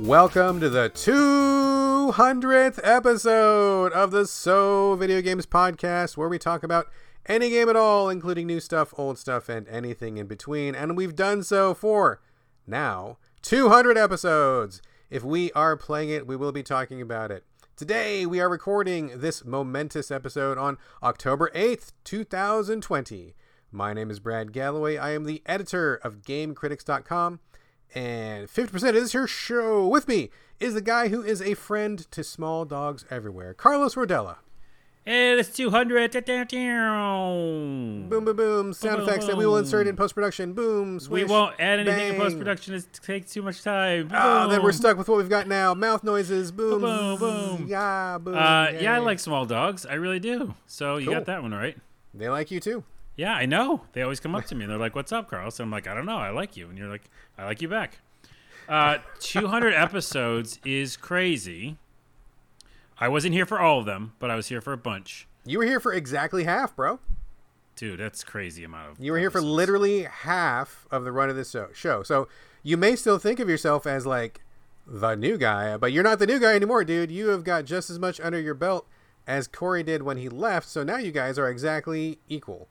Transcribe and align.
Welcome 0.00 0.58
to 0.58 0.68
the 0.68 0.90
200th 0.90 2.80
episode 2.82 3.92
of 3.92 4.10
the 4.10 4.26
So 4.26 4.96
Video 4.96 5.22
Games 5.22 5.46
Podcast, 5.46 6.16
where 6.16 6.28
we 6.28 6.36
talk 6.36 6.64
about 6.64 6.88
any 7.26 7.50
game 7.50 7.68
at 7.68 7.76
all, 7.76 8.10
including 8.10 8.48
new 8.48 8.58
stuff, 8.58 8.92
old 8.98 9.18
stuff, 9.18 9.48
and 9.48 9.68
anything 9.68 10.16
in 10.16 10.26
between. 10.26 10.74
And 10.74 10.96
we've 10.96 11.14
done 11.14 11.44
so 11.44 11.74
for 11.74 12.20
now 12.66 13.18
200 13.42 13.96
episodes. 13.96 14.82
If 15.10 15.22
we 15.22 15.52
are 15.52 15.76
playing 15.76 16.10
it, 16.10 16.26
we 16.26 16.34
will 16.34 16.50
be 16.50 16.64
talking 16.64 17.00
about 17.00 17.30
it. 17.30 17.44
Today, 17.76 18.26
we 18.26 18.40
are 18.40 18.48
recording 18.48 19.20
this 19.20 19.44
momentous 19.44 20.10
episode 20.10 20.58
on 20.58 20.76
October 21.04 21.52
8th, 21.54 21.92
2020. 22.02 23.36
My 23.70 23.94
name 23.94 24.10
is 24.10 24.18
Brad 24.18 24.52
Galloway. 24.52 24.96
I 24.96 25.12
am 25.12 25.22
the 25.22 25.40
editor 25.46 25.94
of 25.94 26.22
GameCritics.com. 26.22 27.38
And 27.94 28.48
50% 28.48 28.74
of 28.88 28.94
this 28.94 29.12
here 29.12 29.26
show 29.26 29.86
with 29.86 30.08
me 30.08 30.30
is 30.60 30.74
the 30.74 30.80
guy 30.80 31.08
who 31.08 31.22
is 31.22 31.40
a 31.40 31.54
friend 31.54 32.10
to 32.10 32.24
small 32.24 32.64
dogs 32.64 33.04
everywhere, 33.10 33.54
Carlos 33.54 33.94
Rodella. 33.94 34.36
And 35.06 35.38
it's 35.38 35.50
200. 35.54 36.12
Boom, 36.12 38.08
boom, 38.08 38.36
boom. 38.36 38.72
Sound 38.72 39.00
Boom, 39.00 39.08
effects 39.08 39.26
that 39.26 39.36
we 39.36 39.44
will 39.44 39.58
insert 39.58 39.86
in 39.86 39.96
post 39.96 40.14
production. 40.14 40.54
Boom, 40.54 40.98
We 41.10 41.24
won't 41.24 41.54
add 41.60 41.80
anything 41.80 42.14
in 42.14 42.16
post 42.16 42.38
production. 42.38 42.72
It 42.74 42.86
takes 43.02 43.30
too 43.32 43.42
much 43.42 43.62
time. 43.62 44.08
Oh, 44.14 44.48
then 44.48 44.62
we're 44.62 44.72
stuck 44.72 44.96
with 44.96 45.08
what 45.08 45.18
we've 45.18 45.28
got 45.28 45.46
now. 45.46 45.74
Mouth 45.74 46.04
noises. 46.04 46.50
Boom. 46.50 46.80
Boom, 46.80 47.18
boom. 47.18 47.66
Yeah, 47.68 48.16
boom. 48.18 48.34
Uh, 48.34 48.68
yeah, 48.80 48.94
I 48.94 48.98
like 48.98 49.18
small 49.18 49.44
dogs. 49.44 49.84
I 49.84 49.94
really 49.94 50.20
do. 50.20 50.54
So 50.66 50.96
you 50.96 51.06
Cool. 51.06 51.14
got 51.16 51.26
that 51.26 51.42
one 51.42 51.52
right. 51.52 51.76
They 52.14 52.30
like 52.30 52.50
you 52.50 52.58
too. 52.60 52.82
Yeah, 53.16 53.34
I 53.34 53.46
know. 53.46 53.82
They 53.92 54.02
always 54.02 54.20
come 54.20 54.34
up 54.34 54.44
to 54.46 54.54
me 54.54 54.64
and 54.64 54.70
they're 54.70 54.78
like, 54.78 54.94
"What's 54.94 55.12
up, 55.12 55.30
Carlos?" 55.30 55.60
I'm 55.60 55.70
like, 55.70 55.86
"I 55.86 55.94
don't 55.94 56.06
know. 56.06 56.18
I 56.18 56.30
like 56.30 56.56
you." 56.56 56.68
And 56.68 56.76
you're 56.76 56.88
like, 56.88 57.10
"I 57.38 57.44
like 57.44 57.62
you 57.62 57.68
back." 57.68 57.98
Uh, 58.68 58.98
200 59.20 59.74
episodes 59.74 60.58
is 60.64 60.96
crazy. 60.96 61.76
I 62.98 63.08
wasn't 63.08 63.34
here 63.34 63.46
for 63.46 63.60
all 63.60 63.80
of 63.80 63.86
them, 63.86 64.12
but 64.18 64.30
I 64.30 64.36
was 64.36 64.48
here 64.48 64.60
for 64.60 64.72
a 64.72 64.78
bunch. 64.78 65.26
You 65.44 65.58
were 65.58 65.64
here 65.64 65.80
for 65.80 65.92
exactly 65.92 66.44
half, 66.44 66.74
bro. 66.74 67.00
Dude, 67.76 67.98
that's 68.00 68.22
crazy 68.22 68.64
amount 68.64 68.92
of. 68.92 69.00
You 69.00 69.12
were 69.12 69.18
here 69.18 69.30
for 69.30 69.40
literally 69.40 70.04
half 70.04 70.86
of 70.90 71.04
the 71.04 71.12
run 71.12 71.28
of 71.28 71.36
this 71.36 71.54
show. 71.74 72.02
So 72.02 72.28
you 72.62 72.76
may 72.76 72.94
still 72.96 73.18
think 73.18 73.40
of 73.40 73.48
yourself 73.48 73.86
as 73.86 74.06
like 74.06 74.42
the 74.86 75.16
new 75.16 75.36
guy, 75.36 75.76
but 75.76 75.92
you're 75.92 76.04
not 76.04 76.18
the 76.18 76.26
new 76.26 76.38
guy 76.38 76.54
anymore, 76.54 76.84
dude. 76.84 77.10
You 77.10 77.28
have 77.28 77.42
got 77.42 77.64
just 77.64 77.90
as 77.90 77.98
much 77.98 78.20
under 78.20 78.40
your 78.40 78.54
belt 78.54 78.86
as 79.26 79.48
Corey 79.48 79.82
did 79.82 80.02
when 80.02 80.18
he 80.18 80.28
left. 80.28 80.68
So 80.68 80.84
now 80.84 80.96
you 80.96 81.10
guys 81.10 81.38
are 81.38 81.48
exactly 81.48 82.18
equal. 82.28 82.68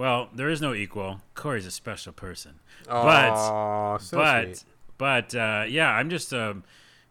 Well, 0.00 0.30
there 0.34 0.48
is 0.48 0.62
no 0.62 0.72
equal. 0.72 1.20
Corey's 1.34 1.66
a 1.66 1.70
special 1.70 2.14
person. 2.14 2.60
but 2.86 3.98
so 3.98 4.16
but 4.16 4.56
sweet. 4.56 4.64
but 4.96 5.34
uh, 5.34 5.64
yeah, 5.68 5.90
I'm 5.90 6.08
just 6.08 6.32
um, 6.32 6.64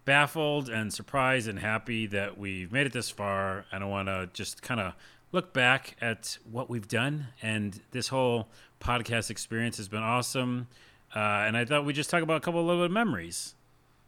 baffled 0.06 0.70
and 0.70 0.92
surprised 0.92 1.48
and 1.48 1.59
happy 1.59 2.08
that 2.08 2.40
we've 2.40 2.72
made 2.72 2.88
it 2.88 2.94
this 2.94 3.12
far. 3.12 3.66
And 3.72 3.84
I 3.84 3.86
want 3.86 4.08
to 4.08 4.28
just 4.34 4.64
kind 4.64 4.80
of 4.80 4.94
look 5.31 5.54
back 5.54 5.98
at 6.02 6.40
what 6.52 6.68
we've 6.68 6.88
done, 6.88 7.28
and 7.44 7.80
this 7.92 8.08
whole 8.08 8.48
podcast 8.80 9.30
experience 9.30 9.78
has 9.78 9.88
been 9.88 10.02
awesome. 10.02 10.68
Uh, 11.16 11.20
and 11.46 11.56
I 11.56 11.66
thought 11.66 11.86
we'd 11.86 11.96
just 11.96 12.09
talk 12.09 12.24
about 12.24 12.38
a 12.38 12.40
couple 12.40 12.59
of 12.59 12.66
little 12.66 12.90
memories. 12.90 13.53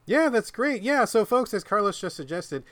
Yeah, 0.08 0.30
that's 0.30 0.50
great. 0.50 0.82
Yeah, 0.82 1.06
so 1.06 1.24
folks, 1.24 1.54
as 1.54 1.64
Carlos 1.64 2.02
just 2.02 2.16
suggested, 2.16 2.64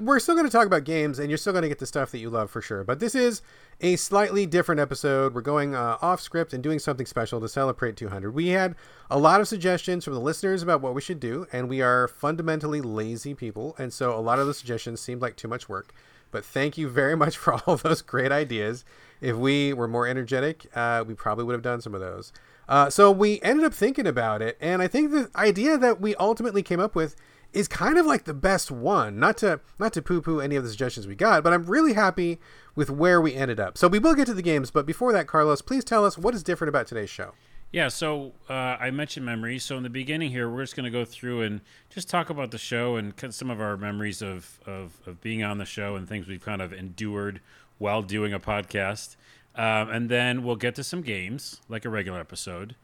we're 0.00 0.18
still 0.18 0.34
going 0.34 0.46
to 0.46 0.52
talk 0.52 0.66
about 0.66 0.84
games, 0.84 1.18
and 1.18 1.30
you're 1.30 1.38
still 1.38 1.52
going 1.52 1.62
to 1.62 1.68
get 1.68 1.78
the 1.78 1.86
stuff 1.86 2.10
that 2.12 2.18
you 2.18 2.30
love 2.30 2.50
for 2.50 2.60
sure. 2.60 2.84
But 2.84 3.00
this 3.00 3.14
is 3.14 3.42
a 3.80 3.96
slightly 3.96 4.46
different 4.46 4.80
episode. 4.80 5.34
We're 5.34 5.42
going 5.42 5.74
uh, 5.74 5.98
off 6.00 6.20
script 6.20 6.52
and 6.52 6.62
doing 6.62 6.78
something 6.78 7.06
special 7.06 7.40
to 7.40 7.48
celebrate 7.48 7.96
200. 7.96 8.32
We 8.32 8.48
had 8.48 8.74
a 9.10 9.18
lot 9.18 9.40
of 9.40 9.48
suggestions 9.48 10.04
from 10.04 10.14
the 10.14 10.20
listeners 10.20 10.62
about 10.62 10.80
what 10.80 10.94
we 10.94 11.00
should 11.00 11.20
do, 11.20 11.46
and 11.52 11.68
we 11.68 11.82
are 11.82 12.08
fundamentally 12.08 12.80
lazy 12.80 13.34
people, 13.34 13.74
and 13.78 13.92
so 13.92 14.18
a 14.18 14.20
lot 14.20 14.38
of 14.38 14.46
the 14.46 14.54
suggestions 14.54 15.00
seemed 15.00 15.22
like 15.22 15.36
too 15.36 15.48
much 15.48 15.68
work. 15.68 15.92
But 16.30 16.44
thank 16.44 16.76
you 16.76 16.88
very 16.88 17.16
much 17.16 17.36
for 17.36 17.54
all 17.66 17.76
those 17.76 18.02
great 18.02 18.32
ideas. 18.32 18.84
If 19.20 19.36
we 19.36 19.72
were 19.72 19.88
more 19.88 20.06
energetic, 20.06 20.66
uh, 20.74 21.04
we 21.06 21.14
probably 21.14 21.44
would 21.44 21.54
have 21.54 21.62
done 21.62 21.80
some 21.80 21.94
of 21.94 22.00
those. 22.00 22.32
Uh, 22.68 22.90
so 22.90 23.10
we 23.10 23.40
ended 23.40 23.64
up 23.64 23.72
thinking 23.72 24.06
about 24.06 24.42
it, 24.42 24.56
and 24.60 24.82
I 24.82 24.88
think 24.88 25.10
the 25.10 25.30
idea 25.34 25.78
that 25.78 26.00
we 26.00 26.14
ultimately 26.16 26.62
came 26.62 26.80
up 26.80 26.94
with 26.94 27.16
is 27.52 27.68
kind 27.68 27.98
of 27.98 28.06
like 28.06 28.24
the 28.24 28.34
best 28.34 28.70
one. 28.70 29.18
Not 29.18 29.38
to 29.38 29.60
not 29.78 29.92
to 29.94 30.02
poo-poo 30.02 30.40
any 30.40 30.56
of 30.56 30.64
the 30.64 30.70
suggestions 30.70 31.06
we 31.06 31.14
got, 31.14 31.42
but 31.42 31.52
I'm 31.52 31.66
really 31.66 31.94
happy 31.94 32.38
with 32.74 32.90
where 32.90 33.20
we 33.20 33.34
ended 33.34 33.58
up. 33.58 33.78
So 33.78 33.88
we 33.88 33.98
will 33.98 34.14
get 34.14 34.26
to 34.26 34.34
the 34.34 34.42
games, 34.42 34.70
but 34.70 34.86
before 34.86 35.12
that, 35.12 35.26
Carlos, 35.26 35.62
please 35.62 35.84
tell 35.84 36.04
us 36.04 36.16
what 36.18 36.34
is 36.34 36.42
different 36.42 36.68
about 36.68 36.86
today's 36.86 37.10
show. 37.10 37.32
Yeah, 37.70 37.88
so 37.88 38.32
uh, 38.48 38.52
I 38.80 38.90
mentioned 38.90 39.26
memories. 39.26 39.62
So 39.62 39.76
in 39.76 39.82
the 39.82 39.90
beginning 39.90 40.30
here, 40.30 40.48
we're 40.48 40.62
just 40.62 40.74
going 40.74 40.84
to 40.84 40.90
go 40.90 41.04
through 41.04 41.42
and 41.42 41.60
just 41.90 42.08
talk 42.08 42.30
about 42.30 42.50
the 42.50 42.56
show 42.58 42.96
and 42.96 43.12
some 43.30 43.50
of 43.50 43.60
our 43.60 43.76
memories 43.76 44.22
of, 44.22 44.58
of, 44.64 44.98
of 45.06 45.20
being 45.20 45.42
on 45.42 45.58
the 45.58 45.66
show 45.66 45.94
and 45.94 46.08
things 46.08 46.26
we've 46.26 46.44
kind 46.44 46.62
of 46.62 46.72
endured 46.72 47.40
while 47.76 48.00
doing 48.00 48.32
a 48.32 48.40
podcast. 48.40 49.16
Um, 49.54 49.90
and 49.90 50.08
then 50.08 50.44
we'll 50.44 50.56
get 50.56 50.76
to 50.76 50.84
some 50.84 51.02
games, 51.02 51.60
like 51.68 51.84
a 51.84 51.90
regular 51.90 52.20
episode, 52.20 52.74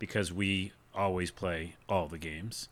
because 0.00 0.32
we 0.32 0.72
always 0.92 1.30
play 1.30 1.76
all 1.88 2.08
the 2.08 2.18
games. 2.18 2.68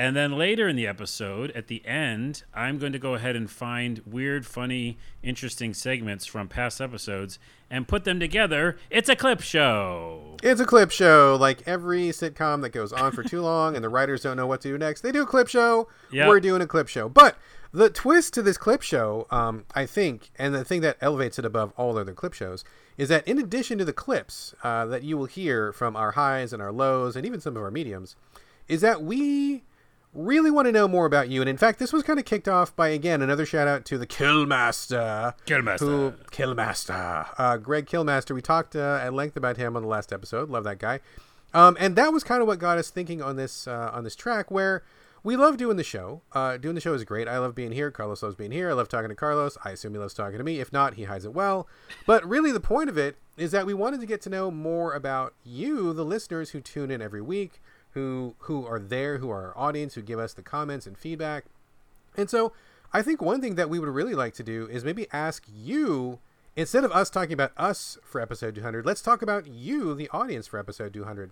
And 0.00 0.16
then 0.16 0.32
later 0.32 0.66
in 0.66 0.76
the 0.76 0.86
episode, 0.86 1.50
at 1.50 1.66
the 1.66 1.84
end, 1.84 2.44
I'm 2.54 2.78
going 2.78 2.94
to 2.94 2.98
go 2.98 3.12
ahead 3.12 3.36
and 3.36 3.50
find 3.50 4.00
weird, 4.06 4.46
funny, 4.46 4.96
interesting 5.22 5.74
segments 5.74 6.24
from 6.24 6.48
past 6.48 6.80
episodes 6.80 7.38
and 7.68 7.86
put 7.86 8.04
them 8.04 8.18
together. 8.18 8.78
It's 8.88 9.10
a 9.10 9.14
clip 9.14 9.42
show. 9.42 10.38
It's 10.42 10.58
a 10.58 10.64
clip 10.64 10.90
show, 10.90 11.36
like 11.38 11.68
every 11.68 12.08
sitcom 12.08 12.62
that 12.62 12.70
goes 12.70 12.94
on 12.94 13.12
for 13.12 13.22
too 13.22 13.42
long 13.42 13.74
and 13.74 13.84
the 13.84 13.90
writers 13.90 14.22
don't 14.22 14.38
know 14.38 14.46
what 14.46 14.62
to 14.62 14.68
do 14.68 14.78
next. 14.78 15.02
They 15.02 15.12
do 15.12 15.20
a 15.20 15.26
clip 15.26 15.48
show. 15.48 15.86
Yep. 16.10 16.28
We're 16.28 16.40
doing 16.40 16.62
a 16.62 16.66
clip 16.66 16.88
show. 16.88 17.10
But 17.10 17.36
the 17.70 17.90
twist 17.90 18.32
to 18.32 18.42
this 18.42 18.56
clip 18.56 18.80
show, 18.80 19.26
um, 19.30 19.66
I 19.74 19.84
think, 19.84 20.30
and 20.38 20.54
the 20.54 20.64
thing 20.64 20.80
that 20.80 20.96
elevates 21.02 21.38
it 21.38 21.44
above 21.44 21.74
all 21.76 21.98
other 21.98 22.14
clip 22.14 22.32
shows, 22.32 22.64
is 22.96 23.10
that 23.10 23.28
in 23.28 23.38
addition 23.38 23.76
to 23.76 23.84
the 23.84 23.92
clips 23.92 24.54
uh, 24.64 24.86
that 24.86 25.02
you 25.02 25.18
will 25.18 25.26
hear 25.26 25.74
from 25.74 25.94
our 25.94 26.12
highs 26.12 26.54
and 26.54 26.62
our 26.62 26.72
lows 26.72 27.16
and 27.16 27.26
even 27.26 27.38
some 27.38 27.54
of 27.54 27.62
our 27.62 27.70
mediums, 27.70 28.16
is 28.66 28.80
that 28.80 29.02
we 29.02 29.62
really 30.12 30.50
want 30.50 30.66
to 30.66 30.72
know 30.72 30.88
more 30.88 31.06
about 31.06 31.28
you. 31.28 31.40
And 31.40 31.48
in 31.48 31.56
fact, 31.56 31.78
this 31.78 31.92
was 31.92 32.02
kind 32.02 32.18
of 32.18 32.24
kicked 32.24 32.48
off 32.48 32.74
by, 32.74 32.88
again, 32.88 33.22
another 33.22 33.46
shout 33.46 33.68
out 33.68 33.84
to 33.86 33.98
the 33.98 34.06
Killmaster. 34.06 35.34
Killmaster. 35.46 35.78
Who, 35.78 36.12
Killmaster. 36.30 37.28
Uh, 37.38 37.56
Greg 37.56 37.86
Killmaster. 37.86 38.34
We 38.34 38.42
talked 38.42 38.74
uh, 38.74 39.00
at 39.02 39.14
length 39.14 39.36
about 39.36 39.56
him 39.56 39.76
on 39.76 39.82
the 39.82 39.88
last 39.88 40.12
episode. 40.12 40.50
Love 40.50 40.64
that 40.64 40.78
guy. 40.78 41.00
Um, 41.52 41.76
and 41.80 41.96
that 41.96 42.12
was 42.12 42.24
kind 42.24 42.40
of 42.42 42.48
what 42.48 42.58
got 42.58 42.78
us 42.78 42.90
thinking 42.90 43.20
on 43.20 43.36
this 43.36 43.66
uh, 43.66 43.90
on 43.92 44.04
this 44.04 44.14
track 44.14 44.50
where 44.50 44.84
we 45.22 45.36
love 45.36 45.56
doing 45.56 45.76
the 45.76 45.84
show. 45.84 46.22
Uh, 46.32 46.56
doing 46.56 46.74
the 46.74 46.80
show 46.80 46.94
is 46.94 47.04
great. 47.04 47.28
I 47.28 47.38
love 47.38 47.54
being 47.54 47.72
here. 47.72 47.90
Carlos 47.90 48.22
loves 48.22 48.36
being 48.36 48.52
here. 48.52 48.70
I 48.70 48.72
love 48.72 48.88
talking 48.88 49.08
to 49.08 49.14
Carlos. 49.14 49.58
I 49.64 49.70
assume 49.70 49.92
he 49.92 49.98
loves 49.98 50.14
talking 50.14 50.38
to 50.38 50.44
me. 50.44 50.60
If 50.60 50.72
not, 50.72 50.94
he 50.94 51.04
hides 51.04 51.24
it 51.24 51.34
well. 51.34 51.66
But 52.06 52.26
really, 52.26 52.52
the 52.52 52.60
point 52.60 52.88
of 52.88 52.96
it 52.96 53.16
is 53.36 53.50
that 53.50 53.66
we 53.66 53.74
wanted 53.74 54.00
to 54.00 54.06
get 54.06 54.20
to 54.22 54.30
know 54.30 54.50
more 54.50 54.94
about 54.94 55.34
you, 55.44 55.92
the 55.92 56.04
listeners 56.04 56.50
who 56.50 56.60
tune 56.60 56.90
in 56.90 57.02
every 57.02 57.22
week, 57.22 57.60
who 57.92 58.34
who 58.40 58.66
are 58.66 58.78
there, 58.78 59.18
who 59.18 59.30
are 59.30 59.48
our 59.48 59.58
audience, 59.58 59.94
who 59.94 60.02
give 60.02 60.18
us 60.18 60.32
the 60.32 60.42
comments 60.42 60.86
and 60.86 60.96
feedback. 60.96 61.44
And 62.16 62.28
so 62.28 62.52
I 62.92 63.02
think 63.02 63.22
one 63.22 63.40
thing 63.40 63.54
that 63.54 63.70
we 63.70 63.78
would 63.78 63.88
really 63.88 64.14
like 64.14 64.34
to 64.34 64.42
do 64.42 64.68
is 64.70 64.84
maybe 64.84 65.06
ask 65.12 65.44
you, 65.52 66.18
instead 66.56 66.84
of 66.84 66.92
us 66.92 67.08
talking 67.08 67.32
about 67.32 67.52
us 67.56 67.98
for 68.02 68.20
episode 68.20 68.54
200, 68.56 68.84
let's 68.84 69.02
talk 69.02 69.22
about 69.22 69.46
you, 69.46 69.94
the 69.94 70.08
audience, 70.10 70.46
for 70.46 70.58
episode 70.58 70.92
200. 70.92 71.30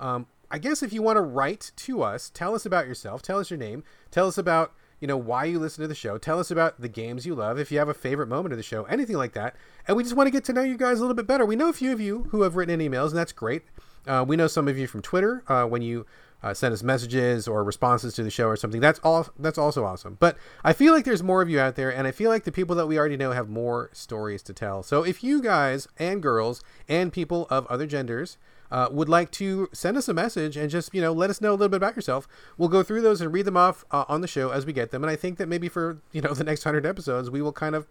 Um, 0.00 0.26
I 0.50 0.58
guess 0.58 0.82
if 0.82 0.92
you 0.92 1.02
want 1.02 1.16
to 1.16 1.22
write 1.22 1.72
to 1.76 2.02
us, 2.02 2.30
tell 2.30 2.54
us 2.54 2.64
about 2.64 2.86
yourself, 2.86 3.22
tell 3.22 3.38
us 3.38 3.50
your 3.50 3.58
name, 3.58 3.84
tell 4.10 4.26
us 4.26 4.38
about 4.38 4.72
you 5.00 5.08
know 5.08 5.16
why 5.16 5.44
you 5.44 5.58
listen 5.58 5.82
to 5.82 5.88
the 5.88 5.94
show, 5.94 6.16
tell 6.16 6.38
us 6.38 6.50
about 6.50 6.80
the 6.80 6.88
games 6.88 7.26
you 7.26 7.34
love, 7.34 7.58
if 7.58 7.70
you 7.70 7.78
have 7.78 7.88
a 7.88 7.94
favorite 7.94 8.28
moment 8.28 8.52
of 8.52 8.56
the 8.56 8.62
show, 8.62 8.84
anything 8.84 9.16
like 9.16 9.34
that. 9.34 9.54
And 9.86 9.96
we 9.96 10.02
just 10.02 10.16
want 10.16 10.28
to 10.28 10.30
get 10.30 10.44
to 10.44 10.52
know 10.52 10.62
you 10.62 10.78
guys 10.78 10.98
a 10.98 11.00
little 11.02 11.14
bit 11.14 11.26
better. 11.26 11.44
We 11.44 11.56
know 11.56 11.68
a 11.68 11.74
few 11.74 11.92
of 11.92 12.00
you 12.00 12.28
who 12.30 12.42
have 12.42 12.56
written 12.56 12.80
in 12.80 12.90
emails, 12.90 13.08
and 13.08 13.18
that's 13.18 13.32
great. 13.32 13.64
Uh, 14.06 14.24
we 14.26 14.36
know 14.36 14.46
some 14.46 14.68
of 14.68 14.78
you 14.78 14.86
from 14.86 15.02
Twitter 15.02 15.42
uh, 15.48 15.64
when 15.64 15.82
you 15.82 16.06
uh, 16.44 16.52
send 16.52 16.74
us 16.74 16.82
messages 16.82 17.48
or 17.48 17.64
responses 17.64 18.12
to 18.14 18.22
the 18.22 18.30
show 18.30 18.46
or 18.46 18.56
something. 18.56 18.80
That's 18.80 19.00
all. 19.02 19.28
That's 19.38 19.56
also 19.56 19.84
awesome. 19.84 20.18
But 20.20 20.36
I 20.62 20.74
feel 20.74 20.92
like 20.92 21.06
there's 21.06 21.22
more 21.22 21.40
of 21.40 21.48
you 21.48 21.58
out 21.58 21.74
there, 21.74 21.90
and 21.90 22.06
I 22.06 22.10
feel 22.10 22.30
like 22.30 22.44
the 22.44 22.52
people 22.52 22.76
that 22.76 22.86
we 22.86 22.98
already 22.98 23.16
know 23.16 23.32
have 23.32 23.48
more 23.48 23.88
stories 23.94 24.42
to 24.42 24.52
tell. 24.52 24.82
So 24.82 25.02
if 25.02 25.24
you 25.24 25.40
guys 25.40 25.88
and 25.98 26.22
girls 26.22 26.62
and 26.86 27.10
people 27.10 27.46
of 27.48 27.66
other 27.68 27.86
genders 27.86 28.36
uh, 28.70 28.88
would 28.90 29.08
like 29.08 29.30
to 29.30 29.70
send 29.72 29.96
us 29.96 30.06
a 30.06 30.12
message 30.12 30.56
and 30.56 30.68
just 30.68 30.94
you 30.94 31.00
know 31.00 31.12
let 31.12 31.30
us 31.30 31.40
know 31.40 31.50
a 31.50 31.56
little 31.56 31.70
bit 31.70 31.76
about 31.76 31.96
yourself, 31.96 32.28
we'll 32.58 32.68
go 32.68 32.82
through 32.82 33.00
those 33.00 33.22
and 33.22 33.32
read 33.32 33.46
them 33.46 33.56
off 33.56 33.86
uh, 33.90 34.04
on 34.06 34.20
the 34.20 34.28
show 34.28 34.50
as 34.50 34.66
we 34.66 34.74
get 34.74 34.90
them. 34.90 35.02
And 35.02 35.10
I 35.10 35.16
think 35.16 35.38
that 35.38 35.48
maybe 35.48 35.70
for 35.70 35.98
you 36.12 36.20
know 36.20 36.34
the 36.34 36.44
next 36.44 36.64
hundred 36.64 36.84
episodes, 36.84 37.30
we 37.30 37.40
will 37.40 37.52
kind 37.52 37.74
of 37.74 37.86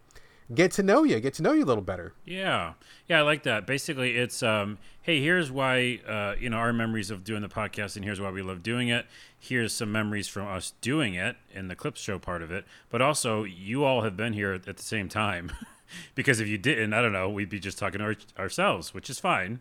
get 0.52 0.72
to 0.72 0.82
know 0.82 1.04
you, 1.04 1.20
get 1.20 1.34
to 1.34 1.42
know 1.42 1.52
you 1.52 1.64
a 1.64 1.66
little 1.66 1.82
better. 1.82 2.12
Yeah, 2.24 2.74
yeah, 3.08 3.20
I 3.20 3.22
like 3.22 3.42
that. 3.44 3.66
Basically, 3.66 4.16
it's 4.16 4.42
um, 4.42 4.78
hey, 5.02 5.20
here's 5.20 5.50
why 5.50 6.00
uh, 6.06 6.34
you 6.38 6.50
know 6.50 6.56
our 6.56 6.72
memories 6.72 7.10
of 7.10 7.24
doing 7.24 7.42
the 7.42 7.48
podcast, 7.48 7.96
and 7.96 8.04
here's 8.04 8.20
why 8.20 8.30
we 8.30 8.42
love 8.42 8.62
doing 8.62 8.88
it. 8.88 9.06
Here's 9.38 9.72
some 9.72 9.92
memories 9.92 10.28
from 10.28 10.46
us 10.46 10.74
doing 10.80 11.14
it 11.14 11.36
in 11.52 11.68
the 11.68 11.76
clips 11.76 12.00
show 12.00 12.18
part 12.18 12.42
of 12.42 12.50
it, 12.50 12.64
but 12.90 13.00
also 13.00 13.44
you 13.44 13.84
all 13.84 14.02
have 14.02 14.16
been 14.16 14.32
here 14.32 14.52
at 14.52 14.64
the 14.64 14.74
same 14.82 15.08
time, 15.08 15.52
because 16.14 16.40
if 16.40 16.48
you 16.48 16.58
didn't, 16.58 16.92
I 16.92 17.00
don't 17.00 17.12
know, 17.12 17.30
we'd 17.30 17.50
be 17.50 17.60
just 17.60 17.78
talking 17.78 18.00
to 18.00 18.04
our, 18.04 18.16
ourselves, 18.38 18.92
which 18.92 19.08
is 19.08 19.20
fine. 19.20 19.60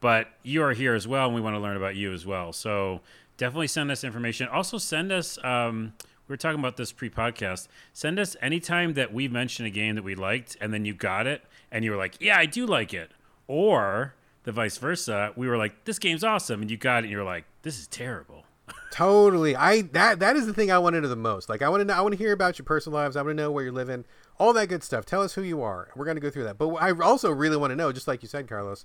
But 0.00 0.28
you 0.42 0.62
are 0.62 0.72
here 0.72 0.94
as 0.94 1.06
well, 1.06 1.26
and 1.26 1.34
we 1.34 1.42
want 1.42 1.56
to 1.56 1.60
learn 1.60 1.76
about 1.76 1.94
you 1.94 2.12
as 2.14 2.24
well. 2.24 2.54
So 2.54 3.02
definitely 3.36 3.66
send 3.66 3.90
us 3.90 4.02
information. 4.02 4.48
Also, 4.48 4.78
send 4.78 5.12
us. 5.12 5.38
Um, 5.44 5.92
we 6.30 6.34
were 6.34 6.36
talking 6.36 6.60
about 6.60 6.76
this 6.76 6.92
pre-podcast. 6.92 7.66
Send 7.92 8.20
us 8.20 8.36
anytime 8.40 8.94
that 8.94 9.12
we 9.12 9.26
mention 9.26 9.66
a 9.66 9.70
game 9.70 9.96
that 9.96 10.04
we 10.04 10.14
liked, 10.14 10.56
and 10.60 10.72
then 10.72 10.84
you 10.84 10.94
got 10.94 11.26
it, 11.26 11.42
and 11.72 11.84
you 11.84 11.90
were 11.90 11.96
like, 11.96 12.14
"Yeah, 12.20 12.38
I 12.38 12.46
do 12.46 12.66
like 12.66 12.94
it," 12.94 13.10
or 13.48 14.14
the 14.44 14.52
vice 14.52 14.78
versa. 14.78 15.32
We 15.34 15.48
were 15.48 15.56
like, 15.56 15.84
"This 15.86 15.98
game's 15.98 16.22
awesome," 16.22 16.62
and 16.62 16.70
you 16.70 16.76
got 16.76 16.98
it, 16.98 17.06
and 17.06 17.10
you're 17.10 17.24
like, 17.24 17.46
"This 17.62 17.80
is 17.80 17.88
terrible." 17.88 18.44
Totally. 18.92 19.56
I 19.56 19.82
that 19.82 20.20
that 20.20 20.36
is 20.36 20.46
the 20.46 20.54
thing 20.54 20.70
I 20.70 20.78
want 20.78 20.94
to 20.94 21.00
know 21.00 21.08
the 21.08 21.16
most. 21.16 21.48
Like 21.48 21.62
I 21.62 21.68
want 21.68 21.80
to 21.80 21.84
know 21.84 21.94
I 21.94 22.00
want 22.00 22.12
to 22.12 22.18
hear 22.18 22.32
about 22.32 22.60
your 22.60 22.64
personal 22.64 22.96
lives. 22.96 23.16
I 23.16 23.22
want 23.22 23.36
to 23.36 23.42
know 23.42 23.50
where 23.50 23.64
you're 23.64 23.72
living. 23.72 24.04
All 24.38 24.52
that 24.52 24.68
good 24.68 24.84
stuff. 24.84 25.04
Tell 25.04 25.22
us 25.22 25.34
who 25.34 25.42
you 25.42 25.62
are. 25.62 25.88
We're 25.96 26.04
to 26.14 26.20
go 26.20 26.30
through 26.30 26.44
that. 26.44 26.58
But 26.58 26.68
I 26.74 26.92
also 26.92 27.32
really 27.32 27.56
want 27.56 27.72
to 27.72 27.76
know 27.76 27.90
just 27.90 28.06
like 28.06 28.22
you 28.22 28.28
said 28.28 28.48
Carlos. 28.48 28.84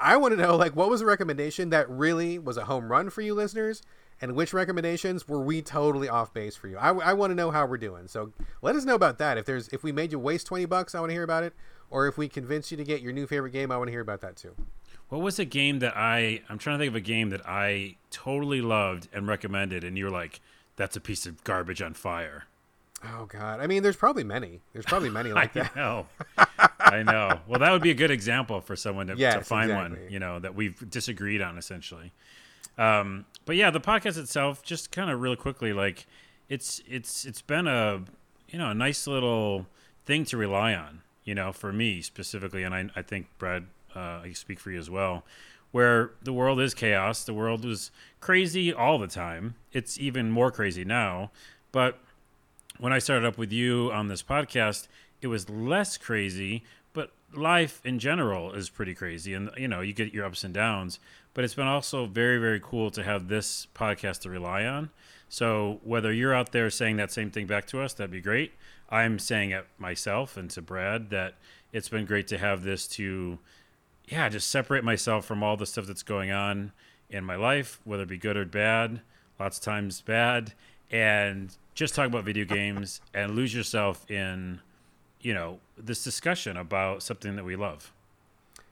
I 0.00 0.16
want 0.16 0.32
to 0.32 0.42
know 0.42 0.56
like 0.56 0.74
what 0.74 0.90
was 0.90 1.02
a 1.02 1.06
recommendation 1.06 1.70
that 1.70 1.88
really 1.88 2.36
was 2.36 2.56
a 2.56 2.64
home 2.64 2.90
run 2.90 3.10
for 3.10 3.20
you 3.20 3.34
listeners 3.34 3.82
and 4.20 4.34
which 4.34 4.52
recommendations 4.52 5.26
were 5.28 5.40
we 5.40 5.62
totally 5.62 6.08
off 6.08 6.32
base 6.34 6.56
for 6.56 6.68
you. 6.68 6.76
I, 6.76 6.90
I 6.90 7.12
want 7.14 7.30
to 7.30 7.34
know 7.34 7.50
how 7.50 7.66
we're 7.66 7.78
doing. 7.78 8.06
So 8.08 8.32
let 8.62 8.76
us 8.76 8.84
know 8.84 8.94
about 8.94 9.18
that. 9.18 9.38
If 9.38 9.46
there's 9.46 9.68
if 9.68 9.82
we 9.82 9.92
made 9.92 10.12
you 10.12 10.18
waste 10.18 10.46
20 10.46 10.64
bucks, 10.66 10.94
I 10.94 11.00
want 11.00 11.10
to 11.10 11.14
hear 11.14 11.22
about 11.22 11.42
it. 11.44 11.54
Or 11.90 12.06
if 12.06 12.16
we 12.16 12.28
convinced 12.28 12.70
you 12.70 12.76
to 12.76 12.84
get 12.84 13.00
your 13.02 13.12
new 13.12 13.26
favorite 13.26 13.50
game, 13.52 13.72
I 13.72 13.76
want 13.76 13.88
to 13.88 13.92
hear 13.92 14.00
about 14.00 14.20
that 14.20 14.36
too. 14.36 14.54
What 15.08 15.22
was 15.22 15.38
a 15.40 15.44
game 15.44 15.80
that 15.80 15.96
I? 15.96 16.42
I'm 16.48 16.58
trying 16.58 16.78
to 16.78 16.82
think 16.82 16.90
of 16.90 16.94
a 16.96 17.00
game 17.00 17.30
that 17.30 17.44
I 17.46 17.96
totally 18.12 18.60
loved 18.60 19.08
and 19.12 19.26
recommended, 19.26 19.82
and 19.82 19.98
you're 19.98 20.10
like, 20.10 20.40
"That's 20.76 20.94
a 20.94 21.00
piece 21.00 21.26
of 21.26 21.42
garbage 21.42 21.82
on 21.82 21.94
fire." 21.94 22.44
Oh 23.04 23.24
God! 23.24 23.58
I 23.58 23.66
mean, 23.66 23.82
there's 23.82 23.96
probably 23.96 24.22
many. 24.22 24.60
There's 24.72 24.84
probably 24.84 25.10
many 25.10 25.32
like 25.32 25.56
I 25.56 25.62
that. 25.62 25.74
know. 25.74 26.06
I 26.78 27.02
know. 27.02 27.40
Well, 27.48 27.58
that 27.58 27.72
would 27.72 27.82
be 27.82 27.90
a 27.90 27.94
good 27.94 28.12
example 28.12 28.60
for 28.60 28.76
someone 28.76 29.08
to, 29.08 29.14
to 29.14 29.20
Yes, 29.20 29.48
find 29.48 29.74
one. 29.74 29.98
You 30.08 30.20
know 30.20 30.38
that 30.38 30.54
we've 30.54 30.88
disagreed 30.88 31.42
on 31.42 31.58
essentially. 31.58 32.12
Um, 32.78 33.26
but 33.44 33.56
yeah, 33.56 33.70
the 33.70 33.80
podcast 33.80 34.18
itself, 34.18 34.62
just 34.62 34.90
kind 34.90 35.10
of 35.10 35.20
real 35.20 35.36
quickly, 35.36 35.72
like 35.72 36.06
it's 36.48 36.80
it's 36.88 37.24
it's 37.24 37.42
been 37.42 37.66
a 37.66 38.02
you 38.48 38.58
know 38.58 38.70
a 38.70 38.74
nice 38.74 39.06
little 39.06 39.66
thing 40.04 40.24
to 40.26 40.36
rely 40.36 40.74
on. 40.74 41.02
You 41.24 41.34
know, 41.34 41.52
for 41.52 41.72
me 41.72 42.00
specifically, 42.02 42.62
and 42.62 42.74
I 42.74 42.90
I 42.96 43.02
think 43.02 43.26
Brad, 43.38 43.66
uh, 43.94 44.20
I 44.24 44.32
speak 44.32 44.60
for 44.60 44.70
you 44.70 44.78
as 44.78 44.90
well. 44.90 45.24
Where 45.72 46.10
the 46.20 46.32
world 46.32 46.60
is 46.60 46.74
chaos, 46.74 47.22
the 47.22 47.34
world 47.34 47.64
was 47.64 47.92
crazy 48.20 48.72
all 48.72 48.98
the 48.98 49.06
time. 49.06 49.54
It's 49.72 50.00
even 50.00 50.30
more 50.30 50.50
crazy 50.50 50.84
now, 50.84 51.30
but 51.70 52.00
when 52.80 52.92
I 52.94 52.98
started 52.98 53.26
up 53.26 53.36
with 53.36 53.52
you 53.52 53.92
on 53.92 54.08
this 54.08 54.22
podcast, 54.22 54.88
it 55.20 55.26
was 55.26 55.50
less 55.50 55.98
crazy, 55.98 56.64
but 56.94 57.12
life 57.34 57.80
in 57.84 57.98
general 57.98 58.52
is 58.52 58.70
pretty 58.70 58.94
crazy. 58.94 59.34
And, 59.34 59.50
you 59.56 59.68
know, 59.68 59.82
you 59.82 59.92
get 59.92 60.14
your 60.14 60.24
ups 60.24 60.44
and 60.44 60.54
downs, 60.54 60.98
but 61.34 61.44
it's 61.44 61.54
been 61.54 61.66
also 61.66 62.06
very, 62.06 62.38
very 62.38 62.60
cool 62.60 62.90
to 62.90 63.02
have 63.02 63.28
this 63.28 63.66
podcast 63.74 64.20
to 64.20 64.30
rely 64.30 64.64
on. 64.64 64.90
So 65.28 65.80
whether 65.84 66.12
you're 66.12 66.34
out 66.34 66.52
there 66.52 66.70
saying 66.70 66.96
that 66.96 67.12
same 67.12 67.30
thing 67.30 67.46
back 67.46 67.66
to 67.68 67.80
us, 67.80 67.94
that'd 67.94 68.10
be 68.10 68.20
great. 68.20 68.52
I'm 68.88 69.18
saying 69.18 69.50
it 69.50 69.66
myself 69.78 70.36
and 70.36 70.50
to 70.50 70.62
Brad 70.62 71.10
that 71.10 71.34
it's 71.72 71.88
been 71.88 72.04
great 72.04 72.26
to 72.28 72.38
have 72.38 72.64
this 72.64 72.88
to, 72.88 73.38
yeah, 74.08 74.28
just 74.28 74.50
separate 74.50 74.82
myself 74.82 75.24
from 75.24 75.42
all 75.42 75.56
the 75.56 75.66
stuff 75.66 75.86
that's 75.86 76.02
going 76.02 76.32
on 76.32 76.72
in 77.08 77.24
my 77.24 77.36
life, 77.36 77.80
whether 77.84 78.02
it 78.02 78.08
be 78.08 78.18
good 78.18 78.36
or 78.36 78.44
bad, 78.44 79.00
lots 79.38 79.58
of 79.58 79.64
times 79.64 80.00
bad, 80.00 80.52
and 80.90 81.56
just 81.74 81.94
talk 81.94 82.08
about 82.08 82.24
video 82.24 82.44
games 82.44 83.00
and 83.14 83.36
lose 83.36 83.54
yourself 83.54 84.10
in, 84.10 84.60
you 85.20 85.32
know, 85.32 85.60
this 85.78 86.02
discussion 86.02 86.56
about 86.56 87.04
something 87.04 87.36
that 87.36 87.44
we 87.44 87.54
love. 87.54 87.92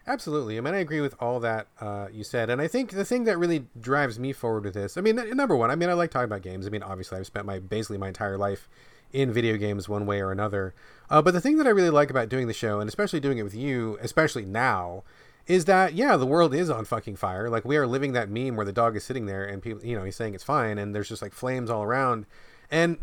Absolutely. 0.08 0.56
I 0.56 0.62
mean, 0.62 0.72
I 0.72 0.78
agree 0.78 1.02
with 1.02 1.14
all 1.20 1.38
that 1.40 1.66
uh, 1.82 2.08
you 2.10 2.24
said, 2.24 2.48
and 2.48 2.62
I 2.62 2.66
think 2.66 2.92
the 2.92 3.04
thing 3.04 3.24
that 3.24 3.36
really 3.36 3.66
drives 3.78 4.18
me 4.18 4.32
forward 4.32 4.64
with 4.64 4.72
this, 4.72 4.96
I 4.96 5.02
mean, 5.02 5.16
number 5.36 5.54
one, 5.54 5.70
I 5.70 5.74
mean, 5.76 5.90
I 5.90 5.92
like 5.92 6.10
talking 6.10 6.24
about 6.24 6.40
games. 6.40 6.66
I 6.66 6.70
mean, 6.70 6.82
obviously, 6.82 7.18
I've 7.18 7.26
spent 7.26 7.44
my 7.44 7.58
basically 7.58 7.98
my 7.98 8.08
entire 8.08 8.38
life 8.38 8.70
in 9.12 9.30
video 9.30 9.58
games 9.58 9.86
one 9.86 10.06
way 10.06 10.22
or 10.22 10.32
another. 10.32 10.74
Uh, 11.10 11.20
but 11.20 11.34
the 11.34 11.42
thing 11.42 11.58
that 11.58 11.66
I 11.66 11.70
really 11.70 11.90
like 11.90 12.08
about 12.08 12.30
doing 12.30 12.46
the 12.46 12.54
show, 12.54 12.80
and 12.80 12.88
especially 12.88 13.20
doing 13.20 13.36
it 13.36 13.42
with 13.42 13.54
you, 13.54 13.98
especially 14.00 14.46
now, 14.46 15.04
is 15.46 15.66
that 15.66 15.92
yeah, 15.92 16.16
the 16.16 16.26
world 16.26 16.54
is 16.54 16.70
on 16.70 16.86
fucking 16.86 17.16
fire. 17.16 17.50
Like 17.50 17.66
we 17.66 17.76
are 17.76 17.86
living 17.86 18.12
that 18.12 18.30
meme 18.30 18.56
where 18.56 18.66
the 18.66 18.72
dog 18.72 18.96
is 18.96 19.04
sitting 19.04 19.26
there 19.26 19.44
and 19.44 19.62
people, 19.62 19.84
you 19.84 19.94
know, 19.94 20.04
he's 20.04 20.16
saying 20.16 20.34
it's 20.34 20.44
fine, 20.44 20.78
and 20.78 20.94
there's 20.94 21.10
just 21.10 21.20
like 21.20 21.34
flames 21.34 21.68
all 21.68 21.82
around, 21.82 22.24
and 22.70 22.96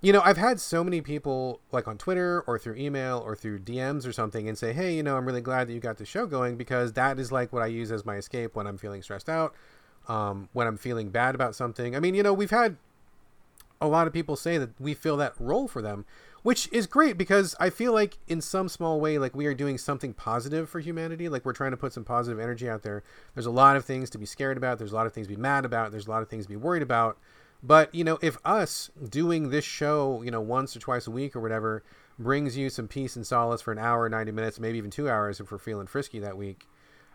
you 0.00 0.12
know, 0.12 0.22
I've 0.24 0.38
had 0.38 0.60
so 0.60 0.82
many 0.82 1.00
people 1.00 1.60
like 1.72 1.86
on 1.86 1.98
Twitter 1.98 2.42
or 2.46 2.58
through 2.58 2.76
email 2.76 3.22
or 3.24 3.36
through 3.36 3.60
DMs 3.60 4.06
or 4.06 4.12
something 4.12 4.48
and 4.48 4.56
say, 4.56 4.72
"Hey, 4.72 4.94
you 4.94 5.02
know, 5.02 5.16
I'm 5.16 5.26
really 5.26 5.42
glad 5.42 5.68
that 5.68 5.74
you 5.74 5.80
got 5.80 5.98
the 5.98 6.06
show 6.06 6.26
going 6.26 6.56
because 6.56 6.94
that 6.94 7.18
is 7.18 7.30
like 7.30 7.52
what 7.52 7.62
I 7.62 7.66
use 7.66 7.92
as 7.92 8.04
my 8.04 8.16
escape 8.16 8.54
when 8.54 8.66
I'm 8.66 8.78
feeling 8.78 9.02
stressed 9.02 9.28
out, 9.28 9.54
um, 10.08 10.48
when 10.52 10.66
I'm 10.66 10.78
feeling 10.78 11.10
bad 11.10 11.34
about 11.34 11.54
something." 11.54 11.94
I 11.94 12.00
mean, 12.00 12.14
you 12.14 12.22
know, 12.22 12.32
we've 12.32 12.50
had 12.50 12.76
a 13.80 13.88
lot 13.88 14.06
of 14.06 14.12
people 14.12 14.36
say 14.36 14.58
that 14.58 14.70
we 14.78 14.94
fill 14.94 15.16
that 15.18 15.34
role 15.38 15.66
for 15.66 15.80
them, 15.80 16.04
which 16.42 16.68
is 16.72 16.86
great 16.86 17.16
because 17.16 17.54
I 17.58 17.70
feel 17.70 17.92
like 17.92 18.18
in 18.28 18.40
some 18.40 18.68
small 18.68 19.00
way, 19.00 19.18
like 19.18 19.34
we 19.34 19.46
are 19.46 19.54
doing 19.54 19.78
something 19.78 20.12
positive 20.12 20.68
for 20.68 20.80
humanity. 20.80 21.28
Like 21.28 21.44
we're 21.44 21.52
trying 21.52 21.70
to 21.70 21.76
put 21.76 21.92
some 21.92 22.04
positive 22.04 22.38
energy 22.38 22.68
out 22.68 22.82
there. 22.82 23.02
There's 23.34 23.46
a 23.46 23.50
lot 23.50 23.76
of 23.76 23.84
things 23.84 24.10
to 24.10 24.18
be 24.18 24.26
scared 24.26 24.56
about. 24.56 24.78
There's 24.78 24.92
a 24.92 24.94
lot 24.94 25.06
of 25.06 25.12
things 25.12 25.26
to 25.28 25.34
be 25.34 25.40
mad 25.40 25.64
about. 25.64 25.90
There's 25.90 26.06
a 26.06 26.10
lot 26.10 26.22
of 26.22 26.28
things 26.28 26.44
to 26.44 26.50
be 26.50 26.56
worried 26.56 26.82
about. 26.82 27.18
But 27.62 27.94
you 27.94 28.04
know, 28.04 28.18
if 28.22 28.38
us 28.44 28.90
doing 29.08 29.50
this 29.50 29.64
show, 29.64 30.22
you 30.22 30.30
know, 30.30 30.40
once 30.40 30.74
or 30.76 30.80
twice 30.80 31.06
a 31.06 31.10
week 31.10 31.36
or 31.36 31.40
whatever, 31.40 31.82
brings 32.18 32.56
you 32.56 32.70
some 32.70 32.88
peace 32.88 33.16
and 33.16 33.26
solace 33.26 33.62
for 33.62 33.72
an 33.72 33.78
hour, 33.78 34.08
ninety 34.08 34.32
minutes, 34.32 34.60
maybe 34.60 34.78
even 34.78 34.90
two 34.90 35.08
hours 35.08 35.40
if 35.40 35.50
we're 35.52 35.58
feeling 35.58 35.86
frisky 35.86 36.18
that 36.18 36.36
week, 36.36 36.66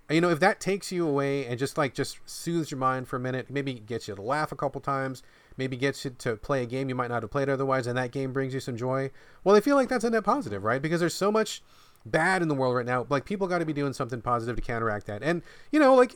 you 0.09 0.21
know, 0.21 0.29
if 0.29 0.39
that 0.39 0.59
takes 0.59 0.91
you 0.91 1.07
away 1.07 1.45
and 1.45 1.57
just 1.57 1.77
like 1.77 1.95
just 1.95 2.19
soothes 2.25 2.69
your 2.69 2.77
mind 2.77 3.07
for 3.07 3.15
a 3.15 3.19
minute, 3.19 3.49
maybe 3.49 3.73
gets 3.73 4.07
you 4.07 4.15
to 4.15 4.21
laugh 4.21 4.51
a 4.51 4.55
couple 4.55 4.79
times, 4.79 5.23
maybe 5.57 5.75
gets 5.75 6.05
you 6.05 6.11
to 6.11 6.35
play 6.35 6.61
a 6.61 6.67
game 6.67 6.89
you 6.89 6.95
might 6.95 7.09
not 7.09 7.23
have 7.23 7.31
played 7.31 7.49
otherwise, 7.49 7.87
and 7.87 7.97
that 7.97 8.11
game 8.11 8.31
brings 8.31 8.53
you 8.53 8.59
some 8.59 8.77
joy. 8.77 9.09
Well, 9.43 9.55
I 9.55 9.61
feel 9.61 9.75
like 9.75 9.89
that's 9.89 10.03
a 10.03 10.09
net 10.11 10.23
positive, 10.23 10.63
right? 10.63 10.81
Because 10.81 10.99
there's 10.99 11.15
so 11.15 11.31
much 11.31 11.63
bad 12.05 12.41
in 12.41 12.47
the 12.47 12.55
world 12.55 12.75
right 12.75 12.85
now. 12.85 13.05
Like 13.09 13.25
people 13.25 13.47
got 13.47 13.59
to 13.59 13.65
be 13.65 13.73
doing 13.73 13.93
something 13.93 14.21
positive 14.21 14.55
to 14.55 14.61
counteract 14.61 15.07
that. 15.07 15.23
And 15.23 15.41
you 15.71 15.79
know, 15.79 15.95
like 15.95 16.15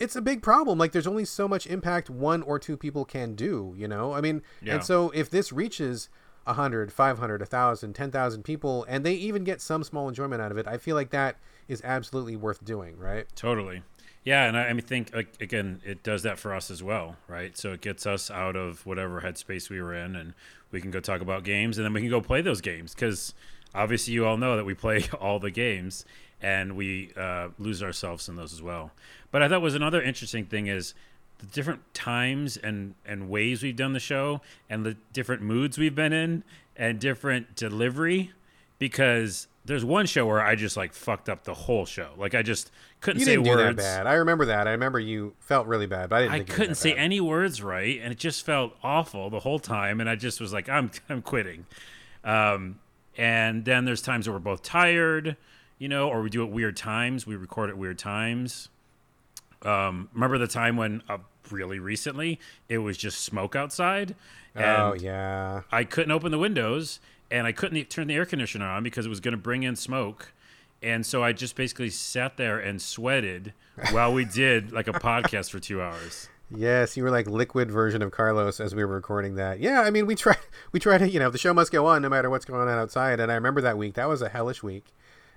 it's 0.00 0.16
a 0.16 0.22
big 0.22 0.42
problem. 0.42 0.78
Like 0.78 0.92
there's 0.92 1.06
only 1.06 1.24
so 1.24 1.46
much 1.46 1.66
impact 1.66 2.10
one 2.10 2.42
or 2.42 2.58
two 2.58 2.76
people 2.76 3.04
can 3.04 3.34
do, 3.34 3.74
you 3.76 3.86
know? 3.86 4.12
I 4.12 4.20
mean, 4.20 4.42
Yeah. 4.62 4.74
and 4.74 4.84
so 4.84 5.10
if 5.10 5.30
this 5.30 5.52
reaches 5.52 6.08
100, 6.44 6.92
500, 6.92 7.40
1000, 7.40 7.92
10,000 7.92 8.42
people 8.42 8.84
and 8.88 9.04
they 9.04 9.14
even 9.14 9.44
get 9.44 9.60
some 9.60 9.84
small 9.84 10.08
enjoyment 10.08 10.42
out 10.42 10.50
of 10.50 10.58
it, 10.58 10.66
I 10.66 10.78
feel 10.78 10.96
like 10.96 11.10
that 11.10 11.36
is 11.68 11.80
absolutely 11.84 12.34
worth 12.36 12.64
doing, 12.64 12.96
right? 12.98 13.26
Totally. 13.36 13.82
Yeah, 14.24 14.46
and 14.46 14.56
I, 14.56 14.64
I 14.68 14.72
mean, 14.74 14.84
think 14.84 15.14
like, 15.14 15.28
again, 15.40 15.80
it 15.84 16.02
does 16.02 16.24
that 16.24 16.38
for 16.38 16.52
us 16.52 16.70
as 16.70 16.82
well, 16.82 17.16
right? 17.28 17.56
So 17.56 17.72
it 17.72 17.80
gets 17.80 18.04
us 18.06 18.30
out 18.30 18.54
of 18.56 18.84
whatever 18.84 19.22
headspace 19.22 19.70
we 19.70 19.80
were 19.80 19.94
in, 19.94 20.14
and 20.14 20.34
we 20.70 20.80
can 20.80 20.90
go 20.90 21.00
talk 21.00 21.22
about 21.22 21.42
games, 21.42 21.78
and 21.78 21.84
then 21.86 21.92
we 21.94 22.00
can 22.02 22.10
go 22.10 22.20
play 22.20 22.42
those 22.42 22.60
games 22.60 22.94
because 22.94 23.32
obviously 23.74 24.14
you 24.14 24.26
all 24.26 24.36
know 24.36 24.56
that 24.56 24.64
we 24.64 24.74
play 24.74 25.04
all 25.20 25.38
the 25.38 25.50
games, 25.50 26.04
and 26.42 26.76
we 26.76 27.12
uh, 27.16 27.48
lose 27.58 27.82
ourselves 27.82 28.28
in 28.28 28.36
those 28.36 28.52
as 28.52 28.62
well. 28.62 28.90
But 29.30 29.42
I 29.42 29.48
thought 29.48 29.62
was 29.62 29.74
another 29.74 30.02
interesting 30.02 30.44
thing 30.46 30.66
is 30.66 30.94
the 31.38 31.46
different 31.46 31.94
times 31.94 32.56
and 32.56 32.94
and 33.06 33.28
ways 33.30 33.62
we've 33.62 33.76
done 33.76 33.92
the 33.92 34.00
show, 34.00 34.40
and 34.68 34.84
the 34.84 34.96
different 35.12 35.42
moods 35.42 35.78
we've 35.78 35.94
been 35.94 36.12
in, 36.12 36.44
and 36.76 36.98
different 36.98 37.54
delivery, 37.56 38.32
because. 38.78 39.46
There's 39.62 39.84
one 39.84 40.06
show 40.06 40.26
where 40.26 40.40
I 40.40 40.54
just 40.56 40.74
like 40.78 40.94
fucked 40.94 41.28
up 41.28 41.44
the 41.44 41.52
whole 41.52 41.84
show. 41.84 42.08
Like 42.16 42.34
I 42.34 42.40
just 42.42 42.72
couldn't 43.02 43.20
You 43.20 43.26
say 43.26 43.32
didn't 43.32 43.44
do 43.44 43.50
words. 43.50 43.76
that 43.76 43.76
bad. 43.76 44.06
I 44.06 44.14
remember 44.14 44.46
that. 44.46 44.66
I 44.66 44.70
remember 44.70 44.98
you 44.98 45.34
felt 45.38 45.66
really 45.66 45.86
bad, 45.86 46.08
but 46.08 46.16
I 46.16 46.20
didn't 46.22 46.34
I 46.34 46.54
couldn't 46.54 46.74
say 46.76 46.94
bad. 46.94 46.98
any 47.04 47.20
words 47.20 47.62
right, 47.62 48.00
and 48.02 48.10
it 48.10 48.18
just 48.18 48.44
felt 48.44 48.74
awful 48.82 49.28
the 49.28 49.40
whole 49.40 49.58
time. 49.58 50.00
And 50.00 50.08
I 50.08 50.16
just 50.16 50.40
was 50.40 50.52
like, 50.54 50.70
I'm 50.70 50.90
I'm 51.10 51.20
quitting. 51.20 51.66
Um, 52.24 52.79
and 53.16 53.64
then 53.64 53.84
there's 53.84 54.02
times 54.02 54.26
that 54.26 54.32
we're 54.32 54.38
both 54.38 54.62
tired, 54.62 55.36
you 55.78 55.88
know, 55.88 56.08
or 56.08 56.22
we 56.22 56.30
do 56.30 56.42
at 56.44 56.50
weird 56.50 56.76
times. 56.76 57.26
We 57.26 57.36
record 57.36 57.70
at 57.70 57.76
weird 57.78 57.98
times. 57.98 58.68
Um, 59.62 60.08
remember 60.14 60.38
the 60.38 60.46
time 60.46 60.76
when 60.76 61.02
uh, 61.08 61.18
really 61.50 61.78
recently 61.78 62.40
it 62.68 62.78
was 62.78 62.96
just 62.96 63.20
smoke 63.20 63.54
outside, 63.54 64.14
and 64.54 64.64
Oh, 64.82 64.94
yeah. 64.98 65.62
I 65.70 65.84
couldn't 65.84 66.12
open 66.12 66.30
the 66.32 66.38
windows 66.38 66.98
and 67.30 67.46
I 67.46 67.52
couldn't 67.52 67.88
turn 67.90 68.06
the 68.08 68.14
air 68.14 68.24
conditioner 68.26 68.66
on 68.66 68.82
because 68.82 69.06
it 69.06 69.08
was 69.10 69.20
going 69.20 69.32
to 69.32 69.38
bring 69.38 69.62
in 69.62 69.76
smoke. 69.76 70.32
And 70.82 71.04
so 71.04 71.22
I 71.22 71.32
just 71.32 71.54
basically 71.56 71.90
sat 71.90 72.36
there 72.38 72.58
and 72.58 72.80
sweated 72.80 73.52
while 73.92 74.12
we 74.12 74.24
did 74.24 74.72
like 74.72 74.88
a 74.88 74.92
podcast 74.94 75.50
for 75.50 75.60
two 75.60 75.80
hours. 75.82 76.28
Yes, 76.54 76.96
you 76.96 77.04
were 77.04 77.10
like 77.10 77.28
liquid 77.28 77.70
version 77.70 78.02
of 78.02 78.10
Carlos 78.10 78.58
as 78.58 78.74
we 78.74 78.84
were 78.84 78.94
recording 78.94 79.36
that. 79.36 79.60
Yeah, 79.60 79.82
I 79.82 79.90
mean, 79.90 80.06
we 80.06 80.14
try 80.16 80.36
we 80.72 80.80
try 80.80 80.98
to, 80.98 81.08
you 81.08 81.20
know, 81.20 81.30
the 81.30 81.38
show 81.38 81.54
must 81.54 81.72
go 81.72 81.86
on 81.86 82.02
no 82.02 82.08
matter 82.08 82.28
what's 82.28 82.44
going 82.44 82.60
on 82.60 82.68
outside. 82.68 83.20
And 83.20 83.30
I 83.30 83.36
remember 83.36 83.60
that 83.60 83.78
week. 83.78 83.94
That 83.94 84.08
was 84.08 84.20
a 84.20 84.28
hellish 84.28 84.62
week. 84.62 84.92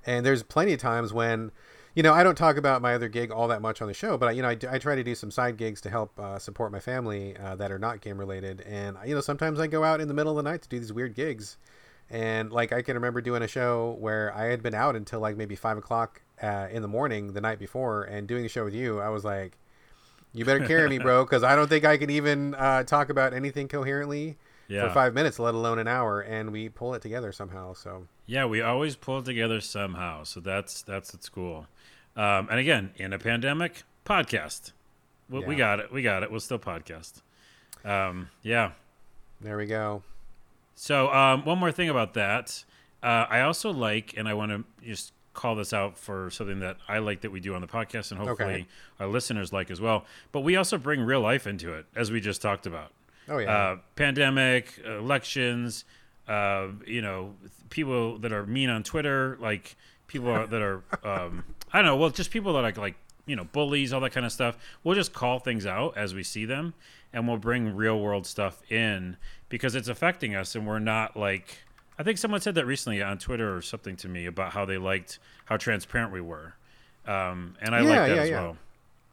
And 0.05 0.25
there's 0.25 0.43
plenty 0.43 0.73
of 0.73 0.79
times 0.79 1.13
when, 1.13 1.51
you 1.95 2.03
know, 2.03 2.13
I 2.13 2.23
don't 2.23 2.37
talk 2.37 2.57
about 2.57 2.81
my 2.81 2.95
other 2.95 3.07
gig 3.07 3.31
all 3.31 3.47
that 3.47 3.61
much 3.61 3.81
on 3.81 3.87
the 3.87 3.93
show, 3.93 4.17
but 4.17 4.29
I, 4.29 4.31
you 4.31 4.41
know, 4.41 4.49
I, 4.49 4.57
I 4.69 4.79
try 4.79 4.95
to 4.95 5.03
do 5.03 5.15
some 5.15 5.31
side 5.31 5.55
gigs 5.55 5.79
to 5.81 5.89
help 5.89 6.19
uh, 6.19 6.39
support 6.39 6.71
my 6.71 6.79
family 6.79 7.37
uh, 7.37 7.55
that 7.55 7.71
are 7.71 7.79
not 7.79 8.01
game 8.01 8.17
related. 8.17 8.61
And 8.61 8.97
you 9.05 9.13
know, 9.13 9.21
sometimes 9.21 9.59
I 9.59 9.67
go 9.67 9.83
out 9.83 10.01
in 10.01 10.07
the 10.07 10.13
middle 10.13 10.37
of 10.37 10.43
the 10.43 10.49
night 10.49 10.63
to 10.63 10.69
do 10.69 10.79
these 10.79 10.91
weird 10.91 11.15
gigs. 11.15 11.57
And 12.09 12.51
like 12.51 12.73
I 12.73 12.81
can 12.81 12.95
remember 12.95 13.21
doing 13.21 13.43
a 13.43 13.47
show 13.47 13.95
where 13.99 14.35
I 14.35 14.45
had 14.45 14.63
been 14.63 14.73
out 14.73 14.95
until 14.95 15.19
like 15.19 15.37
maybe 15.37 15.55
five 15.55 15.77
o'clock 15.77 16.21
uh, 16.41 16.67
in 16.71 16.81
the 16.81 16.87
morning 16.87 17.33
the 17.33 17.41
night 17.41 17.59
before, 17.59 18.03
and 18.03 18.27
doing 18.27 18.45
a 18.45 18.49
show 18.49 18.65
with 18.65 18.73
you. 18.73 18.99
I 18.99 19.09
was 19.09 19.23
like, 19.23 19.57
You 20.33 20.45
better 20.45 20.65
carry 20.65 20.89
me, 20.89 20.97
bro, 20.97 21.23
because 21.23 21.43
I 21.43 21.55
don't 21.55 21.67
think 21.67 21.85
I 21.85 21.97
can 21.97 22.09
even 22.09 22.55
uh, 22.55 22.83
talk 22.83 23.09
about 23.09 23.33
anything 23.33 23.67
coherently 23.67 24.37
Yeah. 24.67 24.87
for 24.87 24.93
five 24.93 25.13
minutes, 25.13 25.37
let 25.39 25.53
alone 25.53 25.77
an 25.79 25.87
hour. 25.87 26.21
And 26.21 26.51
we 26.51 26.69
pull 26.69 26.93
it 26.95 27.01
together 27.01 27.31
somehow. 27.31 27.73
So 27.73 28.07
Yeah, 28.25 28.45
we 28.45 28.61
always 28.61 28.95
pull 28.95 29.19
it 29.19 29.25
together 29.25 29.61
somehow. 29.61 30.23
So 30.23 30.39
that's 30.39 30.81
that's 30.81 31.13
what's 31.13 31.29
cool. 31.29 31.67
Um, 32.15 32.47
and 32.49 32.59
again, 32.59 32.91
in 32.97 33.13
a 33.13 33.19
pandemic, 33.19 33.83
podcast. 34.05 34.71
We, 35.29 35.39
we 35.45 35.55
got 35.55 35.79
it. 35.79 35.91
We 35.91 36.01
got 36.01 36.23
it. 36.23 36.29
We'll 36.31 36.39
still 36.41 36.59
podcast. 36.59 37.21
Um, 37.85 38.29
yeah. 38.41 38.71
there 39.41 39.57
we 39.57 39.65
go. 39.65 40.03
So 40.75 41.11
um, 41.13 41.45
one 41.45 41.57
more 41.59 41.71
thing 41.71 41.89
about 41.89 42.13
that, 42.15 42.63
uh, 43.01 43.25
I 43.29 43.41
also 43.41 43.71
like, 43.71 44.13
and 44.17 44.27
I 44.27 44.33
want 44.33 44.51
to 44.51 44.63
just 44.85 45.12
call 45.33 45.55
this 45.55 45.73
out 45.73 45.97
for 45.97 46.29
something 46.29 46.59
that 46.59 46.77
I 46.87 46.99
like 46.99 47.21
that 47.21 47.31
we 47.31 47.39
do 47.39 47.55
on 47.55 47.61
the 47.61 47.67
podcast, 47.67 48.11
and 48.11 48.19
hopefully 48.19 48.53
Okay. 48.53 48.65
our 48.99 49.07
listeners 49.07 49.51
like 49.51 49.71
as 49.71 49.81
well. 49.81 50.05
But 50.31 50.41
we 50.41 50.55
also 50.55 50.77
bring 50.77 51.01
real 51.01 51.21
life 51.21 51.47
into 51.47 51.73
it, 51.73 51.85
as 51.95 52.11
we 52.11 52.19
just 52.21 52.41
talked 52.41 52.65
about. 52.65 52.91
Oh 53.27 53.37
yeah. 53.39 53.51
Uh, 53.55 53.77
pandemic, 53.95 54.79
elections, 54.85 55.85
uh, 56.27 56.67
you 56.85 57.01
know, 57.01 57.33
people 57.69 58.17
that 58.19 58.31
are 58.31 58.45
mean 58.45 58.69
on 58.69 58.83
Twitter, 58.83 59.37
like 59.39 59.75
people 60.07 60.29
are, 60.29 60.45
that 60.47 60.61
are, 60.61 60.83
um, 61.03 61.43
I 61.71 61.79
don't 61.79 61.85
know, 61.85 61.95
well, 61.95 62.09
just 62.09 62.31
people 62.31 62.53
that 62.53 62.63
are 62.63 62.81
like, 62.81 62.95
you 63.25 63.35
know, 63.35 63.45
bullies, 63.45 63.93
all 63.93 64.01
that 64.01 64.11
kind 64.11 64.25
of 64.25 64.31
stuff. 64.31 64.57
We'll 64.83 64.95
just 64.95 65.13
call 65.13 65.39
things 65.39 65.65
out 65.65 65.97
as 65.97 66.13
we 66.13 66.23
see 66.23 66.45
them, 66.45 66.73
and 67.13 67.27
we'll 67.27 67.37
bring 67.37 67.75
real 67.75 67.99
world 67.99 68.27
stuff 68.27 68.61
in 68.71 69.17
because 69.49 69.75
it's 69.75 69.87
affecting 69.87 70.35
us, 70.35 70.55
and 70.55 70.67
we're 70.67 70.79
not 70.79 71.15
like. 71.17 71.59
I 71.97 72.03
think 72.03 72.17
someone 72.17 72.41
said 72.41 72.55
that 72.55 72.65
recently 72.65 73.01
on 73.01 73.17
Twitter 73.17 73.55
or 73.55 73.61
something 73.61 73.95
to 73.97 74.07
me 74.07 74.25
about 74.25 74.53
how 74.53 74.65
they 74.65 74.77
liked 74.77 75.19
how 75.45 75.57
transparent 75.57 76.11
we 76.11 76.21
were, 76.21 76.53
um, 77.07 77.55
and 77.61 77.75
I 77.75 77.81
Yeah, 77.81 77.85
like 77.89 77.95
that 78.09 78.15
yeah, 78.15 78.21
as 78.21 78.29
yeah. 78.29 78.41
well. 78.41 78.57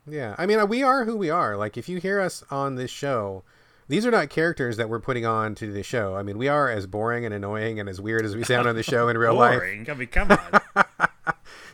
Yeah, 0.08 0.34
I 0.38 0.46
mean, 0.46 0.66
we 0.68 0.82
are 0.82 1.04
who 1.04 1.16
we 1.16 1.28
are. 1.30 1.56
Like, 1.56 1.76
if 1.76 1.88
you 1.88 1.98
hear 1.98 2.20
us 2.20 2.42
on 2.50 2.74
this 2.76 2.90
show, 2.90 3.42
these 3.88 4.06
are 4.06 4.10
not 4.10 4.30
characters 4.30 4.76
that 4.78 4.88
we're 4.88 4.98
putting 5.00 5.26
on 5.26 5.54
to 5.56 5.70
the 5.72 5.82
show. 5.82 6.16
I 6.16 6.22
mean, 6.22 6.38
we 6.38 6.48
are 6.48 6.70
as 6.70 6.86
boring 6.86 7.24
and 7.26 7.34
annoying 7.34 7.78
and 7.78 7.88
as 7.88 8.00
weird 8.00 8.24
as 8.24 8.34
we 8.34 8.42
sound 8.44 8.66
on 8.66 8.74
the 8.76 8.82
show 8.82 9.08
in 9.08 9.18
real 9.18 9.34
life. 9.34 9.58
Boring. 9.58 9.88
I 9.90 9.94
mean, 9.94 10.08
come 10.08 10.30
on. 10.32 10.60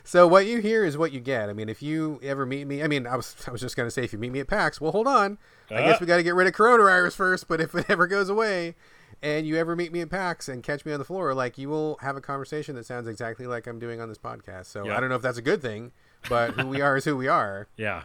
So 0.03 0.25
what 0.25 0.45
you 0.45 0.59
hear 0.59 0.85
is 0.85 0.97
what 0.97 1.11
you 1.11 1.19
get. 1.19 1.49
I 1.49 1.53
mean, 1.53 1.67
if 1.67 1.81
you 1.83 2.17
ever 2.23 2.45
meet 2.45 2.65
me, 2.65 2.81
I 2.81 2.87
mean, 2.87 3.05
I 3.05 3.17
was 3.17 3.35
I 3.45 3.51
was 3.51 3.59
just 3.59 3.75
gonna 3.75 3.91
say 3.91 4.05
if 4.05 4.13
you 4.13 4.19
meet 4.19 4.31
me 4.31 4.39
at 4.39 4.47
PAX, 4.47 4.79
well, 4.79 4.93
hold 4.93 5.05
on. 5.05 5.37
I 5.69 5.81
guess 5.83 5.95
Uh. 5.95 5.97
we 5.99 6.07
got 6.07 6.15
to 6.15 6.23
get 6.23 6.33
rid 6.33 6.47
of 6.47 6.53
coronavirus 6.53 7.13
first. 7.13 7.49
But 7.49 7.59
if 7.59 7.75
it 7.75 7.87
ever 7.89 8.07
goes 8.07 8.29
away, 8.29 8.75
and 9.21 9.45
you 9.47 9.55
ever 9.57 9.75
meet 9.75 9.91
me 9.91 10.01
at 10.01 10.09
PAX 10.09 10.47
and 10.49 10.63
catch 10.63 10.85
me 10.85 10.93
on 10.93 10.99
the 10.99 11.05
floor, 11.05 11.33
like 11.33 11.57
you 11.57 11.69
will 11.69 11.97
have 12.01 12.15
a 12.15 12.21
conversation 12.21 12.75
that 12.75 12.85
sounds 12.85 13.07
exactly 13.07 13.47
like 13.47 13.67
I'm 13.67 13.79
doing 13.79 13.99
on 14.01 14.09
this 14.09 14.17
podcast. 14.17 14.65
So 14.67 14.85
Yeah. 14.85 14.97
I 14.97 14.99
don't 14.99 15.09
know 15.09 15.15
if 15.15 15.21
that's 15.21 15.37
a 15.37 15.41
good 15.43 15.61
thing, 15.61 15.91
but 16.29 16.51
who 16.51 16.67
we 16.67 16.81
are 16.81 16.97
is 16.97 17.05
who 17.05 17.17
we 17.17 17.27
are. 17.27 17.67
Yeah. 17.77 18.03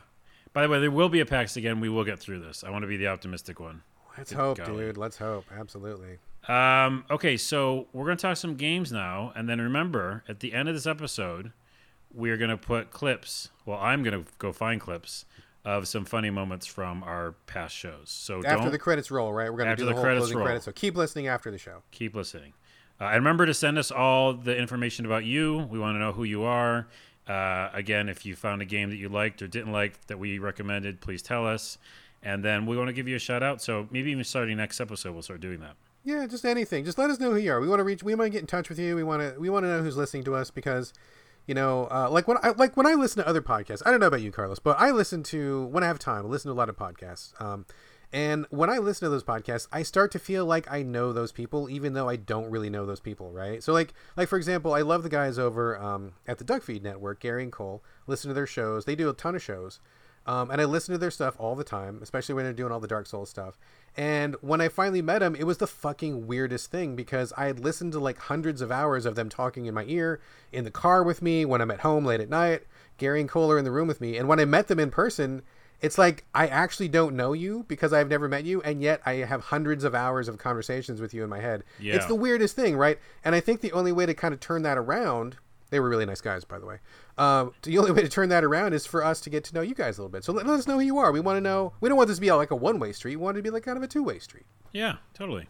By 0.52 0.62
the 0.62 0.68
way, 0.68 0.80
there 0.80 0.90
will 0.90 1.08
be 1.08 1.20
a 1.20 1.26
PAX 1.26 1.56
again. 1.56 1.80
We 1.80 1.88
will 1.88 2.04
get 2.04 2.18
through 2.18 2.40
this. 2.40 2.62
I 2.62 2.68
want 2.70 2.82
to 2.82 2.86
be 2.86 2.98
the 2.98 3.06
optimistic 3.08 3.58
one. 3.58 3.82
Let's 4.18 4.30
Good 4.30 4.36
hope, 4.38 4.58
golly. 4.58 4.84
dude. 4.84 4.98
Let's 4.98 5.16
hope. 5.16 5.46
Absolutely. 5.50 6.18
Um, 6.46 7.04
okay, 7.10 7.38
so 7.38 7.86
we're 7.94 8.04
going 8.04 8.18
to 8.18 8.20
talk 8.22 8.36
some 8.36 8.56
games 8.56 8.92
now. 8.92 9.32
And 9.34 9.48
then 9.48 9.60
remember, 9.62 10.24
at 10.28 10.40
the 10.40 10.52
end 10.52 10.68
of 10.68 10.74
this 10.74 10.86
episode, 10.86 11.52
we're 12.12 12.36
going 12.36 12.50
to 12.50 12.58
put 12.58 12.90
clips. 12.90 13.48
Well, 13.64 13.78
I'm 13.78 14.02
going 14.02 14.24
to 14.24 14.30
go 14.38 14.52
find 14.52 14.78
clips 14.78 15.24
of 15.64 15.86
some 15.86 16.04
funny 16.04 16.30
moments 16.30 16.66
from 16.66 17.02
our 17.04 17.32
past 17.46 17.74
shows. 17.74 18.06
So 18.06 18.44
After 18.44 18.70
the 18.70 18.78
credits 18.78 19.10
roll, 19.10 19.32
right? 19.32 19.50
We're 19.50 19.58
gonna 19.58 19.76
do 19.76 19.84
the, 19.84 19.90
the 19.90 19.94
whole 19.94 20.02
credits 20.02 20.22
closing 20.22 20.38
roll. 20.38 20.46
credits. 20.46 20.64
So 20.64 20.72
keep 20.72 20.96
listening 20.96 21.28
after 21.28 21.50
the 21.50 21.58
show. 21.58 21.82
keep 21.90 22.14
listening. 22.14 22.52
Uh, 23.00 23.06
and 23.06 23.16
remember 23.16 23.46
to 23.46 23.54
send 23.54 23.78
us 23.78 23.90
all 23.90 24.32
the 24.32 24.56
information 24.56 25.06
about 25.06 25.24
you. 25.24 25.58
We 25.70 25.78
want 25.78 25.96
to 25.96 25.98
know 25.98 26.12
who 26.12 26.24
you 26.24 26.42
are. 26.44 26.86
Uh, 27.26 27.70
again, 27.72 28.08
if 28.08 28.26
you 28.26 28.34
found 28.36 28.62
a 28.62 28.64
game 28.64 28.90
that 28.90 28.96
you 28.96 29.08
liked 29.08 29.42
or 29.42 29.48
didn't 29.48 29.72
like 29.72 30.06
that 30.06 30.18
we 30.18 30.38
recommended, 30.38 31.00
please 31.00 31.22
tell 31.22 31.46
us. 31.46 31.78
And 32.22 32.44
then 32.44 32.66
we 32.66 32.76
want 32.76 32.88
to 32.88 32.92
give 32.92 33.08
you 33.08 33.16
a 33.16 33.20
shout 33.20 33.42
out. 33.42 33.60
So 33.60 33.88
maybe 33.90 34.10
even 34.10 34.22
starting 34.24 34.56
next 34.56 34.80
episode, 34.80 35.12
we'll 35.12 35.22
start 35.22 35.40
doing 35.40 35.60
that. 35.60 35.74
Yeah, 36.04 36.26
just 36.26 36.44
anything. 36.44 36.84
Just 36.84 36.98
let 36.98 37.10
us 37.10 37.20
know 37.20 37.30
who 37.30 37.36
you 37.36 37.52
are. 37.52 37.60
We 37.60 37.68
want 37.68 37.80
to 37.80 37.84
reach. 37.84 38.02
We 38.02 38.14
want 38.14 38.26
to 38.26 38.30
get 38.30 38.40
in 38.40 38.46
touch 38.46 38.68
with 38.68 38.78
you. 38.78 38.96
We 38.96 39.04
want 39.04 39.22
to. 39.22 39.40
We 39.40 39.48
want 39.50 39.64
to 39.64 39.68
know 39.68 39.82
who's 39.82 39.96
listening 39.96 40.24
to 40.24 40.34
us 40.34 40.50
because, 40.50 40.92
you 41.46 41.54
know, 41.54 41.88
uh, 41.90 42.08
like 42.10 42.28
when 42.28 42.38
I 42.42 42.50
like 42.50 42.76
when 42.76 42.86
I 42.86 42.94
listen 42.94 43.22
to 43.22 43.28
other 43.28 43.42
podcasts. 43.42 43.82
I 43.84 43.90
don't 43.90 44.00
know 44.00 44.06
about 44.06 44.22
you, 44.22 44.30
Carlos, 44.30 44.58
but 44.58 44.78
I 44.78 44.90
listen 44.90 45.22
to 45.24 45.66
when 45.66 45.82
I 45.82 45.86
have 45.86 45.98
time. 45.98 46.26
I 46.26 46.28
listen 46.28 46.48
to 46.48 46.52
a 46.52 46.58
lot 46.58 46.68
of 46.68 46.76
podcasts. 46.76 47.40
Um, 47.40 47.66
and 48.12 48.46
when 48.50 48.68
I 48.68 48.76
listen 48.76 49.06
to 49.06 49.10
those 49.10 49.24
podcasts, 49.24 49.66
I 49.72 49.82
start 49.82 50.12
to 50.12 50.18
feel 50.18 50.44
like 50.44 50.70
I 50.70 50.82
know 50.82 51.14
those 51.14 51.32
people, 51.32 51.70
even 51.70 51.94
though 51.94 52.10
I 52.10 52.16
don't 52.16 52.50
really 52.50 52.68
know 52.68 52.84
those 52.84 53.00
people, 53.00 53.32
right? 53.32 53.62
So, 53.62 53.72
like, 53.72 53.94
like 54.16 54.28
for 54.28 54.36
example, 54.36 54.74
I 54.74 54.82
love 54.82 55.02
the 55.02 55.08
guys 55.08 55.38
over 55.38 55.78
um, 55.78 56.12
at 56.26 56.36
the 56.36 56.44
Duckfeed 56.44 56.82
Network, 56.82 57.20
Gary 57.20 57.42
and 57.42 57.52
Cole. 57.52 57.82
Listen 58.06 58.28
to 58.28 58.34
their 58.34 58.46
shows. 58.46 58.84
They 58.84 58.94
do 58.94 59.08
a 59.08 59.14
ton 59.14 59.34
of 59.34 59.42
shows. 59.42 59.80
Um, 60.26 60.50
and 60.50 60.60
I 60.60 60.64
listen 60.64 60.92
to 60.92 60.98
their 60.98 61.10
stuff 61.10 61.34
all 61.38 61.56
the 61.56 61.64
time, 61.64 62.00
especially 62.02 62.34
when 62.34 62.44
they're 62.44 62.52
doing 62.52 62.70
all 62.70 62.80
the 62.80 62.86
Dark 62.86 63.06
Souls 63.06 63.30
stuff. 63.30 63.58
And 63.96 64.36
when 64.40 64.60
I 64.60 64.68
finally 64.68 65.02
met 65.02 65.22
him, 65.22 65.34
it 65.34 65.44
was 65.44 65.58
the 65.58 65.66
fucking 65.66 66.26
weirdest 66.26 66.70
thing 66.70 66.96
because 66.96 67.32
I 67.36 67.46
had 67.46 67.60
listened 67.60 67.92
to 67.92 67.98
like 67.98 68.18
hundreds 68.18 68.62
of 68.62 68.72
hours 68.72 69.04
of 69.04 69.16
them 69.16 69.28
talking 69.28 69.66
in 69.66 69.74
my 69.74 69.84
ear, 69.84 70.20
in 70.50 70.64
the 70.64 70.70
car 70.70 71.02
with 71.02 71.20
me, 71.20 71.44
when 71.44 71.60
I'm 71.60 71.70
at 71.70 71.80
home 71.80 72.04
late 72.04 72.20
at 72.20 72.30
night. 72.30 72.62
Gary 72.96 73.20
and 73.20 73.28
Cole 73.28 73.50
are 73.52 73.58
in 73.58 73.64
the 73.64 73.70
room 73.70 73.88
with 73.88 74.00
me. 74.00 74.16
And 74.16 74.28
when 74.28 74.40
I 74.40 74.44
met 74.44 74.68
them 74.68 74.78
in 74.78 74.90
person, 74.90 75.42
it's 75.82 75.98
like 75.98 76.24
I 76.32 76.46
actually 76.46 76.88
don't 76.88 77.16
know 77.16 77.32
you 77.32 77.64
because 77.68 77.92
I've 77.92 78.08
never 78.08 78.28
met 78.28 78.44
you, 78.44 78.62
and 78.62 78.80
yet 78.80 79.02
I 79.04 79.14
have 79.14 79.42
hundreds 79.42 79.82
of 79.82 79.94
hours 79.94 80.28
of 80.28 80.38
conversations 80.38 81.00
with 81.00 81.12
you 81.12 81.24
in 81.24 81.28
my 81.28 81.40
head. 81.40 81.64
Yeah. 81.80 81.96
It's 81.96 82.06
the 82.06 82.14
weirdest 82.14 82.54
thing, 82.54 82.76
right? 82.76 82.98
And 83.24 83.34
I 83.34 83.40
think 83.40 83.60
the 83.60 83.72
only 83.72 83.92
way 83.92 84.06
to 84.06 84.14
kind 84.14 84.32
of 84.32 84.38
turn 84.38 84.62
that 84.62 84.78
around, 84.78 85.36
they 85.70 85.80
were 85.80 85.88
really 85.88 86.06
nice 86.06 86.20
guys, 86.20 86.44
by 86.44 86.60
the 86.60 86.66
way. 86.66 86.78
Um, 87.18 87.52
the 87.62 87.78
only 87.78 87.92
way 87.92 88.02
to 88.02 88.08
turn 88.08 88.30
that 88.30 88.42
around 88.42 88.72
is 88.72 88.86
for 88.86 89.04
us 89.04 89.20
to 89.22 89.30
get 89.30 89.44
to 89.44 89.54
know 89.54 89.60
you 89.60 89.74
guys 89.74 89.98
a 89.98 90.00
little 90.00 90.10
bit. 90.10 90.24
So 90.24 90.32
let, 90.32 90.46
let 90.46 90.58
us 90.58 90.66
know 90.66 90.74
who 90.74 90.84
you 90.84 90.98
are. 90.98 91.12
We 91.12 91.20
want 91.20 91.36
to 91.36 91.40
know. 91.40 91.72
We 91.80 91.88
don't 91.88 91.96
want 91.96 92.08
this 92.08 92.16
to 92.16 92.20
be 92.20 92.32
like 92.32 92.50
a 92.50 92.56
one-way 92.56 92.92
street. 92.92 93.16
We 93.16 93.22
want 93.22 93.36
it 93.36 93.40
to 93.40 93.42
be 93.42 93.50
like 93.50 93.64
kind 93.64 93.76
of 93.76 93.82
a 93.82 93.88
two-way 93.88 94.18
street. 94.18 94.46
Yeah, 94.72 94.96
totally. 95.12 95.48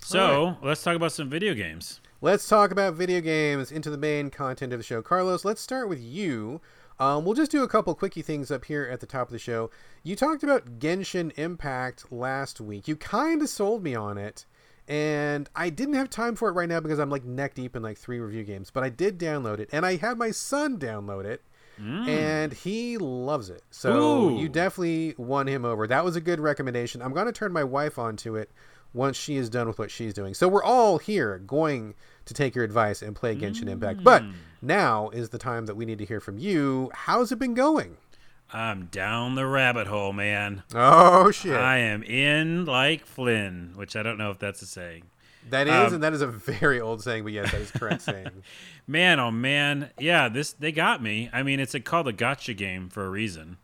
So 0.00 0.56
let's 0.62 0.82
talk 0.82 0.96
about 0.96 1.12
some 1.12 1.30
video 1.30 1.54
games. 1.54 2.00
Let's 2.20 2.48
talk 2.48 2.70
about 2.70 2.94
video 2.94 3.20
games 3.20 3.70
into 3.70 3.90
the 3.90 3.98
main 3.98 4.30
content 4.30 4.72
of 4.72 4.78
the 4.78 4.82
show. 4.82 5.00
Carlos, 5.00 5.44
let's 5.44 5.60
start 5.60 5.88
with 5.88 6.00
you. 6.00 6.60
Um, 6.98 7.24
we'll 7.24 7.34
just 7.34 7.50
do 7.50 7.62
a 7.62 7.68
couple 7.68 7.94
quickie 7.94 8.22
things 8.22 8.50
up 8.50 8.64
here 8.66 8.88
at 8.90 9.00
the 9.00 9.06
top 9.06 9.28
of 9.28 9.32
the 9.32 9.38
show. 9.38 9.70
You 10.02 10.14
talked 10.14 10.42
about 10.42 10.78
Genshin 10.78 11.32
Impact 11.38 12.12
last 12.12 12.60
week. 12.60 12.86
You 12.86 12.96
kind 12.96 13.42
of 13.42 13.48
sold 13.48 13.82
me 13.82 13.94
on 13.94 14.16
it, 14.16 14.46
and 14.88 15.48
I 15.54 15.70
didn't 15.70 15.94
have 15.94 16.10
time 16.10 16.36
for 16.36 16.48
it 16.48 16.52
right 16.52 16.68
now 16.68 16.80
because 16.80 16.98
I'm 16.98 17.10
like 17.10 17.24
neck 17.24 17.54
deep 17.54 17.74
in 17.76 17.82
like 17.82 17.98
three 17.98 18.20
review 18.20 18.44
games. 18.44 18.70
But 18.70 18.84
I 18.84 18.88
did 18.88 19.18
download 19.18 19.58
it, 19.58 19.70
and 19.72 19.86
I 19.86 19.96
had 19.96 20.18
my 20.18 20.30
son 20.30 20.78
download 20.78 21.24
it, 21.24 21.42
and 21.78 22.52
mm. 22.52 22.56
he 22.56 22.98
loves 22.98 23.50
it. 23.50 23.62
So 23.70 24.28
Ooh. 24.28 24.38
you 24.38 24.48
definitely 24.48 25.14
won 25.16 25.46
him 25.46 25.64
over. 25.64 25.86
That 25.86 26.04
was 26.04 26.16
a 26.16 26.20
good 26.20 26.40
recommendation. 26.40 27.02
I'm 27.02 27.12
going 27.12 27.26
to 27.26 27.32
turn 27.32 27.52
my 27.52 27.64
wife 27.64 27.98
onto 27.98 28.36
it 28.36 28.50
once 28.92 29.16
she 29.16 29.36
is 29.36 29.50
done 29.50 29.66
with 29.66 29.78
what 29.78 29.90
she's 29.90 30.14
doing. 30.14 30.34
So 30.34 30.48
we're 30.48 30.62
all 30.62 30.98
here 30.98 31.38
going 31.38 31.94
to 32.26 32.34
take 32.34 32.54
your 32.54 32.64
advice 32.64 33.02
and 33.02 33.14
play 33.14 33.34
Genshin 33.34 33.68
Impact. 33.68 34.04
But 34.04 34.22
mm. 34.22 34.34
now 34.62 35.10
is 35.10 35.30
the 35.30 35.38
time 35.38 35.66
that 35.66 35.74
we 35.74 35.84
need 35.84 35.98
to 35.98 36.04
hear 36.04 36.20
from 36.20 36.38
you. 36.38 36.90
How's 36.94 37.32
it 37.32 37.38
been 37.38 37.54
going? 37.54 37.96
I'm 38.52 38.86
down 38.86 39.34
the 39.34 39.46
rabbit 39.46 39.86
hole, 39.88 40.12
man. 40.12 40.62
Oh 40.74 41.30
shit. 41.30 41.56
I 41.56 41.78
am 41.78 42.02
in 42.02 42.64
like 42.66 43.04
Flynn, 43.06 43.72
which 43.74 43.96
I 43.96 44.02
don't 44.02 44.18
know 44.18 44.30
if 44.30 44.38
that's 44.38 44.62
a 44.62 44.66
saying. 44.66 45.04
that 45.50 45.66
is 45.66 45.72
um, 45.88 45.94
and 45.94 46.02
that 46.02 46.12
is 46.12 46.22
a 46.22 46.26
very 46.28 46.80
old 46.80 47.02
saying, 47.02 47.24
but 47.24 47.32
yes, 47.32 47.50
that 47.50 47.60
is 47.60 47.70
correct 47.70 48.02
saying. 48.02 48.30
Man, 48.86 49.18
oh 49.18 49.30
man, 49.30 49.88
yeah, 49.98 50.28
this 50.28 50.52
they 50.52 50.70
got 50.70 51.02
me. 51.02 51.30
I 51.32 51.42
mean, 51.42 51.58
it's 51.58 51.74
a, 51.74 51.80
called 51.80 52.06
a 52.06 52.12
gotcha 52.12 52.52
game 52.52 52.90
for 52.90 53.06
a 53.06 53.08
reason. 53.08 53.56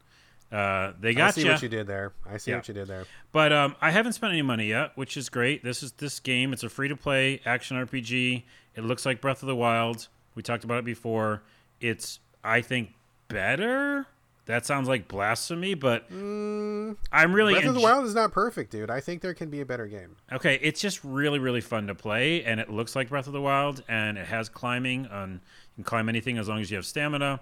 Uh, 0.51 0.93
they 0.99 1.13
got 1.13 1.35
gotcha. 1.35 1.41
I 1.41 1.43
see 1.43 1.49
what 1.51 1.63
you 1.63 1.69
did 1.69 1.87
there. 1.87 2.13
I 2.29 2.39
see 2.39 2.51
Yeah. 2.53 2.57
what 2.57 2.69
you 2.69 2.75
did 2.75 2.89
there. 2.89 3.05
But 3.31 3.53
um, 3.53 3.77
I 3.83 3.91
haven't 3.91 4.15
spent 4.15 4.33
any 4.33 4.41
money 4.41 4.69
yet, 4.69 4.93
which 4.97 5.19
is 5.19 5.29
great. 5.29 5.63
This 5.63 5.83
is 5.83 5.93
this 5.93 6.19
game. 6.21 6.55
It's 6.55 6.65
a 6.65 6.71
free 6.71 6.89
to 6.89 6.97
play 6.97 7.43
action 7.45 7.77
RPG. 7.77 8.45
It 8.75 8.85
looks 8.85 9.05
like 9.05 9.21
Breath 9.21 9.43
of 9.43 9.47
the 9.47 9.55
Wild. 9.55 10.09
We 10.35 10.43
talked 10.43 10.65
about 10.65 10.79
it 10.79 10.85
before. 10.87 11.43
It's 11.83 12.19
I 12.43 12.63
think 12.63 12.95
better. 13.29 14.07
That 14.47 14.67
sounds 14.67 14.89
like 14.89 15.07
blasphemy, 15.07 15.75
but 15.75 16.11
I'm 16.11 16.97
really 17.33 17.53
Mm. 17.55 17.61
Breath 17.61 17.67
of 17.67 17.75
the 17.75 17.81
Wild 17.81 18.05
is 18.05 18.15
not 18.15 18.33
perfect, 18.33 18.73
dude. 18.73 18.91
I 18.91 19.01
think 19.01 19.23
there 19.23 19.35
can 19.35 19.49
be 19.51 19.61
a 19.61 19.67
better 19.67 19.87
game. 19.87 20.17
okay. 20.33 20.59
It's 20.63 20.81
just 20.81 21.05
really 21.05 21.39
really 21.39 21.61
fun 21.61 21.87
to 21.87 21.95
play, 21.95 22.43
and 22.45 22.59
it 22.61 22.69
looks 22.71 22.97
like 22.97 23.09
Breath 23.11 23.27
of 23.27 23.33
the 23.33 23.41
Wild, 23.41 23.83
and 23.89 24.19
it 24.19 24.27
has 24.27 24.49
climbing. 24.49 25.07
On 25.07 25.33
you 25.35 25.41
can 25.77 25.85
climb 25.85 26.09
anything 26.09 26.39
as 26.39 26.49
long 26.49 26.61
as 26.61 26.71
you 26.71 26.77
have 26.77 26.87
stamina. 26.87 27.41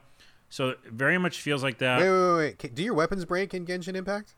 So 0.50 0.70
it 0.70 0.78
very 0.90 1.18
much 1.18 1.40
feels 1.40 1.62
like 1.62 1.78
that. 1.78 2.00
Wait, 2.00 2.10
wait, 2.10 2.36
wait, 2.36 2.62
wait. 2.62 2.74
Do 2.74 2.82
your 2.82 2.94
weapons 2.94 3.24
break 3.24 3.52
in 3.54 3.66
Genshin 3.66 3.94
Impact? 3.94 4.34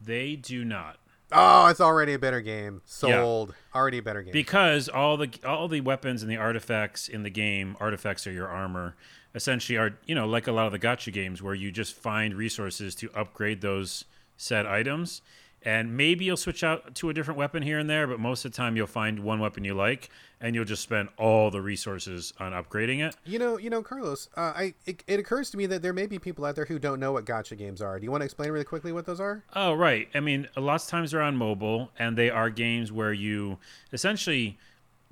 They 0.00 0.36
do 0.36 0.64
not. 0.64 0.98
Oh, 1.32 1.66
it's 1.66 1.80
already 1.80 2.14
a 2.14 2.18
better 2.18 2.40
game. 2.40 2.80
Sold. 2.86 3.54
Already 3.74 3.98
a 3.98 4.02
better 4.02 4.22
game. 4.22 4.32
because 4.32 4.88
all 4.88 5.16
the 5.18 5.28
all 5.44 5.68
the 5.68 5.82
weapons 5.82 6.22
and 6.22 6.30
the 6.30 6.36
artifacts 6.38 7.06
in 7.08 7.22
the 7.22 7.30
game 7.30 7.76
artifacts 7.80 8.26
are 8.26 8.32
your 8.32 8.48
armor 8.48 8.96
essentially 9.34 9.76
are 9.76 9.98
you 10.06 10.14
know 10.14 10.26
like 10.26 10.46
a 10.46 10.52
lot 10.52 10.66
of 10.66 10.72
the 10.72 10.78
gotcha 10.78 11.10
games 11.10 11.42
where 11.42 11.54
you 11.54 11.70
just 11.70 11.94
find 11.94 12.34
resources 12.34 12.94
to 12.94 13.10
upgrade 13.14 13.60
those 13.60 14.04
said 14.36 14.66
items 14.66 15.20
And 15.62 15.96
maybe 15.96 16.24
you'll 16.24 16.36
switch 16.36 16.62
out 16.62 16.94
to 16.94 17.10
a 17.10 17.12
different 17.14 17.36
weapon 17.36 17.64
here 17.64 17.80
and 17.80 17.90
there, 17.90 18.06
but 18.06 18.20
most 18.20 18.44
of 18.44 18.52
the 18.52 18.56
time 18.56 18.76
you'll 18.76 18.86
find 18.86 19.18
one 19.18 19.40
weapon 19.40 19.64
you 19.64 19.74
like, 19.74 20.08
and 20.40 20.54
you'll 20.54 20.64
just 20.64 20.82
spend 20.84 21.08
all 21.18 21.50
the 21.50 21.60
resources 21.60 22.32
on 22.38 22.52
upgrading 22.52 23.04
it. 23.04 23.16
You 23.24 23.40
know, 23.40 23.58
you 23.58 23.68
know, 23.68 23.82
Carlos. 23.82 24.28
Uh, 24.36 24.52
I 24.54 24.74
it, 24.86 25.02
it 25.08 25.18
occurs 25.18 25.50
to 25.50 25.56
me 25.56 25.66
that 25.66 25.82
there 25.82 25.92
may 25.92 26.06
be 26.06 26.20
people 26.20 26.44
out 26.44 26.54
there 26.54 26.64
who 26.64 26.78
don't 26.78 27.00
know 27.00 27.10
what 27.10 27.24
gotcha 27.24 27.56
games 27.56 27.82
are. 27.82 27.98
Do 27.98 28.04
you 28.04 28.10
want 28.12 28.20
to 28.20 28.24
explain 28.24 28.52
really 28.52 28.64
quickly 28.64 28.92
what 28.92 29.04
those 29.04 29.18
are? 29.20 29.42
Oh, 29.56 29.74
right. 29.74 30.08
I 30.14 30.20
mean, 30.20 30.46
lots 30.56 30.84
of 30.84 30.90
times 30.90 31.10
they're 31.10 31.22
on 31.22 31.36
mobile, 31.36 31.90
and 31.98 32.16
they 32.16 32.30
are 32.30 32.50
games 32.50 32.92
where 32.92 33.12
you 33.12 33.58
essentially 33.92 34.58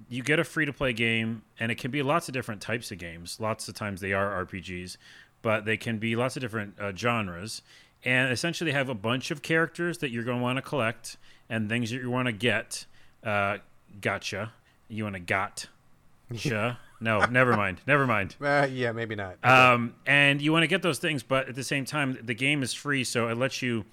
you 0.08 0.22
get 0.22 0.38
a 0.38 0.44
free 0.44 0.66
to 0.66 0.72
play 0.72 0.92
game, 0.92 1.42
and 1.58 1.72
it 1.72 1.76
can 1.76 1.90
be 1.90 2.02
lots 2.02 2.28
of 2.28 2.34
different 2.34 2.60
types 2.60 2.90
of 2.90 2.98
games. 2.98 3.38
Lots 3.40 3.68
of 3.68 3.74
times 3.74 4.00
they 4.00 4.12
are 4.12 4.44
RPGs, 4.44 4.96
but 5.42 5.64
they 5.64 5.76
can 5.76 5.98
be 5.98 6.16
lots 6.16 6.36
of 6.36 6.42
different 6.42 6.78
uh, 6.78 6.92
genres 6.94 7.62
and 8.04 8.30
essentially 8.32 8.72
have 8.72 8.88
a 8.88 8.94
bunch 8.94 9.30
of 9.30 9.42
characters 9.42 9.98
that 9.98 10.10
you're 10.10 10.22
going 10.24 10.38
to 10.38 10.42
want 10.42 10.56
to 10.58 10.62
collect 10.62 11.16
and 11.48 11.68
things 11.68 11.90
that 11.90 12.00
you 12.00 12.10
want 12.10 12.26
to 12.26 12.32
get. 12.32 12.84
Uh, 13.24 13.58
gotcha. 14.00 14.52
You 14.88 15.04
want 15.04 15.14
to 15.14 15.20
got. 15.20 15.66
Yeah. 16.28 16.74
no, 17.00 17.24
never 17.26 17.56
mind. 17.56 17.80
Never 17.86 18.04
mind. 18.04 18.34
Uh, 18.42 18.66
yeah, 18.68 18.90
maybe 18.90 19.14
not. 19.14 19.36
Um, 19.44 19.94
and 20.06 20.42
you 20.42 20.52
want 20.52 20.64
to 20.64 20.66
get 20.66 20.82
those 20.82 20.98
things, 20.98 21.22
but 21.22 21.48
at 21.48 21.54
the 21.54 21.62
same 21.62 21.84
time, 21.84 22.18
the 22.20 22.34
game 22.34 22.64
is 22.64 22.74
free, 22.74 23.04
so 23.04 23.28
it 23.28 23.36
lets 23.38 23.62
you 23.62 23.84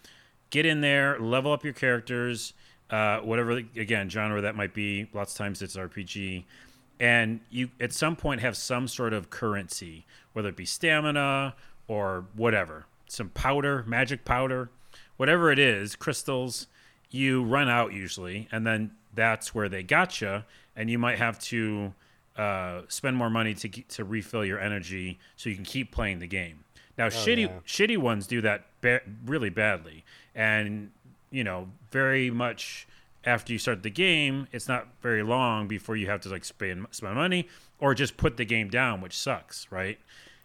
get 0.50 0.65
in 0.65 0.81
there, 0.81 1.19
level 1.19 1.51
up 1.51 1.63
your 1.63 1.74
characters, 1.74 2.53
uh, 2.89 3.19
whatever 3.19 3.51
again 3.51 4.09
genre 4.09 4.41
that 4.41 4.55
might 4.55 4.73
be. 4.73 5.07
Lots 5.13 5.33
of 5.33 5.37
times 5.37 5.61
it's 5.61 5.75
RPG, 5.75 6.43
and 6.99 7.39
you 7.49 7.69
at 7.79 7.93
some 7.93 8.15
point 8.15 8.41
have 8.41 8.57
some 8.57 8.87
sort 8.87 9.13
of 9.13 9.29
currency, 9.29 10.05
whether 10.33 10.49
it 10.49 10.55
be 10.55 10.65
stamina 10.65 11.55
or 11.87 12.25
whatever 12.35 12.85
some 13.13 13.29
powder, 13.29 13.83
magic 13.87 14.25
powder, 14.25 14.69
whatever 15.17 15.51
it 15.51 15.59
is, 15.59 15.95
crystals, 15.95 16.67
you 17.11 17.43
run 17.43 17.69
out 17.69 17.93
usually, 17.93 18.47
and 18.51 18.65
then 18.65 18.91
that's 19.13 19.53
where 19.53 19.69
they 19.69 19.83
gotcha, 19.83 20.45
and 20.75 20.89
you 20.89 20.97
might 20.97 21.19
have 21.19 21.37
to 21.37 21.93
uh, 22.35 22.81
spend 22.87 23.15
more 23.15 23.29
money 23.29 23.53
to 23.53 23.69
to 23.69 24.03
refill 24.03 24.43
your 24.43 24.59
energy 24.59 25.19
so 25.35 25.49
you 25.49 25.55
can 25.55 25.63
keep 25.63 25.91
playing 25.91 26.19
the 26.19 26.27
game. 26.27 26.63
Now, 26.97 27.05
oh, 27.05 27.09
shitty 27.09 27.47
yeah. 27.47 27.59
shitty 27.67 27.97
ones 27.97 28.25
do 28.25 28.41
that 28.41 28.65
ba- 28.81 29.01
really 29.25 29.51
badly, 29.51 30.03
and 30.33 30.91
you 31.33 31.43
know 31.43 31.67
very 31.91 32.29
much 32.29 32.87
after 33.25 33.51
you 33.51 33.59
start 33.59 33.83
the 33.83 33.89
game, 33.89 34.47
it's 34.51 34.67
not 34.67 34.87
very 35.01 35.23
long 35.23 35.67
before 35.67 35.95
you 35.95 36.07
have 36.07 36.21
to 36.21 36.29
like 36.29 36.45
spend 36.45 36.85
spend 36.91 37.15
money 37.15 37.47
or 37.79 37.93
just 37.93 38.15
put 38.15 38.37
the 38.37 38.45
game 38.45 38.69
down, 38.69 39.01
which 39.01 39.17
sucks, 39.17 39.67
right? 39.71 39.97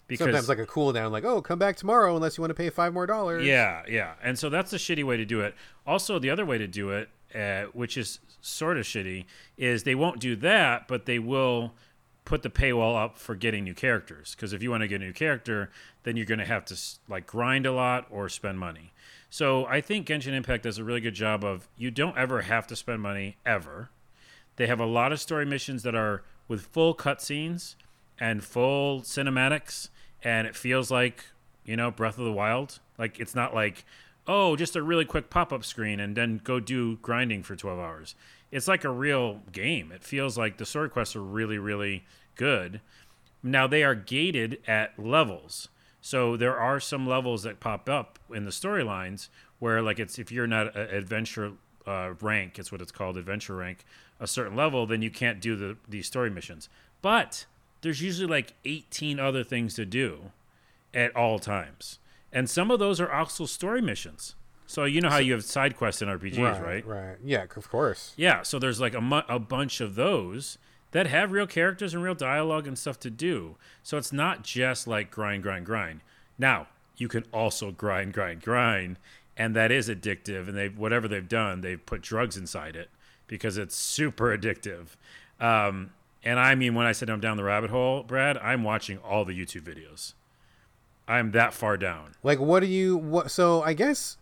Because 0.06 0.24
sometimes 0.24 0.48
like 0.48 0.58
a 0.58 0.66
cooldown, 0.66 1.12
like 1.12 1.24
oh, 1.24 1.42
come 1.42 1.58
back 1.58 1.76
tomorrow 1.76 2.16
unless 2.16 2.38
you 2.38 2.42
want 2.42 2.50
to 2.50 2.54
pay 2.54 2.70
five 2.70 2.94
more 2.94 3.06
dollars. 3.06 3.44
Yeah, 3.44 3.82
yeah, 3.88 4.14
and 4.22 4.38
so 4.38 4.48
that's 4.48 4.72
a 4.72 4.76
shitty 4.76 5.04
way 5.04 5.16
to 5.18 5.24
do 5.24 5.42
it. 5.42 5.54
Also, 5.86 6.18
the 6.18 6.30
other 6.30 6.46
way 6.46 6.56
to 6.56 6.66
do 6.66 6.90
it, 6.90 7.10
uh, 7.34 7.64
which 7.74 7.96
is 7.98 8.20
sort 8.40 8.78
of 8.78 8.84
shitty, 8.84 9.26
is 9.58 9.82
they 9.82 9.94
won't 9.94 10.20
do 10.20 10.34
that, 10.36 10.88
but 10.88 11.04
they 11.04 11.18
will 11.18 11.74
put 12.24 12.42
the 12.42 12.50
paywall 12.50 12.96
up 12.96 13.18
for 13.18 13.34
getting 13.34 13.64
new 13.64 13.74
characters. 13.74 14.34
Because 14.34 14.52
if 14.52 14.62
you 14.62 14.70
want 14.70 14.82
to 14.82 14.88
get 14.88 15.00
a 15.00 15.04
new 15.04 15.12
character, 15.12 15.70
then 16.04 16.16
you're 16.16 16.26
going 16.26 16.38
to 16.38 16.44
have 16.44 16.64
to 16.66 16.76
like 17.08 17.26
grind 17.26 17.66
a 17.66 17.72
lot 17.72 18.06
or 18.10 18.28
spend 18.28 18.58
money. 18.58 18.92
So 19.30 19.66
I 19.66 19.80
think 19.80 20.06
Genshin 20.06 20.32
Impact 20.32 20.62
does 20.62 20.78
a 20.78 20.84
really 20.84 21.00
good 21.00 21.14
job 21.14 21.44
of 21.44 21.68
you 21.76 21.90
don't 21.90 22.16
ever 22.16 22.42
have 22.42 22.66
to 22.68 22.76
spend 22.76 23.02
money 23.02 23.36
ever. 23.44 23.90
They 24.56 24.66
have 24.66 24.80
a 24.80 24.86
lot 24.86 25.12
of 25.12 25.20
story 25.20 25.44
missions 25.44 25.82
that 25.82 25.94
are 25.94 26.22
with 26.48 26.62
full 26.62 26.94
cutscenes 26.94 27.74
and 28.18 28.42
full 28.42 29.02
cinematics 29.02 29.90
and 30.22 30.46
it 30.46 30.56
feels 30.56 30.90
like 30.90 31.26
you 31.64 31.76
know 31.76 31.90
Breath 31.90 32.18
of 32.18 32.24
the 32.24 32.32
Wild. 32.32 32.80
Like 32.98 33.20
it's 33.20 33.34
not 33.34 33.54
like 33.54 33.84
oh 34.26 34.56
just 34.56 34.76
a 34.76 34.82
really 34.82 35.04
quick 35.04 35.30
pop 35.30 35.52
up 35.52 35.64
screen 35.64 36.00
and 36.00 36.16
then 36.16 36.40
go 36.42 36.58
do 36.58 36.96
grinding 36.96 37.42
for 37.42 37.54
twelve 37.54 37.78
hours. 37.78 38.14
It's 38.50 38.66
like 38.66 38.84
a 38.84 38.90
real 38.90 39.42
game. 39.52 39.92
It 39.92 40.02
feels 40.02 40.38
like 40.38 40.56
the 40.56 40.66
story 40.66 40.88
quests 40.88 41.14
are 41.14 41.22
really 41.22 41.58
really 41.58 42.04
good. 42.34 42.80
Now 43.42 43.66
they 43.66 43.84
are 43.84 43.94
gated 43.94 44.58
at 44.66 44.98
levels. 44.98 45.68
So 46.00 46.36
there 46.36 46.56
are 46.58 46.80
some 46.80 47.06
levels 47.06 47.42
that 47.42 47.60
pop 47.60 47.88
up 47.88 48.18
in 48.32 48.44
the 48.44 48.50
storylines 48.50 49.28
where 49.58 49.82
like 49.82 49.98
it's 49.98 50.18
if 50.18 50.30
you're 50.30 50.46
not 50.46 50.76
an 50.76 50.94
adventure 50.94 51.52
uh, 51.86 52.14
rank, 52.20 52.58
it's 52.58 52.70
what 52.70 52.80
it's 52.80 52.92
called, 52.92 53.16
adventure 53.16 53.56
rank, 53.56 53.84
a 54.20 54.26
certain 54.26 54.56
level, 54.56 54.86
then 54.86 55.02
you 55.02 55.10
can't 55.10 55.40
do 55.40 55.56
the 55.56 55.76
these 55.88 56.06
story 56.06 56.30
missions. 56.30 56.68
But 57.02 57.46
there's 57.80 58.02
usually 58.02 58.28
like 58.28 58.54
18 58.64 59.20
other 59.20 59.44
things 59.44 59.74
to 59.74 59.84
do 59.84 60.32
at 60.92 61.14
all 61.14 61.38
times. 61.38 61.98
And 62.32 62.48
some 62.48 62.70
of 62.70 62.78
those 62.78 63.00
are 63.00 63.10
also 63.10 63.46
story 63.46 63.80
missions. 63.80 64.34
So 64.66 64.84
you 64.84 65.00
know 65.00 65.08
how 65.08 65.18
you 65.18 65.32
have 65.32 65.44
side 65.44 65.76
quests 65.76 66.02
in 66.02 66.08
RPGs, 66.08 66.38
right? 66.38 66.62
Right. 66.62 66.86
right. 66.86 67.16
Yeah, 67.24 67.44
of 67.56 67.70
course. 67.70 68.12
Yeah. 68.16 68.42
So 68.42 68.58
there's 68.58 68.80
like 68.80 68.94
a, 68.94 69.00
mu- 69.00 69.22
a 69.26 69.38
bunch 69.38 69.80
of 69.80 69.94
those 69.94 70.58
that 70.92 71.06
have 71.06 71.32
real 71.32 71.46
characters 71.46 71.94
and 71.94 72.02
real 72.02 72.14
dialogue 72.14 72.66
and 72.66 72.78
stuff 72.78 72.98
to 73.00 73.10
do. 73.10 73.56
So 73.82 73.98
it's 73.98 74.12
not 74.12 74.42
just 74.42 74.86
like 74.86 75.10
grind, 75.10 75.42
grind, 75.42 75.66
grind. 75.66 76.00
Now 76.38 76.68
you 76.96 77.08
can 77.08 77.24
also 77.32 77.70
grind, 77.70 78.12
grind, 78.12 78.42
grind, 78.42 78.98
and 79.36 79.54
that 79.54 79.70
is 79.70 79.88
addictive. 79.88 80.48
And 80.48 80.56
they've 80.56 80.76
whatever 80.76 81.08
they've 81.08 81.28
done, 81.28 81.60
they've 81.60 81.84
put 81.84 82.02
drugs 82.02 82.36
inside 82.36 82.76
it 82.76 82.90
because 83.26 83.58
it's 83.58 83.76
super 83.76 84.26
addictive. 84.36 84.96
Um, 85.40 85.90
and 86.24 86.40
I 86.40 86.54
mean, 86.54 86.74
when 86.74 86.86
I 86.86 86.92
said 86.92 87.10
I'm 87.10 87.20
down 87.20 87.36
the 87.36 87.44
rabbit 87.44 87.70
hole, 87.70 88.02
Brad, 88.02 88.36
I'm 88.38 88.64
watching 88.64 88.98
all 88.98 89.24
the 89.24 89.38
YouTube 89.38 89.62
videos. 89.62 90.14
I'm 91.06 91.30
that 91.30 91.54
far 91.54 91.76
down. 91.76 92.14
Like, 92.22 92.38
what 92.38 92.60
do 92.60 92.66
you? 92.66 92.96
What? 92.96 93.30
So 93.30 93.62
I 93.62 93.72
guess 93.72 94.18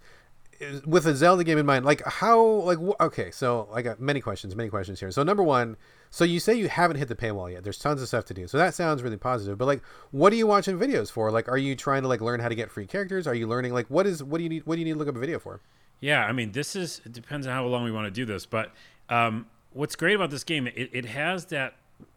with 0.85 1.07
a 1.07 1.15
Zelda 1.15 1.43
game 1.43 1.59
in 1.59 1.67
mind, 1.67 1.85
like 1.85 2.03
how? 2.05 2.43
Like, 2.43 2.79
wh- 2.79 3.03
okay, 3.05 3.31
so 3.31 3.69
I 3.75 3.83
got 3.83 3.99
many 3.99 4.21
questions, 4.21 4.55
many 4.55 4.69
questions 4.69 5.01
here. 5.01 5.11
So 5.11 5.23
number 5.23 5.43
one, 5.43 5.77
so 6.11 6.25
you 6.25 6.41
say 6.41 6.55
you 6.55 6.69
haven't 6.69 6.97
hit 6.97 7.09
the 7.09 7.15
paywall 7.15 7.51
yet. 7.51 7.65
There's 7.65 7.79
tons 7.79 8.01
of 8.03 8.09
stuff 8.09 8.25
to 8.27 8.35
do. 8.35 8.47
So 8.47 8.59
that 8.59 8.75
sounds 8.75 9.03
really 9.03 9.17
positive. 9.17 9.59
But 9.59 9.67
like, 9.67 9.83
what 10.11 10.33
are 10.33 10.37
you 10.37 10.47
watching 10.47 10.79
videos 10.79 11.11
for? 11.11 11.31
Like, 11.31 11.49
are 11.49 11.59
you 11.59 11.75
trying 11.75 12.03
to 12.03 12.09
like 12.09 12.21
learn 12.21 12.41
how 12.41 12.49
to 12.49 12.55
get 12.55 12.71
free 12.71 12.87
characters? 12.87 13.27
Are 13.27 13.35
you 13.35 13.47
learning 13.47 13.73
like 13.73 13.87
what 13.89 14.07
is 14.07 14.23
what 14.23 14.39
do 14.39 14.45
you 14.45 14.51
need? 14.51 14.67
What 14.67 14.77
do 14.77 14.81
you 14.81 14.85
need 14.85 14.93
to 14.93 14.99
look 14.99 15.09
up 15.09 15.17
a 15.17 15.21
video 15.21 15.39
for? 15.39 15.61
Yeah, 16.01 16.25
I 16.25 16.33
mean, 16.33 16.53
this 16.53 16.77
is 16.77 17.01
it 17.05 17.13
depends 17.13 17.47
on 17.47 17.53
how 17.53 17.65
long 17.67 17.85
we 17.85 17.93
want 17.93 18.07
to 18.07 18.11
do 18.11 18.25
this, 18.25 18.47
but 18.47 18.73
um, 19.09 19.47
what's 19.73 19.97
great 19.97 20.15
about 20.15 20.31
this 20.31 20.45
game, 20.45 20.67
it, 20.67 20.91
it 20.93 21.07
has 21.07 21.47
that 21.47 21.77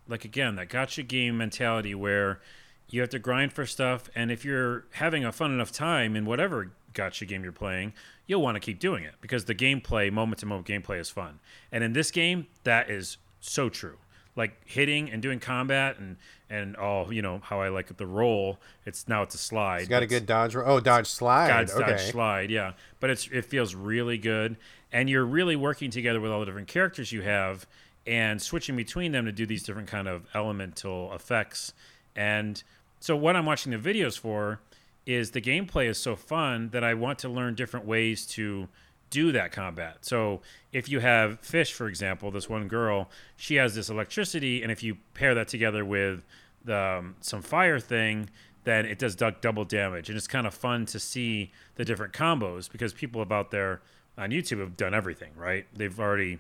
like 0.10 0.26
again 0.26 0.56
that 0.56 0.70
gotcha 0.70 1.04
game 1.04 1.38
mentality 1.38 1.96
where 1.96 2.42
you 2.90 3.00
have 3.02 3.10
to 3.10 3.20
grind 3.20 3.54
for 3.54 3.66
stuff 3.66 4.10
and 4.16 4.32
if 4.32 4.44
you're 4.44 4.86
having 4.94 5.24
a 5.24 5.32
fun 5.32 5.52
enough 5.52 5.72
time 5.72 6.16
in 6.16 6.26
whatever 6.26 6.72
gotcha 6.94 7.26
game 7.26 7.44
you're 7.44 7.52
playing 7.52 7.94
you'll 8.26 8.42
want 8.42 8.56
to 8.56 8.60
keep 8.60 8.80
doing 8.80 9.04
it 9.04 9.14
because 9.22 9.46
the 9.46 9.56
gameplay 9.56 10.12
moment 10.12 10.40
to 10.40 10.46
moment 10.46 10.68
gameplay 10.68 11.00
is 11.00 11.10
fun 11.10 11.40
and 11.72 11.84
in 11.84 11.94
this 11.94 12.10
game 12.10 12.48
that 12.64 12.90
is 12.90 13.18
so 13.40 13.70
true 13.70 13.98
like 14.40 14.62
hitting 14.66 15.12
and 15.12 15.22
doing 15.22 15.40
combat 15.40 16.00
and 16.00 16.16
and 16.50 16.76
all 16.78 17.14
you 17.14 17.22
know 17.22 17.42
how 17.44 17.62
I 17.62 17.70
like 17.70 17.96
the 17.96 18.08
roll. 18.08 18.58
It's 18.86 19.08
now 19.08 19.22
it's 19.22 19.36
a 19.36 19.38
slide. 19.38 19.82
It's 19.82 19.90
got 19.90 20.02
a 20.02 20.08
good 20.08 20.26
dodge. 20.26 20.56
Oh, 20.56 20.80
dodge 20.80 21.08
slide. 21.08 21.50
Dodge, 21.50 21.70
okay. 21.72 21.92
dodge 21.92 22.12
slide. 22.12 22.50
Yeah, 22.50 22.72
but 23.00 23.10
it's 23.10 23.28
it 23.28 23.46
feels 23.46 23.76
really 23.76 24.18
good, 24.18 24.58
and 24.92 25.10
you're 25.10 25.26
really 25.26 25.58
working 25.58 25.92
together 25.92 26.22
with 26.22 26.32
all 26.32 26.40
the 26.40 26.46
different 26.46 26.70
characters 26.70 27.12
you 27.12 27.22
have, 27.22 27.68
and 28.08 28.42
switching 28.42 28.76
between 28.76 29.12
them 29.12 29.26
to 29.26 29.32
do 29.32 29.46
these 29.46 29.64
different 29.64 29.90
kind 29.90 30.08
of 30.08 30.26
elemental 30.34 31.14
effects. 31.14 31.74
And 32.16 32.64
so 33.00 33.16
what 33.16 33.36
I'm 33.36 33.46
watching 33.46 33.72
the 33.72 33.78
videos 33.78 34.18
for 34.18 34.62
is 35.06 35.32
the 35.32 35.42
gameplay 35.42 35.88
is 35.88 35.98
so 35.98 36.16
fun 36.16 36.70
that 36.70 36.84
I 36.84 36.94
want 36.94 37.20
to 37.20 37.30
learn 37.30 37.56
different 37.56 37.86
ways 37.86 38.26
to 38.28 38.70
do 39.10 39.32
that 39.32 39.52
combat. 39.52 39.98
So 40.02 40.42
if 40.72 40.90
you 40.90 41.00
have 41.00 41.42
Fischl, 41.42 41.74
for 41.74 41.88
example, 41.88 42.32
this 42.32 42.50
one 42.50 42.68
girl, 42.68 43.10
she 43.36 43.56
has 43.56 43.76
this 43.76 43.90
electricity, 43.90 44.62
and 44.62 44.72
if 44.72 44.84
you 44.84 44.98
pair 45.14 45.34
that 45.36 45.48
together 45.48 45.84
with 45.84 46.24
the, 46.64 46.78
um, 46.78 47.16
some 47.22 47.42
fire 47.42 47.80
thing, 47.80 48.30
then 48.64 48.86
it 48.86 49.00
does 49.00 49.16
double 49.16 49.66
damage, 49.66 50.10
and 50.10 50.18
it's 50.18 50.28
kind 50.28 50.46
of 50.46 50.54
fun 50.54 50.86
to 50.86 51.00
see 51.00 51.52
the 51.76 51.86
different 51.86 52.14
combos 52.14 52.70
because 52.72 52.94
people 52.94 53.22
about 53.22 53.52
there 53.52 53.82
on 54.18 54.32
YouTube 54.32 54.60
have 54.60 54.76
done 54.76 54.94
everything, 54.94 55.32
right? 55.36 55.66
They've 55.74 56.00
already 56.00 56.40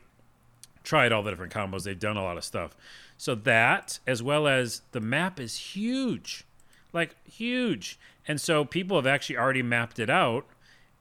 tried 0.83 1.11
all 1.11 1.23
the 1.23 1.29
different 1.29 1.53
combos. 1.53 1.83
They've 1.83 1.97
done 1.97 2.17
a 2.17 2.23
lot 2.23 2.37
of 2.37 2.43
stuff. 2.43 2.75
So 3.17 3.35
that, 3.35 3.99
as 4.05 4.21
well 4.21 4.47
as 4.47 4.81
the 4.91 4.99
map, 4.99 5.39
is 5.39 5.57
huge, 5.57 6.45
like 6.93 7.15
huge. 7.25 7.99
And 8.27 8.39
so 8.39 8.65
people 8.65 8.97
have 8.97 9.07
actually 9.07 9.37
already 9.37 9.63
mapped 9.63 9.99
it 9.99 10.09
out. 10.09 10.45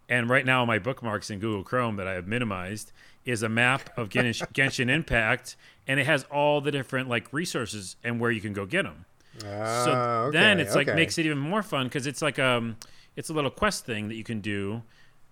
And 0.08 0.28
right 0.28 0.44
now, 0.44 0.64
my 0.64 0.78
bookmarks 0.78 1.30
in 1.30 1.38
Google 1.38 1.62
Chrome 1.62 1.96
that 1.96 2.08
I 2.08 2.12
have 2.12 2.26
minimized 2.26 2.92
is 3.24 3.42
a 3.42 3.48
map 3.48 3.90
of 3.96 4.08
Genshin 4.10 4.90
Impact, 4.90 5.56
and 5.86 6.00
it 6.00 6.06
has 6.06 6.24
all 6.24 6.60
the 6.60 6.70
different 6.70 7.08
like 7.08 7.32
resources 7.32 7.96
and 8.02 8.20
where 8.20 8.30
you 8.30 8.40
can 8.40 8.52
go 8.52 8.64
get 8.66 8.84
them. 8.84 9.04
Uh, 9.38 9.84
so 9.84 9.92
ah, 9.94 10.20
okay, 10.22 10.38
then 10.38 10.60
it's 10.60 10.74
like 10.74 10.88
makes 10.94 11.18
it 11.18 11.26
even 11.26 11.38
more 11.38 11.62
fun 11.62 11.86
because 11.86 12.06
it's 12.06 12.22
like 12.22 12.38
um, 12.38 12.76
it's 13.16 13.28
a 13.28 13.32
little 13.32 13.50
quest 13.50 13.84
thing 13.84 14.08
that 14.08 14.16
you 14.16 14.24
can 14.24 14.40
do 14.40 14.82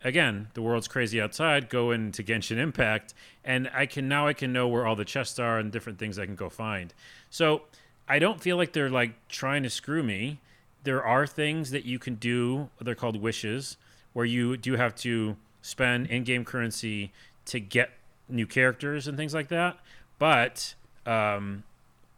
again, 0.04 0.48
the 0.54 0.62
world's 0.62 0.88
crazy 0.88 1.20
outside, 1.20 1.68
go 1.68 1.90
into 1.90 2.22
Genshin 2.22 2.58
Impact, 2.58 3.14
and 3.44 3.68
I 3.74 3.86
can 3.86 4.08
now 4.08 4.26
I 4.26 4.32
can 4.32 4.52
know 4.52 4.68
where 4.68 4.86
all 4.86 4.96
the 4.96 5.04
chests 5.04 5.38
are 5.38 5.58
and 5.58 5.72
different 5.72 5.98
things 5.98 6.18
I 6.18 6.26
can 6.26 6.36
go 6.36 6.48
find. 6.48 6.94
So 7.28 7.62
I 8.08 8.18
don't 8.18 8.40
feel 8.40 8.56
like 8.56 8.72
they're 8.72 8.90
like 8.90 9.28
trying 9.28 9.62
to 9.64 9.70
screw 9.70 10.02
me. 10.02 10.38
There 10.84 11.04
are 11.04 11.26
things 11.26 11.72
that 11.72 11.84
you 11.84 11.98
can 11.98 12.14
do. 12.14 12.70
They're 12.80 12.94
called 12.94 13.20
wishes, 13.20 13.76
where 14.16 14.24
you 14.24 14.56
do 14.56 14.76
have 14.76 14.94
to 14.94 15.36
spend 15.60 16.06
in-game 16.06 16.42
currency 16.42 17.12
to 17.44 17.60
get 17.60 17.90
new 18.30 18.46
characters 18.46 19.06
and 19.06 19.14
things 19.14 19.34
like 19.34 19.48
that, 19.48 19.76
but 20.18 20.74
um, 21.04 21.64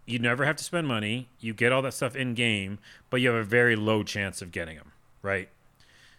you 0.07 0.17
never 0.17 0.45
have 0.45 0.55
to 0.55 0.63
spend 0.63 0.87
money. 0.87 1.29
You 1.41 1.53
get 1.53 1.73
all 1.73 1.83
that 1.83 1.93
stuff 1.93 2.15
in 2.15 2.35
game, 2.35 2.79
but 3.11 3.21
you 3.21 3.27
have 3.31 3.37
a 3.37 3.43
very 3.43 3.75
low 3.75 4.05
chance 4.05 4.41
of 4.41 4.53
getting 4.53 4.77
them, 4.77 4.93
right? 5.23 5.49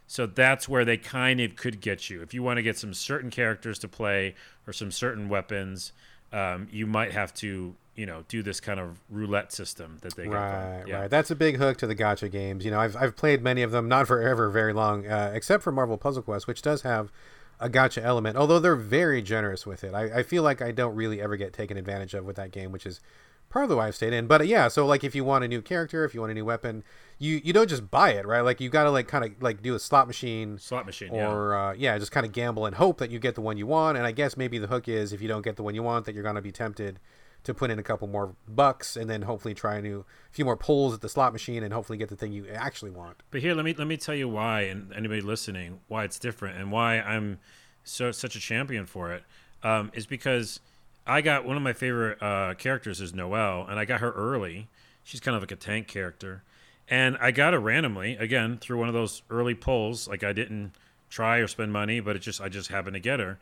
So 0.06 0.26
that's 0.26 0.68
where 0.68 0.84
they 0.84 0.98
kind 0.98 1.40
of 1.40 1.56
could 1.56 1.80
get 1.80 2.10
you. 2.10 2.22
If 2.22 2.34
you 2.34 2.44
want 2.44 2.58
to 2.58 2.62
get 2.62 2.78
some 2.78 2.94
certain 2.94 3.30
characters 3.30 3.80
to 3.80 3.88
play 3.88 4.36
or 4.68 4.74
some 4.74 4.92
certain 4.92 5.30
weapons, 5.30 5.94
um, 6.34 6.68
you 6.70 6.88
might 6.88 7.14
have 7.14 7.34
to, 7.36 7.74
you 8.00 8.06
know, 8.06 8.24
do 8.30 8.42
this 8.42 8.62
kind 8.62 8.80
of 8.80 8.98
roulette 9.10 9.52
system 9.52 9.98
that 10.00 10.16
they 10.16 10.26
right, 10.26 10.86
yeah. 10.88 11.02
right. 11.02 11.10
That's 11.10 11.32
a 11.32 11.36
big 11.36 11.58
hook 11.58 11.76
to 11.80 11.88
the 11.88 11.94
gotcha 11.94 12.30
games. 12.30 12.64
You 12.64 12.72
know, 12.72 12.80
I've 12.80 12.96
I've 12.96 13.18
played 13.18 13.44
many 13.44 13.62
of 13.62 13.72
them, 13.72 13.90
not 13.90 14.08
forever, 14.08 14.50
very 14.50 14.72
long, 14.72 15.06
uh, 15.06 15.32
except 15.36 15.64
for 15.64 15.74
Marvel 15.74 15.98
Puzzle 15.98 16.24
Quest, 16.24 16.48
which 16.48 16.62
does 16.62 16.84
have 16.84 17.12
a 17.60 17.68
gotcha 17.68 18.02
element. 18.02 18.38
Although 18.38 18.60
they're 18.60 18.78
very 18.78 19.22
generous 19.22 19.66
with 19.66 19.84
it, 19.84 19.94
I, 19.94 20.20
I 20.20 20.24
feel 20.24 20.44
like 20.44 20.62
I 20.62 20.72
don't 20.72 20.96
really 20.96 21.22
ever 21.22 21.36
get 21.36 21.52
taken 21.52 21.76
advantage 21.76 22.14
of 22.14 22.24
with 22.24 22.38
that 22.38 22.52
game, 22.52 22.72
which 22.72 22.86
is 22.86 23.02
part 23.50 23.64
probably 23.64 23.76
why 23.76 23.88
I've 23.90 23.96
stayed 23.96 24.14
in. 24.14 24.28
But 24.28 24.40
uh, 24.40 24.44
yeah, 24.46 24.70
so 24.70 24.86
like 24.86 25.04
if 25.04 25.14
you 25.14 25.26
want 25.26 25.44
a 25.44 25.50
new 25.50 25.62
character, 25.62 26.06
if 26.06 26.14
you 26.14 26.22
want 26.22 26.32
a 26.32 26.36
new 26.36 26.46
weapon, 26.46 26.86
you 27.18 27.42
you 27.44 27.52
don't 27.52 27.68
just 27.68 27.92
buy 27.92 28.12
it, 28.12 28.26
right? 28.26 28.40
Like 28.40 28.62
you 28.62 28.70
got 28.70 28.86
to 28.86 28.92
like 28.92 29.10
kind 29.10 29.26
of 29.26 29.42
like 29.42 29.62
do 29.62 29.76
a 29.76 29.80
slot 29.80 30.08
machine, 30.08 30.58
slot 30.58 30.86
machine, 30.86 31.10
or 31.10 31.52
yeah, 31.52 31.68
uh, 31.68 31.74
yeah 31.78 31.98
just 31.98 32.14
kind 32.14 32.26
of 32.26 32.32
gamble 32.32 32.66
and 32.66 32.78
hope 32.78 33.00
that 33.00 33.12
you 33.12 33.20
get 33.20 33.36
the 33.36 33.42
one 33.42 33.58
you 33.58 33.68
want. 33.68 33.98
And 33.98 34.08
I 34.08 34.14
guess 34.14 34.38
maybe 34.38 34.58
the 34.58 34.68
hook 34.68 34.88
is 34.88 35.12
if 35.12 35.22
you 35.22 35.28
don't 35.28 35.42
get 35.42 35.58
the 35.58 35.64
one 35.64 35.76
you 35.76 35.84
want, 35.84 36.06
that 36.06 36.16
you're 36.16 36.24
gonna 36.24 36.42
be 36.42 36.54
tempted 36.54 36.98
to 37.44 37.54
put 37.54 37.72
in 37.72 37.80
a 37.80 37.84
couple 37.84 38.08
more 38.08 38.36
bucks 38.48 38.96
and 38.96 39.10
then 39.10 39.24
hopefully 39.24 39.54
try 39.54 39.78
a 39.78 39.82
new 39.82 40.06
few 40.32 40.46
more 40.46 40.58
pulls 40.58 40.94
at 40.94 41.02
the 41.02 41.10
slot 41.10 41.34
machine 41.34 41.64
and 41.64 41.74
hopefully 41.74 41.98
get 41.98 42.10
the 42.10 42.16
thing 42.16 42.32
you 42.32 42.48
actually 42.54 42.92
want. 42.92 43.18
But 43.32 43.42
here, 43.42 43.54
let 43.54 43.66
me 43.66 43.74
let 43.74 43.88
me 43.88 43.98
tell 43.98 44.16
you 44.16 44.28
why, 44.28 44.62
and 44.62 44.94
anybody 44.94 45.22
listening, 45.22 45.80
why 45.88 46.04
it's 46.04 46.20
different, 46.20 46.58
and 46.58 46.72
why 46.72 47.00
I'm 47.00 47.40
so 47.84 48.12
such 48.12 48.36
a 48.36 48.40
champion 48.40 48.86
for 48.86 49.14
it, 49.14 49.24
um, 49.64 49.92
is 49.94 50.06
because 50.06 50.60
I 51.08 51.22
got 51.22 51.46
one 51.46 51.58
of 51.58 51.64
my 51.64 51.74
favorite 51.74 52.22
uh, 52.22 52.54
characters 52.56 53.02
is 53.02 53.14
Noelle, 53.14 53.66
and 53.68 53.80
I 53.80 53.86
got 53.86 54.02
her 54.02 54.12
early. 54.12 54.68
She's 55.04 55.20
kind 55.20 55.36
of 55.36 55.42
like 55.42 55.52
a 55.52 55.56
tank 55.56 55.88
character, 55.88 56.44
and 56.88 57.18
I 57.20 57.32
got 57.32 57.54
her 57.54 57.60
randomly 57.60 58.16
again 58.18 58.58
through 58.58 58.78
one 58.78 58.90
of 58.90 58.94
those 58.94 59.24
early 59.30 59.56
pulls. 59.56 60.08
Like 60.08 60.24
I 60.24 60.34
didn't 60.34 60.74
try 61.10 61.38
or 61.38 61.48
spend 61.48 61.74
money, 61.74 62.00
but 62.00 62.16
it 62.16 62.20
just 62.20 62.42
I 62.42 62.50
just 62.50 62.70
happened 62.70 62.94
to 62.96 63.00
get 63.00 63.20
her. 63.20 63.40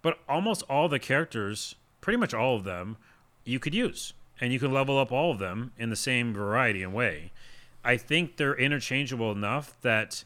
But 0.00 0.18
almost 0.28 0.62
all 0.68 0.88
the 0.88 0.98
characters, 0.98 1.74
pretty 2.00 2.16
much 2.16 2.34
all 2.34 2.56
of 2.56 2.64
them, 2.64 2.96
you 3.44 3.58
could 3.58 3.74
use, 3.74 4.12
and 4.40 4.52
you 4.52 4.58
can 4.58 4.72
level 4.72 4.98
up 4.98 5.12
all 5.12 5.30
of 5.30 5.38
them 5.38 5.72
in 5.78 5.90
the 5.90 5.96
same 5.96 6.32
variety 6.32 6.82
and 6.82 6.94
way. 6.94 7.32
I 7.84 7.96
think 7.96 8.36
they're 8.36 8.54
interchangeable 8.54 9.32
enough 9.32 9.76
that 9.82 10.24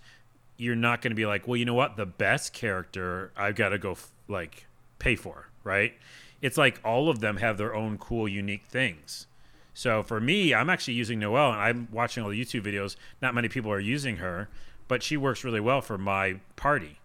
you're 0.57 0.77
not 0.77 1.03
going 1.03 1.11
to 1.11 1.17
be 1.17 1.27
like, 1.27 1.47
well, 1.47 1.57
you 1.57 1.65
know 1.65 1.75
what, 1.75 1.97
the 1.97 2.07
best 2.07 2.53
character 2.53 3.31
I've 3.37 3.57
got 3.57 3.71
to 3.71 3.79
go 3.79 3.93
f- 3.93 4.11
like 4.29 4.67
pay 4.99 5.17
for, 5.17 5.49
right? 5.65 5.95
It's 6.43 6.57
like 6.57 6.81
all 6.85 7.09
of 7.09 7.21
them 7.21 7.39
have 7.39 7.59
their 7.59 7.75
own 7.75 7.99
cool, 7.99 8.29
unique 8.29 8.65
things. 8.67 9.27
So 9.75 10.03
for 10.03 10.21
me, 10.21 10.55
I'm 10.55 10.71
actually 10.71 10.95
using 10.95 11.19
Noelle, 11.19 11.53
and 11.53 11.61
I'm 11.61 11.89
watching 11.93 12.23
all 12.23 12.31
the 12.31 12.43
YouTube 12.43 12.63
videos. 12.63 12.97
Not 13.21 13.35
many 13.35 13.49
people 13.49 13.71
are 13.71 13.81
using 13.81 14.17
her, 14.17 14.49
but 14.89 15.03
she 15.03 15.17
works 15.17 15.45
really 15.45 15.61
well 15.61 15.83
for 15.83 15.99
my 15.99 16.41
party. 16.57 16.99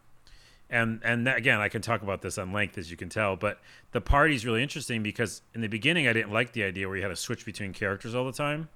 And 0.71 1.01
and 1.03 1.27
that, 1.27 1.37
again, 1.37 1.59
I 1.59 1.67
can 1.67 1.81
talk 1.81 2.01
about 2.01 2.21
this 2.21 2.37
on 2.37 2.53
length, 2.53 2.77
as 2.77 2.89
you 2.89 2.97
can 2.97 3.09
tell. 3.09 3.35
But 3.35 3.59
the 3.91 4.01
party 4.01 4.33
is 4.33 4.45
really 4.45 4.63
interesting 4.63 5.03
because 5.03 5.41
in 5.53 5.61
the 5.61 5.67
beginning, 5.67 6.07
I 6.07 6.13
didn't 6.13 6.31
like 6.31 6.53
the 6.53 6.63
idea 6.63 6.87
where 6.87 6.95
you 6.95 7.03
had 7.03 7.09
to 7.09 7.15
switch 7.15 7.45
between 7.45 7.73
characters 7.73 8.15
all 8.15 8.25
the 8.25 8.31
time. 8.31 8.69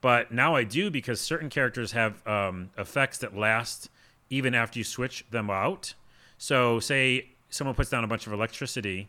But 0.00 0.32
now 0.32 0.54
I 0.54 0.64
do 0.64 0.90
because 0.90 1.20
certain 1.20 1.50
characters 1.50 1.92
have 1.92 2.26
um, 2.26 2.70
effects 2.78 3.18
that 3.18 3.36
last 3.36 3.90
even 4.30 4.54
after 4.54 4.78
you 4.78 4.84
switch 4.84 5.24
them 5.30 5.50
out. 5.50 5.94
So, 6.38 6.80
say 6.80 7.28
someone 7.50 7.74
puts 7.76 7.90
down 7.90 8.02
a 8.02 8.08
bunch 8.08 8.26
of 8.26 8.32
electricity 8.32 9.08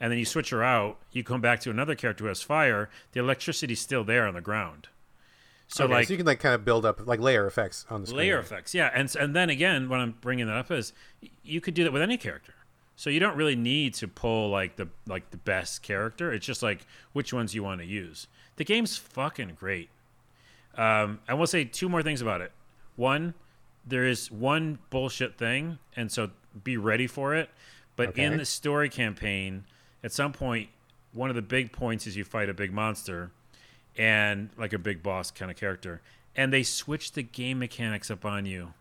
and 0.00 0.10
then 0.10 0.18
you 0.18 0.24
switch 0.24 0.50
her 0.50 0.62
out, 0.62 0.98
you 1.12 1.22
come 1.22 1.40
back 1.40 1.60
to 1.60 1.70
another 1.70 1.94
character 1.94 2.24
who 2.24 2.28
has 2.28 2.42
fire, 2.42 2.90
the 3.12 3.20
electricity's 3.20 3.80
still 3.80 4.04
there 4.04 4.26
on 4.26 4.34
the 4.34 4.40
ground. 4.40 4.88
So, 5.66 5.84
okay, 5.84 5.94
like, 5.94 6.06
so 6.06 6.12
you 6.12 6.16
can 6.18 6.26
like 6.26 6.40
kind 6.40 6.54
of 6.54 6.64
build 6.64 6.84
up 6.84 7.06
like 7.06 7.20
layer 7.20 7.46
effects 7.46 7.86
on 7.90 8.02
the 8.02 8.06
screen. 8.06 8.18
Layer 8.18 8.38
effects, 8.38 8.74
yeah. 8.74 8.90
And 8.94 9.14
and 9.16 9.34
then 9.34 9.50
again, 9.50 9.88
what 9.88 10.00
I'm 10.00 10.14
bringing 10.20 10.46
that 10.46 10.56
up 10.56 10.70
is 10.70 10.92
you 11.42 11.60
could 11.60 11.74
do 11.74 11.84
that 11.84 11.92
with 11.92 12.02
any 12.02 12.16
character. 12.16 12.54
So 12.96 13.10
you 13.10 13.18
don't 13.18 13.36
really 13.36 13.56
need 13.56 13.94
to 13.94 14.08
pull 14.08 14.50
like 14.50 14.76
the 14.76 14.88
like 15.06 15.30
the 15.30 15.36
best 15.36 15.82
character. 15.82 16.32
It's 16.32 16.46
just 16.46 16.62
like 16.62 16.86
which 17.12 17.32
ones 17.32 17.54
you 17.54 17.62
want 17.62 17.80
to 17.80 17.86
use. 17.86 18.28
The 18.56 18.64
game's 18.64 18.96
fucking 18.96 19.56
great. 19.58 19.90
Um, 20.76 21.20
I 21.28 21.34
will 21.34 21.46
say 21.46 21.64
two 21.64 21.88
more 21.88 22.02
things 22.02 22.20
about 22.20 22.40
it. 22.40 22.52
One, 22.96 23.34
there 23.86 24.04
is 24.04 24.30
one 24.30 24.78
bullshit 24.90 25.36
thing, 25.36 25.78
and 25.96 26.10
so 26.10 26.30
be 26.62 26.76
ready 26.76 27.06
for 27.06 27.34
it. 27.34 27.50
But 27.96 28.10
okay. 28.10 28.24
in 28.24 28.36
the 28.36 28.44
story 28.44 28.88
campaign, 28.88 29.64
at 30.02 30.12
some 30.12 30.32
point, 30.32 30.68
one 31.12 31.30
of 31.30 31.36
the 31.36 31.42
big 31.42 31.72
points 31.72 32.06
is 32.06 32.16
you 32.16 32.24
fight 32.24 32.48
a 32.48 32.54
big 32.54 32.72
monster, 32.72 33.30
and 33.96 34.50
like 34.56 34.72
a 34.72 34.78
big 34.78 35.02
boss 35.02 35.30
kind 35.30 35.50
of 35.50 35.56
character, 35.56 36.00
and 36.36 36.52
they 36.52 36.62
switch 36.62 37.12
the 37.12 37.22
game 37.22 37.58
mechanics 37.58 38.10
up 38.10 38.24
on 38.24 38.46
you. 38.46 38.74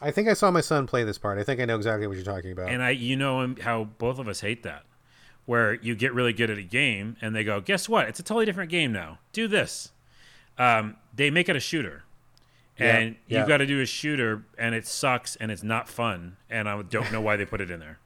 I 0.00 0.10
think 0.10 0.28
I 0.28 0.34
saw 0.34 0.50
my 0.50 0.60
son 0.60 0.86
play 0.86 1.02
this 1.04 1.18
part. 1.18 1.38
I 1.38 1.42
think 1.42 1.60
I 1.60 1.64
know 1.64 1.76
exactly 1.76 2.06
what 2.06 2.16
you're 2.16 2.24
talking 2.24 2.52
about. 2.52 2.70
And 2.70 2.82
I, 2.82 2.90
you 2.90 3.16
know, 3.16 3.54
how 3.62 3.84
both 3.84 4.18
of 4.18 4.28
us 4.28 4.40
hate 4.40 4.62
that, 4.62 4.84
where 5.44 5.74
you 5.74 5.96
get 5.96 6.14
really 6.14 6.32
good 6.32 6.50
at 6.50 6.58
a 6.58 6.62
game, 6.62 7.16
and 7.20 7.34
they 7.34 7.44
go, 7.44 7.60
"Guess 7.60 7.88
what? 7.88 8.08
It's 8.08 8.20
a 8.20 8.22
totally 8.22 8.46
different 8.46 8.70
game 8.70 8.92
now. 8.92 9.18
Do 9.32 9.48
this." 9.48 9.92
Um, 10.56 10.96
they 11.14 11.30
make 11.30 11.48
it 11.48 11.56
a 11.56 11.60
shooter 11.60 12.04
and 12.78 13.08
yeah, 13.08 13.14
yeah. 13.26 13.38
you've 13.38 13.48
got 13.48 13.58
to 13.58 13.66
do 13.66 13.80
a 13.80 13.86
shooter 13.86 14.44
and 14.56 14.74
it 14.74 14.86
sucks 14.86 15.36
and 15.36 15.50
it's 15.50 15.62
not 15.62 15.88
fun 15.88 16.36
and 16.48 16.68
i 16.68 16.80
don't 16.82 17.12
know 17.12 17.20
why 17.20 17.36
they 17.36 17.44
put 17.44 17.60
it 17.60 17.70
in 17.70 17.80
there 17.80 17.98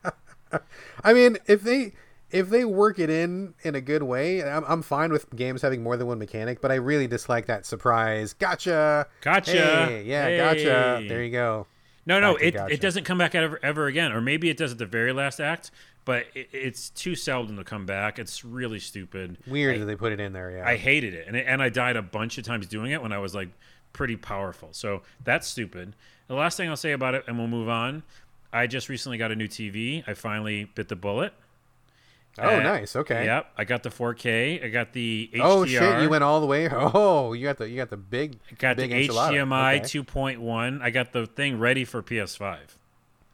i 1.04 1.12
mean 1.12 1.36
if 1.46 1.62
they 1.62 1.92
if 2.32 2.48
they 2.48 2.64
work 2.64 2.98
it 2.98 3.10
in 3.10 3.54
in 3.62 3.74
a 3.74 3.80
good 3.80 4.02
way 4.02 4.42
I'm, 4.42 4.64
I'm 4.66 4.82
fine 4.82 5.12
with 5.12 5.34
games 5.34 5.62
having 5.62 5.82
more 5.82 5.96
than 5.96 6.06
one 6.06 6.18
mechanic 6.18 6.60
but 6.60 6.70
i 6.70 6.76
really 6.76 7.06
dislike 7.06 7.46
that 7.46 7.66
surprise 7.66 8.32
gotcha 8.32 9.06
gotcha 9.20 9.52
hey, 9.86 10.04
yeah 10.04 10.26
hey. 10.26 10.36
gotcha 10.36 11.08
there 11.08 11.22
you 11.22 11.30
go 11.30 11.66
no 12.06 12.20
no 12.20 12.36
it, 12.36 12.52
gotcha. 12.52 12.74
it 12.74 12.80
doesn't 12.80 13.04
come 13.04 13.18
back 13.18 13.34
ever, 13.34 13.58
ever 13.62 13.86
again 13.86 14.12
or 14.12 14.20
maybe 14.20 14.48
it 14.48 14.56
does 14.56 14.72
at 14.72 14.78
the 14.78 14.86
very 14.86 15.12
last 15.12 15.40
act 15.40 15.70
but 16.04 16.26
it, 16.34 16.48
it's 16.52 16.90
too 16.90 17.14
seldom 17.14 17.56
to 17.56 17.64
come 17.64 17.86
back 17.86 18.18
it's 18.18 18.44
really 18.44 18.80
stupid 18.80 19.38
weird 19.46 19.76
I, 19.76 19.78
that 19.80 19.84
they 19.86 19.96
put 19.96 20.12
it 20.12 20.20
in 20.20 20.32
there 20.32 20.50
yeah 20.50 20.66
i 20.66 20.76
hated 20.76 21.14
it 21.14 21.26
and, 21.26 21.36
it, 21.36 21.46
and 21.46 21.62
i 21.62 21.68
died 21.68 21.96
a 21.96 22.02
bunch 22.02 22.38
of 22.38 22.44
times 22.44 22.66
doing 22.66 22.92
it 22.92 23.02
when 23.02 23.12
i 23.12 23.18
was 23.18 23.34
like 23.34 23.48
pretty 23.92 24.16
powerful. 24.16 24.70
So 24.72 25.02
that's 25.24 25.46
stupid. 25.46 25.94
The 26.28 26.34
last 26.34 26.56
thing 26.56 26.68
I'll 26.68 26.76
say 26.76 26.92
about 26.92 27.14
it, 27.14 27.24
and 27.26 27.38
we'll 27.38 27.48
move 27.48 27.68
on. 27.68 28.02
I 28.52 28.66
just 28.66 28.88
recently 28.88 29.18
got 29.18 29.32
a 29.32 29.36
new 29.36 29.48
TV. 29.48 30.04
I 30.06 30.14
finally 30.14 30.64
bit 30.64 30.88
the 30.88 30.96
bullet. 30.96 31.32
Oh, 32.38 32.56
uh, 32.56 32.62
nice. 32.62 32.96
Okay. 32.96 33.26
Yep. 33.26 33.52
I 33.58 33.64
got 33.64 33.82
the 33.82 33.90
4K. 33.90 34.64
I 34.64 34.68
got 34.68 34.92
the 34.92 35.30
HDR. 35.34 35.40
Oh 35.42 35.66
shit! 35.66 36.02
You 36.02 36.08
went 36.08 36.24
all 36.24 36.40
the 36.40 36.46
way. 36.46 36.68
Oh, 36.72 37.34
you 37.34 37.44
got 37.44 37.58
the 37.58 37.68
you 37.68 37.76
got 37.76 37.90
the 37.90 37.96
big. 37.96 38.38
I 38.50 38.54
got 38.54 38.76
big 38.76 38.90
the 38.90 39.08
HDMI 39.08 39.76
okay. 39.80 39.84
2.1. 39.84 40.80
I 40.80 40.90
got 40.90 41.12
the 41.12 41.26
thing 41.26 41.58
ready 41.58 41.84
for 41.84 42.02
PS5. 42.02 42.58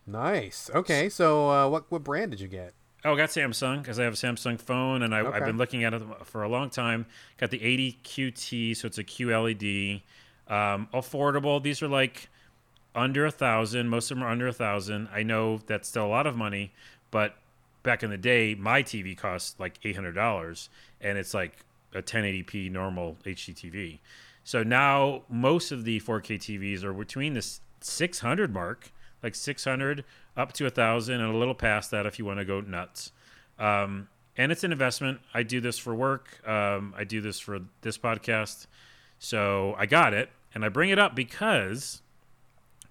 Nice. 0.07 0.71
Okay. 0.75 1.09
So, 1.09 1.51
uh, 1.51 1.69
what 1.69 1.91
what 1.91 2.03
brand 2.03 2.33
did 2.33 2.41
you 2.41 2.49
get? 2.49 2.75
Oh, 3.05 3.15
I 3.15 3.17
got 3.17 3.29
Samsung 3.29 3.79
because 3.79 4.01
I 4.01 4.05
have 4.05 4.15
a 4.15 4.17
Samsung 4.17 4.61
phone 4.61 5.03
and 5.03 5.15
I, 5.15 5.23
have 5.23 5.45
been 5.45 5.57
looking 5.57 5.85
at 5.85 5.95
it 5.95 6.03
for 6.25 6.43
a 6.43 6.49
long 6.49 6.69
time. 6.69 7.07
Got 7.37 7.53
the 7.53 7.63
80 7.63 7.99
QT, 8.03 8.77
so 8.77 8.87
it's 8.87 8.99
a 8.99 9.05
QLED. 9.05 10.03
Um, 10.49 10.89
affordable. 10.93 11.63
These 11.63 11.81
are 11.81 11.89
like 11.89 12.29
under 12.97 13.25
a 13.25 13.31
thousand. 13.31 13.89
Most 13.89 14.11
of 14.11 14.17
them 14.17 14.27
are 14.27 14.31
under 14.31 14.49
a 14.49 14.53
thousand. 14.53 15.09
I 15.13 15.23
know 15.23 15.61
that's 15.67 15.89
still 15.89 16.07
a 16.07 16.09
lot 16.09 16.27
of 16.27 16.37
money, 16.37 16.73
but 17.13 17.37
back 17.89 18.03
in 18.03 18.11
the 18.11 18.19
day, 18.19 18.55
my 18.55 18.83
TV 18.83 19.17
cost 19.17 19.59
like 19.59 19.79
eight 19.83 19.97
hundred 19.97 20.13
dollars, 20.13 20.69
and 21.01 21.17
it's 21.17 21.33
like 21.33 21.65
a 21.95 22.03
1080p 22.03 22.71
normal 22.71 23.17
HDTV. 23.25 24.01
So 24.45 24.63
now 24.63 25.23
most 25.31 25.73
of 25.73 25.85
the 25.85 25.99
4K 26.01 26.37
TVs 26.37 26.85
are 26.85 26.93
between 26.93 27.33
the 27.33 27.47
600 27.81 28.53
mark, 28.53 28.93
like 29.23 29.35
600 29.35 30.05
up 30.37 30.53
to 30.53 30.67
a 30.67 30.71
thousand, 30.71 31.23
and 31.23 31.35
a 31.35 31.39
little 31.39 31.55
past 31.55 31.91
that 31.91 32.05
if 32.05 32.19
you 32.19 32.27
want 32.27 32.41
to 32.41 32.45
go 32.45 32.61
nuts. 32.61 33.11
Um, 33.59 34.09
and 34.37 34.53
it's 34.53 34.65
an 34.65 34.73
investment. 34.73 35.21
I 35.33 35.43
do 35.43 35.59
this 35.59 35.79
for 35.79 35.95
work. 35.95 36.47
Um, 36.47 36.95
I 36.95 37.05
do 37.05 37.23
this 37.23 37.41
for 37.41 37.61
this 37.81 37.97
podcast. 37.97 38.67
So 39.19 39.75
I 39.79 39.87
got 39.87 40.13
it. 40.13 40.29
And 40.55 40.63
I 40.63 40.69
bring 40.69 40.91
it 40.91 40.99
up 40.99 41.15
because 41.15 42.03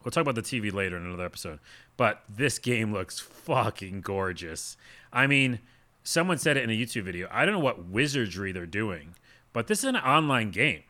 we'll 0.03 0.11
talk 0.11 0.23
about 0.23 0.35
the 0.35 0.41
TV 0.41 0.73
later 0.73 0.97
in 0.97 1.05
another 1.05 1.25
episode. 1.25 1.59
But 1.97 2.23
this 2.29 2.59
game 2.59 2.93
looks 2.93 3.19
fucking 3.19 4.01
gorgeous. 4.01 4.77
I 5.11 5.27
mean, 5.27 5.59
someone 6.03 6.37
said 6.37 6.57
it 6.57 6.63
in 6.63 6.69
a 6.69 6.73
YouTube 6.73 7.03
video. 7.03 7.27
I 7.31 7.45
don't 7.45 7.53
know 7.53 7.59
what 7.59 7.85
wizardry 7.85 8.51
they're 8.51 8.65
doing, 8.65 9.15
but 9.51 9.67
this 9.67 9.79
is 9.79 9.85
an 9.85 9.95
online 9.95 10.51
game. 10.51 10.83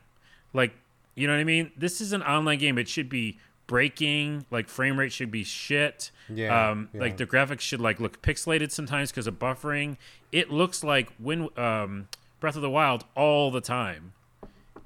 Like, 0.52 0.74
you 1.14 1.26
know 1.26 1.32
what 1.32 1.40
I 1.40 1.44
mean? 1.44 1.72
This 1.76 2.00
is 2.00 2.12
an 2.12 2.22
online 2.22 2.58
game. 2.58 2.78
It 2.78 2.88
should 2.88 3.08
be 3.08 3.38
breaking. 3.66 4.44
Like 4.50 4.68
frame 4.68 4.98
rate 4.98 5.12
should 5.12 5.30
be 5.30 5.44
shit. 5.44 6.10
Yeah, 6.28 6.70
um, 6.70 6.90
yeah. 6.92 7.00
Like 7.00 7.16
the 7.16 7.26
graphics 7.26 7.60
should 7.60 7.80
like 7.80 8.00
look 8.00 8.20
pixelated 8.22 8.70
sometimes 8.70 9.10
because 9.10 9.26
of 9.26 9.38
buffering. 9.38 9.96
It 10.30 10.50
looks 10.50 10.84
like 10.84 11.10
when 11.18 11.48
um, 11.58 12.08
Breath 12.38 12.56
of 12.56 12.62
the 12.62 12.70
Wild 12.70 13.04
all 13.16 13.50
the 13.50 13.62
time 13.62 14.12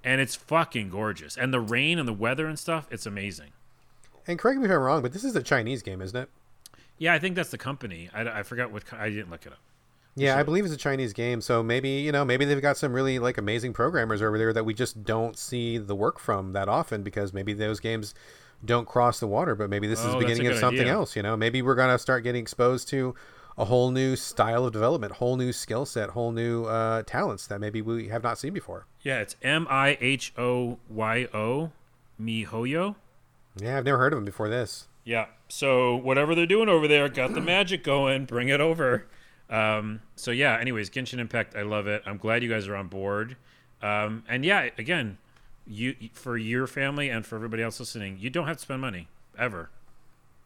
and 0.05 0.21
it's 0.21 0.35
fucking 0.35 0.91
gorgeous. 0.91 1.37
And 1.37 1.53
the 1.53 1.61
rain 1.61 1.99
and 1.99 2.09
the 2.09 2.13
weather 2.13 2.47
and 2.47 2.59
stuff, 2.59 2.87
it's 2.91 3.07
amazing. 3.07 3.51
And 4.27 4.39
correct 4.39 4.59
me 4.59 4.67
if 4.67 4.71
I'm 4.71 4.79
wrong, 4.79 5.03
but 5.03 5.13
this 5.13 5.25
is 5.25 5.35
a 5.37 5.43
Chinese 5.43 5.83
game, 5.83 6.01
isn't 6.01 6.17
it? 6.17 6.29
Yeah, 6.99 7.13
I 7.15 7.19
think 7.19 7.35
that's 7.35 7.51
the 7.51 7.59
company. 7.59 8.09
I, 8.15 8.41
I 8.41 8.43
forgot 8.43 8.71
what 8.71 8.85
I 8.93 9.09
didn't 9.11 9.31
look 9.31 9.47
it 9.47 9.53
up. 9.53 9.59
Yeah, 10.15 10.39
I 10.39 10.43
believe 10.43 10.65
it's 10.67 10.75
a 10.75 10.79
Chinese 10.79 11.15
game, 11.15 11.41
so 11.41 11.63
maybe 11.63 11.89
you 11.89 12.13
know 12.13 12.23
maybe 12.25 12.45
they've 12.45 12.61
got 12.61 12.77
some 12.77 12.93
really 12.93 13.19
like 13.19 13.39
amazing 13.39 13.73
programmers 13.73 14.21
over 14.21 14.37
there 14.37 14.53
that 14.53 14.65
we 14.65 14.75
just 14.75 15.05
don't 15.05 15.39
see 15.39 15.79
the 15.79 15.95
work 15.97 16.19
from 16.19 16.53
that 16.53 16.69
often 16.69 17.03
because 17.03 17.33
maybe 17.33 17.55
those 17.55 17.81
games 17.81 18.15
don't 18.63 18.87
cross 18.87 19.21
the 19.21 19.27
water. 19.27 19.55
But 19.55 19.71
maybe 19.71 19.87
this 19.87 20.01
is 20.01 20.07
Oh, 20.07 20.13
the 20.13 20.19
beginning 20.19 20.47
of 20.49 20.59
something 20.59 20.81
idea. 20.83 20.93
else. 20.93 21.17
You 21.17 21.23
know, 21.23 21.35
maybe 21.37 21.63
we're 21.63 21.75
gonna 21.75 21.99
start 21.99 22.25
getting 22.25 22.43
exposed 22.43 22.89
to 22.89 23.15
a 23.57 23.65
whole 23.65 23.91
new 23.91 24.15
style 24.15 24.67
of 24.67 24.73
development, 24.75 25.15
whole 25.15 25.37
new 25.37 25.51
skill 25.53 25.87
set, 25.87 26.11
whole 26.11 26.31
new 26.31 26.65
uh, 26.67 27.03
talents 27.05 27.47
that 27.47 27.59
maybe 27.59 27.81
we 27.81 28.09
have 28.09 28.23
not 28.23 28.37
seen 28.39 28.53
before. 28.53 28.87
Yeah, 29.01 29.21
it's 29.21 29.37
M 29.43 29.67
I 29.71 29.97
H 29.99 30.35
O 30.37 30.79
Y 30.91 31.27
O 31.33 31.73
MiHoYo. 32.21 32.97
Yeah, 33.57 33.79
I've 33.79 33.85
never 33.85 33.99
heard 33.99 34.13
of 34.13 34.17
them 34.17 34.25
before 34.25 34.49
this. 34.49 34.87
Yeah. 35.05 35.27
So 35.49 35.97
whatever 35.97 36.35
they're 36.35 36.47
doing 36.47 36.69
over 36.69 36.87
there, 36.89 37.09
got 37.09 37.35
the 37.35 37.41
magic 37.43 37.85
going. 37.85 38.25
Bring 38.25 38.49
it 38.49 38.61
over. 38.61 39.07
Um, 39.51 40.01
so 40.17 40.31
yeah. 40.31 40.57
Anyways, 40.59 40.89
Genshin 40.91 41.19
Impact, 41.19 41.55
I 41.57 41.63
love 41.63 41.87
it. 41.87 42.03
I'm 42.07 42.17
glad 42.17 42.43
you 42.43 42.49
guys 42.49 42.67
are 42.69 42.77
on 42.77 42.89
board. 42.89 43.37
Um, 43.83 44.25
and 44.29 44.45
yeah, 44.45 44.69
again, 44.79 45.19
you 45.67 45.95
for 46.13 46.37
your 46.37 46.67
family 46.67 47.09
and 47.11 47.27
for 47.27 47.37
everybody 47.37 47.63
else 47.63 47.79
listening, 47.81 48.17
you 48.19 48.31
don't 48.31 48.47
have 48.47 48.57
to 48.57 48.63
spend 48.63 48.81
money 48.81 49.09
ever. 49.39 49.71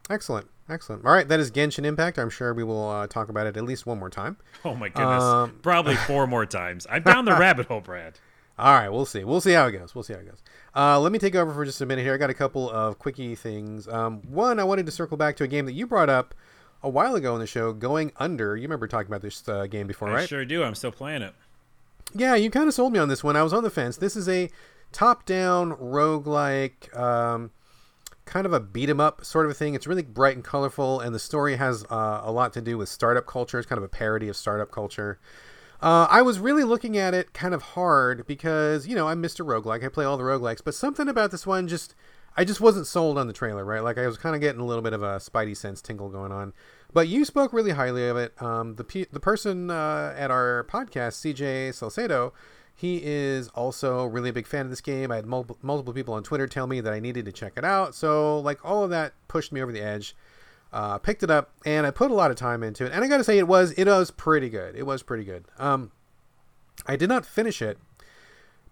Excellent, 0.09 0.47
excellent. 0.69 1.05
All 1.05 1.13
right, 1.13 1.27
that 1.29 1.41
is 1.41 1.51
Genshin 1.51 1.85
Impact. 1.85 2.19
I'm 2.19 2.31
sure 2.31 2.55
we 2.55 2.63
will 2.65 2.89
uh, 2.89 3.07
talk 3.09 3.29
about 3.29 3.47
it 3.47 3.57
at 3.57 3.65
least 3.65 3.87
one 3.87 3.99
more 3.99 4.09
time. 4.11 4.37
Oh 4.65 4.75
my 4.75 4.89
goodness, 4.89 5.23
Um, 5.23 5.59
probably 5.63 5.97
four 5.97 6.27
more 6.27 6.47
times. 6.47 6.87
I'm 6.91 7.03
down 7.03 7.25
the 7.25 7.33
rabbit 7.39 7.67
hole, 7.67 7.81
Brad. 7.81 8.19
All 8.59 8.73
right, 8.73 8.89
we'll 8.89 9.05
see. 9.05 9.23
We'll 9.25 9.41
see 9.43 9.53
how 9.53 9.67
it 9.67 9.73
goes. 9.73 9.95
We'll 9.95 10.05
see 10.05 10.15
how 10.15 10.21
it 10.21 10.27
goes. 10.27 10.43
Uh, 10.75 10.99
let 10.99 11.13
me 11.13 11.19
take 11.19 11.35
over 11.35 11.53
for 11.53 11.65
just 11.65 11.81
a 11.81 11.87
minute 11.87 12.03
here. 12.03 12.15
I 12.15 12.17
got 12.17 12.31
a 12.31 12.35
couple 12.35 12.71
of 12.71 12.99
quickie 12.99 13.35
things. 13.35 13.87
Um, 13.87 14.23
one, 14.23 14.59
I 14.59 14.65
wanted 14.65 14.87
to 14.87 14.93
circle 14.93 15.17
back 15.17 15.37
to 15.37 15.45
a 15.45 15.49
game 15.49 15.67
that 15.67 15.73
you 15.73 15.87
brought 15.87 16.09
up 16.09 16.35
a 16.83 16.89
while 16.89 17.15
ago 17.17 17.35
in 17.35 17.41
the 17.41 17.47
show, 17.47 17.73
Going 17.73 18.13
Under. 18.17 18.57
You 18.57 18.63
remember 18.63 18.87
talking 18.87 19.09
about 19.09 19.23
this 19.23 19.47
uh, 19.49 19.67
game 19.67 19.87
before, 19.87 20.09
I 20.09 20.15
right? 20.15 20.29
sure 20.29 20.45
do. 20.45 20.63
I'm 20.63 20.75
still 20.75 20.93
playing 20.93 21.23
it. 21.23 21.35
Yeah, 22.15 22.35
you 22.35 22.51
kind 22.51 22.69
of 22.69 22.75
sold 22.75 22.93
me 22.93 22.99
on 22.99 23.09
this 23.09 23.23
one. 23.25 23.37
I 23.37 23.43
was 23.43 23.53
on 23.53 23.63
the 23.63 23.71
fence. 23.71 23.97
This 23.97 24.17
is 24.17 24.29
a 24.29 24.49
top-down 24.93 25.73
roguelike, 25.73 26.97
um, 26.97 27.51
kind 28.25 28.47
of 28.47 28.53
a 28.53 28.61
beat 28.61 28.89
'em 28.89 29.01
up 29.01 29.25
sort 29.25 29.45
of 29.45 29.51
a 29.51 29.55
thing. 29.55 29.75
It's 29.75 29.87
really 29.87 30.03
bright 30.03 30.35
and 30.37 30.45
colorful, 30.45 31.01
and 31.01 31.15
the 31.15 31.19
story 31.19 31.57
has 31.57 31.85
uh, 31.91 32.21
a 32.23 32.33
lot 32.33 32.53
to 32.55 32.61
do 32.63 32.79
with 32.79 32.89
startup 32.89 33.27
culture. 33.27 33.59
It's 33.59 33.69
kind 33.69 33.79
of 33.79 33.85
a 33.85 33.89
parody 33.89 34.29
of 34.29 34.37
startup 34.37 34.71
culture. 34.71 35.19
Uh, 35.81 36.07
I 36.11 36.23
was 36.23 36.39
really 36.39 36.65
looking 36.65 36.97
at 36.97 37.15
it 37.15 37.33
kind 37.35 37.55
of 37.55 37.63
hard 37.63 38.27
because, 38.27 38.87
you 38.87 38.95
know, 38.95 39.09
I'm 39.09 39.23
Mr. 39.23 39.45
Roguelike. 39.45 39.85
I 39.85 39.89
play 39.89 40.05
all 40.05 40.17
the 40.17 40.25
roguelikes, 40.25 40.63
but 40.65 40.75
something 40.75 41.09
about 41.09 41.31
this 41.31 41.47
one 41.47 41.69
just, 41.69 41.95
I 42.37 42.45
just 42.45 42.61
wasn't 42.61 42.87
sold 42.87 43.19
on 43.19 43.27
the 43.27 43.33
trailer, 43.33 43.65
right? 43.65 43.83
Like 43.83 43.99
I 43.99 44.07
was 44.07 44.17
kind 44.17 44.35
of 44.35 44.41
getting 44.41 44.61
a 44.61 44.65
little 44.65 44.83
bit 44.83 44.95
of 44.95 45.03
a 45.03 45.17
Spidey 45.17 45.57
sense 45.57 45.83
tingle 45.83 46.09
going 46.09 46.33
on. 46.33 46.55
But 46.93 47.09
you 47.09 47.25
spoke 47.25 47.53
really 47.53 47.73
highly 47.73 48.09
of 48.09 48.17
it. 48.17 48.41
Um, 48.41 48.77
the 48.77 48.85
pe- 48.85 49.07
the 49.13 49.21
person 49.21 49.71
uh, 49.71 50.15
at 50.17 50.31
our 50.31 50.67
podcast, 50.71 51.21
CJ 51.21 51.75
Salcedo, 51.75 52.33
he 52.75 53.01
is 53.03 53.49
also 53.49 54.05
really 54.05 54.31
a 54.31 54.33
big 54.33 54.47
fan 54.47 54.67
of 54.67 54.71
this 54.71 54.81
game. 54.81 55.11
I 55.11 55.17
had 55.17 55.27
multiple, 55.27 55.59
multiple 55.63 55.93
people 55.93 56.15
on 56.15 56.23
Twitter 56.23 56.47
tell 56.47 56.67
me 56.67 56.81
that 56.81 56.93
I 56.93 57.01
needed 57.01 57.25
to 57.25 57.33
check 57.33 57.55
it 57.57 57.65
out. 57.65 57.95
So, 57.95 58.39
like, 58.41 58.65
all 58.65 58.85
of 58.85 58.91
that 58.91 59.15
pushed 59.29 59.51
me 59.51 59.63
over 59.63 59.73
the 59.73 59.83
edge. 59.83 60.15
Uh, 60.73 60.99
picked 60.99 61.23
it 61.23 61.31
up 61.31 61.53
and 61.65 61.87
I 61.87 61.91
put 61.91 62.11
a 62.11 62.15
lot 62.15 62.31
of 62.31 62.37
time 62.37 62.63
into 62.63 62.85
it. 62.85 62.93
And 62.93 63.03
I 63.05 63.09
got 63.09 63.19
to 63.19 63.25
say, 63.25 63.39
it 63.39 63.49
was 63.49 63.73
it 63.73 63.87
was 63.87 64.11
pretty 64.11 64.51
good. 64.51 64.75
It 64.75 64.85
was 64.85 65.03
pretty 65.03 65.25
good. 65.25 65.45
Um, 65.59 65.93
I 66.87 66.97
did 66.97 67.09
not 67.09 67.25
finish 67.25 67.63
it 67.63 67.79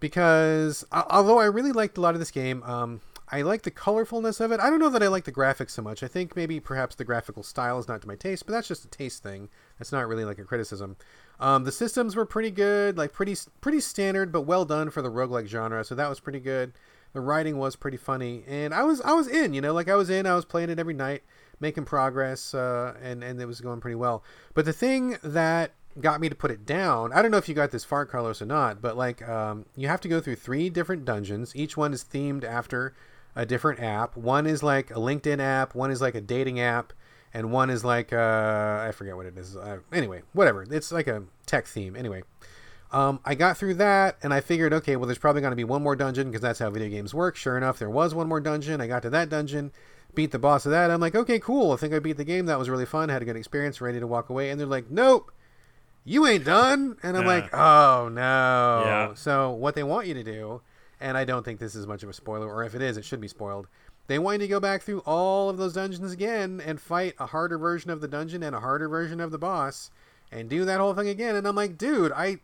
because 0.00 0.84
al- 0.92 1.06
although 1.08 1.38
I 1.38 1.46
really 1.46 1.72
liked 1.72 1.96
a 1.96 2.00
lot 2.00 2.14
of 2.14 2.20
this 2.20 2.30
game, 2.30 2.62
um, 2.64 3.00
I 3.30 3.42
like 3.42 3.62
the 3.62 3.70
colorfulness 3.70 4.40
of 4.40 4.52
it. 4.52 4.60
I 4.60 4.68
don't 4.68 4.78
know 4.78 4.90
that 4.90 5.02
I 5.02 5.08
like 5.08 5.24
the 5.24 5.32
graphics 5.32 5.70
so 5.70 5.82
much. 5.82 6.02
I 6.02 6.08
think 6.08 6.36
maybe 6.36 6.60
perhaps 6.60 6.94
the 6.94 7.04
graphical 7.04 7.42
style 7.42 7.78
is 7.78 7.88
not 7.88 8.02
to 8.02 8.08
my 8.08 8.16
taste, 8.16 8.44
but 8.44 8.52
that's 8.52 8.68
just 8.68 8.84
a 8.84 8.88
taste 8.88 9.22
thing. 9.22 9.48
That's 9.78 9.92
not 9.92 10.06
really 10.06 10.24
like 10.24 10.38
a 10.38 10.44
criticism. 10.44 10.96
Um, 11.40 11.64
the 11.64 11.72
systems 11.72 12.14
were 12.16 12.26
pretty 12.26 12.50
good, 12.50 12.98
like 12.98 13.12
pretty 13.12 13.36
pretty 13.60 13.80
standard, 13.80 14.30
but 14.30 14.42
well 14.42 14.64
done 14.64 14.90
for 14.90 15.00
the 15.00 15.10
roguelike 15.10 15.46
genre. 15.46 15.84
So 15.84 15.94
that 15.94 16.08
was 16.08 16.20
pretty 16.20 16.40
good. 16.40 16.74
The 17.12 17.20
writing 17.20 17.58
was 17.58 17.76
pretty 17.76 17.96
funny, 17.96 18.44
and 18.46 18.74
I 18.74 18.82
was 18.82 19.00
I 19.00 19.12
was 19.14 19.26
in. 19.26 19.54
You 19.54 19.60
know, 19.60 19.72
like 19.72 19.88
I 19.88 19.96
was 19.96 20.10
in. 20.10 20.26
I 20.26 20.34
was 20.34 20.44
playing 20.44 20.70
it 20.70 20.78
every 20.78 20.94
night, 20.94 21.22
making 21.60 21.84
progress, 21.84 22.54
uh, 22.54 22.94
and 23.02 23.22
and 23.22 23.40
it 23.40 23.46
was 23.46 23.60
going 23.60 23.80
pretty 23.80 23.94
well. 23.96 24.22
But 24.54 24.64
the 24.64 24.72
thing 24.72 25.18
that 25.22 25.72
got 26.00 26.20
me 26.20 26.28
to 26.28 26.34
put 26.34 26.50
it 26.50 26.66
down. 26.66 27.12
I 27.12 27.22
don't 27.22 27.30
know 27.30 27.36
if 27.36 27.48
you 27.48 27.54
got 27.54 27.70
this 27.70 27.84
far, 27.84 28.04
Carlos, 28.06 28.42
or 28.42 28.46
not, 28.46 28.82
but 28.82 28.96
like 28.96 29.26
um, 29.28 29.66
you 29.76 29.88
have 29.88 30.00
to 30.02 30.08
go 30.08 30.20
through 30.20 30.36
three 30.36 30.68
different 30.68 31.04
dungeons. 31.04 31.54
Each 31.54 31.76
one 31.76 31.92
is 31.92 32.04
themed 32.04 32.44
after 32.44 32.94
a 33.36 33.46
different 33.46 33.80
app. 33.80 34.16
One 34.16 34.46
is 34.46 34.62
like 34.62 34.90
a 34.90 34.94
LinkedIn 34.94 35.40
app. 35.40 35.74
One 35.74 35.90
is 35.90 36.00
like 36.00 36.14
a 36.14 36.20
dating 36.20 36.60
app, 36.60 36.92
and 37.32 37.52
one 37.52 37.70
is 37.70 37.84
like 37.84 38.12
uh, 38.12 38.84
I 38.86 38.92
forget 38.92 39.16
what 39.16 39.26
it 39.26 39.38
is. 39.38 39.56
Anyway, 39.92 40.22
whatever. 40.32 40.66
It's 40.68 40.92
like 40.92 41.06
a 41.06 41.24
tech 41.46 41.66
theme. 41.66 41.96
Anyway. 41.96 42.22
Um, 42.92 43.18
I 43.24 43.34
got 43.34 43.56
through 43.56 43.74
that 43.74 44.18
and 44.22 44.32
I 44.32 44.40
figured, 44.40 44.72
okay, 44.72 44.94
well, 44.94 45.06
there's 45.06 45.18
probably 45.18 45.40
going 45.40 45.50
to 45.50 45.56
be 45.56 45.64
one 45.64 45.82
more 45.82 45.96
dungeon 45.96 46.28
because 46.28 46.42
that's 46.42 46.60
how 46.60 46.70
video 46.70 46.88
games 46.88 47.12
work. 47.12 47.34
Sure 47.34 47.56
enough, 47.56 47.76
there 47.76 47.90
was 47.90 48.14
one 48.14 48.28
more 48.28 48.38
dungeon. 48.38 48.80
I 48.80 48.86
got 48.86 49.02
to 49.02 49.10
that 49.10 49.28
dungeon, 49.28 49.72
beat 50.14 50.30
the 50.30 50.38
boss 50.38 50.64
of 50.66 50.70
that. 50.72 50.90
I'm 50.90 51.00
like, 51.00 51.14
okay, 51.14 51.38
cool. 51.38 51.72
I 51.72 51.76
think 51.76 51.92
I 51.94 51.98
beat 51.98 52.16
the 52.16 52.24
game. 52.24 52.46
That 52.46 52.58
was 52.58 52.70
really 52.70 52.86
fun. 52.86 53.08
Had 53.08 53.22
a 53.22 53.24
good 53.24 53.36
experience, 53.36 53.80
ready 53.80 54.00
to 54.00 54.06
walk 54.06 54.28
away. 54.30 54.50
And 54.50 54.58
they're 54.60 54.66
like, 54.66 54.90
nope, 54.90 55.32
you 56.04 56.26
ain't 56.26 56.44
done. 56.44 56.96
And 57.02 57.16
I'm 57.16 57.24
Yeah. 57.24 57.28
like, 57.28 57.54
oh 57.54 58.08
no. 58.08 58.82
Yeah. 58.86 59.14
So 59.14 59.50
what 59.50 59.74
they 59.74 59.82
want 59.82 60.06
you 60.06 60.14
to 60.14 60.24
do, 60.24 60.60
and 61.00 61.16
I 61.16 61.24
don't 61.24 61.44
think 61.44 61.58
this 61.60 61.74
is 61.74 61.86
much 61.86 62.02
of 62.02 62.08
a 62.08 62.12
spoiler, 62.12 62.46
or 62.52 62.64
if 62.64 62.74
it 62.74 62.82
is, 62.82 62.96
it 62.96 63.04
should 63.04 63.20
be 63.20 63.28
spoiled. 63.28 63.66
They 64.06 64.18
want 64.18 64.34
you 64.40 64.46
to 64.46 64.50
go 64.50 64.60
back 64.60 64.82
through 64.82 65.00
all 65.00 65.48
of 65.48 65.56
those 65.56 65.72
dungeons 65.72 66.12
again 66.12 66.60
and 66.64 66.78
fight 66.80 67.14
a 67.18 67.26
harder 67.26 67.56
version 67.56 67.90
of 67.90 68.00
the 68.02 68.08
dungeon 68.08 68.42
and 68.42 68.54
a 68.54 68.60
harder 68.60 68.86
version 68.88 69.18
of 69.18 69.30
the 69.30 69.38
boss 69.38 69.90
and 70.30 70.48
do 70.50 70.64
that 70.66 70.78
whole 70.78 70.92
thing 70.94 71.08
again. 71.08 71.36
And 71.36 71.46
I'm 71.48 71.56
like, 71.56 71.78
dude, 71.78 72.12
I 72.12 72.38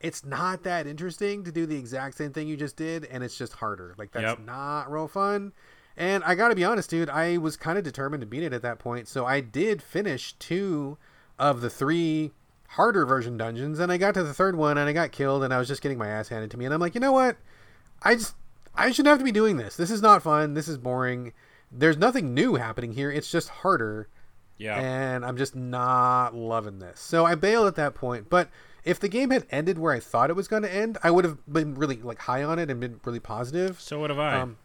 it's 0.00 0.24
not 0.24 0.62
that 0.62 0.86
interesting 0.86 1.44
to 1.44 1.52
do 1.52 1.66
the 1.66 1.76
exact 1.76 2.16
same 2.16 2.32
thing 2.32 2.48
you 2.48 2.56
just 2.56 2.76
did 2.76 3.04
and 3.04 3.22
it's 3.22 3.36
just 3.36 3.52
harder. 3.52 3.94
Like 3.98 4.12
that's 4.12 4.22
Yep. 4.38 4.46
not 4.46 4.90
real 4.90 5.08
fun. 5.08 5.52
And 5.96 6.24
I 6.24 6.34
got 6.34 6.48
to 6.48 6.54
be 6.56 6.64
honest, 6.64 6.88
dude, 6.90 7.10
I 7.10 7.36
was 7.36 7.56
kind 7.56 7.76
of 7.76 7.84
determined 7.84 8.20
to 8.22 8.26
beat 8.26 8.42
it 8.42 8.52
at 8.52 8.62
that 8.62 8.78
point. 8.78 9.08
So 9.08 9.26
I 9.26 9.40
did 9.40 9.82
finish 9.82 10.32
two 10.34 10.96
of 11.38 11.60
the 11.60 11.70
three 11.70 12.32
harder 12.68 13.04
version 13.04 13.36
dungeons 13.36 13.78
and 13.80 13.90
I 13.90 13.96
got 13.96 14.14
to 14.14 14.22
the 14.22 14.32
third 14.32 14.56
one 14.56 14.78
and 14.78 14.88
I 14.88 14.92
got 14.92 15.10
killed 15.12 15.42
and 15.42 15.52
I 15.52 15.58
was 15.58 15.66
just 15.68 15.82
getting 15.82 15.98
my 15.98 16.08
ass 16.08 16.28
handed 16.28 16.50
to 16.52 16.56
me 16.56 16.64
and 16.64 16.72
I'm 16.72 16.80
like, 16.80 16.94
"You 16.94 17.00
know 17.00 17.12
what? 17.12 17.36
I 18.02 18.14
just 18.14 18.34
I 18.74 18.90
shouldn't 18.92 19.08
have 19.08 19.18
to 19.18 19.24
be 19.24 19.32
doing 19.32 19.56
this. 19.56 19.76
This 19.76 19.90
is 19.90 20.00
not 20.00 20.22
fun. 20.22 20.54
This 20.54 20.68
is 20.68 20.78
boring. 20.78 21.32
There's 21.72 21.96
nothing 21.96 22.32
new 22.32 22.54
happening 22.54 22.92
here. 22.92 23.10
It's 23.10 23.30
just 23.30 23.48
harder." 23.48 24.08
Yeah. 24.58 24.78
and 24.78 25.24
I'm 25.24 25.38
just 25.38 25.56
not 25.56 26.34
loving 26.34 26.80
this. 26.80 27.00
So 27.00 27.24
I 27.24 27.34
bailed 27.34 27.66
at 27.66 27.76
that 27.76 27.94
point. 27.94 28.28
But 28.28 28.50
if 28.84 29.00
the 29.00 29.08
game 29.08 29.30
had 29.30 29.46
ended 29.50 29.78
where 29.78 29.94
I 29.94 30.00
thought 30.00 30.28
it 30.28 30.36
was 30.36 30.48
going 30.48 30.62
to 30.64 30.72
end, 30.72 30.98
I 31.02 31.10
would 31.10 31.24
have 31.24 31.38
been 31.50 31.74
really 31.74 31.96
like 31.96 32.18
high 32.18 32.44
on 32.44 32.58
it 32.58 32.70
and 32.70 32.78
been 32.78 33.00
really 33.04 33.20
positive. 33.20 33.80
so 33.80 33.98
what 33.98 34.10
have 34.10 34.18
I? 34.18 34.38
Um, 34.40 34.58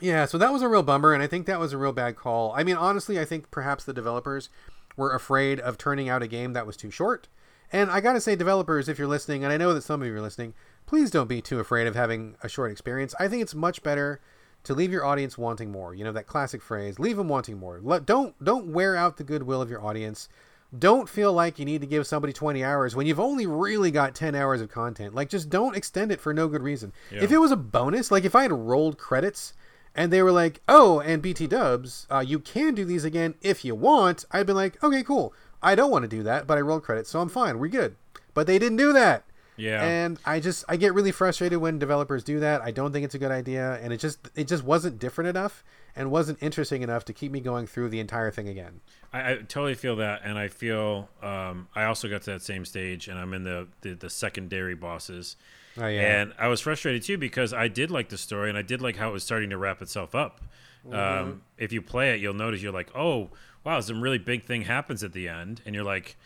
yeah, 0.00 0.26
so 0.26 0.38
that 0.38 0.52
was 0.52 0.62
a 0.62 0.68
real 0.68 0.82
bummer, 0.82 1.12
and 1.12 1.22
I 1.22 1.26
think 1.26 1.46
that 1.46 1.60
was 1.60 1.72
a 1.72 1.78
real 1.78 1.92
bad 1.92 2.16
call. 2.16 2.52
I 2.56 2.64
mean, 2.64 2.76
honestly, 2.76 3.18
I 3.18 3.24
think 3.24 3.50
perhaps 3.50 3.84
the 3.84 3.92
developers 3.92 4.50
were 4.96 5.14
afraid 5.14 5.60
of 5.60 5.78
turning 5.78 6.08
out 6.08 6.22
a 6.22 6.26
game 6.26 6.52
that 6.52 6.66
was 6.66 6.76
too 6.76 6.90
short. 6.90 7.28
And 7.72 7.90
I 7.90 8.00
gotta 8.00 8.20
say, 8.20 8.36
developers, 8.36 8.88
if 8.88 8.98
you're 8.98 9.08
listening, 9.08 9.42
and 9.42 9.52
I 9.52 9.56
know 9.56 9.74
that 9.74 9.82
some 9.82 10.00
of 10.00 10.06
you 10.06 10.14
are 10.14 10.20
listening, 10.20 10.54
please 10.86 11.10
don't 11.10 11.28
be 11.28 11.42
too 11.42 11.58
afraid 11.58 11.86
of 11.86 11.94
having 11.94 12.36
a 12.42 12.48
short 12.48 12.70
experience. 12.70 13.14
I 13.18 13.28
think 13.28 13.42
it's 13.42 13.54
much 13.54 13.82
better 13.82 14.20
to 14.64 14.74
leave 14.74 14.92
your 14.92 15.04
audience 15.04 15.38
wanting 15.38 15.70
more. 15.70 15.94
You 15.94 16.04
know 16.04 16.12
that 16.12 16.26
classic 16.26 16.62
phrase: 16.62 16.98
"Leave 16.98 17.16
them 17.16 17.28
wanting 17.28 17.58
more." 17.58 17.80
Let, 17.82 18.06
don't 18.06 18.42
don't 18.42 18.72
wear 18.72 18.96
out 18.96 19.16
the 19.16 19.24
goodwill 19.24 19.62
of 19.62 19.70
your 19.70 19.84
audience. 19.84 20.28
Don't 20.76 21.08
feel 21.08 21.32
like 21.32 21.58
you 21.58 21.64
need 21.64 21.80
to 21.80 21.86
give 21.86 22.06
somebody 22.06 22.32
20 22.32 22.64
hours 22.64 22.96
when 22.96 23.06
you've 23.06 23.20
only 23.20 23.46
really 23.46 23.92
got 23.92 24.16
10 24.16 24.34
hours 24.34 24.60
of 24.60 24.68
content. 24.68 25.14
Like, 25.14 25.28
just 25.28 25.48
don't 25.48 25.76
extend 25.76 26.10
it 26.10 26.20
for 26.20 26.34
no 26.34 26.48
good 26.48 26.62
reason. 26.62 26.92
Yeah. 27.12 27.22
If 27.22 27.30
it 27.30 27.38
was 27.38 27.52
a 27.52 27.56
bonus, 27.56 28.10
like 28.10 28.24
if 28.24 28.34
I 28.34 28.42
had 28.42 28.52
rolled 28.52 28.98
credits 28.98 29.54
and 29.96 30.12
they 30.12 30.22
were 30.22 30.32
like, 30.32 30.60
"Oh, 30.68 31.00
and 31.00 31.20
BT 31.22 31.46
Dubs, 31.48 32.06
uh, 32.10 32.20
you 32.20 32.38
can 32.38 32.74
do 32.74 32.84
these 32.84 33.04
again 33.04 33.34
if 33.42 33.64
you 33.64 33.74
want," 33.74 34.24
I'd 34.30 34.46
been 34.46 34.56
like, 34.56 34.82
"Okay, 34.84 35.02
cool. 35.02 35.34
I 35.62 35.74
don't 35.74 35.90
want 35.90 36.02
to 36.04 36.08
do 36.08 36.22
that, 36.22 36.46
but 36.46 36.58
I 36.58 36.60
rolled 36.60 36.84
credits, 36.84 37.10
so 37.10 37.20
I'm 37.20 37.28
fine. 37.28 37.58
We're 37.58 37.68
good." 37.68 37.96
But 38.34 38.46
they 38.46 38.58
didn't 38.58 38.76
do 38.76 38.92
that. 38.92 39.24
yeah. 39.56 39.82
And 39.82 40.18
I 40.26 40.38
just 40.38 40.64
I 40.68 40.76
get 40.76 40.92
really 40.92 41.12
frustrated 41.12 41.58
when 41.58 41.78
developers 41.78 42.22
do 42.22 42.38
that. 42.40 42.60
I 42.60 42.70
don't 42.70 42.92
think 42.92 43.04
it's 43.06 43.14
a 43.14 43.18
good 43.18 43.30
idea, 43.32 43.80
and 43.82 43.92
it 43.92 43.98
just 43.98 44.18
it 44.34 44.46
just 44.46 44.62
wasn't 44.64 44.98
different 44.98 45.28
enough 45.30 45.64
and 45.98 46.10
wasn't 46.10 46.42
interesting 46.42 46.82
enough 46.82 47.06
to 47.06 47.14
keep 47.14 47.32
me 47.32 47.40
going 47.40 47.66
through 47.66 47.88
the 47.88 47.98
entire 48.00 48.30
thing 48.30 48.48
again. 48.48 48.80
I, 49.14 49.32
I 49.32 49.34
totally 49.36 49.74
feel 49.74 49.96
that, 49.96 50.20
and 50.22 50.38
I 50.38 50.48
feel 50.48 51.08
um, 51.22 51.68
I 51.74 51.84
also 51.84 52.06
got 52.06 52.20
to 52.22 52.32
that 52.32 52.42
same 52.42 52.66
stage, 52.66 53.08
and 53.08 53.18
I'm 53.18 53.32
in 53.32 53.44
the 53.44 53.68
the, 53.80 53.94
the 53.94 54.10
secondary 54.10 54.74
bosses, 54.74 55.36
Oh 55.78 55.86
yeah. 55.86 56.20
and 56.20 56.32
I 56.38 56.48
was 56.48 56.60
frustrated 56.60 57.02
too 57.02 57.18
because 57.18 57.52
I 57.52 57.68
did 57.68 57.90
like 57.90 58.08
the 58.08 58.18
story, 58.18 58.48
and 58.48 58.58
I 58.58 58.62
did 58.62 58.80
like 58.80 58.96
how 58.96 59.10
it 59.10 59.12
was 59.12 59.24
starting 59.24 59.50
to 59.50 59.58
wrap 59.58 59.82
itself 59.82 60.14
up. 60.14 60.40
Mm-hmm. 60.86 61.28
Um, 61.28 61.42
if 61.58 61.72
you 61.72 61.82
play 61.82 62.14
it, 62.14 62.20
you'll 62.20 62.34
notice 62.34 62.62
you're 62.62 62.72
like, 62.72 62.94
oh 62.94 63.30
wow, 63.64 63.80
some 63.80 64.00
really 64.00 64.18
big 64.18 64.44
thing 64.44 64.62
happens 64.62 65.02
at 65.02 65.12
the 65.12 65.28
end, 65.28 65.60
and 65.66 65.74
you're 65.74 65.84
like, 65.84 66.16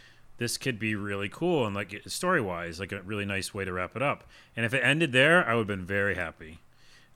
this 0.40 0.56
could 0.56 0.78
be 0.78 0.94
really 0.94 1.28
cool 1.28 1.66
and 1.66 1.74
like 1.74 2.02
story 2.06 2.40
wise, 2.40 2.80
like 2.80 2.92
a 2.92 3.02
really 3.02 3.26
nice 3.26 3.52
way 3.52 3.64
to 3.64 3.72
wrap 3.72 3.94
it 3.94 4.02
up. 4.02 4.24
And 4.56 4.64
if 4.64 4.72
it 4.72 4.82
ended 4.82 5.12
there, 5.12 5.46
I 5.46 5.54
would 5.54 5.60
have 5.60 5.66
been 5.78 5.86
very 5.86 6.14
happy. 6.14 6.60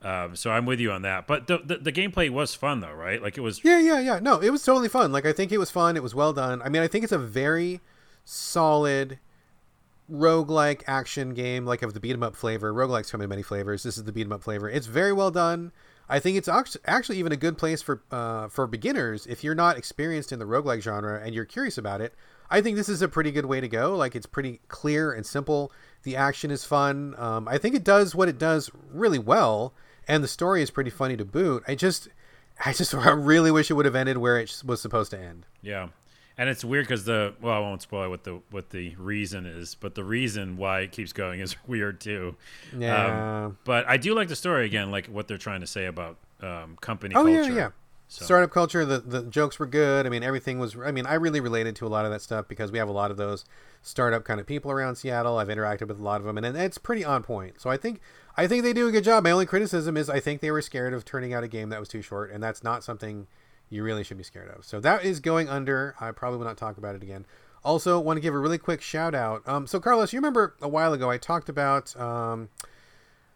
Um, 0.01 0.35
so 0.35 0.51
I'm 0.51 0.67
with 0.67 0.79
you 0.79 0.91
on 0.91 1.01
that. 1.01 1.25
But 1.25 1.47
the, 1.47 1.57
the 1.57 1.77
the 1.77 1.91
gameplay 1.91 2.29
was 2.29 2.53
fun 2.53 2.81
though, 2.81 2.93
right? 2.93 3.21
Like 3.21 3.37
it 3.37 3.41
was. 3.41 3.63
Yeah, 3.63 3.79
yeah, 3.79 3.99
yeah. 3.99 4.19
No, 4.19 4.39
it 4.39 4.51
was 4.51 4.63
totally 4.63 4.89
fun. 4.89 5.11
Like 5.11 5.25
I 5.25 5.33
think 5.33 5.51
it 5.51 5.57
was 5.57 5.71
fun. 5.71 5.97
It 5.97 6.03
was 6.03 6.13
well 6.13 6.33
done. 6.33 6.61
I 6.61 6.69
mean, 6.69 6.83
I 6.83 6.87
think 6.87 7.03
it's 7.03 7.11
a 7.13 7.17
very 7.17 7.81
solid 8.23 9.17
roguelike 10.11 10.83
action 10.87 11.33
game, 11.33 11.65
like 11.65 11.81
of 11.81 11.93
the 11.93 11.99
beat 11.99 12.13
'em 12.13 12.23
up 12.23 12.35
flavor. 12.35 12.73
Roguelikes 12.73 13.11
come 13.11 13.21
in 13.21 13.29
many 13.29 13.41
flavors. 13.41 13.83
This 13.83 13.97
is 13.97 14.03
the 14.03 14.11
beat 14.11 14.25
'em 14.25 14.31
up 14.33 14.43
flavor. 14.43 14.69
It's 14.69 14.87
very 14.87 15.13
well 15.13 15.31
done. 15.31 15.71
I 16.07 16.19
think 16.19 16.37
it's 16.37 16.49
actually 16.85 17.17
even 17.17 17.31
a 17.31 17.37
good 17.37 17.57
place 17.57 17.81
for 17.81 18.03
uh, 18.11 18.47
for 18.47 18.67
beginners 18.67 19.25
if 19.25 19.43
you're 19.43 19.55
not 19.55 19.77
experienced 19.77 20.31
in 20.31 20.39
the 20.39 20.45
roguelike 20.45 20.81
genre 20.81 21.19
and 21.23 21.33
you're 21.33 21.45
curious 21.45 21.77
about 21.77 22.01
it. 22.01 22.13
I 22.49 22.61
think 22.61 22.75
this 22.75 22.89
is 22.89 23.01
a 23.01 23.07
pretty 23.07 23.31
good 23.31 23.47
way 23.47 23.59
to 23.59 23.67
go. 23.67 23.95
Like 23.95 24.15
it's 24.15 24.27
pretty 24.27 24.61
clear 24.67 25.11
and 25.11 25.25
simple. 25.25 25.71
The 26.03 26.15
action 26.15 26.51
is 26.51 26.63
fun. 26.63 27.15
Um, 27.17 27.47
I 27.47 27.57
think 27.57 27.73
it 27.73 27.83
does 27.83 28.13
what 28.13 28.29
it 28.29 28.37
does 28.37 28.69
really 28.91 29.17
well, 29.17 29.73
and 30.07 30.23
the 30.23 30.27
story 30.27 30.61
is 30.61 30.69
pretty 30.69 30.91
funny 30.91 31.17
to 31.17 31.25
boot. 31.25 31.63
I 31.67 31.73
just, 31.73 32.07
I 32.63 32.73
just 32.73 32.93
I 32.93 33.09
really 33.11 33.49
wish 33.49 33.71
it 33.71 33.73
would 33.73 33.85
have 33.85 33.95
ended 33.95 34.17
where 34.17 34.39
it 34.39 34.61
was 34.63 34.79
supposed 34.79 35.09
to 35.11 35.19
end. 35.19 35.47
Yeah, 35.63 35.87
and 36.37 36.49
it's 36.49 36.63
weird 36.65 36.85
because 36.85 37.05
the 37.05 37.33
well, 37.41 37.53
I 37.53 37.59
won't 37.59 37.81
spoil 37.81 38.09
what 38.09 38.23
the 38.23 38.41
what 38.51 38.69
the 38.71 38.95
reason 38.95 39.45
is, 39.45 39.75
but 39.75 39.95
the 39.95 40.03
reason 40.03 40.57
why 40.57 40.81
it 40.81 40.91
keeps 40.91 41.13
going 41.13 41.39
is 41.39 41.55
weird 41.67 41.99
too. 42.01 42.35
Yeah, 42.77 43.45
Um, 43.45 43.57
but 43.63 43.87
I 43.87 43.97
do 43.97 44.13
like 44.13 44.27
the 44.27 44.35
story 44.35 44.65
again, 44.65 44.91
like 44.91 45.07
what 45.07 45.27
they're 45.27 45.37
trying 45.37 45.61
to 45.61 45.67
say 45.67 45.85
about 45.85 46.17
um, 46.41 46.77
company 46.81 47.15
oh 47.15 47.23
culture. 47.23 47.49
yeah, 47.51 47.55
yeah. 47.55 47.69
So- 48.07 48.23
Startup 48.25 48.51
culture. 48.51 48.85
The 48.85 48.99
the 48.99 49.23
jokes 49.23 49.57
were 49.57 49.65
good. 49.65 50.05
I 50.05 50.09
mean, 50.09 50.21
everything 50.21 50.59
was. 50.59 50.75
I 50.77 50.91
mean, 50.91 51.07
I 51.07 51.15
really 51.15 51.39
related 51.39 51.75
to 51.77 51.87
a 51.87 51.89
lot 51.89 52.05
of 52.05 52.11
that 52.11 52.21
stuff 52.21 52.47
because 52.47 52.71
we 52.71 52.77
have 52.77 52.87
a 52.87 52.91
lot 52.91 53.09
of 53.09 53.17
those 53.17 53.45
startup 53.81 54.23
kind 54.23 54.39
of 54.39 54.45
people 54.45 54.69
around 54.71 54.95
Seattle. 54.97 55.39
I've 55.39 55.47
interacted 55.47 55.87
with 55.87 55.99
a 55.99 56.03
lot 56.03 56.21
of 56.21 56.27
them, 56.27 56.37
and 56.37 56.55
it's 56.55 56.77
pretty 56.77 57.03
on 57.03 57.23
point. 57.23 57.59
So 57.59 57.69
I 57.71 57.77
think 57.77 57.99
I 58.37 58.45
think 58.45 58.61
they 58.63 58.73
do 58.73 58.87
a 58.87 58.91
good 58.91 59.03
job. 59.03 59.23
My 59.23 59.31
only 59.31 59.47
criticism 59.47 59.97
is 59.97 60.07
I 60.07 60.19
think 60.19 60.41
they 60.41 60.51
were 60.51 60.61
scared 60.61 60.93
of 60.93 61.03
turning 61.03 61.33
out 61.33 61.43
a 61.43 61.47
game 61.47 61.69
that 61.69 61.79
was 61.79 61.89
too 61.89 62.03
short, 62.03 62.29
and 62.31 62.43
that's 62.43 62.63
not 62.63 62.83
something 62.83 63.25
you 63.69 63.83
really 63.83 64.03
should 64.03 64.17
be 64.17 64.23
scared 64.23 64.49
of. 64.49 64.65
So 64.65 64.79
that 64.79 65.03
is 65.03 65.19
going 65.19 65.49
under. 65.49 65.95
I 65.99 66.11
probably 66.11 66.39
will 66.39 66.45
not 66.45 66.57
talk 66.57 66.77
about 66.77 66.95
it 66.95 67.03
again. 67.03 67.25
Also, 67.63 67.99
want 67.99 68.17
to 68.17 68.21
give 68.21 68.33
a 68.33 68.39
really 68.39 68.59
quick 68.59 68.81
shout 68.81 69.15
out. 69.15 69.47
Um, 69.47 69.65
so 69.65 69.79
Carlos, 69.79 70.13
you 70.13 70.19
remember 70.19 70.55
a 70.61 70.69
while 70.69 70.93
ago 70.93 71.09
I 71.09 71.17
talked 71.17 71.49
about. 71.49 71.99
Um, 71.99 72.49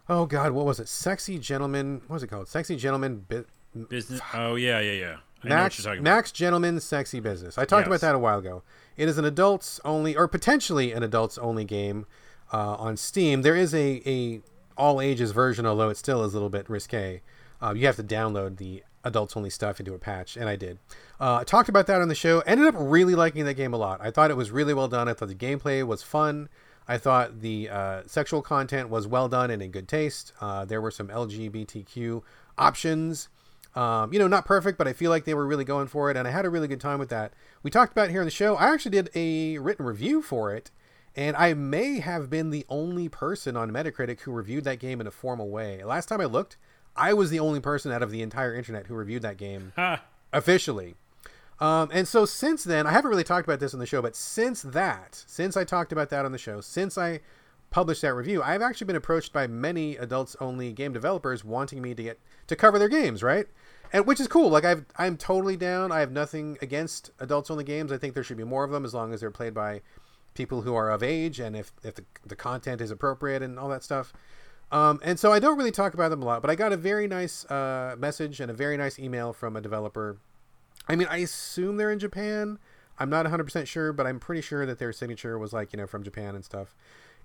oh 0.08 0.26
God, 0.26 0.52
what 0.52 0.64
was 0.64 0.78
it? 0.78 0.88
Sexy 0.88 1.38
gentleman. 1.38 2.02
What 2.06 2.14
was 2.14 2.22
it 2.22 2.28
called? 2.28 2.48
Sexy 2.48 2.76
gentleman. 2.76 3.26
Bi- 3.28 3.44
Business. 3.88 4.20
Oh 4.34 4.56
yeah, 4.56 4.80
yeah, 4.80 4.92
yeah. 4.92 5.16
I 5.44 5.48
Max 5.48 5.78
you're 5.78 5.84
talking 5.84 6.00
about. 6.00 6.10
Max 6.10 6.32
Gentlemen 6.32 6.80
Sexy 6.80 7.20
Business. 7.20 7.56
I 7.56 7.64
talked 7.64 7.86
about 7.86 8.00
that 8.00 8.14
a 8.14 8.18
while 8.18 8.38
ago. 8.38 8.62
It 8.96 9.08
is 9.08 9.16
an 9.16 9.24
adults 9.24 9.80
only, 9.84 10.16
or 10.16 10.28
potentially 10.28 10.92
an 10.92 11.02
adults 11.02 11.38
only 11.38 11.64
game 11.64 12.06
uh, 12.52 12.74
on 12.74 12.96
Steam. 12.96 13.42
There 13.42 13.56
is 13.56 13.72
a, 13.74 14.02
a 14.04 14.42
all 14.76 15.00
ages 15.00 15.30
version, 15.30 15.66
although 15.66 15.88
it 15.88 15.96
still 15.96 16.24
is 16.24 16.32
a 16.32 16.36
little 16.36 16.50
bit 16.50 16.68
risque. 16.68 17.22
Uh, 17.62 17.74
you 17.74 17.86
have 17.86 17.96
to 17.96 18.02
download 18.02 18.56
the 18.56 18.82
adults 19.04 19.36
only 19.36 19.50
stuff 19.50 19.80
into 19.80 19.94
a 19.94 19.98
patch, 19.98 20.36
and 20.36 20.48
I 20.48 20.56
did. 20.56 20.78
Uh, 21.18 21.44
talked 21.44 21.68
about 21.68 21.86
that 21.86 22.00
on 22.00 22.08
the 22.08 22.14
show. 22.14 22.40
Ended 22.40 22.66
up 22.66 22.74
really 22.76 23.14
liking 23.14 23.44
that 23.44 23.54
game 23.54 23.72
a 23.72 23.76
lot. 23.76 24.00
I 24.02 24.10
thought 24.10 24.30
it 24.30 24.36
was 24.36 24.50
really 24.50 24.74
well 24.74 24.88
done. 24.88 25.08
I 25.08 25.14
thought 25.14 25.28
the 25.28 25.34
gameplay 25.34 25.86
was 25.86 26.02
fun. 26.02 26.48
I 26.88 26.98
thought 26.98 27.40
the 27.40 27.68
uh, 27.68 28.02
sexual 28.06 28.42
content 28.42 28.88
was 28.88 29.06
well 29.06 29.28
done 29.28 29.50
and 29.50 29.62
in 29.62 29.70
good 29.70 29.86
taste. 29.86 30.32
Uh, 30.40 30.64
there 30.64 30.80
were 30.80 30.90
some 30.90 31.08
LGBTQ 31.08 32.22
options. 32.58 33.28
Um, 33.76 34.12
you 34.12 34.18
know, 34.18 34.26
not 34.26 34.44
perfect, 34.44 34.76
but 34.78 34.88
I 34.88 34.92
feel 34.92 35.10
like 35.10 35.24
they 35.24 35.34
were 35.34 35.46
really 35.46 35.64
going 35.64 35.86
for 35.86 36.10
it, 36.10 36.16
and 36.16 36.26
I 36.26 36.32
had 36.32 36.44
a 36.44 36.50
really 36.50 36.66
good 36.66 36.80
time 36.80 36.98
with 36.98 37.08
that. 37.10 37.32
We 37.62 37.70
talked 37.70 37.92
about 37.92 38.10
here 38.10 38.20
on 38.20 38.26
the 38.26 38.32
show. 38.32 38.56
I 38.56 38.72
actually 38.72 38.90
did 38.90 39.10
a 39.14 39.58
written 39.58 39.86
review 39.86 40.22
for 40.22 40.52
it, 40.52 40.72
and 41.14 41.36
I 41.36 41.54
may 41.54 42.00
have 42.00 42.28
been 42.28 42.50
the 42.50 42.66
only 42.68 43.08
person 43.08 43.56
on 43.56 43.70
Metacritic 43.70 44.20
who 44.20 44.32
reviewed 44.32 44.64
that 44.64 44.80
game 44.80 45.00
in 45.00 45.06
a 45.06 45.12
formal 45.12 45.48
way. 45.48 45.84
Last 45.84 46.06
time 46.06 46.20
I 46.20 46.24
looked, 46.24 46.56
I 46.96 47.14
was 47.14 47.30
the 47.30 47.40
only 47.40 47.60
person 47.60 47.92
out 47.92 48.02
of 48.02 48.10
the 48.10 48.22
entire 48.22 48.54
internet 48.54 48.86
who 48.86 48.94
reviewed 48.94 49.22
that 49.22 49.36
game 49.36 49.72
officially. 50.32 50.96
Um, 51.60 51.90
and 51.92 52.08
so 52.08 52.24
since 52.24 52.64
then, 52.64 52.86
I 52.86 52.92
haven't 52.92 53.10
really 53.10 53.24
talked 53.24 53.46
about 53.46 53.60
this 53.60 53.74
on 53.74 53.80
the 53.80 53.86
show, 53.86 54.00
but 54.00 54.16
since 54.16 54.62
that, 54.62 55.22
since 55.26 55.56
I 55.56 55.64
talked 55.64 55.92
about 55.92 56.08
that 56.08 56.24
on 56.24 56.32
the 56.32 56.38
show, 56.38 56.62
since 56.62 56.96
I 56.96 57.20
published 57.70 58.02
that 58.02 58.14
review, 58.14 58.42
I've 58.42 58.62
actually 58.62 58.86
been 58.86 58.96
approached 58.96 59.32
by 59.32 59.46
many 59.46 59.96
adults 59.96 60.36
only 60.40 60.72
game 60.72 60.92
developers 60.92 61.44
wanting 61.44 61.82
me 61.82 61.94
to 61.94 62.02
get 62.02 62.18
to 62.46 62.56
cover 62.56 62.78
their 62.78 62.88
games, 62.88 63.22
right? 63.22 63.46
And 63.92 64.06
which 64.06 64.20
is 64.20 64.28
cool. 64.28 64.48
Like 64.48 64.64
I've 64.64 64.84
I'm 64.96 65.16
totally 65.16 65.56
down. 65.56 65.92
I 65.92 66.00
have 66.00 66.12
nothing 66.12 66.56
against 66.62 67.10
adults 67.18 67.50
only 67.50 67.64
games. 67.64 67.92
I 67.92 67.98
think 67.98 68.14
there 68.14 68.24
should 68.24 68.36
be 68.36 68.44
more 68.44 68.64
of 68.64 68.70
them 68.70 68.84
as 68.84 68.94
long 68.94 69.12
as 69.12 69.20
they're 69.20 69.30
played 69.30 69.54
by 69.54 69.82
people 70.34 70.62
who 70.62 70.74
are 70.74 70.90
of 70.90 71.02
age 71.02 71.40
and 71.40 71.56
if, 71.56 71.72
if 71.82 71.96
the, 71.96 72.04
the 72.24 72.36
content 72.36 72.80
is 72.80 72.90
appropriate 72.90 73.42
and 73.42 73.58
all 73.58 73.68
that 73.68 73.82
stuff. 73.82 74.12
Um, 74.72 75.00
and 75.02 75.18
so 75.18 75.32
I 75.32 75.40
don't 75.40 75.58
really 75.58 75.72
talk 75.72 75.94
about 75.94 76.10
them 76.10 76.22
a 76.22 76.24
lot, 76.24 76.42
but 76.42 76.50
I 76.50 76.54
got 76.54 76.72
a 76.72 76.76
very 76.76 77.08
nice 77.08 77.44
uh, 77.46 77.96
message 77.98 78.40
and 78.40 78.50
a 78.50 78.54
very 78.54 78.76
nice 78.76 78.98
email 78.98 79.32
from 79.32 79.56
a 79.56 79.60
developer 79.60 80.18
I 80.90 80.96
mean, 80.96 81.06
I 81.08 81.18
assume 81.18 81.76
they're 81.76 81.92
in 81.92 82.00
Japan. 82.00 82.58
I'm 82.98 83.10
not 83.10 83.24
100% 83.24 83.66
sure, 83.66 83.92
but 83.92 84.06
I'm 84.06 84.18
pretty 84.18 84.40
sure 84.40 84.66
that 84.66 84.78
their 84.78 84.92
signature 84.92 85.38
was 85.38 85.52
like, 85.52 85.72
you 85.72 85.76
know, 85.76 85.86
from 85.86 86.02
Japan 86.02 86.34
and 86.34 86.44
stuff. 86.44 86.74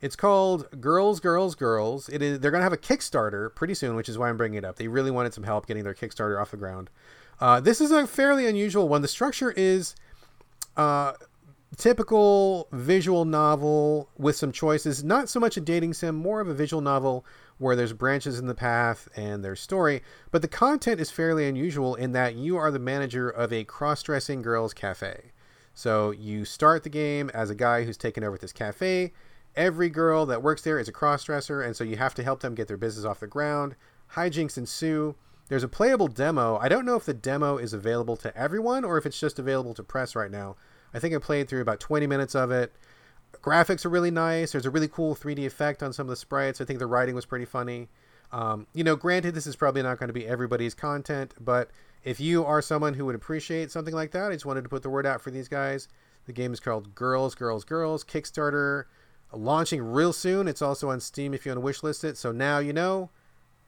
It's 0.02 0.16
called 0.16 0.80
Girls, 0.80 1.20
Girls, 1.20 1.56
Girls. 1.56 2.08
It 2.10 2.22
is. 2.22 2.40
They're 2.40 2.52
gonna 2.52 2.64
have 2.64 2.74
a 2.74 2.78
Kickstarter 2.78 3.54
pretty 3.56 3.74
soon, 3.74 3.96
which 3.96 4.08
is 4.08 4.18
why 4.18 4.30
I'm 4.30 4.38
bringing 4.38 4.58
it 4.58 4.66
up. 4.66 4.76
They 4.76 4.88
really 4.88 5.10
wanted 5.10 5.34
some 5.34 5.46
help 5.46 5.66
getting 5.66 5.84
their 5.84 5.94
Kickstarter 5.94 6.40
off 6.40 6.52
the 6.52 6.58
ground. 6.58 6.90
Uh, 7.40 7.60
this 7.60 7.82
is 7.82 7.92
a 7.92 8.06
fairly 8.06 8.46
unusual 8.46 8.88
one. 8.88 9.02
The 9.02 9.08
structure 9.08 9.52
is 9.52 9.96
uh, 10.78 11.14
typical 11.76 12.68
visual 12.72 13.26
novel 13.26 14.10
with 14.18 14.36
some 14.36 14.52
choices. 14.52 15.04
Not 15.04 15.30
so 15.30 15.40
much 15.40 15.58
a 15.58 15.62
dating 15.62 15.94
sim, 15.94 16.16
more 16.16 16.42
of 16.42 16.48
a 16.48 16.54
visual 16.54 16.82
novel 16.82 17.26
where 17.58 17.76
there's 17.76 17.94
branches 17.94 18.40
in 18.40 18.48
the 18.48 18.56
path 18.56 19.08
and 19.16 19.44
there's 19.44 19.62
story. 19.62 20.02
But 20.32 20.42
the 20.42 20.48
content 20.48 21.00
is 21.00 21.12
fairly 21.12 21.48
unusual 21.48 21.96
in 21.96 22.12
that 22.14 22.36
you 22.36 22.58
are 22.58 22.72
the 22.72 22.80
manager 22.80 23.30
of 23.30 23.54
a 23.54 23.64
cross-dressing 23.64 24.42
girls 24.42 24.74
cafe. 24.74 25.32
So 25.74 26.12
you 26.12 26.46
start 26.46 26.84
the 26.84 26.90
game 26.90 27.30
as 27.34 27.50
a 27.50 27.56
guy 27.56 27.84
who's 27.84 27.98
taken 27.98 28.24
over 28.24 28.38
this 28.38 28.54
cafe. 28.54 29.14
Every 29.56 29.90
girl 29.90 30.26
that 30.26 30.44
works 30.44 30.62
there 30.62 30.80
is 30.80 30.88
a 30.88 30.94
cross-dresser, 30.94 31.62
and 31.62 31.76
so 31.76 31.84
you 31.84 31.98
have 31.98 32.14
to 32.16 32.24
help 32.24 32.42
them 32.42 32.56
get 32.56 32.68
their 32.68 32.78
business 32.78 33.06
off 33.06 33.20
the 33.20 33.28
ground. 33.28 33.76
Hijinks 34.14 34.58
ensue. 34.58 35.16
There's 35.48 35.64
a 35.64 35.70
playable 35.70 36.08
demo. 36.08 36.58
I 36.58 36.70
don't 36.70 36.86
know 36.86 36.96
if 36.96 37.06
the 37.06 37.14
demo 37.14 37.58
is 37.58 37.74
available 37.74 38.18
to 38.18 38.36
everyone 38.38 38.84
or 38.84 38.98
if 38.98 39.06
it's 39.06 39.20
just 39.20 39.40
available 39.40 39.74
to 39.76 39.84
press 39.84 40.16
right 40.16 40.32
now. 40.32 40.56
I 40.96 41.00
think 41.00 41.14
I 41.14 41.18
played 41.18 41.50
through 41.50 41.62
about 41.62 41.82
20 41.82 42.08
minutes 42.08 42.36
of 42.36 42.52
it. 42.52 42.72
Graphics 43.44 43.86
are 43.86 43.90
really 43.90 44.12
nice. 44.12 44.54
There's 44.54 44.66
a 44.66 44.70
really 44.72 44.88
cool 44.88 45.14
3D 45.14 45.46
effect 45.46 45.84
on 45.84 45.92
some 45.92 46.06
of 46.06 46.10
the 46.10 46.16
sprites. 46.16 46.62
I 46.62 46.66
think 46.66 46.80
the 46.80 46.88
writing 46.88 47.14
was 47.14 47.26
pretty 47.26 47.44
funny. 47.44 47.90
Um, 48.32 48.66
you 48.74 48.84
know, 48.84 48.96
granted, 48.96 49.36
this 49.36 49.46
is 49.46 49.58
probably 49.58 49.84
not 49.84 50.00
going 50.00 50.08
to 50.08 50.14
be 50.14 50.26
everybody's 50.26 50.74
content, 50.74 51.34
but 51.40 51.70
if 52.06 52.22
you 52.22 52.46
are 52.46 52.62
someone 52.62 52.94
who 52.94 53.06
would 53.06 53.16
appreciate 53.16 53.72
something 53.72 53.94
like 53.94 54.12
that, 54.12 54.32
I 54.32 54.36
just 54.36 54.46
wanted 54.46 54.64
to 54.64 54.70
put 54.70 54.84
the 54.84 54.90
word 54.90 55.06
out 55.06 55.20
for 55.20 55.32
these 55.32 55.50
guys. 55.50 55.90
The 56.28 56.34
game 56.34 56.54
is 56.54 56.62
called 56.62 56.96
Girls, 56.96 57.36
Girls, 57.36 57.66
Girls. 57.66 58.06
Kickstarter 58.06 58.86
launching 59.34 59.82
real 59.82 60.14
soon. 60.14 60.48
It's 60.48 60.62
also 60.62 60.90
on 60.90 61.02
Steam 61.02 61.34
if 61.34 61.46
you 61.46 61.54
want 61.54 61.66
to 61.66 61.82
wishlist 61.82 62.06
it. 62.06 62.16
So 62.16 62.32
now 62.32 62.60
you 62.60 62.72
know. 62.72 63.10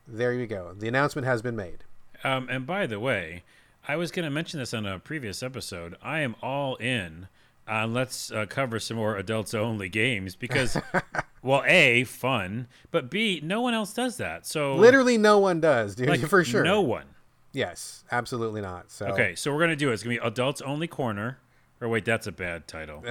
There 0.08 0.34
you 0.34 0.48
go. 0.48 0.74
The 0.74 0.88
announcement 0.88 1.28
has 1.28 1.42
been 1.42 1.58
made. 1.58 1.84
Um, 2.24 2.48
and 2.50 2.66
by 2.66 2.88
the 2.88 3.00
way, 3.00 3.44
I 3.88 3.96
was 3.96 4.12
going 4.12 4.26
to 4.26 4.30
mention 4.30 4.60
this 4.60 4.74
on 4.74 4.86
a 4.86 5.00
previous 5.00 5.42
episode. 5.42 5.96
I 6.04 6.20
am 6.20 6.36
all 6.42 6.76
in 6.76 7.30
on 7.68 7.94
let's 7.94 8.32
uh, 8.32 8.46
cover 8.48 8.80
some 8.80 8.98
more 8.98 9.16
adults 9.16 9.54
only 9.54 9.88
games 9.88 10.36
because, 10.36 10.78
well, 11.42 11.64
A, 11.66 12.04
fun, 12.04 12.68
but 12.92 13.10
B, 13.10 13.40
no 13.42 13.62
one 13.62 13.74
else 13.74 13.94
does 13.94 14.18
that. 14.18 14.46
So, 14.46 14.76
Literally, 14.76 15.18
no 15.18 15.40
one 15.40 15.62
does, 15.62 15.96
dude. 15.96 16.10
like, 16.10 16.20
for 16.28 16.44
sure. 16.44 16.64
No 16.64 16.82
one. 16.82 17.06
Yes, 17.54 18.04
absolutely 18.12 18.62
not. 18.62 18.92
So 18.92 19.08
Okay, 19.08 19.36
so 19.36 19.52
we're 19.52 19.60
going 19.60 19.70
to 19.70 19.76
do 19.78 19.90
it. 19.90 19.94
It's 19.94 20.04
going 20.04 20.18
to 20.18 20.22
be 20.22 20.28
adults 20.28 20.62
only 20.62 20.88
corner. 20.88 21.40
Or 21.80 21.88
wait, 21.88 22.06
that's 22.06 22.28
a 22.28 22.32
bad 22.32 22.68
title. 22.68 23.04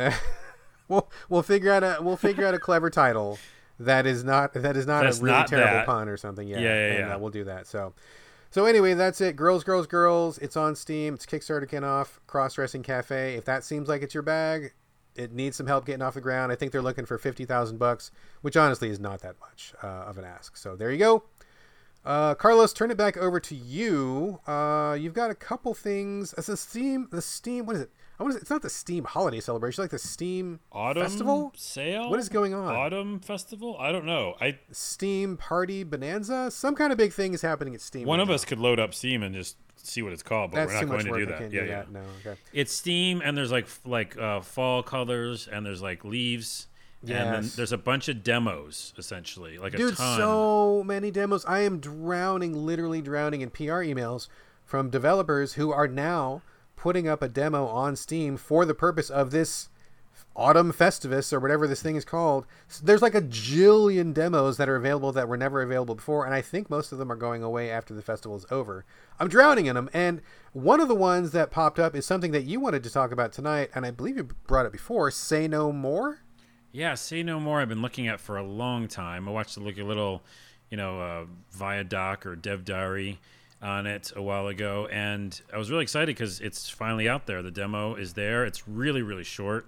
we'll 0.89 1.09
we'll 1.29 1.43
figure 1.43 1.73
out 1.73 1.83
a 1.85 1.99
we'll 2.03 2.17
figure 2.17 2.45
out 2.45 2.53
a 2.53 2.59
clever 2.59 2.91
title 2.91 3.39
that 3.79 4.07
is 4.07 4.25
not 4.25 4.53
that 4.55 4.77
is 4.77 4.87
not 4.87 5.05
That's 5.05 5.21
a 5.21 5.23
really 5.23 5.45
terrible 5.45 5.73
that. 5.73 5.87
pun 5.87 6.09
or 6.09 6.17
something. 6.17 6.47
Yeah, 6.49 6.59
Yeah, 6.59 6.63
yeah, 6.65 6.93
and, 6.95 7.09
yeah. 7.09 7.15
uh, 7.15 7.19
we'll 7.19 7.31
do 7.31 7.45
that. 7.45 7.67
So, 7.69 7.95
so 8.57 8.65
anyway, 8.65 8.95
that's 8.95 9.21
it. 9.21 9.37
Girls, 9.37 9.65
girls, 9.65 9.87
girls. 9.87 10.39
It's 10.39 10.57
on 10.57 10.75
Steam. 10.75 11.13
It's 11.13 11.27
Kickstarter 11.27 11.69
getting 11.69 11.87
off. 11.87 12.21
Cross 12.27 12.55
dressing 12.55 12.83
cafe. 12.83 13.35
If 13.35 13.45
that 13.45 13.65
seems 13.65 13.87
like 13.87 14.01
it's 14.01 14.15
your 14.15 14.23
bag, 14.23 14.73
it 15.15 15.31
needs 15.31 15.59
some 15.59 15.67
help 15.67 15.85
getting 15.85 16.01
off 16.01 16.15
the 16.15 16.23
ground. 16.23 16.51
I 16.51 16.55
think 16.55 16.73
they're 16.73 16.81
looking 16.81 17.05
for 17.05 17.19
fifty 17.19 17.45
thousand 17.45 17.77
bucks, 17.77 18.11
which 18.41 18.57
honestly 18.57 18.89
is 18.89 18.99
not 18.99 19.21
that 19.21 19.37
much 19.43 19.75
uh, 19.83 19.87
of 20.07 20.17
an 20.17 20.25
ask. 20.25 20.57
So 20.57 20.75
there 20.75 20.91
you 20.91 20.97
go. 20.97 21.25
Uh, 22.03 22.35
Carlos, 22.35 22.73
turn 22.73 22.91
it 22.91 22.97
back 22.97 23.19
over 23.19 23.39
to 23.41 23.55
you. 23.55 24.41
Uh, 24.47 24.97
you've 24.99 25.13
got 25.13 25.31
a 25.31 25.35
couple 25.35 25.75
things. 25.75 26.35
It's 26.39 26.47
the 26.47 26.57
Steam. 26.57 27.09
The 27.13 27.21
Steam. 27.21 27.67
What 27.67 27.77
is 27.77 27.83
it? 27.83 27.91
I 28.19 28.23
want 28.23 28.35
to. 28.35 28.41
It's 28.41 28.51
not 28.51 28.63
the 28.63 28.71
Steam 28.71 29.05
holiday 29.05 29.41
celebration. 29.41 29.83
Like 29.83 29.91
the 29.91 29.99
Steam 29.99 30.61
Autumn 30.73 31.03
festival. 31.03 31.53
sale? 31.57 32.09
What 32.11 32.19
is 32.19 32.29
going 32.29 32.55
on? 32.55 32.75
Autumn 32.75 33.21
festival? 33.21 33.77
I 33.79 33.93
don't 33.93 34.07
know. 34.07 34.35
I 34.41 34.59
Steam 34.73 35.37
Party 35.37 35.85
Bonanza. 35.85 36.51
Some 36.51 36.75
kind 36.75 36.93
of 36.93 36.99
big 36.99 37.13
thing 37.13 37.35
is 37.35 37.43
happening 37.43 37.75
at 37.75 37.81
Steam. 37.81 38.07
one 38.07 38.19
right 38.19 38.23
of 38.23 38.29
now. 38.29 38.35
us 38.35 38.45
could 38.45 38.59
load 38.59 38.81
up 38.81 38.95
Steam 38.95 39.23
and 39.23 39.35
just 39.35 39.57
see 39.77 40.03
what 40.03 40.13
it's 40.13 40.23
called, 40.23 40.51
but 40.51 40.57
That's 40.67 40.73
we're 40.73 40.81
not 40.81 41.05
going 41.05 41.05
to 41.07 41.19
do 41.19 41.27
that. 41.27 41.41
Yeah, 41.43 41.49
do 41.49 41.57
yeah. 41.57 41.65
that. 41.77 41.91
No. 41.93 42.01
Okay. 42.25 42.41
It's 42.53 42.73
Steam, 42.73 43.21
and 43.25 43.37
there's 43.37 43.53
like 43.53 43.67
like 43.85 44.17
uh, 44.19 44.41
fall 44.41 44.83
colors, 44.83 45.49
and 45.51 45.65
there's 45.67 45.83
like 45.83 46.05
leaves, 46.05 46.67
And 47.03 47.11
then 47.11 47.51
there's 47.55 47.73
a 47.73 47.79
bunch 47.79 48.09
of 48.09 48.25
demos, 48.25 48.95
essentially, 48.99 49.59
like 49.59 49.75
a 49.75 49.77
Dude, 49.77 49.97
ton. 49.97 50.17
so 50.19 50.83
many 50.85 51.11
demos. 51.11 51.45
I 51.45 51.61
am 51.61 51.79
drowning, 51.81 52.55
literally 52.67 53.03
drowning 53.03 53.43
in 53.43 53.51
PR 53.51 53.85
emails 53.85 54.29
from 54.65 54.91
developers 54.91 55.53
who 55.53 55.71
are 55.71 55.87
now 55.87 56.43
putting 56.77 57.09
up 57.09 57.23
a 57.23 57.29
demo 57.29 57.67
on 57.67 57.97
Steam 57.97 58.37
for 58.37 58.65
the 58.65 58.75
purpose 58.75 59.11
of 59.11 59.31
this 59.31 59.69
Autumn 60.35 60.71
Festivus 60.73 61.33
or 61.33 61.41
whatever 61.41 61.67
this 61.67 61.81
thing 61.83 61.97
is 61.97 62.05
called. 62.05 62.47
S- 62.69 62.81
There's 62.81 63.01
like 63.03 63.15
a 63.15 63.23
jillion 63.23 64.13
demos 64.13 64.59
that 64.59 64.69
are 64.69 64.77
available 64.77 65.11
that 65.13 65.29
were 65.29 65.37
never 65.37 65.63
available 65.63 65.95
before, 65.95 66.27
and 66.27 66.35
I 66.35 66.43
think 66.43 66.69
most 66.69 66.93
of 66.93 66.99
them 66.99 67.11
are 67.11 67.17
going 67.17 67.43
away 67.43 67.71
after 67.71 67.95
the 67.95 68.03
festival 68.03 68.37
is 68.37 68.45
over. 68.51 68.85
I'm 69.19 69.29
drowning 69.29 69.65
in 69.67 69.77
them, 69.77 69.89
and 69.95 70.21
one 70.53 70.81
of 70.81 70.89
the 70.89 70.95
ones 70.95 71.33
that 71.33 71.51
popped 71.51 71.79
up 71.79 71.95
is 71.97 72.05
something 72.05 72.33
that 72.33 72.45
you 72.45 72.61
wanted 72.61 72.83
to 72.85 72.91
talk 72.91 73.13
about 73.13 73.33
tonight, 73.33 73.71
and 73.75 73.87
I 73.87 73.91
believe 73.91 74.17
you 74.19 74.25
brought 74.47 74.67
it 74.67 74.73
before. 74.73 75.11
Say 75.11 75.49
no 75.49 75.73
more. 75.73 76.21
Yeah, 76.73 76.95
Say 76.95 77.23
No 77.23 77.41
More. 77.41 77.63
I've 77.63 77.71
been 77.71 77.81
looking 77.81 78.07
at 78.07 78.21
for 78.21 78.37
a 78.37 78.43
long 78.43 78.87
time. 78.89 79.27
I 79.27 79.33
watched 79.33 79.57
a 79.57 79.61
little, 79.61 80.23
you 80.71 80.77
know, 80.77 81.01
uh, 81.01 81.25
via 81.53 81.83
doc 81.85 82.27
or 82.27 82.37
Dev 82.37 82.67
Diary 82.67 83.19
on 83.67 83.85
it 83.85 84.13
a 84.15 84.23
while 84.23 84.47
ago, 84.47 84.87
and 84.93 85.41
I 85.53 85.59
was 85.59 85.71
really 85.71 85.83
excited 85.83 86.07
because 86.07 86.41
it's 86.41 86.71
finally 86.71 87.09
out 87.09 87.27
there. 87.27 87.43
The 87.43 87.51
demo 87.51 87.97
is 87.97 88.15
there. 88.15 88.45
It's 88.45 88.69
really 88.69 89.03
really 89.03 89.25
short, 89.25 89.67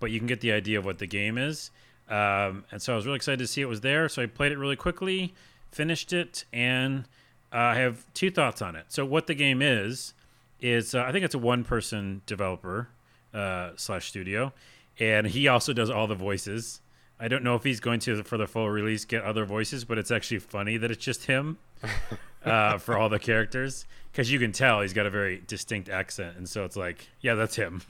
but 0.00 0.10
you 0.10 0.18
can 0.18 0.26
get 0.26 0.40
the 0.40 0.50
idea 0.50 0.78
of 0.78 0.84
what 0.84 0.98
the 0.98 1.06
game 1.06 1.38
is. 1.38 1.70
Um, 2.08 2.64
and 2.72 2.82
so 2.82 2.92
I 2.92 2.96
was 2.96 3.06
really 3.06 3.16
excited 3.16 3.38
to 3.38 3.46
see 3.46 3.62
it 3.62 3.66
was 3.66 3.80
there. 3.80 4.08
So 4.08 4.22
I 4.22 4.26
played 4.26 4.52
it 4.52 4.58
really 4.58 4.76
quickly, 4.76 5.32
finished 5.70 6.12
it, 6.12 6.44
and 6.52 7.04
uh, 7.52 7.58
I 7.58 7.74
have 7.76 8.04
two 8.14 8.30
thoughts 8.32 8.60
on 8.62 8.74
it. 8.74 8.86
So 8.88 9.04
what 9.06 9.28
the 9.28 9.34
game 9.34 9.62
is 9.62 10.12
is 10.60 10.94
uh, 10.94 11.02
I 11.02 11.12
think 11.12 11.24
it's 11.24 11.34
a 11.34 11.38
one 11.38 11.62
person 11.62 12.22
developer 12.26 12.88
uh, 13.32 13.70
slash 13.76 14.08
studio, 14.08 14.52
and 14.98 15.28
he 15.28 15.46
also 15.46 15.72
does 15.72 15.88
all 15.88 16.08
the 16.08 16.16
voices. 16.16 16.80
I 17.20 17.28
don't 17.28 17.44
know 17.44 17.54
if 17.54 17.62
he's 17.62 17.80
going 17.80 18.00
to 18.00 18.24
for 18.24 18.36
the 18.36 18.48
full 18.48 18.68
release 18.68 19.04
get 19.04 19.22
other 19.22 19.44
voices, 19.44 19.84
but 19.84 19.98
it's 19.98 20.10
actually 20.10 20.40
funny 20.40 20.76
that 20.78 20.90
it's 20.90 21.04
just 21.04 21.26
him 21.26 21.58
uh, 22.44 22.78
for 22.78 22.96
all 22.96 23.08
the 23.08 23.18
characters 23.18 23.86
because 24.16 24.32
you 24.32 24.38
can 24.38 24.50
tell 24.50 24.80
he's 24.80 24.94
got 24.94 25.04
a 25.04 25.10
very 25.10 25.42
distinct 25.46 25.90
accent, 25.90 26.38
and 26.38 26.48
so 26.48 26.64
it's 26.64 26.76
like, 26.76 27.06
yeah, 27.20 27.34
that's 27.34 27.54
him. 27.54 27.82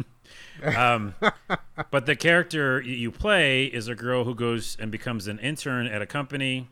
um, 0.76 1.14
but 1.92 2.06
the 2.06 2.16
character 2.16 2.80
you 2.80 3.12
play 3.12 3.66
is 3.66 3.86
a 3.86 3.94
girl 3.94 4.24
who 4.24 4.34
goes 4.34 4.76
and 4.80 4.90
becomes 4.90 5.28
an 5.28 5.38
intern 5.38 5.86
at 5.86 6.02
a 6.02 6.06
company. 6.06 6.68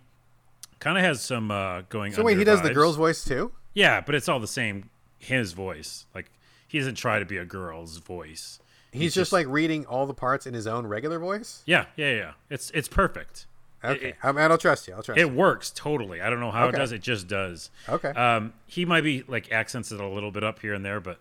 Kind 0.81 0.99
of 0.99 1.05
has 1.05 1.23
some 1.23 1.53
uh, 1.53 1.83
going. 1.83 2.13
On. 2.13 2.17
So 2.17 2.25
wait, 2.25 2.37
he 2.37 2.43
does 2.43 2.63
the 2.63 2.75
girl's 2.75 2.97
voice 2.97 3.25
too? 3.25 3.53
Yeah, 3.75 4.01
but 4.01 4.17
it's 4.17 4.29
all 4.29 4.41
the 4.41 4.49
same. 4.49 4.91
His 5.19 5.53
voice, 5.53 6.05
like 6.15 6.31
he 6.67 6.79
doesn't 6.79 6.97
try 6.97 7.21
to 7.21 7.25
be 7.25 7.37
a 7.37 7.45
girl's 7.45 7.99
voice. 7.99 8.59
He's, 8.91 9.15
just, 9.15 9.33
like 9.33 9.47
reading 9.49 9.87
all 9.87 10.07
the 10.07 10.15
parts 10.15 10.47
in 10.47 10.55
his 10.55 10.69
own 10.69 10.87
regular 10.87 11.19
voice. 11.19 11.63
Yeah, 11.67 11.87
yeah, 11.97 12.13
yeah. 12.13 12.33
It's 12.51 12.71
it's 12.71 12.89
perfect. 12.89 13.47
Okay, 13.85 14.09
It- 14.11 14.17
I 14.23 14.33
mean, 14.33 14.51
I'll 14.51 14.59
trust 14.59 14.89
you. 14.89 14.95
I'll 14.95 15.03
trust 15.03 15.19
It 15.21 15.27
you. 15.29 15.33
works 15.33 15.71
totally. 15.75 16.21
I 16.21 16.31
don't 16.31 16.41
know 16.41 16.51
how 16.51 16.67
Okay. 16.67 16.77
it 16.77 16.81
does. 16.81 16.93
It 16.93 17.03
just 17.03 17.29
does. 17.29 17.71
Okay. 17.89 18.09
Um, 18.11 18.53
he 18.67 18.85
might 18.85 19.03
be 19.03 19.23
like 19.29 19.51
accents 19.53 19.93
it 19.93 20.01
a 20.01 20.07
little 20.07 20.31
bit 20.31 20.43
up 20.45 20.61
here 20.61 20.75
and 20.75 20.85
there, 20.85 21.01
but 21.01 21.21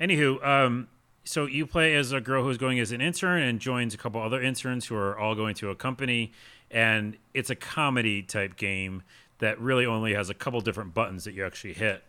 anywho, 0.00 0.44
um, 0.46 0.88
so 1.24 1.46
you 1.46 1.66
play 1.66 1.94
as 1.94 2.12
a 2.12 2.20
girl 2.20 2.44
who's 2.44 2.58
going 2.58 2.78
as 2.78 2.92
an 2.92 3.00
intern 3.00 3.42
and 3.42 3.58
joins 3.60 3.94
a 3.94 3.96
couple 3.96 4.20
other 4.20 4.42
interns 4.42 4.86
who 4.86 4.96
are 4.96 5.16
all 5.18 5.34
going 5.34 5.54
to 5.56 5.70
a 5.70 5.74
company, 5.74 6.32
and 6.70 7.16
it's 7.32 7.48
a 7.50 7.54
comedy 7.56 8.22
type 8.22 8.56
game 8.56 9.02
that 9.38 9.58
really 9.60 9.86
only 9.86 10.12
has 10.14 10.28
a 10.30 10.34
couple 10.34 10.60
different 10.60 10.92
buttons 10.94 11.24
that 11.24 11.32
you 11.32 11.44
actually 11.44 11.72
hit, 11.72 12.04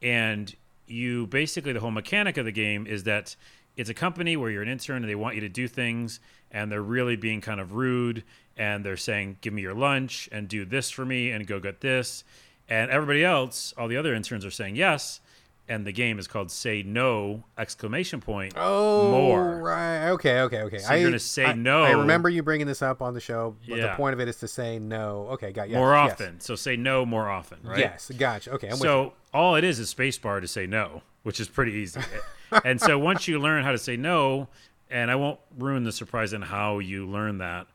and 0.00 0.54
you 0.86 1.26
basically 1.26 1.72
the 1.72 1.80
whole 1.80 1.90
mechanic 1.90 2.36
of 2.36 2.44
the 2.44 2.52
game 2.52 2.86
is 2.86 3.04
that 3.04 3.34
it's 3.76 3.90
a 3.90 3.94
company 3.94 4.36
where 4.36 4.50
you're 4.50 4.62
an 4.62 4.68
intern 4.68 4.96
and 5.02 5.08
they 5.08 5.14
want 5.14 5.34
you 5.34 5.40
to 5.42 5.48
do 5.48 5.66
things 5.68 6.20
and 6.50 6.70
they're 6.70 6.82
really 6.82 7.16
being 7.16 7.40
kind 7.40 7.60
of 7.60 7.72
rude 7.72 8.22
and 8.56 8.84
they're 8.84 8.96
saying 8.96 9.38
give 9.40 9.52
me 9.52 9.62
your 9.62 9.74
lunch 9.74 10.28
and 10.32 10.48
do 10.48 10.64
this 10.64 10.90
for 10.90 11.04
me 11.04 11.30
and 11.30 11.46
go 11.46 11.58
get 11.58 11.80
this 11.80 12.22
and 12.68 12.90
everybody 12.90 13.24
else 13.24 13.72
all 13.78 13.88
the 13.88 13.96
other 13.96 14.14
interns 14.14 14.44
are 14.44 14.50
saying 14.50 14.76
yes 14.76 15.20
and 15.68 15.86
the 15.86 15.92
game 15.92 16.18
is 16.18 16.26
called 16.26 16.50
say 16.50 16.82
no 16.82 17.44
exclamation 17.56 18.20
point 18.20 18.52
Oh, 18.56 19.10
more 19.10 19.58
right. 19.62 20.08
Okay, 20.10 20.40
okay, 20.40 20.62
okay. 20.62 20.78
So 20.78 20.92
you're 20.92 21.08
gonna 21.10 21.18
say 21.20 21.46
I- 21.46 21.52
no. 21.54 21.84
I 21.84 21.92
remember 21.92 22.28
you 22.28 22.42
bringing 22.42 22.66
this 22.66 22.82
up 22.82 23.00
on 23.00 23.14
the 23.14 23.20
show, 23.20 23.56
but 23.68 23.80
the 23.80 23.88
point 23.96 24.12
of 24.12 24.20
it 24.20 24.26
is 24.28 24.36
to 24.36 24.48
say 24.48 24.78
no. 24.80 25.28
Okay, 25.30 25.52
got 25.52 25.68
you. 25.70 25.76
more 25.76 25.94
yes, 25.94 26.12
often 26.12 26.40
so 26.40 26.56
say 26.56 26.76
no 26.76 27.06
more 27.06 27.30
often 27.30 27.58
right 27.62 27.78
Yes, 27.78 28.10
gotcha. 28.18 28.50
Okay, 28.52 28.66
I'm 28.66 28.72
with 28.72 28.80
you. 28.82 28.86
so 28.86 29.12
all 29.32 29.54
it 29.54 29.62
is 29.64 29.78
is 29.78 29.94
spacebar 29.94 30.40
to 30.40 30.48
say 30.48 30.66
no, 30.66 31.02
which 31.22 31.40
is 31.40 31.48
pretty 31.48 31.72
easy. 31.72 32.00
and 32.64 32.80
so 32.80 32.98
once 32.98 33.28
you 33.28 33.38
learn 33.38 33.64
how 33.64 33.72
to 33.72 33.78
say 33.78 33.96
no, 33.96 34.48
and 34.90 35.10
I 35.10 35.14
won't 35.14 35.40
ruin 35.58 35.84
the 35.84 35.92
surprise 35.92 36.32
in 36.32 36.42
how 36.42 36.78
you 36.78 37.06
learn 37.06 37.38
that. 37.38 37.66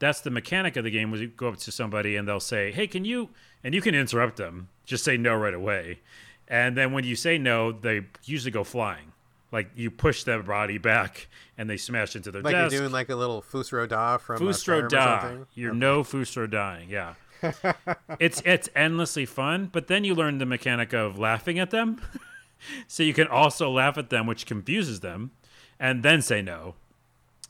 That's 0.00 0.20
the 0.20 0.30
mechanic 0.30 0.76
of 0.76 0.84
the 0.84 0.90
game. 0.90 1.10
Was 1.10 1.20
you 1.20 1.28
go 1.28 1.48
up 1.48 1.56
to 1.58 1.70
somebody 1.72 2.16
and 2.16 2.26
they'll 2.26 2.40
say, 2.40 2.72
"Hey, 2.72 2.86
can 2.86 3.04
you?" 3.04 3.30
and 3.62 3.74
you 3.74 3.80
can 3.80 3.94
interrupt 3.94 4.36
them. 4.36 4.68
Just 4.84 5.04
say 5.04 5.16
no 5.16 5.34
right 5.34 5.54
away. 5.54 6.00
And 6.48 6.76
then 6.76 6.92
when 6.92 7.04
you 7.04 7.16
say 7.16 7.38
no, 7.38 7.72
they 7.72 8.02
usually 8.24 8.50
go 8.50 8.64
flying. 8.64 9.12
Like 9.50 9.70
you 9.76 9.90
push 9.90 10.24
their 10.24 10.42
body 10.42 10.78
back 10.78 11.28
and 11.56 11.70
they 11.70 11.76
smash 11.76 12.16
into 12.16 12.30
their 12.32 12.42
Like 12.42 12.52
desk. 12.54 12.72
you're 12.72 12.82
doing 12.82 12.92
like 12.92 13.08
a 13.08 13.16
little 13.16 13.40
Fus 13.40 13.72
Ro 13.72 13.86
Dah 13.86 14.18
from 14.18 14.40
Fustro 14.40 14.80
Skyrim 14.80 14.84
or 14.84 14.88
die. 14.88 15.20
something? 15.22 15.46
You're 15.54 15.72
no 15.74 16.02
Fustro 16.02 16.50
dying. 16.50 16.90
Yeah. 16.90 17.14
it's 18.18 18.42
it's 18.44 18.68
endlessly 18.74 19.24
fun, 19.26 19.68
but 19.72 19.86
then 19.86 20.02
you 20.04 20.14
learn 20.14 20.38
the 20.38 20.46
mechanic 20.46 20.92
of 20.92 21.18
laughing 21.18 21.58
at 21.58 21.70
them. 21.70 22.00
so 22.86 23.02
you 23.02 23.14
can 23.14 23.28
also 23.28 23.70
laugh 23.70 23.98
at 23.98 24.10
them, 24.10 24.26
which 24.26 24.46
confuses 24.46 25.00
them, 25.00 25.30
and 25.78 26.02
then 26.02 26.22
say 26.22 26.42
no. 26.42 26.74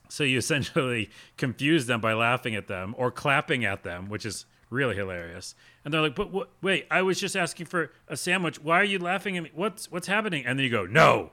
So 0.09 0.25
you 0.25 0.39
essentially 0.45 1.11
confuse 1.37 1.87
them 1.87 2.01
by 2.01 2.13
laughing 2.15 2.55
at 2.55 2.69
them 2.69 2.95
or 2.97 3.11
clapping 3.11 3.65
at 3.65 3.83
them, 3.83 4.09
which 4.09 4.25
is 4.27 4.47
really 4.71 4.97
hilarious. 4.97 5.55
And 5.85 5.93
they're 5.93 6.03
like, 6.03 6.15
"But 6.15 6.33
what, 6.33 6.51
wait, 6.63 6.87
I 6.91 7.03
was 7.03 7.21
just 7.21 7.37
asking 7.37 7.67
for 7.67 7.93
a 8.09 8.17
sandwich. 8.17 8.61
Why 8.61 8.81
are 8.81 8.85
you 8.85 8.99
laughing 8.99 9.37
at 9.37 9.43
me? 9.45 9.51
What's 9.55 9.91
what's 9.91 10.07
happening?" 10.07 10.45
And 10.47 10.59
then 10.59 10.65
you 10.65 10.71
go, 10.71 10.87
"No," 10.87 11.33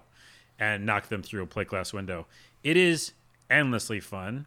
and 0.59 0.86
knock 0.86 1.09
them 1.09 1.23
through 1.23 1.43
a 1.43 1.47
plate 1.47 1.67
glass 1.67 1.93
window. 1.93 2.27
It 2.63 2.77
is 2.77 3.13
endlessly 3.49 3.99
fun. 3.99 4.45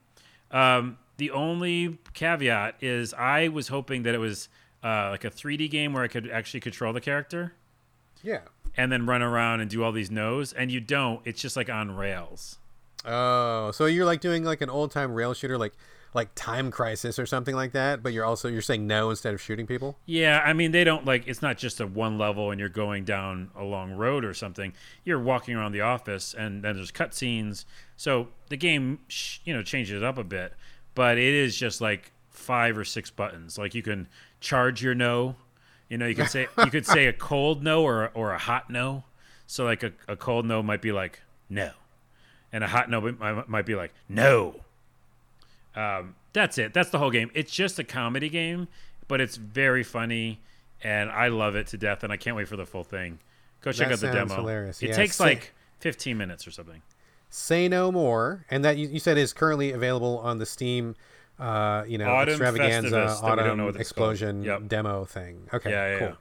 Um, 0.50 0.98
the 1.16 1.30
only 1.30 1.98
caveat 2.12 2.76
is 2.80 3.14
I 3.14 3.48
was 3.48 3.68
hoping 3.68 4.02
that 4.04 4.14
it 4.14 4.18
was 4.18 4.48
uh, 4.82 5.10
like 5.10 5.24
a 5.24 5.30
3D 5.30 5.70
game 5.70 5.92
where 5.92 6.02
I 6.02 6.08
could 6.08 6.30
actually 6.30 6.60
control 6.60 6.92
the 6.92 7.00
character 7.00 7.54
Yeah. 8.22 8.40
And 8.76 8.90
then 8.90 9.06
run 9.06 9.22
around 9.22 9.60
and 9.60 9.70
do 9.70 9.82
all 9.82 9.92
these 9.92 10.10
no's, 10.10 10.52
and 10.52 10.70
you 10.70 10.80
don't. 10.80 11.20
It's 11.24 11.40
just 11.40 11.56
like 11.56 11.70
on 11.70 11.96
rails. 11.96 12.58
Oh, 13.04 13.70
so 13.72 13.86
you're 13.86 14.06
like 14.06 14.20
doing 14.20 14.44
like 14.44 14.60
an 14.60 14.70
old 14.70 14.90
time 14.90 15.12
rail 15.12 15.34
shooter, 15.34 15.58
like 15.58 15.74
like 16.14 16.30
Time 16.36 16.70
Crisis 16.70 17.18
or 17.18 17.26
something 17.26 17.56
like 17.56 17.72
that, 17.72 18.02
but 18.02 18.12
you're 18.12 18.24
also 18.24 18.48
you're 18.48 18.62
saying 18.62 18.86
no 18.86 19.10
instead 19.10 19.34
of 19.34 19.40
shooting 19.40 19.66
people. 19.66 19.98
Yeah, 20.06 20.40
I 20.44 20.52
mean 20.52 20.70
they 20.70 20.84
don't 20.84 21.04
like 21.04 21.26
it's 21.26 21.42
not 21.42 21.58
just 21.58 21.80
a 21.80 21.86
one 21.86 22.18
level 22.18 22.52
and 22.52 22.60
you're 22.60 22.68
going 22.68 23.04
down 23.04 23.50
a 23.56 23.64
long 23.64 23.92
road 23.92 24.24
or 24.24 24.32
something. 24.32 24.72
You're 25.04 25.20
walking 25.20 25.56
around 25.56 25.72
the 25.72 25.80
office 25.80 26.32
and 26.32 26.62
then 26.62 26.76
there's 26.76 26.92
cutscenes. 26.92 27.64
So 27.96 28.28
the 28.48 28.56
game, 28.56 29.00
you 29.44 29.52
know, 29.52 29.62
changes 29.62 30.00
it 30.00 30.04
up 30.04 30.16
a 30.16 30.24
bit, 30.24 30.54
but 30.94 31.18
it 31.18 31.34
is 31.34 31.56
just 31.56 31.80
like 31.80 32.12
five 32.30 32.78
or 32.78 32.84
six 32.84 33.10
buttons. 33.10 33.58
Like 33.58 33.74
you 33.74 33.82
can 33.82 34.08
charge 34.40 34.82
your 34.82 34.94
no. 34.94 35.34
You 35.94 35.98
know, 35.98 36.06
you 36.06 36.16
can 36.16 36.26
say 36.36 36.48
you 36.58 36.70
could 36.72 36.84
say 36.86 37.06
a 37.06 37.12
cold 37.12 37.62
no 37.62 37.84
or 37.84 38.10
or 38.14 38.32
a 38.32 38.38
hot 38.38 38.68
no. 38.68 39.04
So 39.46 39.64
like 39.64 39.84
a, 39.84 39.92
a 40.08 40.16
cold 40.16 40.44
no 40.44 40.60
might 40.60 40.82
be 40.82 40.90
like 40.90 41.20
no, 41.48 41.70
and 42.52 42.64
a 42.64 42.66
hot 42.66 42.90
no 42.90 43.00
might, 43.00 43.48
might 43.48 43.64
be 43.64 43.76
like 43.76 43.92
no. 44.08 44.56
Um, 45.76 46.16
that's 46.32 46.58
it. 46.58 46.74
That's 46.74 46.90
the 46.90 46.98
whole 46.98 47.12
game. 47.12 47.30
It's 47.32 47.52
just 47.52 47.78
a 47.78 47.84
comedy 47.84 48.28
game, 48.28 48.66
but 49.06 49.20
it's 49.20 49.36
very 49.36 49.84
funny, 49.84 50.40
and 50.82 51.10
I 51.10 51.28
love 51.28 51.54
it 51.54 51.68
to 51.68 51.78
death. 51.78 52.02
And 52.02 52.12
I 52.12 52.16
can't 52.16 52.36
wait 52.36 52.48
for 52.48 52.56
the 52.56 52.66
full 52.66 52.82
thing. 52.82 53.20
Go 53.60 53.70
check 53.70 53.88
That 53.88 53.94
out 53.94 54.00
the 54.00 54.10
demo. 54.10 54.34
hilarious. 54.34 54.82
It 54.82 54.88
Yeah, 54.88 54.96
takes 54.96 55.14
say- 55.16 55.24
like 55.24 55.52
15 55.78 56.16
minutes 56.18 56.44
or 56.46 56.50
something. 56.50 56.82
Say 57.30 57.68
no 57.68 57.92
more, 57.92 58.44
and 58.50 58.64
that 58.64 58.78
you, 58.78 58.88
you 58.88 58.98
said 58.98 59.16
is 59.18 59.32
currently 59.32 59.70
available 59.72 60.18
on 60.18 60.38
the 60.38 60.46
Steam, 60.46 60.96
uh, 61.38 61.84
you 61.86 61.98
know, 61.98 62.10
Autumn 62.10 62.30
extravaganza, 62.34 62.88
Festivus 62.88 63.20
that 63.20 63.22
we 63.22 63.28
don't 63.30 63.38
autumn 63.38 63.58
know 63.58 63.64
what 63.66 63.76
it's 63.76 63.92
called. 63.92 64.12
explosion 64.12 64.44
Yep. 64.44 64.68
demo 64.68 65.04
thing. 65.04 65.48
Okay, 65.52 65.70
Yeah, 65.70 65.90
yeah, 65.92 65.98
cool. 65.98 66.16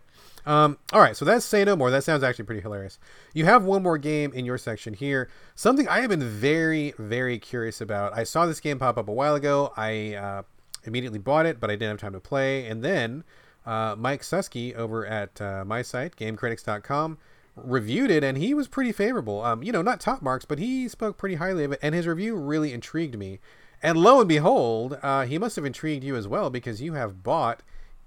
Um, 0.46 0.78
all 0.92 1.00
right, 1.00 1.16
so 1.16 1.24
that's 1.24 1.46
Say 1.46 1.64
No 1.64 1.76
More. 1.78 1.90
That 1.90 2.04
sounds 2.04 2.22
actually 2.22 2.46
pretty 2.46 2.60
hilarious. 2.62 3.00
You 3.34 3.46
have 3.46 3.64
one 3.64 3.82
more 3.82 3.98
game 3.98 4.34
in 4.34 4.44
your 4.46 4.58
section 4.58 4.94
here. 4.94 5.30
Something 5.56 5.88
I 5.88 6.02
have 6.02 6.10
been 6.10 6.28
very, 6.28 6.94
very 6.98 7.40
curious 7.40 7.80
about. 7.80 8.18
I 8.18 8.24
saw 8.26 8.46
this 8.46 8.60
game 8.60 8.78
pop 8.78 8.98
up 8.98 9.08
a 9.08 9.14
while 9.14 9.36
ago. 9.36 9.72
I 9.78 10.16
uh, 10.16 10.42
immediately 10.84 11.20
bought 11.20 11.46
it, 11.46 11.62
but 11.62 11.70
I 11.70 11.76
didn't 11.76 11.92
have 11.92 12.00
time 12.02 12.12
to 12.14 12.20
play. 12.20 12.66
And 12.68 12.84
then 12.84 13.24
uh, 13.66 13.96
Mike 13.98 14.22
Suskie 14.22 14.76
over 14.76 15.06
at 15.06 15.40
uh, 15.40 15.64
my 15.66 15.82
site, 15.82 16.18
GameCritics.com, 16.18 17.18
reviewed 17.56 18.12
it, 18.12 18.24
and 18.24 18.38
he 18.38 18.54
was 18.54 18.68
pretty 18.68 18.92
favorable. 18.92 19.42
Um, 19.46 19.64
you 19.64 19.72
know, 19.72 19.82
not 19.82 20.02
top 20.02 20.22
marks, 20.22 20.44
but 20.44 20.60
he 20.60 20.90
spoke 20.90 21.18
pretty 21.18 21.36
highly 21.36 21.64
of 21.64 21.72
it, 21.72 21.80
and 21.82 21.96
his 21.96 22.06
review 22.06 22.36
really 22.36 22.74
intrigued 22.74 23.18
me. 23.18 23.40
And 23.84 23.98
lo 23.98 24.20
and 24.20 24.30
behold, 24.30 24.98
uh, 25.04 25.26
he 25.26 25.38
must 25.38 25.58
have 25.58 25.66
intrigued 25.66 26.06
you 26.06 26.16
as 26.16 26.28
well 26.28 26.50
because 26.50 26.82
you 26.82 26.94
have 26.94 27.22
bought 27.22 27.62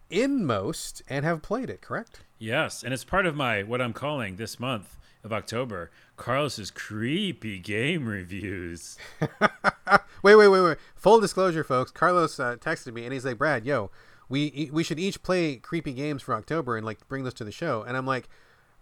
Inmost 0.09 1.03
and 1.09 1.25
have 1.25 1.43
played 1.43 1.69
it, 1.69 1.83
correct? 1.83 2.21
Yes, 2.39 2.83
and 2.83 2.95
it's 2.95 3.05
part 3.05 3.27
of 3.27 3.37
my 3.37 3.63
what 3.63 3.83
I'm 3.83 3.93
calling 3.93 4.37
this 4.37 4.59
month 4.59 4.97
of 5.25 5.33
October, 5.33 5.91
Carlos's 6.17 6.71
creepy 6.71 7.59
game 7.59 8.07
reviews. 8.07 8.97
wait, 10.23 10.37
wait, 10.37 10.49
wait, 10.49 10.61
wait. 10.61 10.79
Full 10.95 11.21
disclosure, 11.21 11.65
folks. 11.65 11.91
Carlos 11.91 12.39
uh, 12.41 12.57
texted 12.57 12.95
me 12.95 13.05
and 13.05 13.13
he's 13.13 13.25
like, 13.25 13.37
Brad, 13.37 13.67
yo, 13.67 13.91
we 14.29 14.71
we 14.73 14.83
should 14.83 14.99
each 14.99 15.23
play 15.23 15.57
creepy 15.57 15.93
games 15.93 16.23
for 16.23 16.35
October 16.35 16.77
and 16.77 16.87
like 16.87 17.07
bring 17.09 17.25
this 17.25 17.35
to 17.35 17.45
the 17.45 17.53
show. 17.53 17.83
And 17.83 17.97
I'm 17.97 18.07
like, 18.07 18.29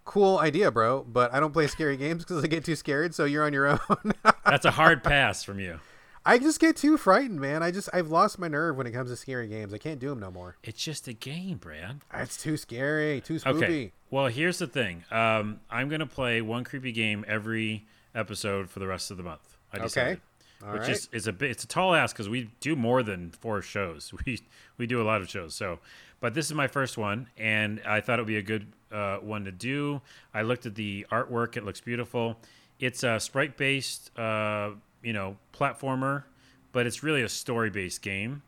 cool 0.05 0.37
idea, 0.37 0.71
bro. 0.71 1.03
But 1.03 1.33
I 1.33 1.39
don't 1.39 1.51
play 1.51 1.67
scary 1.67 1.97
games 2.05 2.23
because 2.23 2.43
I 2.43 2.47
get 2.47 2.63
too 2.63 2.75
scared. 2.75 3.15
So 3.15 3.25
you're 3.25 3.43
on 3.43 3.51
your 3.51 3.67
own. 3.67 4.13
That's 4.45 4.65
a 4.65 4.71
hard 4.71 5.03
pass 5.03 5.43
from 5.43 5.59
you. 5.59 5.79
I 6.25 6.39
just 6.39 6.59
get 6.59 6.75
too 6.75 6.97
frightened, 6.97 7.39
man. 7.39 7.61
I 7.61 7.71
just 7.71 7.89
I've 7.93 8.07
lost 8.07 8.39
my 8.39 8.47
nerve 8.47 8.77
when 8.77 8.87
it 8.87 8.91
comes 8.91 9.11
to 9.11 9.15
scary 9.15 9.47
games. 9.47 9.73
I 9.73 9.77
can't 9.77 9.99
do 9.99 10.09
them 10.09 10.19
no 10.19 10.31
more. 10.31 10.57
It's 10.63 10.83
just 10.83 11.07
a 11.07 11.13
game, 11.13 11.57
Brad. 11.57 12.01
It's 12.13 12.41
too 12.41 12.57
scary, 12.57 13.21
too 13.21 13.37
spooky. 13.39 13.65
Okay. 13.65 13.91
Well, 14.09 14.27
here's 14.27 14.57
the 14.57 14.67
thing. 14.67 15.03
Um, 15.11 15.59
I'm 15.69 15.87
gonna 15.87 16.07
play 16.07 16.41
one 16.41 16.63
creepy 16.63 16.91
game 16.91 17.23
every 17.27 17.85
episode 18.15 18.69
for 18.69 18.79
the 18.79 18.87
rest 18.87 19.11
of 19.11 19.17
the 19.17 19.23
month. 19.23 19.57
I 19.71 19.79
decided. 19.79 20.13
Okay. 20.13 20.21
All 20.65 20.73
which 20.73 20.83
right. 20.83 20.91
is, 20.91 21.09
is 21.11 21.27
a 21.27 21.33
bit 21.33 21.51
it's 21.51 21.63
a 21.63 21.67
tall 21.67 21.93
ask 21.93 22.15
because 22.15 22.29
we 22.29 22.49
do 22.59 22.75
more 22.75 23.03
than 23.03 23.31
four 23.31 23.61
shows. 23.61 24.11
We 24.25 24.41
we 24.77 24.87
do 24.87 25.01
a 25.01 25.05
lot 25.05 25.21
of 25.21 25.29
shows. 25.29 25.53
So, 25.53 25.79
but 26.21 26.33
this 26.33 26.47
is 26.47 26.53
my 26.53 26.67
first 26.67 26.97
one, 26.97 27.27
and 27.37 27.81
I 27.85 28.01
thought 28.01 28.19
it 28.19 28.23
would 28.23 28.27
be 28.27 28.37
a 28.37 28.41
good 28.41 28.67
uh, 28.91 29.17
one 29.17 29.45
to 29.45 29.51
do. 29.51 30.01
I 30.33 30.41
looked 30.41 30.65
at 30.65 30.73
the 30.75 31.05
artwork; 31.11 31.55
it 31.55 31.65
looks 31.65 31.81
beautiful. 31.81 32.37
It's 32.79 33.03
a 33.03 33.19
sprite 33.19 33.57
based, 33.57 34.17
uh, 34.17 34.71
you 35.05 35.13
know, 35.13 35.37
platformer, 35.53 36.23
but 36.71 36.85
it's 36.85 37.03
really 37.03 37.21
a 37.21 37.29
story 37.29 37.69
based 37.69 38.01
game. 38.01 38.41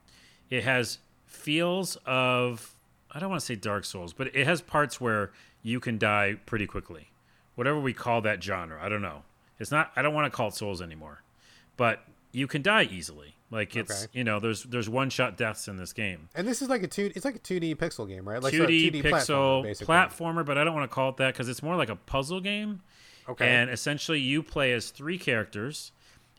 It 0.49 0.63
has 0.63 0.99
feels 1.25 1.97
of 2.05 2.75
I 3.11 3.19
don't 3.19 3.29
want 3.29 3.39
to 3.39 3.45
say 3.45 3.55
Dark 3.55 3.85
Souls, 3.85 4.13
but 4.13 4.35
it 4.35 4.45
has 4.47 4.61
parts 4.61 4.99
where 4.99 5.31
you 5.61 5.79
can 5.79 5.97
die 5.97 6.37
pretty 6.45 6.67
quickly. 6.67 7.11
Whatever 7.55 7.79
we 7.79 7.93
call 7.93 8.21
that 8.21 8.43
genre, 8.43 8.83
I 8.83 8.89
don't 8.89 9.01
know. 9.01 9.23
It's 9.59 9.71
not. 9.71 9.91
I 9.95 10.01
don't 10.01 10.13
want 10.13 10.31
to 10.31 10.35
call 10.35 10.49
it 10.49 10.55
Souls 10.55 10.81
anymore, 10.81 11.23
but 11.77 12.03
you 12.31 12.47
can 12.47 12.61
die 12.61 12.83
easily. 12.83 13.35
Like 13.49 13.75
it's 13.75 14.03
okay. 14.03 14.11
you 14.11 14.23
know 14.23 14.39
there's 14.39 14.63
there's 14.63 14.89
one 14.89 15.09
shot 15.09 15.37
deaths 15.37 15.67
in 15.67 15.77
this 15.77 15.93
game. 15.93 16.27
And 16.35 16.47
this 16.47 16.61
is 16.61 16.69
like 16.69 16.83
a 16.83 16.87
two 16.87 17.11
it's 17.15 17.23
like 17.23 17.35
a 17.35 17.39
two 17.39 17.59
D 17.59 17.75
pixel 17.75 18.07
game, 18.07 18.27
right? 18.27 18.43
Like 18.43 18.53
2D, 18.53 18.91
2D 18.91 19.03
pixel 19.03 19.63
platformer, 19.63 19.85
platformer, 19.85 20.45
but 20.45 20.57
I 20.57 20.63
don't 20.63 20.75
want 20.75 20.89
to 20.89 20.93
call 20.93 21.09
it 21.09 21.17
that 21.17 21.33
because 21.33 21.47
it's 21.47 21.63
more 21.63 21.75
like 21.75 21.89
a 21.89 21.95
puzzle 21.95 22.41
game. 22.41 22.81
Okay. 23.29 23.47
And 23.47 23.69
essentially, 23.69 24.19
you 24.19 24.41
play 24.43 24.73
as 24.73 24.89
three 24.89 25.17
characters, 25.17 25.91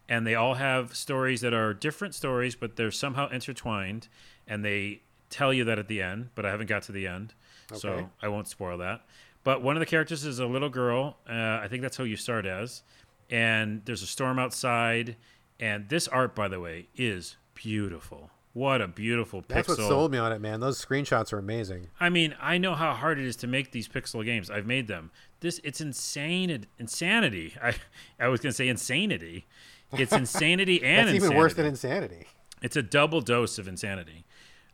and 0.09 0.27
they 0.27 0.35
all 0.35 0.55
have 0.55 0.97
stories 0.97 1.41
that 1.43 1.53
are 1.53 1.75
different 1.75 2.15
stories, 2.15 2.55
but 2.55 2.77
they're 2.77 2.91
somehow 2.91 3.29
intertwined, 3.29 4.09
and 4.47 4.65
they 4.65 5.03
tell 5.31 5.53
you 5.53 5.65
that 5.65 5.79
at 5.79 5.89
the 5.89 6.01
end. 6.01 6.31
But 6.35 6.47
I 6.47 6.51
haven't 6.51 6.69
got 6.69 6.83
to 6.85 6.93
the 6.93 7.07
end, 7.07 7.35
okay. 7.71 7.79
so 7.79 8.11
I 8.23 8.29
won't 8.29 8.49
spoil 8.49 8.79
that. 8.79 9.03
But 9.45 9.63
one 9.63 9.77
of 9.77 9.81
the 9.81 9.87
characters 9.87 10.25
is 10.25 10.39
a 10.39 10.47
little 10.47 10.69
girl. 10.69 11.17
Uh, 11.29 11.33
I 11.63 11.69
think 11.69 11.83
that's 11.83 11.97
who 11.97 12.05
you 12.05 12.17
start 12.17 12.47
as. 12.47 12.83
And 13.31 13.83
there's 13.85 14.03
a 14.03 14.07
storm 14.07 14.39
outside. 14.39 15.17
And 15.61 15.89
this 15.89 16.09
art, 16.09 16.35
by 16.35 16.49
the 16.49 16.61
way, 16.61 16.89
is 16.97 17.37
beautiful. 17.55 18.31
What 18.53 18.81
a 18.81 18.89
beautiful 18.89 19.43
pixel. 19.43 19.49
That's 19.49 19.69
what 19.69 19.79
sold 19.79 20.13
me 20.13 20.19
on 20.19 20.33
it, 20.33 20.41
man. 20.41 20.61
Those 20.61 20.85
screenshots 20.85 21.33
are 21.33 21.39
amazing. 21.39 21.89
I 22.01 22.09
mean, 22.09 22.35
I 22.41 22.59
know 22.59 22.75
how 22.75 22.93
hard 22.93 23.19
it 23.19 23.25
is 23.25 23.37
to 23.37 23.47
make 23.47 23.71
these 23.73 23.89
pixel 23.89 24.25
games. 24.25 24.51
I've 24.51 24.67
made 24.67 24.89
them. 24.89 25.13
This 25.41 25.61
it's 25.63 25.81
insane 25.81 26.67
insanity. 26.79 27.55
I 27.63 27.75
I 28.19 28.29
was 28.29 28.41
going 28.41 28.51
to 28.51 28.57
say 28.57 28.69
insanity. 28.69 29.47
It's 29.93 30.12
insanity 30.12 30.82
and 30.84 31.09
That's 31.09 31.24
even 31.24 31.36
worse 31.36 31.55
than 31.55 31.66
insanity. 31.66 32.26
It's 32.62 32.76
a 32.76 32.82
double 32.82 33.20
dose 33.20 33.59
of 33.59 33.68
insanity. 33.68 34.24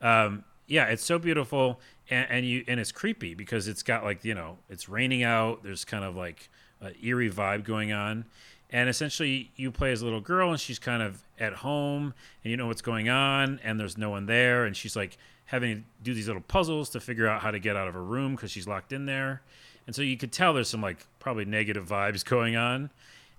Um, 0.00 0.44
yeah, 0.66 0.86
it's 0.86 1.04
so 1.04 1.18
beautiful 1.18 1.80
and, 2.10 2.26
and, 2.30 2.46
you 2.46 2.64
and 2.66 2.80
it's 2.80 2.92
creepy 2.92 3.34
because 3.34 3.68
it's 3.68 3.82
got 3.82 4.04
like 4.04 4.24
you 4.24 4.34
know 4.34 4.58
it's 4.68 4.88
raining 4.88 5.22
out. 5.22 5.62
There's 5.62 5.84
kind 5.84 6.04
of 6.04 6.16
like 6.16 6.48
an 6.80 6.94
eerie 7.02 7.30
vibe 7.30 7.64
going 7.64 7.92
on, 7.92 8.24
and 8.74 8.88
essentially 8.88 9.52
you 9.56 9.70
play 9.70 9.92
as 9.92 10.02
a 10.02 10.04
little 10.04 10.20
girl 10.20 10.50
and 10.50 10.60
she's 10.60 10.80
kind 10.80 11.00
of 11.02 11.22
at 11.38 11.52
home 11.54 12.12
and 12.42 12.50
you 12.50 12.56
know 12.56 12.66
what's 12.66 12.82
going 12.82 13.08
on 13.08 13.60
and 13.62 13.78
there's 13.78 13.96
no 13.96 14.10
one 14.10 14.26
there 14.26 14.64
and 14.64 14.76
she's 14.76 14.96
like 14.96 15.16
having 15.46 15.76
to 15.76 15.82
do 16.02 16.12
these 16.12 16.26
little 16.26 16.42
puzzles 16.42 16.90
to 16.90 17.00
figure 17.00 17.28
out 17.28 17.40
how 17.40 17.50
to 17.50 17.58
get 17.58 17.76
out 17.76 17.86
of 17.86 17.94
her 17.94 18.02
room 18.02 18.34
because 18.34 18.50
she's 18.50 18.66
locked 18.66 18.92
in 18.92 19.06
there 19.06 19.42
and 19.86 19.94
so 19.94 20.02
you 20.02 20.16
could 20.16 20.32
tell 20.32 20.52
there's 20.52 20.68
some 20.68 20.82
like 20.82 21.06
probably 21.20 21.44
negative 21.44 21.86
vibes 21.86 22.24
going 22.28 22.56
on 22.56 22.90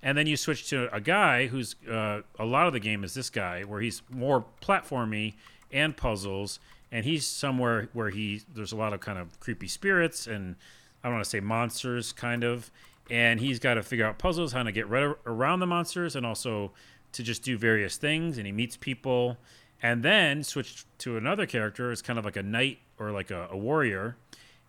and 0.05 0.17
then 0.17 0.25
you 0.25 0.37
switch 0.37 0.69
to 0.69 0.93
a 0.95 1.01
guy 1.01 1.47
who's 1.47 1.75
uh, 1.89 2.21
a 2.39 2.45
lot 2.45 2.67
of 2.67 2.71
the 2.73 2.79
game 2.79 3.03
is 3.03 3.13
this 3.13 3.29
guy 3.29 3.63
where 3.63 3.81
he's 3.81 4.01
more 4.09 4.45
platformy 4.61 5.33
and 5.73 5.97
puzzles 5.97 6.59
and 6.93 7.03
he's 7.03 7.27
somewhere 7.27 7.89
where 7.91 8.11
he 8.11 8.41
there's 8.53 8.71
a 8.71 8.77
lot 8.77 8.93
of 8.93 9.01
kind 9.01 9.19
of 9.19 9.37
creepy 9.41 9.67
spirits 9.67 10.27
and 10.27 10.55
i 11.03 11.07
don't 11.07 11.15
want 11.15 11.23
to 11.23 11.29
say 11.29 11.41
monsters 11.41 12.13
kind 12.13 12.45
of 12.45 12.71
and 13.09 13.39
he's 13.39 13.59
got 13.59 13.75
to 13.75 13.83
figure 13.83 14.05
out 14.05 14.17
puzzles, 14.17 14.51
how 14.53 14.63
to 14.63 14.71
get 14.71 14.89
right 14.89 15.15
around 15.25 15.59
the 15.59 15.67
monsters, 15.67 16.15
and 16.15 16.25
also 16.25 16.71
to 17.11 17.23
just 17.23 17.43
do 17.43 17.57
various 17.57 17.97
things. 17.97 18.37
And 18.37 18.45
he 18.45 18.51
meets 18.51 18.77
people, 18.77 19.37
and 19.81 20.03
then 20.03 20.43
switch 20.43 20.85
to 20.99 21.17
another 21.17 21.45
character. 21.45 21.91
It's 21.91 22.01
kind 22.01 22.17
of 22.17 22.25
like 22.25 22.35
a 22.35 22.43
knight 22.43 22.79
or 22.99 23.11
like 23.11 23.31
a, 23.31 23.47
a 23.51 23.57
warrior, 23.57 24.17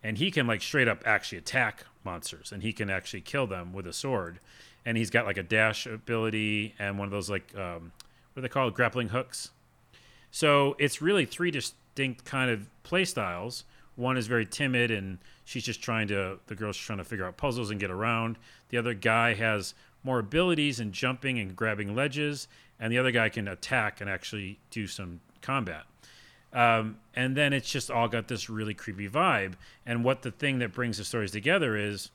and 0.03 0.17
he 0.17 0.29
can 0.31 0.45
like 0.45 0.61
straight 0.61 0.87
up 0.87 1.01
actually 1.05 1.39
attack 1.39 1.85
monsters, 2.03 2.51
and 2.51 2.61
he 2.61 2.73
can 2.73 2.89
actually 2.89 3.21
kill 3.21 3.47
them 3.47 3.73
with 3.73 3.87
a 3.87 3.93
sword. 3.93 4.39
And 4.87 4.97
he's 4.97 5.09
got 5.09 5.25
like 5.25 5.35
a 5.35 5.43
dash 5.43 5.85
ability 5.85 6.73
and 6.79 6.97
one 6.97 7.05
of 7.05 7.11
those 7.11 7.29
like 7.29 7.53
um, 7.57 7.91
what 8.31 8.39
are 8.39 8.41
they 8.41 8.47
called 8.47 8.73
grappling 8.73 9.09
hooks. 9.09 9.49
So 10.31 10.77
it's 10.79 11.01
really 11.01 11.25
three 11.25 11.51
distinct 11.51 12.23
kind 12.23 12.49
of 12.49 12.69
play 12.83 13.03
styles. 13.03 13.65
One 13.95 14.15
is 14.15 14.27
very 14.27 14.45
timid 14.45 14.91
and 14.91 15.17
she's 15.43 15.63
just 15.63 15.81
trying 15.81 16.07
to 16.07 16.39
the 16.47 16.55
girl's 16.55 16.77
trying 16.77 16.99
to 16.99 17.03
figure 17.03 17.25
out 17.25 17.35
puzzles 17.35 17.69
and 17.69 17.79
get 17.79 17.91
around. 17.91 18.37
The 18.69 18.77
other 18.77 18.93
guy 18.93 19.33
has 19.33 19.73
more 20.03 20.19
abilities 20.19 20.79
in 20.79 20.91
jumping 20.91 21.37
and 21.37 21.55
grabbing 21.55 21.93
ledges, 21.93 22.47
and 22.79 22.93
the 22.93 22.97
other 22.97 23.11
guy 23.11 23.29
can 23.29 23.47
attack 23.47 23.99
and 23.99 24.09
actually 24.09 24.59
do 24.71 24.87
some 24.87 25.19
combat. 25.41 25.83
Um, 26.53 26.97
and 27.13 27.35
then 27.35 27.53
it's 27.53 27.69
just 27.69 27.91
all 27.91 28.07
got 28.07 28.27
this 28.27 28.49
really 28.49 28.73
creepy 28.73 29.09
vibe. 29.09 29.53
And 29.85 30.03
what 30.03 30.21
the 30.21 30.31
thing 30.31 30.59
that 30.59 30.73
brings 30.73 30.97
the 30.97 31.03
stories 31.03 31.31
together 31.31 31.75
is 31.75 32.09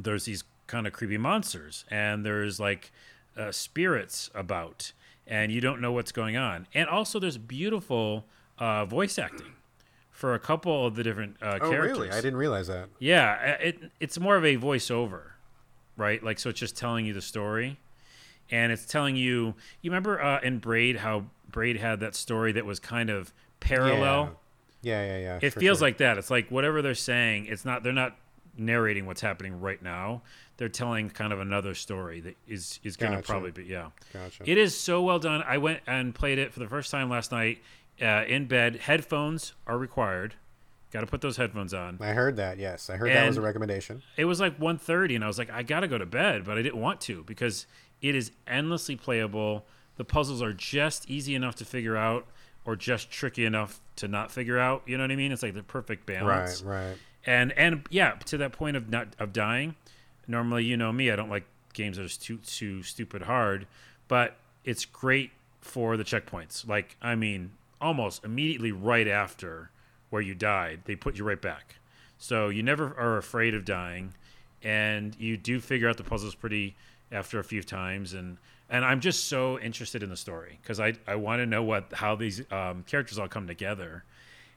there's 0.00 0.24
these 0.24 0.42
kind 0.66 0.86
of 0.86 0.92
creepy 0.92 1.18
monsters, 1.18 1.84
and 1.90 2.24
there's 2.24 2.58
like 2.58 2.92
uh, 3.36 3.52
spirits 3.52 4.30
about, 4.34 4.92
and 5.26 5.52
you 5.52 5.60
don't 5.60 5.80
know 5.80 5.92
what's 5.92 6.12
going 6.12 6.36
on. 6.36 6.66
And 6.74 6.88
also, 6.88 7.18
there's 7.18 7.38
beautiful 7.38 8.24
uh, 8.58 8.84
voice 8.84 9.18
acting 9.18 9.54
for 10.10 10.34
a 10.34 10.38
couple 10.38 10.86
of 10.86 10.94
the 10.94 11.02
different 11.02 11.36
uh, 11.42 11.58
oh, 11.60 11.70
characters. 11.70 11.98
really? 11.98 12.10
I 12.10 12.16
didn't 12.16 12.36
realize 12.36 12.68
that. 12.68 12.88
Yeah, 12.98 13.34
it 13.60 13.90
it's 14.00 14.18
more 14.18 14.36
of 14.36 14.44
a 14.44 14.56
voiceover, 14.56 15.22
right? 15.96 16.22
Like 16.22 16.38
so, 16.38 16.50
it's 16.50 16.60
just 16.60 16.76
telling 16.76 17.06
you 17.06 17.12
the 17.12 17.22
story, 17.22 17.78
and 18.50 18.72
it's 18.72 18.86
telling 18.86 19.16
you. 19.16 19.54
You 19.82 19.90
remember 19.90 20.22
uh, 20.22 20.40
in 20.40 20.58
Braid 20.58 20.98
how 20.98 21.26
Braid 21.50 21.76
had 21.76 22.00
that 22.00 22.14
story 22.14 22.52
that 22.52 22.64
was 22.64 22.80
kind 22.80 23.10
of 23.10 23.32
parallel. 23.60 24.38
Yeah, 24.82 25.02
yeah, 25.04 25.16
yeah. 25.16 25.18
yeah 25.18 25.38
it 25.42 25.54
feels 25.54 25.78
sure. 25.78 25.88
like 25.88 25.98
that. 25.98 26.18
It's 26.18 26.30
like 26.30 26.50
whatever 26.50 26.82
they're 26.82 26.94
saying. 26.94 27.46
It's 27.46 27.64
not. 27.64 27.82
They're 27.82 27.92
not 27.92 28.16
narrating 28.56 29.06
what's 29.06 29.20
happening 29.20 29.60
right 29.60 29.82
now. 29.82 30.22
They're 30.56 30.68
telling 30.68 31.10
kind 31.10 31.32
of 31.32 31.40
another 31.40 31.74
story 31.74 32.20
that 32.20 32.36
is 32.46 32.78
is 32.82 32.96
going 32.96 33.12
to 33.12 33.18
gotcha. 33.18 33.30
probably 33.30 33.50
be 33.50 33.64
yeah. 33.64 33.88
Gotcha. 34.12 34.44
It 34.46 34.58
is 34.58 34.78
so 34.78 35.02
well 35.02 35.18
done. 35.18 35.42
I 35.46 35.58
went 35.58 35.80
and 35.86 36.14
played 36.14 36.38
it 36.38 36.52
for 36.52 36.60
the 36.60 36.68
first 36.68 36.90
time 36.90 37.10
last 37.10 37.32
night 37.32 37.62
uh, 38.00 38.24
in 38.26 38.46
bed. 38.46 38.76
Headphones 38.76 39.54
are 39.66 39.78
required. 39.78 40.34
Got 40.92 41.00
to 41.00 41.06
put 41.06 41.22
those 41.22 41.36
headphones 41.36 41.74
on. 41.74 41.98
I 42.00 42.12
heard 42.12 42.36
that. 42.36 42.58
Yes, 42.58 42.88
I 42.88 42.96
heard 42.96 43.08
and 43.08 43.16
that 43.16 43.26
was 43.26 43.36
a 43.36 43.40
recommendation. 43.40 44.00
It 44.16 44.26
was 44.26 44.38
like 44.38 44.60
1.30 44.60 45.16
and 45.16 45.24
I 45.24 45.26
was 45.26 45.38
like, 45.38 45.50
I 45.50 45.64
got 45.64 45.80
to 45.80 45.88
go 45.88 45.98
to 45.98 46.06
bed, 46.06 46.44
but 46.44 46.56
I 46.56 46.62
didn't 46.62 46.80
want 46.80 47.00
to 47.02 47.24
because 47.24 47.66
it 48.00 48.14
is 48.14 48.30
endlessly 48.46 48.94
playable. 48.94 49.66
The 49.96 50.04
puzzles 50.04 50.40
are 50.40 50.52
just 50.52 51.10
easy 51.10 51.34
enough 51.34 51.56
to 51.56 51.64
figure 51.64 51.96
out, 51.96 52.28
or 52.64 52.76
just 52.76 53.10
tricky 53.10 53.44
enough 53.44 53.80
to 53.96 54.08
not 54.08 54.30
figure 54.30 54.58
out. 54.58 54.82
You 54.86 54.96
know 54.96 55.04
what 55.04 55.10
I 55.10 55.16
mean? 55.16 55.32
It's 55.32 55.42
like 55.42 55.54
the 55.54 55.62
perfect 55.62 56.06
balance. 56.06 56.62
Right. 56.62 56.86
Right. 56.88 56.96
And 57.26 57.52
and 57.52 57.86
yeah, 57.90 58.12
to 58.26 58.36
that 58.38 58.52
point 58.52 58.76
of 58.76 58.90
not 58.90 59.08
of 59.18 59.32
dying. 59.32 59.76
Normally, 60.26 60.64
you 60.64 60.76
know 60.76 60.92
me, 60.92 61.10
I 61.10 61.16
don't 61.16 61.30
like 61.30 61.44
games 61.72 61.96
that 61.96 62.04
are 62.04 62.08
too 62.08 62.38
too 62.38 62.82
stupid 62.82 63.22
hard, 63.22 63.66
but 64.08 64.36
it's 64.64 64.84
great 64.84 65.30
for 65.60 65.96
the 65.96 66.04
checkpoints. 66.04 66.66
Like, 66.66 66.96
I 67.02 67.14
mean, 67.14 67.52
almost 67.80 68.24
immediately 68.24 68.72
right 68.72 69.08
after 69.08 69.70
where 70.10 70.22
you 70.22 70.34
died, 70.34 70.80
they 70.84 70.96
put 70.96 71.18
you 71.18 71.24
right 71.24 71.40
back. 71.40 71.76
So 72.18 72.48
you 72.48 72.62
never 72.62 72.94
are 72.98 73.16
afraid 73.16 73.54
of 73.54 73.64
dying, 73.64 74.14
and 74.62 75.14
you 75.18 75.36
do 75.36 75.60
figure 75.60 75.88
out 75.88 75.96
the 75.96 76.04
puzzles 76.04 76.34
pretty 76.34 76.76
after 77.12 77.38
a 77.38 77.44
few 77.44 77.62
times. 77.62 78.14
And 78.14 78.38
and 78.70 78.84
I'm 78.84 79.00
just 79.00 79.24
so 79.28 79.58
interested 79.58 80.02
in 80.02 80.10
the 80.10 80.16
story 80.16 80.58
because 80.62 80.80
I 80.80 80.94
I 81.06 81.16
want 81.16 81.40
to 81.40 81.46
know 81.46 81.62
what 81.62 81.92
how 81.92 82.14
these 82.14 82.40
um, 82.50 82.84
characters 82.86 83.18
all 83.18 83.28
come 83.28 83.46
together, 83.46 84.04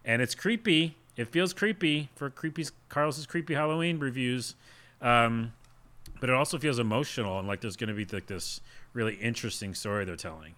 and 0.05 0.21
it's 0.21 0.35
creepy. 0.35 0.95
It 1.17 1.27
feels 1.29 1.51
creepy 1.51 2.09
for 2.15 2.29
creepy 2.29 2.67
Carlos's 2.89 3.25
creepy 3.25 3.55
Halloween 3.55 3.99
reviews. 3.99 4.55
Um, 5.01 5.53
but 6.19 6.29
it 6.29 6.35
also 6.35 6.57
feels 6.57 6.79
emotional 6.79 7.39
and 7.39 7.47
like 7.47 7.61
there's 7.61 7.75
going 7.75 7.89
to 7.89 7.93
be 7.93 8.05
like 8.05 8.27
this 8.27 8.61
really 8.93 9.15
interesting 9.15 9.73
story 9.73 10.05
they're 10.05 10.15
telling. 10.15 10.55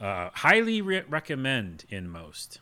Uh, 0.00 0.30
highly 0.32 0.80
re- 0.80 1.04
recommend 1.08 1.84
Inmost. 1.90 2.60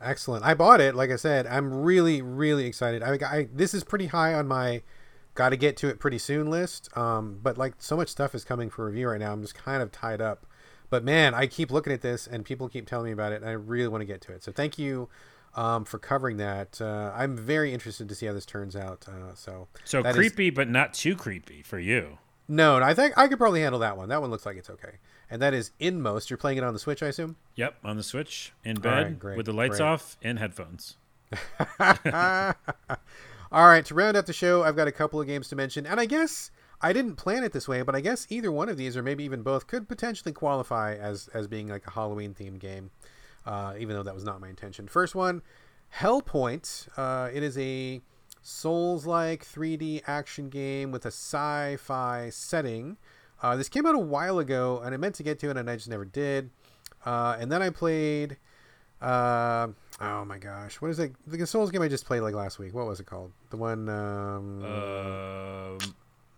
Excellent. 0.00 0.44
I 0.44 0.54
bought 0.54 0.80
it. 0.80 0.94
Like 0.94 1.10
I 1.10 1.16
said, 1.16 1.46
I'm 1.46 1.72
really, 1.72 2.20
really 2.20 2.66
excited. 2.66 3.02
I, 3.02 3.18
I 3.26 3.48
this 3.52 3.72
is 3.72 3.82
pretty 3.82 4.06
high 4.06 4.34
on 4.34 4.46
my 4.46 4.82
got 5.34 5.50
to 5.50 5.56
get 5.56 5.76
to 5.78 5.88
it 5.88 5.98
pretty 5.98 6.18
soon 6.18 6.50
list. 6.50 6.94
Um, 6.96 7.38
but 7.42 7.56
like 7.56 7.74
so 7.78 7.96
much 7.96 8.08
stuff 8.08 8.34
is 8.34 8.44
coming 8.44 8.68
for 8.68 8.84
review 8.84 9.08
right 9.08 9.20
now. 9.20 9.32
I'm 9.32 9.42
just 9.42 9.54
kind 9.54 9.82
of 9.82 9.92
tied 9.92 10.20
up. 10.20 10.46
But 10.90 11.02
man, 11.02 11.34
I 11.34 11.46
keep 11.46 11.70
looking 11.70 11.92
at 11.92 12.00
this, 12.00 12.26
and 12.26 12.44
people 12.44 12.68
keep 12.68 12.86
telling 12.86 13.06
me 13.06 13.12
about 13.12 13.32
it, 13.32 13.40
and 13.40 13.50
I 13.50 13.54
really 13.54 13.88
want 13.88 14.02
to 14.02 14.06
get 14.06 14.20
to 14.22 14.32
it. 14.32 14.44
So 14.44 14.52
thank 14.52 14.78
you 14.78 15.08
um, 15.56 15.84
for 15.84 15.98
covering 15.98 16.36
that. 16.36 16.80
Uh, 16.80 17.12
I'm 17.14 17.36
very 17.36 17.72
interested 17.72 18.08
to 18.08 18.14
see 18.14 18.26
how 18.26 18.32
this 18.32 18.46
turns 18.46 18.76
out. 18.76 19.06
Uh, 19.08 19.34
so 19.34 19.68
so 19.84 20.02
creepy, 20.02 20.48
is... 20.48 20.54
but 20.54 20.68
not 20.68 20.94
too 20.94 21.16
creepy 21.16 21.62
for 21.62 21.78
you. 21.78 22.18
No, 22.48 22.76
I 22.76 22.94
think 22.94 23.18
I 23.18 23.26
could 23.26 23.38
probably 23.38 23.62
handle 23.62 23.80
that 23.80 23.96
one. 23.96 24.08
That 24.08 24.20
one 24.20 24.30
looks 24.30 24.46
like 24.46 24.56
it's 24.56 24.70
okay. 24.70 24.98
And 25.28 25.42
that 25.42 25.52
is 25.52 25.72
Inmost. 25.80 26.30
You're 26.30 26.36
playing 26.36 26.58
it 26.58 26.64
on 26.64 26.72
the 26.72 26.78
Switch, 26.78 27.02
I 27.02 27.08
assume. 27.08 27.34
Yep, 27.56 27.78
on 27.82 27.96
the 27.96 28.04
Switch 28.04 28.52
in 28.62 28.76
bed 28.78 29.24
right, 29.24 29.36
with 29.36 29.46
the 29.46 29.52
lights 29.52 29.78
great. 29.78 29.86
off 29.86 30.16
and 30.22 30.38
headphones. 30.38 30.96
All 33.52 33.66
right, 33.66 33.84
to 33.84 33.94
round 33.94 34.16
out 34.16 34.26
the 34.26 34.32
show, 34.32 34.62
I've 34.62 34.76
got 34.76 34.86
a 34.86 34.92
couple 34.92 35.20
of 35.20 35.26
games 35.26 35.48
to 35.48 35.56
mention, 35.56 35.86
and 35.86 35.98
I 35.98 36.06
guess 36.06 36.52
I 36.80 36.92
didn't 36.92 37.16
plan 37.16 37.42
it 37.42 37.52
this 37.52 37.66
way, 37.66 37.82
but 37.82 37.96
I 37.96 38.00
guess 38.00 38.26
either 38.28 38.52
one 38.52 38.68
of 38.68 38.76
these, 38.76 38.96
or 38.96 39.02
maybe 39.02 39.24
even 39.24 39.42
both, 39.42 39.66
could 39.66 39.88
potentially 39.88 40.32
qualify 40.32 40.94
as 40.94 41.28
as 41.34 41.48
being 41.48 41.68
like 41.68 41.86
a 41.86 41.90
Halloween 41.90 42.34
themed 42.34 42.60
game, 42.60 42.90
uh, 43.46 43.74
even 43.78 43.96
though 43.96 44.02
that 44.02 44.14
was 44.14 44.24
not 44.24 44.40
my 44.40 44.48
intention. 44.48 44.88
First 44.88 45.14
one, 45.14 45.42
Hellpoint. 45.98 46.88
Uh, 46.96 47.30
it 47.32 47.42
is 47.42 47.56
a 47.56 48.00
Souls-like 48.42 49.44
3D 49.44 50.02
action 50.06 50.48
game 50.48 50.92
with 50.92 51.04
a 51.04 51.08
sci-fi 51.08 52.30
setting. 52.30 52.96
Uh, 53.42 53.56
this 53.56 53.68
came 53.68 53.86
out 53.86 53.94
a 53.94 53.98
while 53.98 54.38
ago, 54.38 54.80
and 54.84 54.94
I 54.94 54.98
meant 54.98 55.14
to 55.16 55.22
get 55.22 55.38
to 55.40 55.50
it, 55.50 55.56
and 55.56 55.68
I 55.68 55.76
just 55.76 55.88
never 55.88 56.04
did. 56.04 56.50
Uh, 57.04 57.36
and 57.38 57.50
then 57.50 57.62
I 57.62 57.70
played. 57.70 58.36
Uh, 59.00 59.68
oh 60.00 60.24
my 60.24 60.38
gosh, 60.38 60.80
what 60.80 60.90
is 60.90 60.98
it? 60.98 61.12
The 61.26 61.46
Souls 61.46 61.70
game 61.70 61.82
I 61.82 61.88
just 61.88 62.06
played 62.06 62.20
like 62.20 62.34
last 62.34 62.58
week. 62.58 62.74
What 62.74 62.86
was 62.86 62.98
it 63.00 63.06
called? 63.06 63.32
The 63.50 63.56
one. 63.56 63.88
Um, 63.88 64.62
uh, 64.64 65.84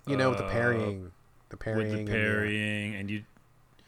you 0.06 0.16
know, 0.16 0.34
the 0.34 0.48
parrying, 0.48 1.12
the 1.50 1.56
parrying, 1.56 1.90
with 1.90 2.06
the 2.06 2.12
parrying, 2.12 2.94
and, 2.94 3.08
the, 3.08 3.16
and, 3.16 3.24
the, 3.26 3.37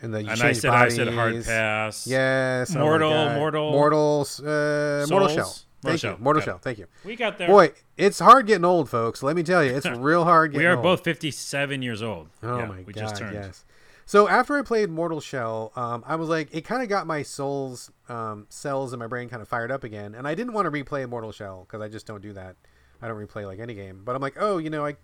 and, 0.03 0.15
the 0.15 0.19
and 0.19 0.31
I 0.31 0.53
said 0.53 0.69
bodies. 0.69 0.95
I 0.95 1.05
said 1.05 1.15
hard 1.15 1.45
pass. 1.45 2.07
Yes, 2.07 2.75
mortal, 2.75 3.13
oh 3.13 3.35
mortal, 3.35 3.71
mortals, 3.71 4.41
uh, 4.41 5.07
mortal 5.11 5.29
shell. 5.29 5.55
Thank 5.83 6.03
Mortal 6.03 6.11
you, 6.11 6.25
Mortal 6.25 6.43
Shell. 6.43 6.59
Thank 6.59 6.79
you. 6.79 6.87
We 7.05 7.17
got 7.17 7.39
there. 7.39 7.49
Boy, 7.49 7.73
it's 7.97 8.19
hard 8.19 8.47
getting 8.47 8.67
old, 8.67 8.91
folks. 8.91 9.23
Let 9.23 9.35
me 9.35 9.43
tell 9.43 9.65
you, 9.65 9.75
it's 9.75 9.87
real 9.99 10.25
hard. 10.25 10.53
we 10.53 10.67
are 10.67 10.75
old. 10.75 10.83
both 10.83 11.05
fifty-seven 11.05 11.81
years 11.81 12.03
old. 12.03 12.29
Oh 12.43 12.59
yeah, 12.59 12.67
my 12.67 12.77
god! 12.77 12.87
We 12.87 12.93
just 12.93 13.17
turned. 13.17 13.35
Yes. 13.35 13.65
So 14.05 14.29
after 14.29 14.59
I 14.59 14.63
played 14.63 14.91
Mortal 14.91 15.21
Shell, 15.21 15.73
um, 15.77 16.03
I 16.07 16.17
was 16.17 16.29
like, 16.29 16.49
it 16.53 16.63
kind 16.63 16.83
of 16.83 16.89
got 16.89 17.07
my 17.07 17.23
soul's 17.23 17.93
um, 18.09 18.47
cells 18.51 18.93
in 18.93 18.99
my 18.99 19.07
brain 19.07 19.29
kind 19.29 19.41
of 19.41 19.49
fired 19.49 19.71
up 19.71 19.85
again, 19.85 20.15
and 20.15 20.27
I 20.27 20.35
didn't 20.35 20.53
want 20.53 20.67
to 20.67 20.71
replay 20.71 21.09
Mortal 21.09 21.33
Shell 21.33 21.67
because 21.67 21.81
I 21.81 21.89
just 21.89 22.07
don't 22.07 22.21
do 22.21 22.33
that. 22.35 22.57
I 23.01 23.09
don't 23.09 23.17
replay 23.17 23.47
like 23.47 23.61
any 23.61 23.73
game, 23.75 24.03
but 24.05 24.15
I'm 24.15 24.21
like, 24.21 24.35
oh, 24.39 24.59
you 24.59 24.69
know, 24.69 24.85
I 24.85 24.97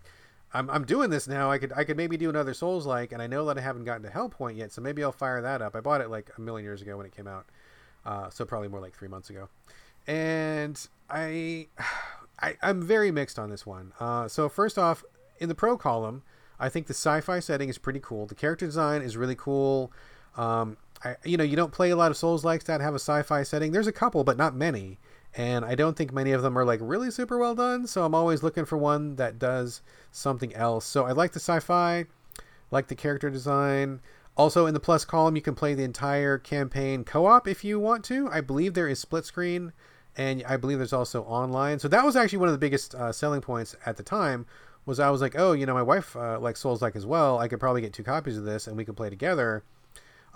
I'm, 0.56 0.70
I'm 0.70 0.84
doing 0.84 1.10
this 1.10 1.28
now. 1.28 1.50
I 1.50 1.58
could 1.58 1.72
I 1.74 1.84
could 1.84 1.98
maybe 1.98 2.16
do 2.16 2.30
another 2.30 2.54
Souls 2.54 2.86
like, 2.86 3.12
and 3.12 3.20
I 3.20 3.26
know 3.26 3.44
that 3.46 3.58
I 3.58 3.60
haven't 3.60 3.84
gotten 3.84 4.02
to 4.04 4.08
Hellpoint 4.08 4.56
yet, 4.56 4.72
so 4.72 4.80
maybe 4.80 5.04
I'll 5.04 5.12
fire 5.12 5.42
that 5.42 5.60
up. 5.60 5.76
I 5.76 5.80
bought 5.80 6.00
it 6.00 6.08
like 6.08 6.30
a 6.36 6.40
million 6.40 6.64
years 6.64 6.80
ago 6.80 6.96
when 6.96 7.04
it 7.04 7.14
came 7.14 7.26
out, 7.26 7.46
uh, 8.06 8.30
so 8.30 8.44
probably 8.46 8.68
more 8.68 8.80
like 8.80 8.94
three 8.94 9.08
months 9.08 9.28
ago, 9.28 9.48
and 10.06 10.88
I, 11.10 11.68
I 12.40 12.56
I'm 12.62 12.80
very 12.80 13.10
mixed 13.10 13.38
on 13.38 13.50
this 13.50 13.66
one. 13.66 13.92
Uh, 14.00 14.28
so 14.28 14.48
first 14.48 14.78
off, 14.78 15.04
in 15.38 15.50
the 15.50 15.54
pro 15.54 15.76
column, 15.76 16.22
I 16.58 16.70
think 16.70 16.86
the 16.86 16.94
sci-fi 16.94 17.38
setting 17.40 17.68
is 17.68 17.76
pretty 17.76 18.00
cool. 18.00 18.26
The 18.26 18.34
character 18.34 18.64
design 18.64 19.02
is 19.02 19.16
really 19.16 19.36
cool. 19.36 19.92
Um, 20.38 20.78
I, 21.04 21.16
you 21.24 21.36
know, 21.36 21.44
you 21.44 21.56
don't 21.56 21.72
play 21.72 21.90
a 21.90 21.96
lot 21.96 22.10
of 22.10 22.16
Souls 22.16 22.44
likes 22.44 22.64
that 22.64 22.80
have 22.80 22.94
a 22.94 22.98
sci-fi 22.98 23.42
setting. 23.42 23.72
There's 23.72 23.86
a 23.86 23.92
couple, 23.92 24.24
but 24.24 24.38
not 24.38 24.54
many 24.56 24.98
and 25.36 25.66
I 25.66 25.74
don't 25.74 25.96
think 25.96 26.12
many 26.12 26.32
of 26.32 26.42
them 26.42 26.58
are 26.58 26.64
like 26.64 26.80
really 26.82 27.10
super 27.10 27.38
well 27.38 27.54
done. 27.54 27.86
So 27.86 28.04
I'm 28.04 28.14
always 28.14 28.42
looking 28.42 28.64
for 28.64 28.78
one 28.78 29.16
that 29.16 29.38
does 29.38 29.82
something 30.10 30.54
else. 30.54 30.86
So 30.86 31.04
I 31.04 31.12
like 31.12 31.32
the 31.32 31.40
sci-fi, 31.40 32.06
like 32.70 32.88
the 32.88 32.94
character 32.94 33.28
design. 33.28 34.00
Also 34.34 34.66
in 34.66 34.74
the 34.74 34.80
plus 34.80 35.04
column, 35.04 35.36
you 35.36 35.42
can 35.42 35.54
play 35.54 35.74
the 35.74 35.84
entire 35.84 36.38
campaign 36.38 37.04
co-op 37.04 37.46
if 37.46 37.64
you 37.64 37.78
want 37.78 38.02
to. 38.06 38.28
I 38.30 38.40
believe 38.40 38.72
there 38.72 38.88
is 38.88 38.98
split 38.98 39.26
screen, 39.26 39.72
and 40.16 40.42
I 40.46 40.56
believe 40.56 40.78
there's 40.78 40.92
also 40.92 41.22
online. 41.24 41.78
So 41.78 41.88
that 41.88 42.04
was 42.04 42.16
actually 42.16 42.38
one 42.38 42.48
of 42.48 42.54
the 42.54 42.58
biggest 42.58 42.94
uh, 42.94 43.12
selling 43.12 43.42
points 43.42 43.76
at 43.84 43.98
the 43.98 44.02
time. 44.02 44.46
Was 44.86 45.00
I 45.00 45.10
was 45.10 45.20
like, 45.20 45.34
oh, 45.36 45.52
you 45.52 45.66
know, 45.66 45.74
my 45.74 45.82
wife 45.82 46.14
uh, 46.16 46.38
likes 46.38 46.60
Souls 46.60 46.80
like 46.80 46.96
as 46.96 47.04
well. 47.04 47.38
I 47.38 47.48
could 47.48 47.60
probably 47.60 47.80
get 47.80 47.92
two 47.92 48.04
copies 48.04 48.38
of 48.38 48.44
this, 48.44 48.66
and 48.66 48.76
we 48.76 48.84
could 48.84 48.96
play 48.96 49.10
together. 49.10 49.64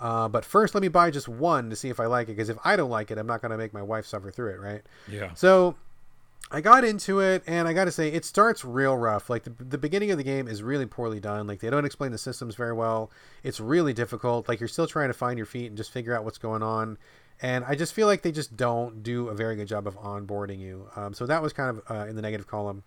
Uh, 0.01 0.27
but 0.27 0.43
first, 0.43 0.73
let 0.73 0.81
me 0.81 0.87
buy 0.87 1.11
just 1.11 1.29
one 1.29 1.69
to 1.69 1.75
see 1.75 1.89
if 1.89 1.99
I 1.99 2.07
like 2.07 2.27
it. 2.27 2.35
Because 2.35 2.49
if 2.49 2.57
I 2.65 2.75
don't 2.75 2.89
like 2.89 3.11
it, 3.11 3.17
I'm 3.17 3.27
not 3.27 3.41
going 3.41 3.51
to 3.51 3.57
make 3.57 3.71
my 3.71 3.83
wife 3.83 4.05
suffer 4.05 4.31
through 4.31 4.49
it, 4.49 4.59
right? 4.59 4.81
Yeah. 5.07 5.33
So 5.35 5.75
I 6.49 6.59
got 6.59 6.83
into 6.83 7.19
it, 7.19 7.43
and 7.45 7.67
I 7.67 7.73
got 7.73 7.85
to 7.85 7.91
say, 7.91 8.09
it 8.09 8.25
starts 8.25 8.65
real 8.65 8.97
rough. 8.97 9.29
Like 9.29 9.43
the, 9.43 9.53
the 9.63 9.77
beginning 9.77 10.09
of 10.11 10.17
the 10.17 10.23
game 10.23 10.47
is 10.47 10.63
really 10.63 10.87
poorly 10.87 11.19
done. 11.19 11.45
Like 11.45 11.59
they 11.59 11.69
don't 11.69 11.85
explain 11.85 12.11
the 12.11 12.17
systems 12.17 12.55
very 12.55 12.73
well. 12.73 13.11
It's 13.43 13.59
really 13.59 13.93
difficult. 13.93 14.49
Like 14.49 14.59
you're 14.59 14.67
still 14.67 14.87
trying 14.87 15.09
to 15.09 15.13
find 15.13 15.37
your 15.37 15.45
feet 15.45 15.67
and 15.67 15.77
just 15.77 15.91
figure 15.91 16.15
out 16.15 16.25
what's 16.25 16.39
going 16.39 16.63
on. 16.63 16.97
And 17.43 17.63
I 17.65 17.75
just 17.75 17.93
feel 17.93 18.07
like 18.07 18.21
they 18.21 18.31
just 18.31 18.55
don't 18.55 19.01
do 19.01 19.29
a 19.29 19.33
very 19.33 19.55
good 19.55 19.67
job 19.67 19.87
of 19.87 19.97
onboarding 19.97 20.59
you. 20.59 20.89
Um, 20.95 21.13
so 21.13 21.25
that 21.25 21.41
was 21.41 21.53
kind 21.53 21.77
of 21.77 21.81
uh, 21.89 22.07
in 22.07 22.15
the 22.15 22.21
negative 22.21 22.47
column. 22.47 22.83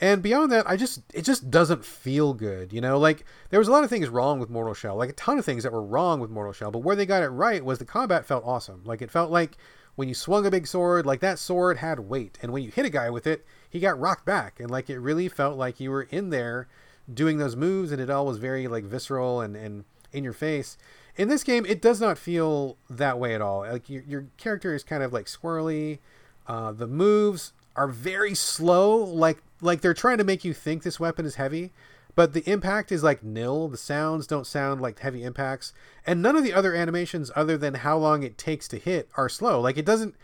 And 0.00 0.22
beyond 0.22 0.52
that, 0.52 0.68
I 0.68 0.76
just 0.76 1.02
it 1.12 1.22
just 1.22 1.50
doesn't 1.50 1.84
feel 1.84 2.32
good, 2.32 2.72
you 2.72 2.80
know. 2.80 2.98
Like 2.98 3.24
there 3.50 3.58
was 3.58 3.68
a 3.68 3.72
lot 3.72 3.82
of 3.82 3.90
things 3.90 4.08
wrong 4.08 4.38
with 4.38 4.50
Mortal 4.50 4.74
Shell, 4.74 4.96
like 4.96 5.10
a 5.10 5.14
ton 5.14 5.38
of 5.38 5.44
things 5.44 5.64
that 5.64 5.72
were 5.72 5.82
wrong 5.82 6.20
with 6.20 6.30
Mortal 6.30 6.52
Shell. 6.52 6.70
But 6.70 6.80
where 6.80 6.94
they 6.94 7.06
got 7.06 7.22
it 7.22 7.28
right 7.28 7.64
was 7.64 7.78
the 7.78 7.84
combat 7.84 8.24
felt 8.24 8.44
awesome. 8.46 8.82
Like 8.84 9.02
it 9.02 9.10
felt 9.10 9.30
like 9.30 9.56
when 9.96 10.08
you 10.08 10.14
swung 10.14 10.46
a 10.46 10.50
big 10.50 10.68
sword, 10.68 11.04
like 11.04 11.18
that 11.20 11.40
sword 11.40 11.78
had 11.78 11.98
weight, 12.00 12.38
and 12.40 12.52
when 12.52 12.62
you 12.62 12.70
hit 12.70 12.86
a 12.86 12.90
guy 12.90 13.10
with 13.10 13.26
it, 13.26 13.44
he 13.68 13.80
got 13.80 13.98
rocked 13.98 14.24
back, 14.24 14.60
and 14.60 14.70
like 14.70 14.88
it 14.88 15.00
really 15.00 15.28
felt 15.28 15.58
like 15.58 15.80
you 15.80 15.90
were 15.90 16.04
in 16.04 16.30
there 16.30 16.68
doing 17.12 17.38
those 17.38 17.56
moves, 17.56 17.90
and 17.90 18.00
it 18.00 18.08
all 18.08 18.26
was 18.26 18.38
very 18.38 18.68
like 18.68 18.84
visceral 18.84 19.40
and 19.40 19.56
and 19.56 19.84
in 20.12 20.22
your 20.22 20.32
face. 20.32 20.76
In 21.16 21.28
this 21.28 21.42
game, 21.42 21.66
it 21.66 21.82
does 21.82 22.00
not 22.00 22.16
feel 22.16 22.76
that 22.88 23.18
way 23.18 23.34
at 23.34 23.40
all. 23.40 23.60
Like 23.60 23.90
your 23.90 24.04
your 24.06 24.26
character 24.36 24.76
is 24.76 24.84
kind 24.84 25.02
of 25.02 25.12
like 25.12 25.26
squirrely. 25.26 25.98
Uh, 26.46 26.70
the 26.72 26.86
moves 26.86 27.52
are 27.78 27.88
very 27.88 28.34
slow. 28.34 28.96
Like 28.96 29.38
like 29.60 29.80
they're 29.80 29.94
trying 29.94 30.18
to 30.18 30.24
make 30.24 30.44
you 30.44 30.52
think 30.52 30.82
this 30.82 31.00
weapon 31.00 31.24
is 31.24 31.36
heavy, 31.36 31.72
but 32.14 32.32
the 32.32 32.48
impact 32.50 32.90
is 32.92 33.02
like 33.02 33.22
nil. 33.22 33.68
The 33.68 33.76
sounds 33.76 34.26
don't 34.26 34.46
sound 34.46 34.80
like 34.80 34.98
heavy 34.98 35.22
impacts, 35.22 35.72
and 36.06 36.20
none 36.20 36.36
of 36.36 36.42
the 36.42 36.52
other 36.52 36.74
animations, 36.74 37.30
other 37.36 37.56
than 37.56 37.74
how 37.74 37.96
long 37.96 38.22
it 38.22 38.36
takes 38.36 38.68
to 38.68 38.78
hit, 38.78 39.08
are 39.16 39.28
slow. 39.28 39.60
Like 39.60 39.78
it 39.78 39.86
doesn't. 39.86 40.16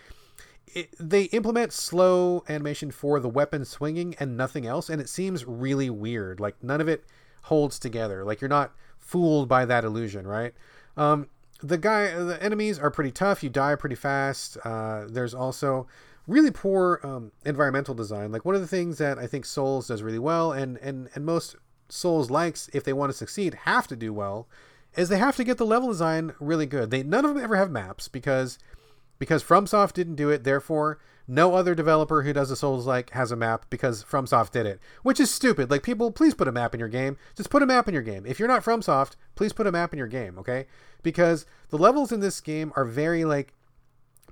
It, 0.66 0.92
they 0.98 1.24
implement 1.24 1.72
slow 1.72 2.42
animation 2.48 2.90
for 2.90 3.20
the 3.20 3.28
weapon 3.28 3.64
swinging 3.64 4.16
and 4.18 4.36
nothing 4.36 4.66
else, 4.66 4.90
and 4.90 5.00
it 5.00 5.08
seems 5.08 5.44
really 5.44 5.88
weird. 5.88 6.40
Like 6.40 6.56
none 6.62 6.80
of 6.80 6.88
it 6.88 7.04
holds 7.42 7.78
together. 7.78 8.24
Like 8.24 8.40
you're 8.40 8.48
not 8.48 8.72
fooled 8.98 9.48
by 9.48 9.64
that 9.66 9.84
illusion, 9.84 10.26
right? 10.26 10.52
Um, 10.96 11.28
the 11.62 11.78
guy, 11.78 12.12
the 12.14 12.42
enemies 12.42 12.78
are 12.78 12.90
pretty 12.90 13.12
tough. 13.12 13.42
You 13.44 13.50
die 13.50 13.76
pretty 13.76 13.94
fast. 13.94 14.56
Uh, 14.64 15.04
there's 15.08 15.34
also 15.34 15.86
really 16.26 16.50
poor 16.50 17.00
um, 17.02 17.32
environmental 17.44 17.94
design. 17.94 18.32
Like 18.32 18.44
one 18.44 18.54
of 18.54 18.60
the 18.60 18.66
things 18.66 18.98
that 18.98 19.18
I 19.18 19.26
think 19.26 19.44
Souls 19.44 19.88
does 19.88 20.02
really 20.02 20.18
well, 20.18 20.52
and 20.52 20.78
and 20.78 21.08
and 21.14 21.24
most 21.24 21.56
Souls 21.88 22.30
likes, 22.30 22.68
if 22.72 22.84
they 22.84 22.92
want 22.92 23.10
to 23.10 23.18
succeed, 23.18 23.54
have 23.64 23.86
to 23.88 23.96
do 23.96 24.12
well, 24.12 24.48
is 24.96 25.08
they 25.08 25.18
have 25.18 25.36
to 25.36 25.44
get 25.44 25.58
the 25.58 25.66
level 25.66 25.88
design 25.88 26.34
really 26.40 26.66
good. 26.66 26.90
They 26.90 27.02
none 27.02 27.24
of 27.24 27.34
them 27.34 27.42
ever 27.42 27.56
have 27.56 27.70
maps 27.70 28.08
because 28.08 28.58
because 29.18 29.44
FromSoft 29.44 29.92
didn't 29.92 30.16
do 30.16 30.30
it. 30.30 30.44
Therefore, 30.44 30.98
no 31.26 31.54
other 31.54 31.74
developer 31.74 32.22
who 32.22 32.32
does 32.32 32.50
a 32.50 32.56
Souls 32.56 32.86
like 32.86 33.10
has 33.10 33.30
a 33.30 33.36
map 33.36 33.66
because 33.70 34.04
FromSoft 34.04 34.50
did 34.50 34.66
it, 34.66 34.80
which 35.02 35.20
is 35.20 35.30
stupid. 35.30 35.70
Like 35.70 35.82
people, 35.82 36.10
please 36.10 36.34
put 36.34 36.48
a 36.48 36.52
map 36.52 36.74
in 36.74 36.80
your 36.80 36.88
game. 36.88 37.16
Just 37.34 37.50
put 37.50 37.62
a 37.62 37.66
map 37.66 37.88
in 37.88 37.94
your 37.94 38.02
game. 38.02 38.26
If 38.26 38.38
you're 38.38 38.48
not 38.48 38.64
FromSoft, 38.64 39.16
please 39.34 39.52
put 39.52 39.66
a 39.66 39.72
map 39.72 39.92
in 39.92 39.98
your 39.98 40.08
game, 40.08 40.38
okay? 40.38 40.66
Because 41.02 41.46
the 41.70 41.78
levels 41.78 42.12
in 42.12 42.20
this 42.20 42.40
game 42.40 42.72
are 42.76 42.84
very 42.84 43.24
like 43.24 43.53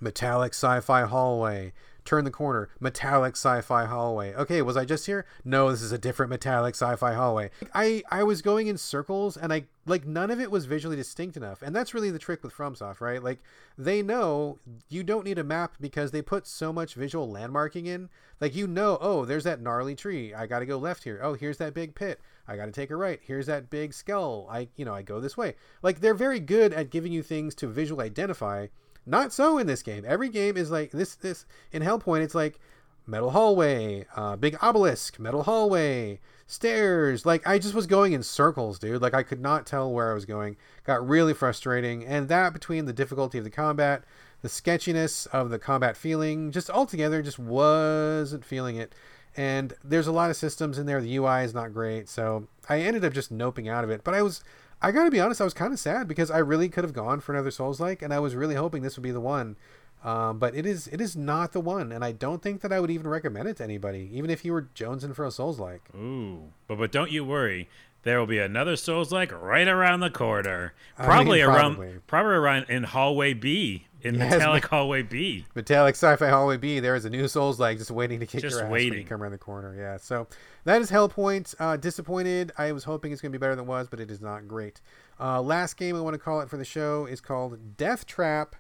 metallic 0.02 0.52
sci-fi 0.52 1.04
hallway. 1.04 1.72
Turn 2.04 2.24
the 2.24 2.30
corner. 2.32 2.68
Metallic 2.80 3.36
sci-fi 3.36 3.84
hallway. 3.84 4.34
Okay 4.34 4.60
was 4.60 4.76
i 4.76 4.84
just 4.84 5.06
here? 5.06 5.24
No 5.44 5.70
this 5.70 5.82
is 5.82 5.92
a 5.92 5.98
different 5.98 6.30
metallic 6.30 6.74
sci-fi 6.74 7.14
hallway. 7.14 7.50
I 7.72 8.02
i 8.10 8.24
was 8.24 8.42
going 8.42 8.66
in 8.66 8.76
circles 8.76 9.36
and 9.36 9.52
i 9.52 9.64
like 9.86 10.04
none 10.04 10.30
of 10.30 10.40
it 10.40 10.50
was 10.50 10.64
visually 10.64 10.96
distinct 10.96 11.36
enough. 11.36 11.62
And 11.62 11.74
that's 11.74 11.94
really 11.94 12.10
the 12.10 12.18
trick 12.18 12.42
with 12.42 12.54
fromsoft 12.54 13.00
right? 13.00 13.22
Like 13.22 13.38
they 13.78 14.02
know 14.02 14.58
you 14.88 15.04
don't 15.04 15.24
need 15.24 15.38
a 15.38 15.44
map 15.44 15.76
because 15.80 16.10
they 16.10 16.22
put 16.22 16.46
so 16.46 16.72
much 16.72 16.94
visual 16.94 17.28
landmarking 17.28 17.86
in. 17.86 18.08
Like 18.40 18.56
you 18.56 18.66
know 18.66 18.98
oh 19.00 19.24
there's 19.24 19.44
that 19.44 19.60
gnarly 19.60 19.94
tree. 19.94 20.34
I 20.34 20.46
gotta 20.46 20.66
go 20.66 20.78
left 20.78 21.04
here. 21.04 21.20
Oh 21.22 21.34
here's 21.34 21.58
that 21.58 21.74
big 21.74 21.94
pit. 21.94 22.20
I 22.48 22.56
gotta 22.56 22.72
take 22.72 22.90
a 22.90 22.96
right. 22.96 23.20
Here's 23.22 23.46
that 23.46 23.70
big 23.70 23.94
skull. 23.94 24.48
I 24.50 24.68
you 24.74 24.84
know 24.84 24.94
i 24.94 25.02
go 25.02 25.20
this 25.20 25.36
way. 25.36 25.54
Like 25.82 26.00
they're 26.00 26.14
very 26.14 26.40
good 26.40 26.72
at 26.72 26.90
giving 26.90 27.12
you 27.12 27.22
things 27.22 27.54
to 27.56 27.68
visually 27.68 28.06
identify 28.06 28.66
not 29.06 29.32
so 29.32 29.58
in 29.58 29.66
this 29.66 29.82
game. 29.82 30.04
Every 30.06 30.28
game 30.28 30.56
is 30.56 30.70
like 30.70 30.90
this. 30.90 31.14
This 31.14 31.44
in 31.72 31.82
Hellpoint, 31.82 32.22
it's 32.22 32.34
like 32.34 32.58
metal 33.06 33.30
hallway, 33.30 34.06
uh, 34.14 34.36
big 34.36 34.56
obelisk, 34.62 35.18
metal 35.18 35.42
hallway, 35.42 36.20
stairs. 36.46 37.26
Like 37.26 37.46
I 37.46 37.58
just 37.58 37.74
was 37.74 37.86
going 37.86 38.12
in 38.12 38.22
circles, 38.22 38.78
dude. 38.78 39.02
Like 39.02 39.14
I 39.14 39.22
could 39.22 39.40
not 39.40 39.66
tell 39.66 39.92
where 39.92 40.10
I 40.10 40.14
was 40.14 40.24
going. 40.24 40.56
Got 40.84 41.06
really 41.06 41.34
frustrating, 41.34 42.04
and 42.04 42.28
that 42.28 42.52
between 42.52 42.84
the 42.84 42.92
difficulty 42.92 43.38
of 43.38 43.44
the 43.44 43.50
combat, 43.50 44.04
the 44.42 44.48
sketchiness 44.48 45.26
of 45.26 45.50
the 45.50 45.58
combat 45.58 45.96
feeling, 45.96 46.52
just 46.52 46.70
altogether, 46.70 47.22
just 47.22 47.38
wasn't 47.38 48.44
feeling 48.44 48.76
it. 48.76 48.94
And 49.34 49.72
there's 49.82 50.06
a 50.06 50.12
lot 50.12 50.28
of 50.28 50.36
systems 50.36 50.78
in 50.78 50.84
there. 50.84 51.00
The 51.00 51.16
UI 51.16 51.42
is 51.42 51.54
not 51.54 51.72
great, 51.72 52.08
so 52.08 52.48
I 52.68 52.80
ended 52.80 53.04
up 53.04 53.14
just 53.14 53.32
noping 53.32 53.70
out 53.70 53.82
of 53.82 53.90
it. 53.90 54.04
But 54.04 54.14
I 54.14 54.22
was 54.22 54.44
I 54.82 54.90
gotta 54.90 55.10
be 55.10 55.20
honest, 55.20 55.40
I 55.40 55.44
was 55.44 55.54
kind 55.54 55.72
of 55.72 55.78
sad 55.78 56.08
because 56.08 56.30
I 56.30 56.38
really 56.38 56.68
could 56.68 56.84
have 56.84 56.92
gone 56.92 57.20
for 57.20 57.32
another 57.32 57.50
Souls 57.50 57.80
like, 57.80 58.02
and 58.02 58.12
I 58.12 58.18
was 58.18 58.34
really 58.34 58.56
hoping 58.56 58.82
this 58.82 58.96
would 58.96 59.02
be 59.02 59.12
the 59.12 59.20
one. 59.20 59.56
Um, 60.04 60.40
but 60.40 60.56
it 60.56 60.66
is 60.66 60.88
it 60.88 61.00
is 61.00 61.16
not 61.16 61.52
the 61.52 61.60
one, 61.60 61.92
and 61.92 62.04
I 62.04 62.10
don't 62.10 62.42
think 62.42 62.60
that 62.62 62.72
I 62.72 62.80
would 62.80 62.90
even 62.90 63.06
recommend 63.06 63.48
it 63.48 63.58
to 63.58 63.64
anybody, 63.64 64.10
even 64.12 64.30
if 64.30 64.44
you 64.44 64.52
were 64.52 64.68
jonesing 64.74 65.14
for 65.14 65.24
a 65.24 65.30
Souls 65.30 65.60
like. 65.60 65.82
Ooh, 65.94 66.50
but 66.66 66.76
but 66.78 66.90
don't 66.90 67.12
you 67.12 67.24
worry, 67.24 67.68
there 68.02 68.18
will 68.18 68.26
be 68.26 68.40
another 68.40 68.74
Souls 68.74 69.12
like 69.12 69.30
right 69.30 69.68
around 69.68 70.00
the 70.00 70.10
corner, 70.10 70.74
probably 70.96 71.40
I 71.40 71.46
mean, 71.46 71.54
around 71.54 71.74
probably. 71.76 71.98
probably 72.08 72.34
around 72.34 72.66
in 72.68 72.82
hallway 72.82 73.32
B 73.32 73.86
in 74.02 74.16
yes, 74.16 74.32
Metallic 74.32 74.66
Hallway 74.66 75.02
B. 75.02 75.46
Metallic 75.54 75.94
Sci-Fi 75.94 76.28
Hallway 76.28 76.56
B. 76.56 76.80
There 76.80 76.94
is 76.94 77.04
a 77.04 77.10
new 77.10 77.28
Souls 77.28 77.58
like 77.58 77.78
just 77.78 77.90
waiting 77.90 78.20
to 78.20 78.26
kick 78.26 78.42
just 78.42 78.56
your 78.56 78.66
ass 78.66 78.70
waiting. 78.70 78.90
when 78.90 78.98
you 79.00 79.06
come 79.06 79.22
around 79.22 79.32
the 79.32 79.38
corner. 79.38 79.74
Yeah. 79.76 79.96
So 79.96 80.26
that 80.64 80.80
is 80.80 80.90
Hellpoint. 80.90 81.54
Uh, 81.58 81.76
disappointed. 81.76 82.52
I 82.58 82.72
was 82.72 82.84
hoping 82.84 83.12
it's 83.12 83.20
going 83.20 83.32
to 83.32 83.38
be 83.38 83.40
better 83.40 83.54
than 83.54 83.64
it 83.64 83.68
was, 83.68 83.88
but 83.88 84.00
it 84.00 84.10
is 84.10 84.20
not 84.20 84.48
great. 84.48 84.80
Uh, 85.20 85.40
last 85.40 85.76
game 85.76 85.96
I 85.96 86.00
want 86.00 86.14
to 86.14 86.18
call 86.18 86.40
it 86.40 86.50
for 86.50 86.56
the 86.56 86.64
show 86.64 87.06
is 87.06 87.20
called 87.20 87.76
Deathtrap 87.76 88.52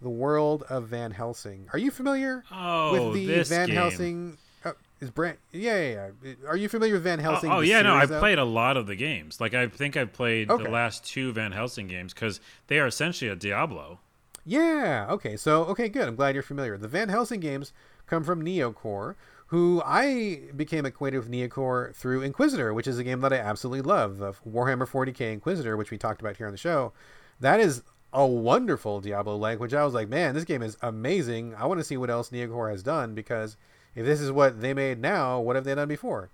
the 0.00 0.08
World 0.08 0.64
of 0.68 0.88
Van 0.88 1.10
Helsing. 1.10 1.68
Are 1.72 1.78
you 1.78 1.90
familiar 1.90 2.44
oh, 2.52 3.10
with 3.10 3.14
the 3.14 3.42
Van 3.42 3.66
game. 3.66 3.76
Helsing? 3.76 4.38
Uh, 4.64 4.72
is 5.00 5.10
Brent? 5.10 5.38
Yeah, 5.52 5.78
yeah, 5.80 6.08
yeah. 6.22 6.34
Are 6.46 6.56
you 6.56 6.68
familiar 6.68 6.94
with 6.94 7.04
Van 7.04 7.18
Helsing? 7.18 7.50
Oh, 7.50 7.56
oh 7.56 7.60
yeah, 7.60 7.82
no, 7.82 7.94
I've 7.94 8.08
though? 8.08 8.18
played 8.18 8.38
a 8.38 8.44
lot 8.44 8.76
of 8.76 8.86
the 8.86 8.96
games. 8.96 9.40
Like 9.40 9.54
I 9.54 9.66
think 9.68 9.96
I've 9.96 10.12
played 10.12 10.50
okay. 10.50 10.64
the 10.64 10.70
last 10.70 11.04
two 11.04 11.32
Van 11.32 11.52
Helsing 11.52 11.88
games 11.88 12.14
because 12.14 12.40
they 12.68 12.78
are 12.78 12.86
essentially 12.86 13.30
a 13.30 13.36
Diablo. 13.36 14.00
Yeah. 14.48 15.06
Okay. 15.10 15.36
So 15.36 15.64
okay, 15.66 15.90
good. 15.90 16.08
I'm 16.08 16.16
glad 16.16 16.32
you're 16.32 16.42
familiar. 16.42 16.78
The 16.78 16.88
Van 16.88 17.10
Helsing 17.10 17.40
games 17.40 17.74
come 18.06 18.24
from 18.24 18.42
Neocore, 18.42 19.14
who 19.48 19.82
I 19.84 20.44
became 20.56 20.86
acquainted 20.86 21.18
with 21.18 21.30
Neocore 21.30 21.94
through 21.94 22.22
Inquisitor, 22.22 22.72
which 22.72 22.86
is 22.86 22.98
a 22.98 23.04
game 23.04 23.20
that 23.20 23.32
I 23.34 23.36
absolutely 23.36 23.82
love. 23.82 24.16
The 24.16 24.32
Warhammer 24.48 24.88
40k 24.88 25.34
Inquisitor, 25.34 25.76
which 25.76 25.90
we 25.90 25.98
talked 25.98 26.22
about 26.22 26.38
here 26.38 26.46
on 26.46 26.52
the 26.52 26.58
show. 26.58 26.94
That 27.40 27.60
is 27.60 27.82
a 28.10 28.26
wonderful 28.26 29.02
Diablo 29.02 29.36
language. 29.36 29.74
I 29.74 29.84
was 29.84 29.92
like, 29.92 30.08
man, 30.08 30.34
this 30.34 30.44
game 30.44 30.62
is 30.62 30.78
amazing. 30.80 31.54
I 31.54 31.66
want 31.66 31.80
to 31.80 31.84
see 31.84 31.98
what 31.98 32.08
else 32.08 32.30
Neocore 32.30 32.70
has 32.70 32.82
done 32.82 33.14
because 33.14 33.58
if 33.94 34.06
this 34.06 34.18
is 34.18 34.32
what 34.32 34.62
they 34.62 34.72
made 34.72 34.98
now, 34.98 35.40
what 35.40 35.56
have 35.56 35.66
they 35.66 35.74
done 35.74 35.88
before? 35.88 36.30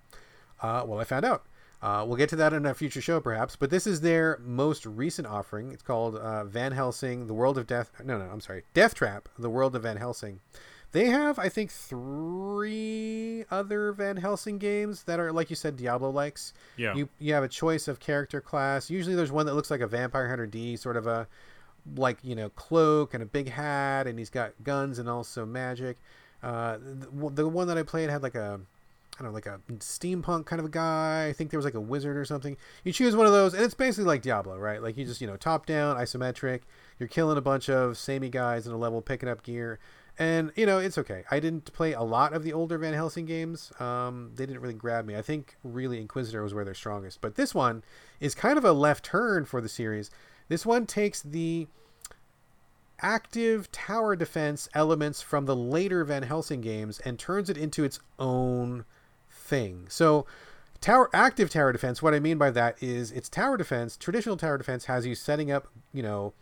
Uh, 0.62 0.84
well, 0.86 1.00
I 1.00 1.04
found 1.04 1.24
out. 1.24 1.44
Uh, 1.82 2.04
we'll 2.06 2.16
get 2.16 2.28
to 2.30 2.36
that 2.36 2.52
in 2.52 2.64
a 2.64 2.74
future 2.74 3.00
show, 3.00 3.20
perhaps. 3.20 3.56
But 3.56 3.70
this 3.70 3.86
is 3.86 4.00
their 4.00 4.40
most 4.42 4.86
recent 4.86 5.26
offering. 5.26 5.72
It's 5.72 5.82
called 5.82 6.16
uh, 6.16 6.44
Van 6.44 6.72
Helsing: 6.72 7.26
The 7.26 7.34
World 7.34 7.58
of 7.58 7.66
Death. 7.66 7.90
No, 8.02 8.18
no, 8.18 8.24
I'm 8.24 8.40
sorry, 8.40 8.64
Deathtrap: 8.74 9.26
The 9.38 9.50
World 9.50 9.76
of 9.76 9.82
Van 9.82 9.96
Helsing. 9.96 10.40
They 10.92 11.06
have, 11.06 11.40
I 11.40 11.48
think, 11.48 11.72
three 11.72 13.44
other 13.50 13.90
Van 13.92 14.16
Helsing 14.16 14.58
games 14.58 15.02
that 15.04 15.18
are, 15.18 15.32
like 15.32 15.50
you 15.50 15.56
said, 15.56 15.76
Diablo 15.76 16.08
likes. 16.10 16.54
Yeah. 16.76 16.94
You 16.94 17.08
you 17.18 17.34
have 17.34 17.42
a 17.42 17.48
choice 17.48 17.88
of 17.88 17.98
character 17.98 18.40
class. 18.40 18.90
Usually, 18.90 19.16
there's 19.16 19.32
one 19.32 19.46
that 19.46 19.54
looks 19.54 19.70
like 19.70 19.80
a 19.80 19.88
Vampire 19.88 20.28
Hunter 20.28 20.46
D, 20.46 20.76
sort 20.76 20.96
of 20.96 21.06
a 21.06 21.26
like 21.96 22.18
you 22.22 22.34
know 22.34 22.48
cloak 22.50 23.14
and 23.14 23.22
a 23.22 23.26
big 23.26 23.48
hat 23.50 24.06
and 24.06 24.18
he's 24.18 24.30
got 24.30 24.52
guns 24.62 24.98
and 24.98 25.08
also 25.08 25.44
magic 25.44 25.98
uh, 26.42 26.78
the, 26.78 27.30
the 27.30 27.48
one 27.48 27.68
that 27.68 27.76
i 27.76 27.82
played 27.82 28.10
had 28.10 28.22
like 28.22 28.34
a 28.34 28.60
I 29.18 29.22
don't 29.22 29.30
know, 29.30 29.34
like 29.34 29.46
a 29.46 29.60
steampunk 29.74 30.46
kind 30.46 30.58
of 30.58 30.66
a 30.66 30.70
guy. 30.70 31.26
I 31.28 31.32
think 31.32 31.50
there 31.50 31.58
was 31.58 31.64
like 31.64 31.74
a 31.74 31.80
wizard 31.80 32.16
or 32.16 32.24
something. 32.24 32.56
You 32.82 32.92
choose 32.92 33.14
one 33.14 33.26
of 33.26 33.32
those, 33.32 33.54
and 33.54 33.62
it's 33.62 33.74
basically 33.74 34.06
like 34.06 34.22
Diablo, 34.22 34.58
right? 34.58 34.82
Like 34.82 34.96
you 34.96 35.04
just, 35.04 35.20
you 35.20 35.26
know, 35.26 35.36
top 35.36 35.66
down, 35.66 35.96
isometric. 35.96 36.62
You're 36.98 37.08
killing 37.08 37.38
a 37.38 37.42
bunch 37.42 37.68
of 37.70 37.96
samey 37.96 38.28
guys 38.28 38.66
in 38.66 38.72
a 38.72 38.76
level, 38.76 39.00
picking 39.02 39.28
up 39.28 39.42
gear, 39.42 39.78
and 40.18 40.50
you 40.56 40.66
know 40.66 40.78
it's 40.78 40.98
okay. 40.98 41.24
I 41.30 41.38
didn't 41.38 41.72
play 41.72 41.92
a 41.92 42.02
lot 42.02 42.32
of 42.32 42.42
the 42.42 42.52
older 42.52 42.76
Van 42.78 42.94
Helsing 42.94 43.26
games. 43.26 43.72
Um, 43.80 44.32
they 44.34 44.46
didn't 44.46 44.60
really 44.60 44.74
grab 44.74 45.06
me. 45.06 45.16
I 45.16 45.22
think 45.22 45.56
really 45.62 46.00
Inquisitor 46.00 46.42
was 46.42 46.52
where 46.52 46.64
they're 46.64 46.74
strongest, 46.74 47.20
but 47.20 47.36
this 47.36 47.54
one 47.54 47.84
is 48.20 48.34
kind 48.34 48.58
of 48.58 48.64
a 48.64 48.72
left 48.72 49.04
turn 49.04 49.44
for 49.44 49.60
the 49.60 49.68
series 49.68 50.10
this 50.48 50.66
one 50.66 50.86
takes 50.86 51.22
the 51.22 51.66
active 53.00 53.70
tower 53.72 54.14
defense 54.14 54.68
elements 54.74 55.22
from 55.22 55.46
the 55.46 55.56
later 55.56 56.04
Van 56.04 56.22
Helsing 56.22 56.60
games 56.60 57.00
and 57.00 57.18
turns 57.18 57.50
it 57.50 57.56
into 57.56 57.84
its 57.84 57.98
own 58.18 58.84
thing. 59.44 59.86
So, 59.88 60.26
tower 60.80 61.10
active 61.12 61.50
tower 61.50 61.72
defense, 61.72 62.02
what 62.02 62.14
I 62.14 62.20
mean 62.20 62.38
by 62.38 62.50
that 62.50 62.82
is 62.82 63.12
it's 63.12 63.28
tower 63.28 63.56
defense. 63.56 63.96
Traditional 63.96 64.36
tower 64.36 64.58
defense 64.58 64.86
has 64.86 65.06
you 65.06 65.14
setting 65.14 65.50
up, 65.50 65.68
you 65.92 66.02
know, 66.02 66.32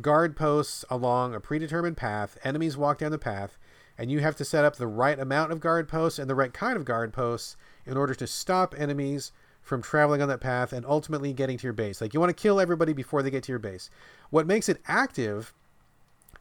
guard 0.00 0.36
posts 0.36 0.84
along 0.90 1.34
a 1.34 1.40
predetermined 1.40 1.96
path. 1.96 2.38
Enemies 2.44 2.76
walk 2.76 2.98
down 2.98 3.10
the 3.10 3.18
path, 3.18 3.58
and 3.96 4.10
you 4.10 4.20
have 4.20 4.36
to 4.36 4.44
set 4.44 4.64
up 4.64 4.76
the 4.76 4.86
right 4.86 5.18
amount 5.18 5.52
of 5.52 5.60
guard 5.60 5.88
posts 5.88 6.18
and 6.18 6.28
the 6.28 6.34
right 6.34 6.52
kind 6.52 6.76
of 6.76 6.84
guard 6.84 7.12
posts 7.12 7.56
in 7.86 7.96
order 7.96 8.14
to 8.14 8.26
stop 8.26 8.74
enemies 8.76 9.32
from 9.60 9.82
traveling 9.82 10.22
on 10.22 10.28
that 10.28 10.40
path 10.40 10.72
and 10.72 10.86
ultimately 10.86 11.32
getting 11.32 11.58
to 11.58 11.66
your 11.66 11.72
base. 11.72 12.00
Like 12.00 12.14
you 12.14 12.20
want 12.20 12.30
to 12.30 12.42
kill 12.42 12.58
everybody 12.58 12.92
before 12.92 13.22
they 13.22 13.30
get 13.30 13.42
to 13.44 13.52
your 13.52 13.58
base. 13.58 13.90
What 14.30 14.46
makes 14.46 14.68
it 14.68 14.80
active 14.86 15.52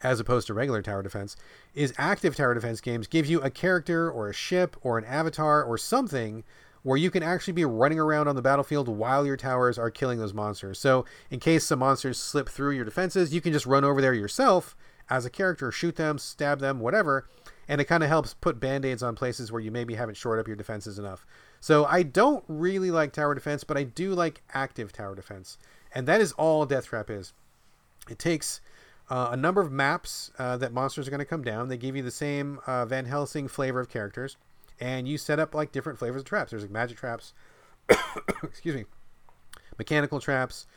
as 0.04 0.20
opposed 0.20 0.48
to 0.48 0.54
regular 0.54 0.82
tower 0.82 1.02
defense 1.02 1.36
is 1.74 1.94
active 1.98 2.36
tower 2.36 2.54
defense 2.54 2.82
games 2.82 3.08
give 3.08 3.26
you 3.26 3.42
a 3.42 3.50
character 3.50 4.10
or 4.12 4.30
a 4.30 4.34
ship 4.34 4.76
or 4.82 4.98
an 4.98 5.06
avatar 5.06 5.64
or 5.64 5.78
something 5.78 6.44
where 6.84 6.98
you 6.98 7.12
can 7.12 7.24
actually 7.24 7.54
be 7.54 7.66
running 7.66 8.00
around 8.00 8.28
on 8.28 8.36
the 8.36 8.42
battlefield 8.42 8.88
while 8.88 9.26
your 9.26 9.36
towers 9.36 9.78
are 9.78 9.92
killing 9.92 10.20
those 10.20 10.34
monsters. 10.34 10.80
So, 10.80 11.04
in 11.30 11.40
case 11.40 11.66
some 11.66 11.80
monsters 11.80 12.18
slip 12.18 12.48
through 12.48 12.72
your 12.72 12.86
defenses, 12.86 13.34
you 13.34 13.42
can 13.42 13.52
just 13.52 13.66
run 13.66 13.84
over 13.84 14.02
there 14.02 14.14
yourself 14.14 14.74
as 15.10 15.26
a 15.26 15.30
character, 15.30 15.70
shoot 15.70 15.98
them, 15.98 16.18
stab 16.18 16.60
them, 16.60 16.80
whatever, 16.80 17.28
and 17.68 17.82
it 17.82 17.86
kind 17.86 18.04
of 18.04 18.10
helps 18.10 18.34
put 18.34 18.62
band-aids 18.62 19.04
on 19.04 19.16
places 19.16 19.52
where 19.52 19.62
you 19.62 19.72
maybe 19.72 19.96
haven't 19.96 20.16
shored 20.16 20.40
up 20.40 20.48
your 20.48 20.56
defenses 20.56 20.98
enough. 20.98 21.26
So 21.60 21.84
I 21.86 22.04
don't 22.04 22.44
really 22.48 22.92
like 22.92 23.12
tower 23.12 23.36
defense, 23.36 23.64
but 23.64 23.78
I 23.78 23.84
do 23.84 24.14
like 24.14 24.42
active 24.54 24.94
tower 24.94 25.16
defense. 25.16 25.58
And 25.94 26.08
that 26.08 26.22
is 26.22 26.32
all 26.34 26.66
Deathtrap 26.66 27.10
is. 27.10 27.34
It 28.10 28.20
takes 28.20 28.62
uh, 29.10 29.30
a 29.32 29.38
number 29.38 29.62
of 29.62 29.72
maps 29.72 30.32
uh, 30.38 30.58
that 30.58 30.74
monsters 30.74 31.08
are 31.08 31.12
going 31.12 31.20
to 31.20 31.26
come 31.26 31.44
down. 31.44 31.70
They 31.70 31.78
give 31.78 31.96
you 31.96 32.04
the 32.04 32.12
same 32.12 32.60
uh, 32.68 32.86
Van 32.86 33.06
Helsing 33.06 33.48
flavor 33.48 33.80
of 33.80 33.90
characters, 33.90 34.38
and 34.80 35.08
you 35.08 35.18
set 35.18 35.40
up 35.40 35.56
like 35.56 35.72
different 35.72 35.98
flavors 35.98 36.22
of 36.22 36.28
traps. 36.28 36.52
There's 36.52 36.64
like 36.64 36.72
magic 36.72 36.98
traps, 36.98 37.34
excuse 38.44 38.76
me, 38.76 38.86
mechanical 39.78 40.20
traps, 40.20 40.68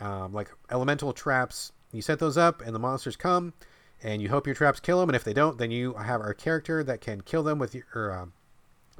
um, 0.00 0.32
like 0.32 0.50
elemental 0.70 1.12
traps. 1.12 1.72
You 1.92 2.02
set 2.02 2.18
those 2.18 2.36
up, 2.36 2.60
and 2.60 2.74
the 2.74 2.78
monsters 2.78 3.16
come, 3.16 3.54
and 4.02 4.20
you 4.20 4.28
hope 4.28 4.46
your 4.46 4.54
traps 4.54 4.80
kill 4.80 5.00
them. 5.00 5.08
And 5.08 5.16
if 5.16 5.24
they 5.24 5.34
don't, 5.34 5.56
then 5.58 5.70
you 5.70 5.94
have 5.94 6.20
our 6.20 6.34
character 6.34 6.84
that 6.84 7.00
can 7.00 7.22
kill 7.22 7.42
them 7.42 7.58
with 7.58 7.74
your 7.74 8.18
um, 8.18 8.32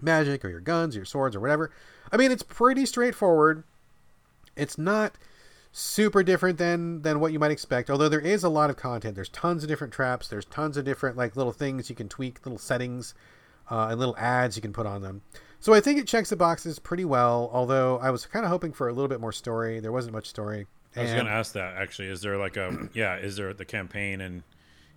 magic 0.01 0.45
or 0.45 0.49
your 0.49 0.61
guns, 0.61 0.95
or 0.97 1.01
your 1.01 1.07
swords, 1.07 1.37
or 1.37 1.41
whatever. 1.41 1.70
I 2.11 2.16
mean, 2.16 2.31
it's 2.31 2.43
pretty 2.43 2.87
straightforward. 2.87 3.64
It's 4.57 4.79
not 4.79 5.16
super 5.73 6.23
different 6.23 6.59
than 6.59 7.01
than 7.03 7.18
what 7.18 7.33
you 7.33 7.39
might 7.39 7.51
expect. 7.51 7.91
Although 7.91 8.11
there 8.11 8.20
is 8.20 8.45
a 8.45 8.49
lot 8.49 8.70
of 8.70 8.77
content. 8.77 9.14
There's 9.14 9.31
tons 9.31 9.64
of 9.64 9.68
different 9.68 9.93
traps. 9.93 10.29
There's 10.29 10.45
tons 10.45 10.77
of 10.77 10.85
different 10.85 11.16
like 11.16 11.35
little 11.35 11.53
things 11.53 11.89
you 11.91 11.97
can 11.97 12.09
tweak 12.09 12.45
little 12.45 12.59
settings 12.59 13.14
uh, 13.70 13.89
and 13.91 13.99
little 13.99 14.16
ads 14.18 14.55
you 14.57 14.62
can 14.62 14.73
put 14.73 14.87
on 14.87 15.03
them. 15.03 15.23
So 15.59 15.73
i 15.73 15.81
think 15.81 15.99
it 15.99 16.09
checks 16.09 16.31
the 16.31 16.37
boxes 16.37 16.81
pretty 16.81 17.05
well 17.05 17.49
although 17.53 17.97
i 18.01 18.11
was 18.11 18.27
kind 18.27 18.45
of 18.45 18.51
hoping 18.51 18.73
for 18.73 18.89
a 18.89 18.93
little 18.93 19.09
bit 19.09 19.20
more 19.20 19.33
story. 19.33 19.81
There 19.81 19.93
wasn't 19.93 20.14
much 20.14 20.29
story. 20.29 20.66
I 20.95 21.03
was 21.03 21.12
going 21.12 21.25
to 21.25 21.33
ask 21.33 21.55
that 21.55 21.77
actually. 21.77 22.09
Is 22.09 22.20
there 22.20 22.37
like 22.37 22.57
a 22.57 22.89
yeah 22.95 23.16
is 23.16 23.37
there 23.37 23.53
the 23.55 23.64
campaign 23.64 24.20
and 24.20 24.43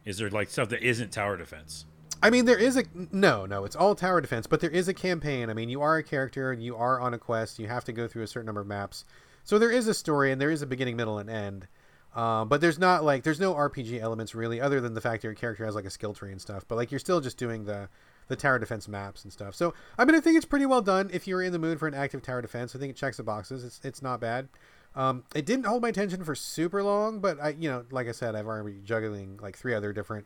is 0.03 0.17
there 0.17 0.29
like 0.29 0.49
stuff 0.49 0.69
that 0.69 0.81
isn't 0.81 1.11
tower 1.11 1.37
defense? 1.37 1.85
I 2.23 2.29
mean, 2.29 2.45
there 2.45 2.57
is 2.57 2.77
a 2.77 2.83
no, 3.11 3.45
no. 3.45 3.65
It's 3.65 3.75
all 3.75 3.93
tower 3.93 4.21
defense, 4.21 4.47
but 4.47 4.59
there 4.59 4.69
is 4.69 4.87
a 4.87 4.93
campaign. 4.93 5.49
I 5.49 5.53
mean, 5.53 5.69
you 5.69 5.81
are 5.81 5.97
a 5.97 6.03
character 6.03 6.51
and 6.51 6.63
you 6.63 6.75
are 6.75 6.99
on 6.99 7.13
a 7.13 7.19
quest. 7.19 7.59
You 7.59 7.67
have 7.67 7.83
to 7.85 7.91
go 7.91 8.07
through 8.07 8.23
a 8.23 8.27
certain 8.27 8.45
number 8.45 8.61
of 8.61 8.67
maps, 8.67 9.05
so 9.45 9.57
there 9.57 9.71
is 9.71 9.87
a 9.87 9.93
story 9.93 10.31
and 10.31 10.41
there 10.41 10.51
is 10.51 10.61
a 10.61 10.67
beginning, 10.67 10.97
middle, 10.97 11.17
and 11.17 11.29
end. 11.29 11.67
Uh, 12.15 12.45
but 12.45 12.61
there's 12.61 12.79
not 12.79 13.03
like 13.03 13.23
there's 13.23 13.39
no 13.39 13.53
RPG 13.53 13.99
elements 13.99 14.33
really, 14.33 14.59
other 14.59 14.81
than 14.81 14.93
the 14.93 15.01
fact 15.01 15.21
that 15.21 15.27
your 15.27 15.35
character 15.35 15.65
has 15.65 15.75
like 15.75 15.85
a 15.85 15.89
skill 15.89 16.13
tree 16.13 16.31
and 16.31 16.41
stuff. 16.41 16.65
But 16.67 16.75
like 16.75 16.91
you're 16.91 16.99
still 16.99 17.21
just 17.21 17.37
doing 17.37 17.65
the 17.65 17.89
the 18.27 18.35
tower 18.35 18.57
defense 18.57 18.87
maps 18.87 19.23
and 19.23 19.31
stuff. 19.31 19.53
So 19.53 19.73
I 19.97 20.05
mean, 20.05 20.15
I 20.15 20.19
think 20.19 20.37
it's 20.37 20.45
pretty 20.45 20.65
well 20.65 20.81
done. 20.81 21.09
If 21.13 21.27
you're 21.27 21.41
in 21.41 21.51
the 21.51 21.59
mood 21.59 21.77
for 21.77 21.87
an 21.87 21.93
active 21.93 22.21
tower 22.21 22.41
defense, 22.41 22.75
I 22.75 22.79
think 22.79 22.91
it 22.91 22.95
checks 22.95 23.17
the 23.17 23.23
boxes. 23.23 23.63
It's 23.63 23.81
it's 23.83 24.01
not 24.01 24.19
bad. 24.19 24.47
Um, 24.95 25.25
it 25.35 25.45
didn't 25.45 25.65
hold 25.65 25.81
my 25.81 25.89
attention 25.89 26.23
for 26.23 26.35
super 26.35 26.81
long, 26.81 27.19
but 27.19 27.37
I, 27.41 27.49
you 27.49 27.69
know, 27.69 27.83
like 27.91 28.07
I 28.07 28.13
said, 28.13 28.33
I've 28.33 28.47
already 28.47 28.79
juggling 28.81 29.37
like 29.41 29.57
three 29.57 29.73
other 29.73 29.91
different 29.91 30.25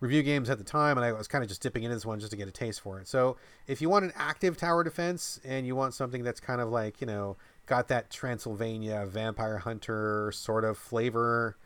review 0.00 0.24
games 0.24 0.50
at 0.50 0.58
the 0.58 0.64
time, 0.64 0.98
and 0.98 1.04
I 1.04 1.12
was 1.12 1.28
kind 1.28 1.44
of 1.44 1.48
just 1.48 1.62
dipping 1.62 1.84
into 1.84 1.94
this 1.94 2.04
one 2.04 2.18
just 2.18 2.32
to 2.32 2.36
get 2.36 2.48
a 2.48 2.50
taste 2.50 2.80
for 2.80 2.98
it. 2.98 3.06
So 3.06 3.36
if 3.68 3.80
you 3.80 3.88
want 3.88 4.04
an 4.04 4.12
active 4.16 4.56
tower 4.56 4.82
defense 4.82 5.40
and 5.44 5.64
you 5.64 5.76
want 5.76 5.94
something 5.94 6.24
that's 6.24 6.40
kind 6.40 6.60
of 6.60 6.70
like 6.70 7.00
you 7.00 7.06
know 7.06 7.36
got 7.70 7.86
that 7.86 8.10
Transylvania 8.10 9.06
vampire 9.06 9.58
hunter 9.58 10.32
sort 10.34 10.64
of 10.64 10.76
flavor, 10.76 11.56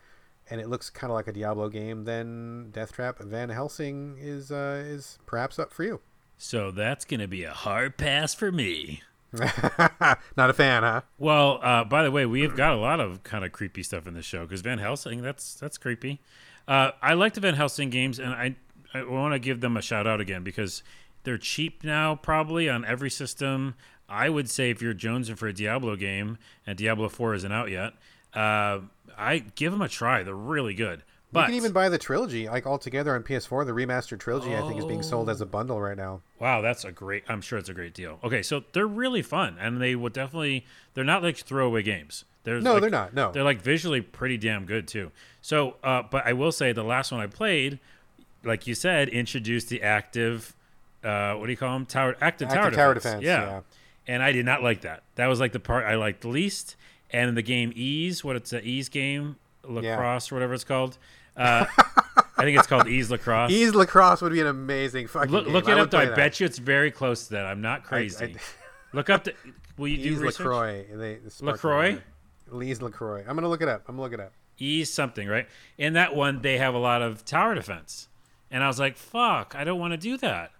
and 0.49 0.61
it 0.61 0.69
looks 0.69 0.91
kind 0.91 1.09
of 1.09 1.15
like 1.15 1.27
a 1.27 1.33
Diablo 1.33 1.67
game, 1.67 2.05
then 2.05 2.69
Deathtrap 2.71 3.17
Van 3.25 3.49
Helsing 3.49 4.15
is 4.19 4.51
uh, 4.51 4.83
is 4.85 5.17
perhaps 5.25 5.57
up 5.57 5.73
for 5.73 5.83
you. 5.83 5.99
So 6.37 6.69
that's 6.69 7.05
gonna 7.05 7.27
be 7.27 7.43
a 7.43 7.51
hard 7.51 7.97
pass 7.97 8.35
for 8.35 8.51
me. 8.51 9.01
Not 9.33 10.49
a 10.49 10.53
fan, 10.53 10.83
huh? 10.83 11.01
Well, 11.17 11.59
uh, 11.63 11.83
by 11.83 12.03
the 12.03 12.11
way, 12.11 12.27
we 12.27 12.41
have 12.41 12.55
got 12.55 12.73
a 12.73 12.77
lot 12.77 12.99
of 12.99 13.23
kind 13.23 13.43
of 13.43 13.51
creepy 13.51 13.81
stuff 13.81 14.05
in 14.05 14.13
the 14.13 14.21
show 14.21 14.43
because 14.43 14.61
Van 14.61 14.77
Helsing, 14.77 15.23
that's 15.23 15.55
that's 15.55 15.79
creepy. 15.79 16.21
Uh, 16.67 16.91
I 17.01 17.15
like 17.15 17.33
the 17.33 17.41
Van 17.41 17.55
Helsing 17.55 17.89
games, 17.89 18.19
and 18.19 18.31
I 18.31 18.55
I 18.93 19.03
want 19.03 19.33
to 19.33 19.39
give 19.39 19.59
them 19.59 19.75
a 19.75 19.81
shout 19.81 20.05
out 20.05 20.21
again 20.21 20.43
because 20.43 20.83
they're 21.23 21.39
cheap 21.39 21.83
now, 21.83 22.15
probably 22.15 22.69
on 22.69 22.85
every 22.85 23.09
system. 23.09 23.73
I 24.09 24.29
would 24.29 24.49
say 24.49 24.69
if 24.69 24.81
you're 24.81 24.93
jonesing 24.93 25.37
for 25.37 25.47
a 25.47 25.53
Diablo 25.53 25.95
game 25.95 26.37
and 26.67 26.77
Diablo 26.77 27.09
4 27.09 27.33
isn't 27.35 27.51
out 27.51 27.71
yet, 27.71 27.93
uh, 28.33 28.79
I 29.17 29.39
give 29.55 29.71
them 29.71 29.81
a 29.81 29.89
try. 29.89 30.23
They're 30.23 30.35
really 30.35 30.73
good. 30.75 31.03
But 31.31 31.41
you 31.41 31.45
can 31.47 31.55
even 31.55 31.71
buy 31.73 31.89
the 31.89 31.97
trilogy 31.97 32.47
like 32.47 32.65
all 32.65 32.77
together 32.77 33.13
on 33.15 33.23
PS4. 33.23 33.65
The 33.65 33.73
remastered 33.73 34.19
trilogy, 34.19 34.55
I 34.55 34.61
think, 34.61 34.77
is 34.79 34.85
being 34.85 35.03
sold 35.03 35.29
as 35.29 35.41
a 35.41 35.45
bundle 35.45 35.81
right 35.81 35.97
now. 35.97 36.21
Wow, 36.39 36.61
that's 36.61 36.85
a 36.85 36.91
great. 36.93 37.23
I'm 37.27 37.41
sure 37.41 37.57
it's 37.59 37.67
a 37.67 37.73
great 37.73 37.93
deal. 37.93 38.19
Okay, 38.23 38.41
so 38.41 38.63
they're 38.71 38.87
really 38.87 39.21
fun, 39.21 39.57
and 39.59 39.81
they 39.81 39.95
would 39.95 40.13
definitely. 40.13 40.65
They're 40.93 41.03
not 41.03 41.23
like 41.23 41.35
throwaway 41.37 41.83
games. 41.83 42.23
They're 42.45 42.61
No, 42.61 42.73
like- 42.73 42.81
they're 42.81 42.89
not. 42.89 43.13
No. 43.13 43.31
they're 43.33 43.43
like 43.43 43.61
visually 43.61 43.99
pretty 44.01 44.37
damn 44.37 44.65
good 44.65 44.87
too. 44.87 45.11
So, 45.41 45.75
uh, 45.83 46.03
but 46.09 46.25
I 46.25 46.31
will 46.33 46.53
say 46.53 46.71
the 46.71 46.83
last 46.83 47.11
one 47.11 47.19
I 47.19 47.27
played, 47.27 47.79
like 48.45 48.65
you 48.65 48.75
said, 48.75 49.09
introduced 49.09 49.67
the 49.67 49.81
active. 49.81 50.55
Uh, 51.03 51.33
what 51.33 51.47
do 51.47 51.51
you 51.51 51.57
call 51.57 51.73
them? 51.73 51.85
Tower 51.85 52.15
active, 52.21 52.47
tower, 52.47 52.59
Active 52.59 52.75
tower 52.75 52.93
defense. 52.93 53.21
defense, 53.21 53.25
Yeah. 53.25 53.41
yeah. 53.45 53.59
And 54.07 54.21
I 54.21 54.31
did 54.31 54.45
not 54.45 54.61
like 54.61 54.81
that. 54.81 55.03
That 55.15 55.27
was 55.27 55.39
like 55.39 55.51
the 55.51 55.59
part 55.59 55.85
I 55.85 55.95
liked 55.95 56.21
the 56.21 56.27
least. 56.27 56.75
And 57.11 57.35
the 57.35 57.41
game 57.41 57.71
Ys, 57.75 58.23
what 58.23 58.35
it's 58.35 58.51
a 58.53 58.65
Ys 58.67 58.89
game, 58.89 59.37
lacrosse 59.63 60.31
or 60.31 60.35
whatever 60.35 60.53
it's 60.53 60.63
called. 60.63 60.97
Uh, 61.37 61.65
I 62.37 62.43
think 62.43 62.57
it's 62.57 62.67
called 62.67 62.87
Ys 62.87 63.09
lacrosse. 63.11 63.51
Ys 63.51 63.73
lacrosse 63.75 64.21
would 64.21 64.31
be 64.31 64.41
an 64.41 64.47
amazing 64.47 65.07
fucking 65.07 65.31
Look, 65.31 65.45
game. 65.45 65.53
look 65.53 65.67
it 65.69 65.77
up. 65.77 65.91
Though. 65.91 65.99
I 65.99 66.05
that. 66.05 66.15
bet 66.15 66.39
you 66.39 66.45
it's 66.45 66.57
very 66.57 66.91
close 66.91 67.27
to 67.27 67.33
that. 67.35 67.45
I'm 67.45 67.61
not 67.61 67.83
crazy. 67.83 68.35
look 68.93 69.09
up. 69.09 69.23
The, 69.23 69.33
will 69.77 69.87
you 69.87 69.97
do 69.97 70.13
Ys 70.13 70.19
research? 70.19 70.39
Lacroix. 70.45 70.85
They, 70.93 71.19
LaCroix? 71.41 72.01
Ys 72.61 72.81
Lacroix. 72.81 73.21
I'm 73.27 73.35
gonna 73.35 73.49
look 73.49 73.61
it 73.61 73.67
up. 73.67 73.83
I'm 73.87 73.95
gonna 73.95 74.03
look 74.03 74.13
it 74.13 74.19
up. 74.19 74.33
Ys 74.57 74.93
something, 74.93 75.27
right? 75.27 75.47
In 75.77 75.93
that 75.93 76.15
one, 76.15 76.41
they 76.41 76.57
have 76.57 76.73
a 76.73 76.79
lot 76.79 77.01
of 77.01 77.25
tower 77.25 77.55
defense, 77.55 78.07
and 78.49 78.63
I 78.63 78.67
was 78.67 78.79
like, 78.79 78.97
"Fuck, 78.97 79.53
I 79.55 79.63
don't 79.63 79.79
want 79.79 79.91
to 79.91 79.97
do 79.97 80.15
that." 80.17 80.51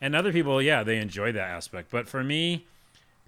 And 0.00 0.16
other 0.16 0.32
people, 0.32 0.60
yeah, 0.62 0.82
they 0.82 0.98
enjoy 0.98 1.32
that 1.32 1.50
aspect, 1.50 1.90
but 1.90 2.08
for 2.08 2.24
me, 2.24 2.66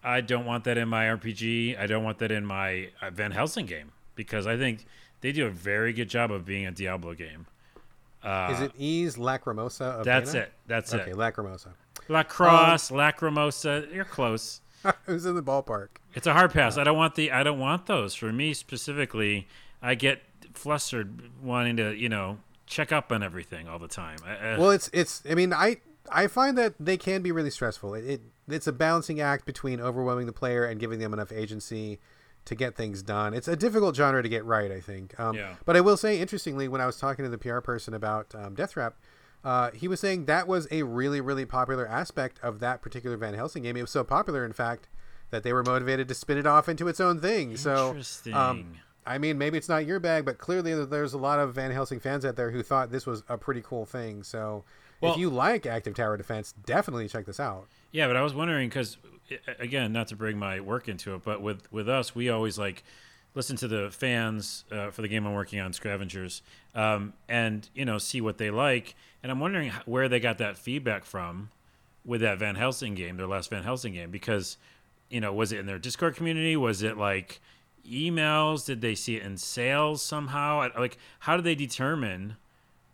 I 0.05 0.21
don't 0.21 0.45
want 0.45 0.65
that 0.65 0.77
in 0.79 0.89
my 0.89 1.07
RPG. 1.07 1.79
I 1.81 1.87
don't 1.87 2.05
want 2.05 2.19
that 2.19 2.31
in 2.31 2.45
my 2.45 2.91
uh, 3.01 3.11
Van 3.11 3.31
Helsing 3.33 3.67
game 3.67 3.93
because 4.15 4.47
I 4.47 4.57
think 4.57 4.87
they 5.23 5.33
do 5.33 5.47
a 5.47 5.51
very 5.51 5.93
good 5.93 6.09
job 6.11 6.31
of 6.31 6.45
being 6.45 6.67
a 6.67 6.71
Diablo 6.71 7.15
game. 7.15 7.47
Is 8.25 8.61
it 8.61 8.73
Ys 8.79 9.17
Lacrimosa? 9.17 9.81
Of 9.83 10.01
Uh, 10.01 10.03
That's 10.05 10.33
Dana? 10.33 10.45
it. 10.45 10.53
That's 10.67 10.95
Okay, 10.95 11.11
it. 11.11 11.17
Lacrimosa. 11.17 11.69
Lacrosse, 12.09 12.91
Lacrimosa. 12.91 13.93
You're 13.95 14.05
close. 14.05 14.61
Who's 15.07 15.25
in 15.27 15.35
the 15.35 15.43
ballpark? 15.43 15.89
It's 16.15 16.27
a 16.27 16.33
hard 16.33 16.53
pass. 16.53 16.77
I 16.77 16.85
don't 16.85 16.97
want 16.97 17.15
the. 17.15 17.33
I 17.33 17.43
don't 17.43 17.59
want 17.59 17.87
those. 17.87 18.15
For 18.15 18.33
me 18.33 18.53
specifically, 18.55 19.47
I 19.83 19.95
get 19.95 20.23
flustered 20.53 21.31
wanting 21.43 21.77
to, 21.79 21.95
you 21.95 22.09
know, 22.09 22.39
check 22.67 22.93
up 22.93 23.11
on 23.11 23.23
everything 23.23 23.67
all 23.69 23.79
the 23.79 23.89
time. 23.89 24.19
I, 24.27 24.37
I- 24.55 24.59
Well, 24.59 24.71
it's 24.71 24.91
it's. 24.93 25.23
I 25.29 25.35
mean, 25.35 25.53
I 25.53 25.79
I 26.11 26.27
find 26.27 26.57
that 26.59 26.75
they 26.79 26.97
can 26.97 27.23
be 27.23 27.33
really 27.33 27.51
stressful. 27.51 27.95
It, 27.95 28.05
it 28.05 28.21
it's 28.49 28.67
a 28.67 28.73
balancing 28.73 29.21
act 29.21 29.47
between 29.47 29.81
overwhelming 29.81 30.27
the 30.27 30.33
player 30.33 30.65
and 30.65 30.79
giving 30.79 30.99
them 30.99 31.13
enough 31.13 31.33
agency 31.33 31.99
to 32.45 32.55
get 32.55 32.77
things 32.77 33.03
done. 33.03 33.33
It's 33.33 33.49
a 33.49 33.57
difficult 33.57 33.97
genre 33.97 34.23
to 34.23 34.29
get 34.29 34.45
right, 34.45 34.71
I 34.71 34.81
think. 34.81 35.19
Um, 35.19 35.35
Yeah. 35.35 35.55
But 35.65 35.77
I 35.77 35.81
will 35.81 35.97
say, 35.97 36.21
interestingly, 36.21 36.69
when 36.69 36.81
I 36.81 36.87
was 36.87 36.99
talking 36.99 37.25
to 37.25 37.31
the 37.31 37.39
PR 37.39 37.61
person 37.61 37.95
about 37.95 38.35
um, 38.35 38.55
Deathtrap, 38.55 38.93
uh, 39.43 39.71
he 39.73 39.89
was 39.89 40.01
saying 40.01 40.27
that 40.27 40.47
was 40.47 40.67
a 40.71 40.83
really 40.83 41.21
really 41.21 41.45
popular 41.45 41.87
aspect 41.87 42.39
of 42.43 42.61
that 42.61 42.83
particular 42.83 43.17
Van 43.17 43.35
Helsing 43.35 43.63
game. 43.63 43.77
It 43.77 43.83
was 43.83 43.91
so 43.91 44.05
popular, 44.05 44.45
in 44.45 44.53
fact, 44.53 44.89
that 45.31 45.43
they 45.43 45.53
were 45.53 45.63
motivated 45.63 46.09
to 46.09 46.15
spin 46.15 46.39
it 46.39 46.47
off 46.47 46.69
into 46.69 46.89
its 46.89 47.01
own 47.01 47.21
thing. 47.21 47.57
So. 47.57 47.89
Interesting. 47.89 48.35
Um, 48.35 48.75
I 49.07 49.19
mean, 49.19 49.37
maybe 49.37 49.59
it's 49.59 49.69
not 49.69 49.85
your 49.85 50.01
bag, 50.01 50.25
but 50.25 50.39
clearly 50.39 50.83
there's 50.87 51.13
a 51.13 51.19
lot 51.19 51.39
of 51.39 51.55
Van 51.55 51.71
Helsing 51.71 52.01
fans 52.01 52.25
out 52.25 52.37
there 52.37 52.51
who 52.51 52.63
thought 52.63 52.91
this 52.91 53.07
was 53.07 53.23
a 53.29 53.37
pretty 53.37 53.61
cool 53.61 53.85
thing. 53.85 54.23
So 54.23 54.65
Well- 55.05 55.13
if 55.15 55.19
you 55.19 55.31
like 55.31 55.67
active 55.67 55.95
tower 55.95 56.17
defense, 56.17 56.55
definitely 56.67 57.09
check 57.09 57.27
this 57.27 57.41
out. 57.41 57.67
Yeah, 57.93 58.07
but 58.09 58.17
I 58.17 58.23
was 58.23 58.35
wondering 58.35 58.69
because 58.69 58.97
again, 59.59 59.93
not 59.93 60.09
to 60.09 60.17
bring 60.17 60.39
my 60.39 60.61
work 60.61 60.89
into 60.89 61.15
it, 61.15 61.23
but 61.25 61.41
with 61.41 61.71
with 61.73 61.89
us, 61.89 62.15
we 62.15 62.29
always 62.29 62.59
like 62.59 62.83
listen 63.35 63.57
to 63.57 63.69
the 63.69 63.91
fans 63.91 64.65
uh, 64.71 64.91
for 64.91 65.03
the 65.03 65.09
game 65.09 65.27
I'm 65.27 65.35
working 65.35 65.61
on, 65.61 65.73
Scavengers, 65.73 66.43
um, 66.75 67.13
and 67.29 67.69
you 67.75 67.85
know 67.85 67.99
see 67.99 68.21
what 68.21 68.39
they 68.39 68.51
like. 68.51 68.95
And 69.23 69.33
I'm 69.33 69.41
wondering 69.41 69.73
where 69.87 70.09
they 70.09 70.21
got 70.21 70.39
that 70.39 70.57
feedback 70.59 71.05
from 71.05 71.51
with 72.05 72.21
that 72.21 72.39
Van 72.39 72.55
Helsing 72.55 72.95
game, 72.95 73.17
their 73.17 73.27
last 73.27 73.51
Van 73.51 73.63
Helsing 73.63 73.95
game, 73.95 74.11
because 74.11 74.57
you 75.09 75.21
know 75.21 75.33
was 75.33 75.53
it 75.53 75.59
in 75.59 75.67
their 75.67 75.79
Discord 75.79 76.17
community? 76.17 76.57
Was 76.57 76.83
it 76.83 76.97
like 76.97 77.41
emails? 77.89 78.67
Did 78.67 78.81
they 78.81 78.95
see 78.95 79.17
it 79.17 79.23
in 79.23 79.37
sales 79.37 80.03
somehow? 80.03 80.69
Like, 80.77 80.99
how 81.21 81.37
did 81.37 81.45
they 81.45 81.55
determine? 81.55 82.37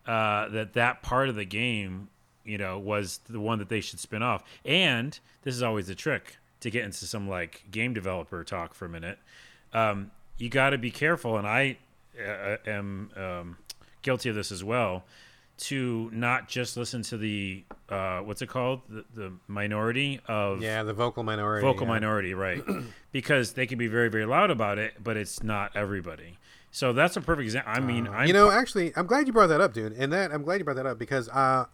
Uh, 0.07 0.49
that 0.49 0.73
that 0.73 1.01
part 1.01 1.29
of 1.29 1.35
the 1.35 1.45
game, 1.45 2.09
you 2.43 2.57
know, 2.57 2.77
was 2.79 3.19
the 3.29 3.39
one 3.39 3.59
that 3.59 3.69
they 3.69 3.81
should 3.81 3.99
spin 3.99 4.23
off. 4.23 4.43
And 4.65 5.17
this 5.43 5.55
is 5.55 5.63
always 5.63 5.89
a 5.89 5.95
trick 5.95 6.37
to 6.61 6.69
get 6.69 6.83
into 6.83 7.05
some 7.05 7.27
like 7.27 7.63
game 7.71 7.93
developer 7.93 8.43
talk 8.43 8.73
for 8.73 8.85
a 8.85 8.89
minute. 8.89 9.19
Um, 9.73 10.11
you 10.37 10.49
got 10.49 10.71
to 10.71 10.77
be 10.77 10.91
careful, 10.91 11.37
and 11.37 11.47
I 11.47 11.77
uh, 12.19 12.57
am 12.65 13.09
um, 13.15 13.57
guilty 14.01 14.29
of 14.29 14.35
this 14.35 14.51
as 14.51 14.63
well. 14.63 15.03
To 15.65 16.09
not 16.11 16.49
just 16.49 16.75
listen 16.75 17.03
to 17.03 17.17
the 17.17 17.63
uh, 17.87 18.21
what's 18.21 18.41
it 18.41 18.49
called 18.49 18.81
the, 18.89 19.05
the 19.13 19.31
minority 19.47 20.19
of 20.27 20.59
Yeah, 20.59 20.81
the 20.81 20.93
vocal 20.93 21.21
minority. 21.21 21.63
vocal 21.63 21.85
yeah. 21.85 21.93
minority, 21.93 22.33
right? 22.33 22.63
because 23.11 23.53
they 23.53 23.67
can 23.67 23.77
be 23.77 23.85
very, 23.85 24.09
very 24.09 24.25
loud 24.25 24.49
about 24.49 24.79
it, 24.79 24.95
but 25.03 25.17
it's 25.17 25.43
not 25.43 25.75
everybody. 25.75 26.39
So 26.71 26.93
that's 26.93 27.17
a 27.17 27.21
perfect 27.21 27.43
example. 27.43 27.73
I 27.75 27.79
mean, 27.81 28.07
I'm 28.07 28.27
You 28.27 28.33
know, 28.33 28.49
actually, 28.49 28.93
I'm 28.95 29.05
glad 29.05 29.27
you 29.27 29.33
brought 29.33 29.47
that 29.47 29.59
up, 29.61 29.73
dude. 29.73 29.93
And 29.93 30.11
that 30.13 30.31
I'm 30.31 30.43
glad 30.43 30.59
you 30.59 30.63
brought 30.63 30.77
that 30.77 30.85
up 30.85 30.97
because 30.97 31.27
uh, 31.29 31.65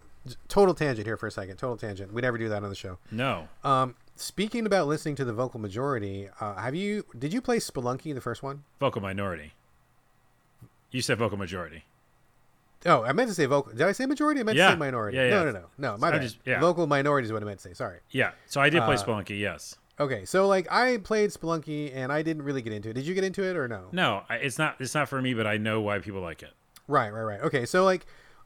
total 0.47 0.73
tangent 0.73 1.05
here 1.05 1.17
for 1.17 1.27
a 1.27 1.31
second. 1.31 1.57
Total 1.57 1.77
tangent. 1.77 2.11
We 2.11 2.21
never 2.21 2.37
do 2.37 2.49
that 2.49 2.63
on 2.63 2.69
the 2.69 2.75
show. 2.75 2.97
no. 3.11 3.47
Um, 3.63 3.95
speaking 4.15 4.65
about 4.65 4.87
listening 4.87 5.15
to 5.17 5.25
the 5.25 5.33
vocal 5.33 5.59
majority, 5.59 6.27
uh, 6.41 6.55
have 6.55 6.73
you? 6.73 7.05
Did 7.17 7.31
you 7.33 7.41
play 7.41 7.57
Spelunky 7.57 8.13
the 8.15 8.21
first 8.21 8.41
one? 8.41 8.63
Vocal 8.79 9.01
minority. 9.01 9.53
You 10.89 11.01
said 11.03 11.17
vocal 11.19 11.37
majority. 11.37 11.83
Oh, 12.85 13.03
I 13.03 13.11
meant 13.11 13.27
to 13.29 13.35
say 13.35 13.45
vocal. 13.45 13.73
Did 13.73 13.81
I 13.83 13.91
say 13.91 14.05
majority? 14.05 14.39
I 14.39 14.43
meant 14.43 14.57
to 14.69 14.73
say 14.73 14.77
minority. 14.77 15.17
Yeah, 15.17 15.23
yeah. 15.25 15.29
No, 15.31 15.45
no, 15.45 15.51
no, 15.51 15.63
no. 15.77 15.97
My 15.97 16.11
bad. 16.11 16.21
just- 16.21 16.37
yeah. 16.45 16.59
Vocal 16.59 16.87
minority 16.87 17.25
is 17.27 17.33
what 17.33 17.41
I 17.41 17.45
meant 17.45 17.59
to 17.59 17.67
say. 17.69 17.73
Sorry. 17.73 17.99
Yeah. 18.11 18.31
So 18.47 18.61
I 18.61 18.69
did 18.69 18.81
play 18.83 18.95
Uh, 18.95 19.03
Spelunky, 19.03 19.37
yes. 19.39 19.75
Okay, 19.99 20.25
so 20.25 20.47
like 20.47 20.71
I 20.71 20.97
played 20.97 21.31
Spelunky 21.31 21.91
and 21.95 22.11
I 22.11 22.21
didn't 22.21 22.43
really 22.43 22.61
get 22.61 22.73
into 22.73 22.89
it. 22.89 22.93
Did 22.93 23.05
you 23.05 23.15
get 23.15 23.23
into 23.23 23.43
it 23.43 23.55
or 23.55 23.67
no? 23.67 23.87
No, 23.91 24.23
it's 24.29 24.59
not. 24.59 24.75
It's 24.79 24.93
not 24.93 25.09
for 25.09 25.21
me, 25.21 25.33
but 25.33 25.47
I 25.47 25.57
know 25.57 25.81
why 25.81 25.99
people 25.99 26.21
like 26.21 26.43
it. 26.43 26.51
Right, 26.87 27.11
right, 27.11 27.23
right. 27.23 27.41
Okay, 27.41 27.65
so 27.65 27.83
like 27.83 28.05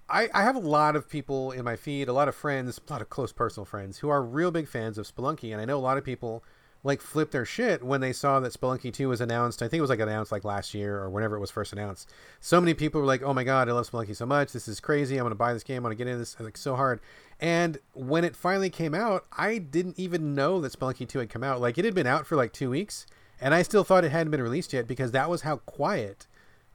I, 0.10 0.30
I 0.34 0.44
have 0.44 0.56
a 0.56 0.60
lot 0.60 0.96
of 0.96 1.10
people 1.10 1.52
in 1.52 1.64
my 1.66 1.76
feed, 1.76 2.08
a 2.08 2.14
lot 2.14 2.28
of 2.28 2.36
friends, 2.36 2.80
a 2.88 2.92
lot 2.92 3.02
of 3.02 3.10
close 3.10 3.32
personal 3.32 3.66
friends 3.66 4.00
who 4.00 4.10
are 4.10 4.24
real 4.24 4.52
big 4.52 4.68
fans 4.68 4.98
of 4.98 5.06
Spelunky, 5.08 5.52
and 5.52 5.62
I 5.62 5.66
know 5.66 5.78
a 5.78 5.82
lot 5.82 5.98
of 5.98 6.04
people 6.04 6.44
like 6.84 7.02
flipped 7.02 7.32
their 7.32 7.46
shit 7.46 7.84
when 7.84 8.02
they 8.02 8.12
saw 8.12 8.40
that 8.40 8.54
Spelunky 8.54 8.92
2 8.92 9.10
was 9.10 9.22
announced. 9.22 9.62
I 9.62 9.68
think 9.68 9.80
it 9.80 9.82
was 9.82 9.90
like 9.90 10.00
announced 10.00 10.32
like 10.32 10.44
last 10.44 10.74
year 10.74 10.98
or 10.98 11.10
whenever 11.10 11.36
it 11.36 11.40
was 11.40 11.52
first 11.52 11.74
announced. 11.74 12.10
So 12.40 12.60
many 12.60 12.74
people 12.74 13.02
were 13.02 13.08
like, 13.08 13.22
"Oh 13.22 13.34
my 13.34 13.44
god, 13.44 13.70
I 13.70 13.72
love 13.72 13.90
Spelunky 13.90 14.16
so 14.16 14.26
much. 14.26 14.52
This 14.52 14.68
is 14.68 14.80
crazy. 14.80 15.18
I'm 15.18 15.24
going 15.24 15.32
to 15.32 15.36
buy 15.36 15.54
this 15.54 15.64
game. 15.64 15.78
I'm 15.78 15.84
going 15.84 15.98
to 15.98 16.04
get 16.04 16.08
into 16.08 16.20
this 16.20 16.40
like 16.40 16.58
so 16.58 16.76
hard." 16.76 17.00
And 17.40 17.80
when 17.94 18.24
it 18.24 18.36
finally 18.36 18.70
came 18.70 18.94
out, 18.94 19.26
I 19.36 19.58
didn't 19.58 20.00
even 20.00 20.36
know 20.36 20.62
that 20.62 20.74
Spelunky 20.74 21.08
2 21.08 21.20
had 21.20 21.30
come 21.30 21.44
out. 21.44 21.62
Like 21.62 21.78
it 21.78 21.86
had 21.86 21.96
been 21.96 22.08
out 22.08 22.26
for 22.26 22.36
like 22.36 22.54
2 22.54 22.70
weeks, 22.70 23.06
and 23.40 23.54
I 23.54 23.62
still 23.62 23.84
thought 23.84 24.04
it 24.04 24.12
hadn't 24.12 24.32
been 24.32 24.42
released 24.42 24.74
yet 24.74 24.88
because 24.88 25.12
that 25.12 25.30
was 25.30 25.42
how 25.42 25.58
quiet 25.58 26.28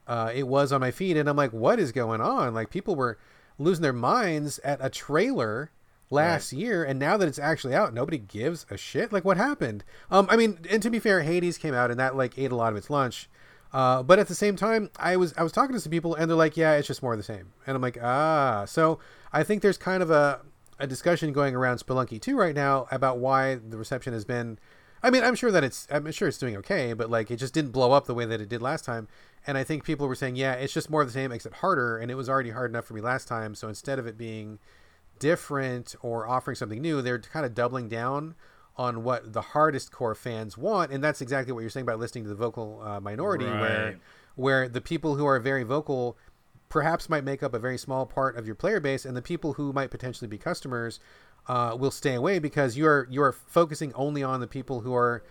uh, 0.07 0.31
it 0.33 0.47
was 0.47 0.71
on 0.71 0.79
my 0.79 0.91
feed, 0.91 1.17
and 1.17 1.29
I'm 1.29 1.35
like, 1.35 1.51
what 1.51 1.79
is 1.79 1.91
going 1.91 2.21
on? 2.21 2.53
Like 2.53 2.69
people 2.69 2.95
were 2.95 3.17
losing 3.59 3.83
their 3.83 3.93
minds 3.93 4.59
at 4.59 4.79
a 4.81 4.89
trailer 4.89 5.71
last 6.09 6.53
year, 6.53 6.83
and 6.83 6.99
now 6.99 7.17
that 7.17 7.27
it's 7.27 7.39
actually 7.39 7.75
out, 7.75 7.93
nobody 7.93 8.17
gives 8.17 8.65
a 8.69 8.77
shit. 8.77 9.11
Like 9.11 9.25
what 9.25 9.37
happened? 9.37 9.83
Um, 10.09 10.27
I 10.29 10.37
mean, 10.37 10.59
and 10.69 10.81
to 10.83 10.89
be 10.89 10.99
fair, 10.99 11.21
Hades 11.21 11.57
came 11.57 11.73
out, 11.73 11.91
and 11.91 11.99
that 11.99 12.15
like 12.15 12.37
ate 12.37 12.51
a 12.51 12.55
lot 12.55 12.71
of 12.71 12.77
its 12.77 12.89
lunch. 12.89 13.29
Uh, 13.73 14.01
but 14.01 14.17
at 14.17 14.27
the 14.27 14.35
same 14.35 14.55
time, 14.55 14.89
I 14.97 15.17
was 15.17 15.33
I 15.37 15.43
was 15.43 15.51
talking 15.51 15.73
to 15.73 15.79
some 15.79 15.91
people, 15.91 16.15
and 16.15 16.29
they're 16.29 16.37
like, 16.37 16.57
yeah, 16.57 16.73
it's 16.73 16.87
just 16.87 17.03
more 17.03 17.13
of 17.13 17.19
the 17.19 17.23
same, 17.23 17.51
and 17.65 17.75
I'm 17.75 17.81
like, 17.81 17.97
ah. 18.01 18.65
So 18.65 18.99
I 19.33 19.43
think 19.43 19.61
there's 19.61 19.77
kind 19.77 20.01
of 20.01 20.11
a 20.11 20.41
a 20.79 20.87
discussion 20.87 21.33
going 21.33 21.55
around 21.55 21.77
Spelunky 21.79 22.21
2 22.21 22.37
right 22.37 22.53
now 22.53 22.87
about 22.91 23.17
why 23.17 23.55
the 23.55 23.77
reception 23.77 24.13
has 24.13 24.23
been 24.23 24.59
I 25.03 25.09
mean, 25.09 25.23
I'm 25.23 25.35
sure 25.35 25.51
that 25.51 25.63
it's 25.63 25.87
I'm 25.91 26.11
sure 26.11 26.27
it's 26.27 26.37
doing 26.37 26.57
okay, 26.57 26.93
but 26.93 27.09
like 27.09 27.29
it 27.29 27.37
just 27.37 27.53
didn't 27.53 27.71
blow 27.71 27.91
up 27.91 28.05
the 28.05 28.13
way 28.13 28.25
that 28.25 28.41
it 28.41 28.49
did 28.49 28.61
last 28.61 28.85
time. 28.85 29.07
And 29.45 29.57
I 29.57 29.63
think 29.63 29.83
people 29.83 30.07
were 30.07 30.15
saying, 30.15 30.35
yeah, 30.35 30.53
it's 30.53 30.73
just 30.73 30.89
more 30.89 31.01
of 31.01 31.07
the 31.07 31.13
same 31.13 31.31
except 31.31 31.57
harder, 31.57 31.97
and 31.97 32.11
it 32.11 32.15
was 32.15 32.27
already 32.27 32.49
hard 32.49 32.71
enough 32.71 32.85
for 32.85 32.93
me 32.93 33.01
last 33.01 33.27
time. 33.27 33.55
So 33.55 33.69
instead 33.69 33.99
of 33.99 34.07
it 34.07 34.17
being 34.17 34.59
different 35.19 35.95
or 36.01 36.27
offering 36.27 36.55
something 36.55 36.81
new, 36.81 37.01
they're 37.01 37.19
kind 37.19 37.45
of 37.45 37.53
doubling 37.53 37.87
down 37.89 38.35
on 38.77 39.03
what 39.03 39.33
the 39.33 39.41
hardest 39.41 39.91
core 39.91 40.13
fans 40.13 40.57
want, 40.57 40.91
and 40.91 41.03
that's 41.03 41.21
exactly 41.21 41.51
what 41.51 41.61
you're 41.61 41.69
saying 41.69 41.85
about 41.85 41.99
listening 41.99 42.23
to 42.23 42.29
the 42.29 42.35
vocal 42.35 42.81
uh, 42.83 42.99
minority, 42.99 43.45
where 43.45 43.99
where 44.35 44.69
the 44.69 44.81
people 44.81 45.15
who 45.15 45.25
are 45.25 45.39
very 45.39 45.63
vocal 45.63 46.15
perhaps 46.69 47.09
might 47.09 47.23
make 47.23 47.41
up 47.41 47.53
a 47.53 47.59
very 47.59 47.77
small 47.77 48.05
part 48.05 48.37
of 48.37 48.45
your 48.45 48.55
player 48.55 48.79
base, 48.79 49.03
and 49.05 49.17
the 49.17 49.21
people 49.21 49.53
who 49.53 49.73
might 49.73 49.89
potentially 49.89 50.27
be 50.27 50.37
customers 50.37 50.99
uh, 51.47 51.75
will 51.79 51.91
stay 51.91 52.13
away 52.13 52.37
because 52.39 52.77
you 52.77 52.85
are 52.85 53.07
you 53.09 53.21
are 53.21 53.31
focusing 53.31 53.93
only 53.93 54.21
on 54.21 54.41
the 54.41 54.47
people 54.47 54.81
who 54.81 54.93
are 54.93 55.23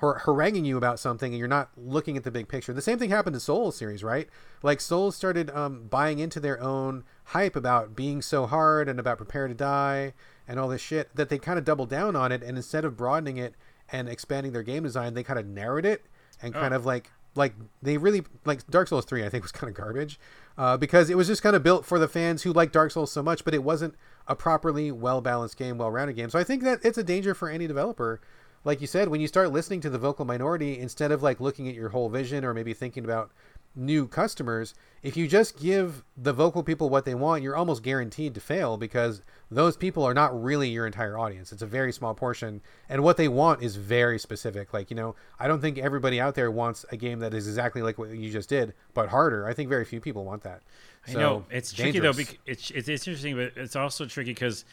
who 0.00 0.06
are 0.06 0.18
haranguing 0.20 0.64
you 0.64 0.76
about 0.76 0.98
something, 0.98 1.32
and 1.32 1.38
you're 1.38 1.48
not 1.48 1.70
looking 1.76 2.16
at 2.16 2.24
the 2.24 2.30
big 2.30 2.48
picture. 2.48 2.72
The 2.72 2.82
same 2.82 2.98
thing 2.98 3.10
happened 3.10 3.34
to 3.34 3.40
Souls 3.40 3.76
series, 3.76 4.02
right? 4.02 4.28
Like 4.62 4.80
Souls 4.80 5.14
started 5.14 5.50
um, 5.50 5.86
buying 5.88 6.18
into 6.18 6.40
their 6.40 6.60
own 6.60 7.04
hype 7.26 7.54
about 7.54 7.94
being 7.94 8.22
so 8.22 8.46
hard 8.46 8.88
and 8.88 8.98
about 8.98 9.18
prepare 9.18 9.46
to 9.46 9.54
die 9.54 10.14
and 10.48 10.58
all 10.58 10.68
this 10.68 10.80
shit 10.80 11.14
that 11.14 11.28
they 11.28 11.38
kind 11.38 11.58
of 11.58 11.64
doubled 11.64 11.90
down 11.90 12.16
on 12.16 12.32
it, 12.32 12.42
and 12.42 12.56
instead 12.56 12.84
of 12.84 12.96
broadening 12.96 13.36
it 13.36 13.54
and 13.92 14.08
expanding 14.08 14.52
their 14.52 14.62
game 14.62 14.82
design, 14.82 15.14
they 15.14 15.22
kind 15.22 15.38
of 15.38 15.46
narrowed 15.46 15.84
it 15.84 16.06
and 16.42 16.54
kind 16.54 16.72
oh. 16.72 16.76
of 16.76 16.86
like 16.86 17.12
like 17.34 17.54
they 17.82 17.96
really 17.96 18.24
like 18.44 18.66
Dark 18.68 18.88
Souls 18.88 19.04
three. 19.04 19.24
I 19.24 19.28
think 19.28 19.44
was 19.44 19.52
kind 19.52 19.70
of 19.70 19.76
garbage 19.76 20.18
uh, 20.56 20.76
because 20.76 21.10
it 21.10 21.16
was 21.16 21.26
just 21.26 21.42
kind 21.42 21.54
of 21.54 21.62
built 21.62 21.84
for 21.84 21.98
the 21.98 22.08
fans 22.08 22.42
who 22.42 22.52
like 22.52 22.72
Dark 22.72 22.90
Souls 22.90 23.12
so 23.12 23.22
much, 23.22 23.44
but 23.44 23.54
it 23.54 23.62
wasn't 23.62 23.94
a 24.26 24.34
properly 24.34 24.90
well 24.90 25.20
balanced 25.20 25.56
game, 25.56 25.78
well 25.78 25.90
rounded 25.90 26.16
game. 26.16 26.30
So 26.30 26.38
I 26.38 26.44
think 26.44 26.62
that 26.62 26.80
it's 26.84 26.98
a 26.98 27.04
danger 27.04 27.34
for 27.34 27.48
any 27.48 27.66
developer. 27.66 28.20
Like 28.64 28.80
you 28.80 28.86
said, 28.86 29.08
when 29.08 29.20
you 29.20 29.26
start 29.26 29.52
listening 29.52 29.80
to 29.82 29.90
the 29.90 29.98
vocal 29.98 30.24
minority 30.24 30.78
instead 30.78 31.12
of 31.12 31.22
like 31.22 31.40
looking 31.40 31.68
at 31.68 31.74
your 31.74 31.88
whole 31.88 32.08
vision 32.08 32.44
or 32.44 32.52
maybe 32.52 32.74
thinking 32.74 33.04
about 33.04 33.30
new 33.74 34.06
customers, 34.06 34.74
if 35.02 35.16
you 35.16 35.26
just 35.26 35.58
give 35.58 36.04
the 36.16 36.32
vocal 36.32 36.62
people 36.62 36.90
what 36.90 37.04
they 37.04 37.14
want, 37.14 37.42
you're 37.42 37.56
almost 37.56 37.82
guaranteed 37.82 38.34
to 38.34 38.40
fail 38.40 38.76
because 38.76 39.22
those 39.50 39.76
people 39.76 40.04
are 40.04 40.12
not 40.12 40.42
really 40.42 40.68
your 40.68 40.86
entire 40.86 41.16
audience. 41.16 41.52
It's 41.52 41.62
a 41.62 41.66
very 41.66 41.92
small 41.92 42.14
portion, 42.14 42.60
and 42.88 43.02
what 43.02 43.16
they 43.16 43.28
want 43.28 43.62
is 43.62 43.76
very 43.76 44.18
specific. 44.18 44.74
Like, 44.74 44.90
you 44.90 44.96
know, 44.96 45.14
I 45.38 45.48
don't 45.48 45.60
think 45.60 45.78
everybody 45.78 46.20
out 46.20 46.34
there 46.34 46.50
wants 46.50 46.84
a 46.90 46.96
game 46.96 47.20
that 47.20 47.32
is 47.32 47.48
exactly 47.48 47.80
like 47.80 47.96
what 47.96 48.10
you 48.10 48.30
just 48.30 48.48
did, 48.48 48.74
but 48.92 49.08
harder. 49.08 49.46
I 49.46 49.54
think 49.54 49.68
very 49.68 49.84
few 49.84 50.00
people 50.00 50.24
want 50.24 50.42
that. 50.42 50.62
So, 51.06 51.18
I 51.18 51.22
know 51.22 51.46
it's 51.50 51.72
dangerous. 51.72 51.92
tricky 51.92 52.00
though. 52.00 52.12
Because 52.12 52.36
it's, 52.44 52.70
it's 52.70 53.06
interesting, 53.06 53.36
but 53.36 53.52
it's 53.56 53.76
also 53.76 54.04
tricky 54.04 54.32
because 54.32 54.64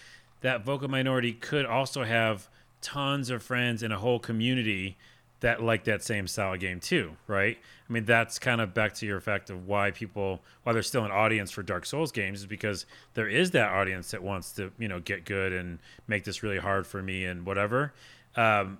that 0.41 0.65
vocal 0.65 0.89
minority 0.89 1.33
could 1.33 1.65
also 1.65 2.03
have 2.03 2.49
tons 2.82 3.30
of 3.30 3.43
friends 3.43 3.84
and 3.84 3.93
a 3.93 3.97
whole 3.97 4.19
community 4.19 4.97
that 5.39 5.61
like 5.61 5.84
that 5.84 6.03
same 6.03 6.28
style 6.28 6.53
of 6.53 6.59
game 6.59 6.80
too, 6.80 7.15
right? 7.28 7.57
I 7.88 7.93
mean, 7.93 8.05
that's 8.05 8.39
kind 8.39 8.59
of 8.59 8.73
back 8.73 8.93
to 8.95 9.05
your 9.05 9.19
fact 9.19 9.49
of 9.49 9.67
why 9.67 9.91
people, 9.91 10.41
why 10.63 10.73
there's 10.73 10.88
still 10.88 11.05
an 11.05 11.11
audience 11.11 11.51
for 11.51 11.63
Dark 11.63 11.86
Souls 11.86 12.11
games, 12.11 12.39
is 12.39 12.45
because 12.47 12.86
there 13.13 13.28
is 13.28 13.51
that 13.51 13.71
audience 13.71 14.11
that 14.11 14.23
wants 14.23 14.51
to, 14.53 14.71
you 14.80 14.88
know, 14.88 14.99
get 14.99 15.25
good 15.25 15.53
and 15.53 15.80
make 16.07 16.23
this 16.23 16.41
really 16.41 16.57
hard 16.57 16.88
for 16.88 17.01
me 17.01 17.25
and 17.25 17.45
whatever. 17.45 17.93
Um, 18.36 18.80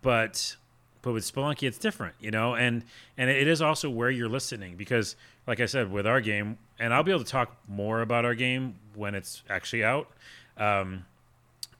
but 0.00 0.56
but 1.02 1.12
with 1.12 1.24
Spelunky, 1.24 1.64
it's 1.66 1.78
different, 1.78 2.14
you 2.20 2.30
know, 2.30 2.54
and 2.54 2.84
and 3.18 3.28
it 3.28 3.46
is 3.46 3.60
also 3.60 3.90
where 3.90 4.10
you're 4.10 4.28
listening 4.28 4.76
because, 4.76 5.16
like 5.46 5.60
I 5.60 5.66
said, 5.66 5.92
with 5.92 6.06
our 6.06 6.20
game, 6.20 6.58
and 6.78 6.94
I'll 6.94 7.02
be 7.02 7.12
able 7.12 7.24
to 7.24 7.30
talk 7.30 7.56
more 7.68 8.00
about 8.00 8.24
our 8.24 8.34
game 8.34 8.76
when 8.94 9.14
it's 9.14 9.42
actually 9.50 9.84
out. 9.84 10.08
Um, 10.56 11.04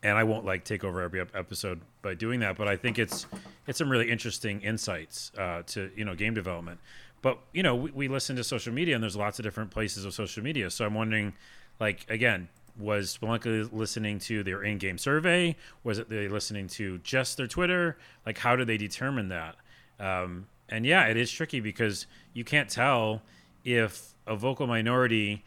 and 0.03 0.17
I 0.17 0.23
won't 0.23 0.45
like 0.45 0.65
take 0.65 0.83
over 0.83 1.01
every 1.01 1.21
episode 1.21 1.81
by 2.01 2.13
doing 2.13 2.41
that, 2.41 2.57
but 2.57 2.67
I 2.67 2.75
think 2.75 2.99
it's 2.99 3.25
it's 3.65 3.77
some 3.79 3.89
really 3.89 4.11
interesting 4.11 4.61
insights 4.61 5.31
uh, 5.37 5.63
to 5.67 5.89
you 5.95 6.05
know 6.05 6.13
game 6.13 6.33
development. 6.33 6.79
But 7.21 7.39
you 7.53 7.63
know 7.63 7.75
we, 7.75 7.91
we 7.91 8.07
listen 8.09 8.35
to 8.35 8.43
social 8.43 8.73
media, 8.73 8.95
and 8.95 9.03
there's 9.03 9.15
lots 9.15 9.39
of 9.39 9.43
different 9.43 9.71
places 9.71 10.05
of 10.05 10.13
social 10.13 10.43
media. 10.43 10.69
So 10.69 10.85
I'm 10.85 10.93
wondering, 10.93 11.33
like 11.79 12.05
again, 12.09 12.49
was 12.77 13.17
Spelunky 13.17 13.71
listening 13.71 14.19
to 14.19 14.43
their 14.43 14.63
in-game 14.63 14.97
survey? 14.97 15.55
Was 15.83 15.99
it 15.99 16.09
they 16.09 16.27
listening 16.27 16.67
to 16.69 16.97
just 16.99 17.37
their 17.37 17.47
Twitter? 17.47 17.97
Like 18.25 18.37
how 18.37 18.57
do 18.57 18.65
they 18.65 18.77
determine 18.77 19.29
that? 19.29 19.55
Um, 19.99 20.47
and 20.67 20.85
yeah, 20.85 21.05
it 21.05 21.15
is 21.15 21.31
tricky 21.31 21.61
because 21.61 22.07
you 22.33 22.43
can't 22.43 22.69
tell 22.69 23.21
if 23.63 24.13
a 24.27 24.35
vocal 24.35 24.67
minority 24.67 25.45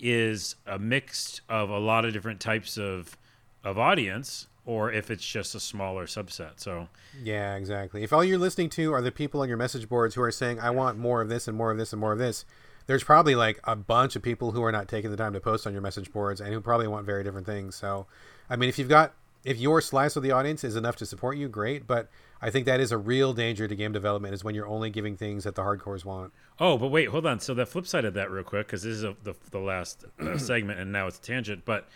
is 0.00 0.56
a 0.66 0.78
mix 0.78 1.40
of 1.48 1.70
a 1.70 1.78
lot 1.78 2.04
of 2.04 2.12
different 2.12 2.40
types 2.40 2.76
of 2.76 3.16
of 3.64 3.78
audience 3.78 4.48
or 4.64 4.92
if 4.92 5.10
it's 5.10 5.26
just 5.26 5.54
a 5.54 5.60
smaller 5.60 6.06
subset. 6.06 6.52
So 6.56 6.88
yeah, 7.22 7.56
exactly. 7.56 8.02
If 8.02 8.12
all 8.12 8.24
you're 8.24 8.38
listening 8.38 8.70
to 8.70 8.92
are 8.92 9.02
the 9.02 9.10
people 9.10 9.40
on 9.40 9.48
your 9.48 9.56
message 9.56 9.88
boards 9.88 10.14
who 10.14 10.22
are 10.22 10.30
saying, 10.30 10.60
"I 10.60 10.70
want 10.70 10.98
more 10.98 11.20
of 11.20 11.28
this 11.28 11.48
and 11.48 11.56
more 11.56 11.70
of 11.70 11.78
this 11.78 11.92
and 11.92 12.00
more 12.00 12.12
of 12.12 12.18
this," 12.18 12.44
there's 12.86 13.04
probably 13.04 13.34
like 13.34 13.60
a 13.64 13.74
bunch 13.76 14.16
of 14.16 14.22
people 14.22 14.52
who 14.52 14.62
are 14.62 14.72
not 14.72 14.88
taking 14.88 15.10
the 15.10 15.16
time 15.16 15.32
to 15.32 15.40
post 15.40 15.66
on 15.66 15.72
your 15.72 15.82
message 15.82 16.12
boards 16.12 16.40
and 16.40 16.52
who 16.52 16.60
probably 16.60 16.86
want 16.86 17.06
very 17.06 17.24
different 17.24 17.46
things. 17.46 17.74
So, 17.74 18.06
I 18.48 18.56
mean, 18.56 18.68
if 18.68 18.78
you've 18.78 18.88
got 18.88 19.14
if 19.44 19.58
your 19.58 19.80
slice 19.80 20.16
of 20.16 20.22
the 20.22 20.30
audience 20.30 20.62
is 20.62 20.76
enough 20.76 20.96
to 20.96 21.06
support 21.06 21.36
you, 21.36 21.48
great. 21.48 21.86
But 21.86 22.08
I 22.40 22.50
think 22.50 22.66
that 22.66 22.80
is 22.80 22.92
a 22.92 22.98
real 22.98 23.32
danger 23.32 23.66
to 23.66 23.74
game 23.74 23.92
development 23.92 24.34
is 24.34 24.44
when 24.44 24.54
you're 24.54 24.68
only 24.68 24.90
giving 24.90 25.16
things 25.16 25.44
that 25.44 25.54
the 25.54 25.62
hardcores 25.62 26.04
want. 26.04 26.32
Oh, 26.60 26.78
but 26.78 26.88
wait, 26.88 27.08
hold 27.08 27.26
on. 27.26 27.40
So 27.40 27.54
the 27.54 27.66
flip 27.66 27.86
side 27.86 28.04
of 28.04 28.14
that, 28.14 28.30
real 28.30 28.44
quick, 28.44 28.66
because 28.66 28.82
this 28.82 28.94
is 28.94 29.04
a, 29.04 29.16
the 29.22 29.34
the 29.50 29.58
last 29.58 30.04
segment, 30.38 30.78
and 30.78 30.92
now 30.92 31.06
it's 31.06 31.18
a 31.18 31.22
tangent, 31.22 31.64
but 31.64 31.88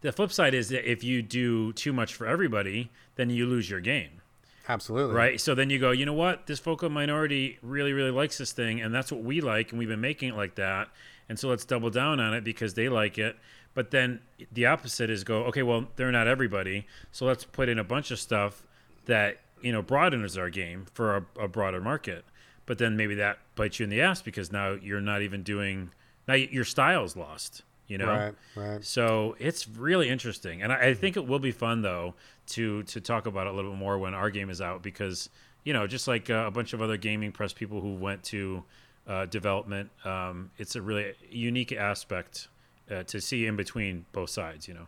the 0.00 0.12
flip 0.12 0.32
side 0.32 0.54
is 0.54 0.68
that 0.68 0.88
if 0.90 1.02
you 1.02 1.22
do 1.22 1.72
too 1.72 1.92
much 1.92 2.14
for 2.14 2.26
everybody, 2.26 2.90
then 3.16 3.30
you 3.30 3.46
lose 3.46 3.68
your 3.70 3.80
game. 3.80 4.20
Absolutely. 4.68 5.14
Right. 5.14 5.40
So 5.40 5.54
then 5.54 5.70
you 5.70 5.78
go, 5.78 5.92
you 5.92 6.06
know 6.06 6.12
what? 6.12 6.46
This 6.46 6.58
vocal 6.58 6.90
minority 6.90 7.58
really, 7.62 7.92
really 7.92 8.10
likes 8.10 8.38
this 8.38 8.52
thing, 8.52 8.80
and 8.80 8.94
that's 8.94 9.12
what 9.12 9.22
we 9.22 9.40
like, 9.40 9.70
and 9.70 9.78
we've 9.78 9.88
been 9.88 10.00
making 10.00 10.30
it 10.30 10.36
like 10.36 10.56
that. 10.56 10.88
And 11.28 11.38
so 11.38 11.48
let's 11.48 11.64
double 11.64 11.90
down 11.90 12.20
on 12.20 12.34
it 12.34 12.44
because 12.44 12.74
they 12.74 12.88
like 12.88 13.18
it. 13.18 13.36
But 13.74 13.90
then 13.90 14.20
the 14.52 14.66
opposite 14.66 15.10
is 15.10 15.22
go, 15.22 15.44
okay, 15.44 15.62
well, 15.62 15.86
they're 15.96 16.12
not 16.12 16.26
everybody. 16.26 16.86
So 17.12 17.26
let's 17.26 17.44
put 17.44 17.68
in 17.68 17.78
a 17.78 17.84
bunch 17.84 18.10
of 18.10 18.18
stuff 18.18 18.62
that, 19.04 19.38
you 19.60 19.70
know, 19.70 19.82
broadens 19.82 20.36
our 20.36 20.50
game 20.50 20.86
for 20.92 21.16
a, 21.16 21.44
a 21.44 21.48
broader 21.48 21.80
market. 21.80 22.24
But 22.64 22.78
then 22.78 22.96
maybe 22.96 23.14
that 23.16 23.38
bites 23.54 23.78
you 23.78 23.84
in 23.84 23.90
the 23.90 24.00
ass 24.00 24.22
because 24.22 24.50
now 24.50 24.70
you're 24.72 25.00
not 25.00 25.22
even 25.22 25.42
doing, 25.42 25.90
now 26.26 26.34
your 26.34 26.64
style's 26.64 27.16
lost 27.16 27.62
you 27.88 27.98
know? 27.98 28.06
Right 28.06 28.34
right. 28.56 28.84
So 28.84 29.36
it's 29.38 29.68
really 29.68 30.08
interesting 30.08 30.62
and 30.62 30.72
I, 30.72 30.88
I, 30.88 30.94
think 30.94 31.16
it 31.16 31.26
will 31.26 31.38
be 31.38 31.52
fun 31.52 31.82
though 31.82 32.14
to 32.48 32.82
to 32.84 33.00
talk 33.00 33.26
about 33.26 33.46
it 33.46 33.52
a 33.52 33.56
little 33.56 33.72
bit 33.72 33.78
more 33.78 33.98
when 33.98 34.14
our 34.14 34.30
game 34.30 34.50
is 34.50 34.60
out 34.60 34.82
because 34.82 35.28
you 35.64 35.72
know 35.72 35.86
just 35.86 36.08
like 36.08 36.30
uh, 36.30 36.44
a 36.46 36.50
bunch 36.50 36.72
of 36.72 36.82
other 36.82 36.96
gaming 36.96 37.32
press 37.32 37.52
people 37.52 37.80
who 37.80 37.94
went 37.94 38.22
to 38.24 38.64
uh, 39.06 39.26
development 39.26 39.90
um, 40.04 40.50
it's 40.58 40.76
a 40.76 40.82
really 40.82 41.14
unique 41.30 41.72
aspect 41.72 42.48
uh, 42.90 43.02
to 43.04 43.20
see 43.20 43.46
in 43.46 43.56
between 43.56 44.04
both 44.12 44.30
sides 44.30 44.68
you 44.68 44.74
know? 44.74 44.86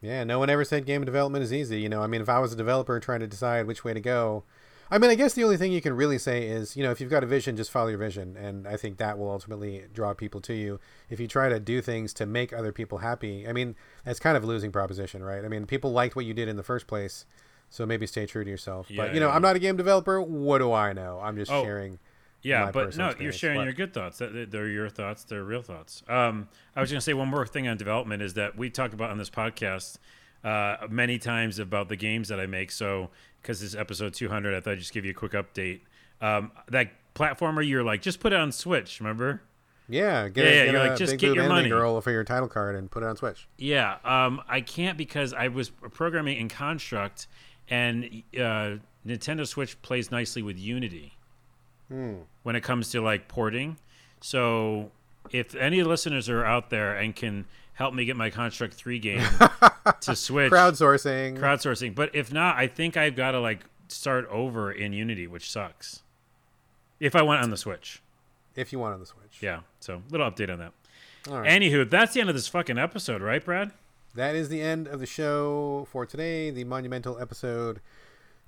Yeah 0.00 0.24
no 0.24 0.38
one 0.38 0.48
ever 0.50 0.64
said 0.64 0.86
game 0.86 1.04
development 1.04 1.44
is 1.44 1.52
easy 1.52 1.80
you 1.80 1.88
know? 1.88 2.02
I 2.02 2.06
mean 2.06 2.20
if 2.20 2.28
i 2.28 2.38
was 2.38 2.52
a 2.52 2.56
developer 2.56 2.98
trying 3.00 3.20
to 3.20 3.26
decide 3.26 3.66
which 3.66 3.84
way 3.84 3.94
to 3.94 4.00
go 4.00 4.44
I 4.90 4.98
mean, 4.98 5.10
I 5.10 5.14
guess 5.14 5.34
the 5.34 5.44
only 5.44 5.56
thing 5.56 5.72
you 5.72 5.82
can 5.82 5.94
really 5.94 6.18
say 6.18 6.48
is, 6.48 6.76
you 6.76 6.82
know, 6.82 6.90
if 6.90 7.00
you've 7.00 7.10
got 7.10 7.22
a 7.22 7.26
vision, 7.26 7.56
just 7.56 7.70
follow 7.70 7.88
your 7.88 7.98
vision, 7.98 8.36
and 8.36 8.66
I 8.66 8.76
think 8.76 8.96
that 8.98 9.18
will 9.18 9.30
ultimately 9.30 9.84
draw 9.92 10.14
people 10.14 10.40
to 10.42 10.54
you. 10.54 10.80
If 11.10 11.20
you 11.20 11.28
try 11.28 11.48
to 11.48 11.60
do 11.60 11.82
things 11.82 12.14
to 12.14 12.26
make 12.26 12.52
other 12.52 12.72
people 12.72 12.98
happy, 12.98 13.46
I 13.46 13.52
mean, 13.52 13.76
that's 14.04 14.18
kind 14.18 14.36
of 14.36 14.44
a 14.44 14.46
losing 14.46 14.72
proposition, 14.72 15.22
right? 15.22 15.44
I 15.44 15.48
mean, 15.48 15.66
people 15.66 15.92
liked 15.92 16.16
what 16.16 16.24
you 16.24 16.32
did 16.32 16.48
in 16.48 16.56
the 16.56 16.62
first 16.62 16.86
place, 16.86 17.26
so 17.68 17.84
maybe 17.84 18.06
stay 18.06 18.24
true 18.24 18.44
to 18.44 18.50
yourself. 18.50 18.90
Yeah, 18.90 19.04
but 19.04 19.14
you 19.14 19.20
know, 19.20 19.28
yeah. 19.28 19.34
I'm 19.34 19.42
not 19.42 19.56
a 19.56 19.58
game 19.58 19.76
developer. 19.76 20.22
What 20.22 20.58
do 20.58 20.72
I 20.72 20.94
know? 20.94 21.20
I'm 21.22 21.36
just 21.36 21.52
oh, 21.52 21.62
sharing. 21.62 21.98
Yeah, 22.40 22.70
but 22.70 22.96
no, 22.96 23.12
you're 23.18 23.32
sharing 23.32 23.58
but, 23.58 23.64
your 23.64 23.72
good 23.72 23.92
thoughts. 23.92 24.18
They're 24.18 24.68
your 24.68 24.88
thoughts. 24.88 25.24
They're 25.24 25.44
real 25.44 25.62
thoughts. 25.62 26.02
Um, 26.08 26.48
I 26.74 26.80
was 26.80 26.90
going 26.90 26.98
to 26.98 27.04
say 27.04 27.12
one 27.12 27.28
more 27.28 27.46
thing 27.46 27.66
on 27.66 27.76
development 27.76 28.22
is 28.22 28.34
that 28.34 28.56
we 28.56 28.70
talked 28.70 28.94
about 28.94 29.10
on 29.10 29.18
this 29.18 29.28
podcast 29.28 29.98
uh, 30.44 30.76
many 30.88 31.18
times 31.18 31.58
about 31.58 31.88
the 31.88 31.96
games 31.96 32.28
that 32.28 32.40
I 32.40 32.46
make. 32.46 32.70
So 32.70 33.10
because 33.42 33.60
this 33.60 33.70
is 33.70 33.76
episode 33.76 34.14
200, 34.14 34.54
I 34.54 34.60
thought 34.60 34.72
I'd 34.72 34.78
just 34.78 34.92
give 34.92 35.04
you 35.04 35.12
a 35.12 35.14
quick 35.14 35.32
update. 35.32 35.80
Um, 36.20 36.52
that 36.68 36.90
platformer, 37.14 37.66
you're 37.66 37.84
like, 37.84 38.02
just 38.02 38.20
put 38.20 38.32
it 38.32 38.38
on 38.38 38.52
Switch. 38.52 39.00
Remember? 39.00 39.42
Yeah, 39.88 40.28
get 40.28 40.44
yeah, 40.44 40.50
a, 40.50 40.54
yeah, 40.54 40.64
get 40.64 40.72
you're 40.72 40.88
like, 40.88 40.98
just 40.98 41.18
get 41.18 41.34
your 41.34 41.48
money, 41.48 41.68
girl, 41.68 42.00
for 42.00 42.10
your 42.10 42.24
title 42.24 42.48
card 42.48 42.76
and 42.76 42.90
put 42.90 43.02
it 43.02 43.06
on 43.06 43.16
Switch. 43.16 43.48
Yeah, 43.56 43.96
um, 44.04 44.42
I 44.46 44.60
can't 44.60 44.98
because 44.98 45.32
I 45.32 45.48
was 45.48 45.70
programming 45.70 46.36
in 46.36 46.48
Construct, 46.48 47.26
and 47.70 48.22
uh, 48.34 48.76
Nintendo 49.06 49.46
Switch 49.46 49.80
plays 49.80 50.10
nicely 50.10 50.42
with 50.42 50.58
Unity 50.58 51.16
hmm. 51.88 52.16
when 52.42 52.54
it 52.54 52.62
comes 52.62 52.90
to 52.90 53.00
like 53.00 53.28
porting. 53.28 53.78
So, 54.20 54.90
if 55.30 55.54
any 55.54 55.82
listeners 55.82 56.28
are 56.28 56.44
out 56.44 56.68
there 56.68 56.94
and 56.94 57.16
can 57.16 57.46
help 57.78 57.94
me 57.94 58.04
get 58.04 58.16
my 58.16 58.28
Construct 58.28 58.74
Three 58.74 58.98
game 58.98 59.22
to 60.00 60.16
Switch. 60.16 60.50
Crowdsourcing. 60.50 61.38
Crowdsourcing. 61.38 61.94
But 61.94 62.10
if 62.12 62.32
not, 62.32 62.56
I 62.56 62.66
think 62.66 62.96
I've 62.96 63.14
got 63.14 63.30
to 63.30 63.40
like 63.40 63.64
start 63.86 64.26
over 64.30 64.72
in 64.72 64.92
Unity, 64.92 65.28
which 65.28 65.48
sucks. 65.48 66.02
If 66.98 67.14
I 67.14 67.22
went 67.22 67.40
on 67.40 67.50
the 67.50 67.56
Switch. 67.56 68.02
If 68.56 68.72
you 68.72 68.80
want 68.80 68.94
on 68.94 69.00
the 69.00 69.06
Switch. 69.06 69.38
Yeah. 69.40 69.60
So 69.78 70.02
little 70.10 70.28
update 70.28 70.52
on 70.52 70.58
that. 70.58 70.72
All 71.30 71.40
right. 71.40 71.48
Anywho, 71.48 71.88
that's 71.88 72.14
the 72.14 72.20
end 72.20 72.28
of 72.28 72.34
this 72.34 72.48
fucking 72.48 72.78
episode, 72.78 73.22
right, 73.22 73.44
Brad? 73.44 73.70
That 74.16 74.34
is 74.34 74.48
the 74.48 74.60
end 74.60 74.88
of 74.88 74.98
the 74.98 75.06
show 75.06 75.86
for 75.92 76.04
today. 76.04 76.50
The 76.50 76.64
monumental 76.64 77.20
episode 77.20 77.80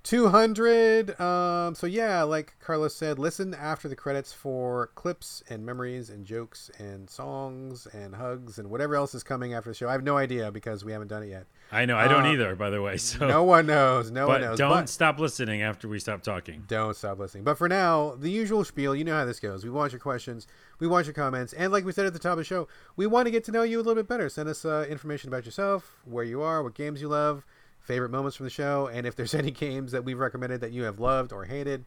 200 0.03 1.19
um 1.21 1.75
so 1.75 1.85
yeah 1.85 2.23
like 2.23 2.55
carlos 2.59 2.95
said 2.95 3.19
listen 3.19 3.53
after 3.53 3.87
the 3.87 3.95
credits 3.95 4.33
for 4.33 4.87
clips 4.95 5.43
and 5.47 5.63
memories 5.63 6.09
and 6.09 6.25
jokes 6.25 6.71
and 6.79 7.07
songs 7.07 7.85
and 7.93 8.15
hugs 8.15 8.57
and 8.57 8.67
whatever 8.69 8.95
else 8.95 9.13
is 9.13 9.23
coming 9.23 9.53
after 9.53 9.69
the 9.69 9.73
show. 9.75 9.87
I 9.87 9.91
have 9.91 10.03
no 10.03 10.17
idea 10.17 10.51
because 10.51 10.83
we 10.83 10.91
haven't 10.91 11.09
done 11.09 11.23
it 11.23 11.29
yet. 11.29 11.45
I 11.71 11.85
know 11.85 11.97
i 11.97 12.07
don't 12.07 12.25
uh, 12.25 12.31
either 12.31 12.55
by 12.55 12.69
the 12.69 12.81
way 12.81 12.97
so. 12.97 13.27
no 13.27 13.43
one 13.43 13.67
knows 13.67 14.11
no 14.11 14.27
one 14.27 14.41
knows 14.41 14.57
don't 14.57 14.69
but 14.69 14.89
stop 14.89 15.19
listening 15.19 15.61
after 15.61 15.87
we 15.87 15.99
stop 15.99 16.23
talking. 16.23 16.63
Don't 16.67 16.95
stop 16.95 17.19
listening. 17.19 17.43
But 17.43 17.57
for 17.57 17.69
now 17.69 18.15
the 18.15 18.31
usual 18.31 18.63
spiel 18.63 18.95
you 18.95 19.03
know 19.03 19.15
how 19.15 19.25
this 19.25 19.39
goes. 19.39 19.63
We 19.63 19.69
want 19.69 19.91
your 19.91 19.99
questions 19.99 20.47
we 20.79 20.87
want 20.87 21.05
your 21.05 21.13
comments 21.13 21.53
and 21.53 21.71
like 21.71 21.85
we 21.85 21.91
said 21.91 22.07
at 22.07 22.13
the 22.13 22.19
top 22.19 22.33
of 22.33 22.37
the 22.39 22.43
show 22.43 22.67
we 22.95 23.05
want 23.05 23.27
to 23.27 23.31
get 23.31 23.43
to 23.45 23.51
know 23.51 23.61
you 23.61 23.77
a 23.77 23.83
little 23.83 23.95
bit 23.95 24.07
better. 24.07 24.29
Send 24.29 24.49
us 24.49 24.65
uh, 24.65 24.85
information 24.89 25.29
about 25.29 25.45
yourself 25.45 25.99
where 26.05 26.23
you 26.23 26.41
are 26.41 26.63
what 26.63 26.73
games 26.73 27.01
you 27.01 27.07
love 27.07 27.45
favorite 27.91 28.09
moments 28.09 28.37
from 28.37 28.45
the 28.45 28.49
show, 28.49 28.87
and 28.87 29.05
if 29.05 29.17
there's 29.17 29.33
any 29.43 29.51
games 29.51 29.91
that 29.91 30.05
we've 30.05 30.17
recommended 30.17 30.61
that 30.61 30.71
you 30.71 30.83
have 30.83 31.01
loved 31.01 31.33
or 31.33 31.43
hated, 31.43 31.83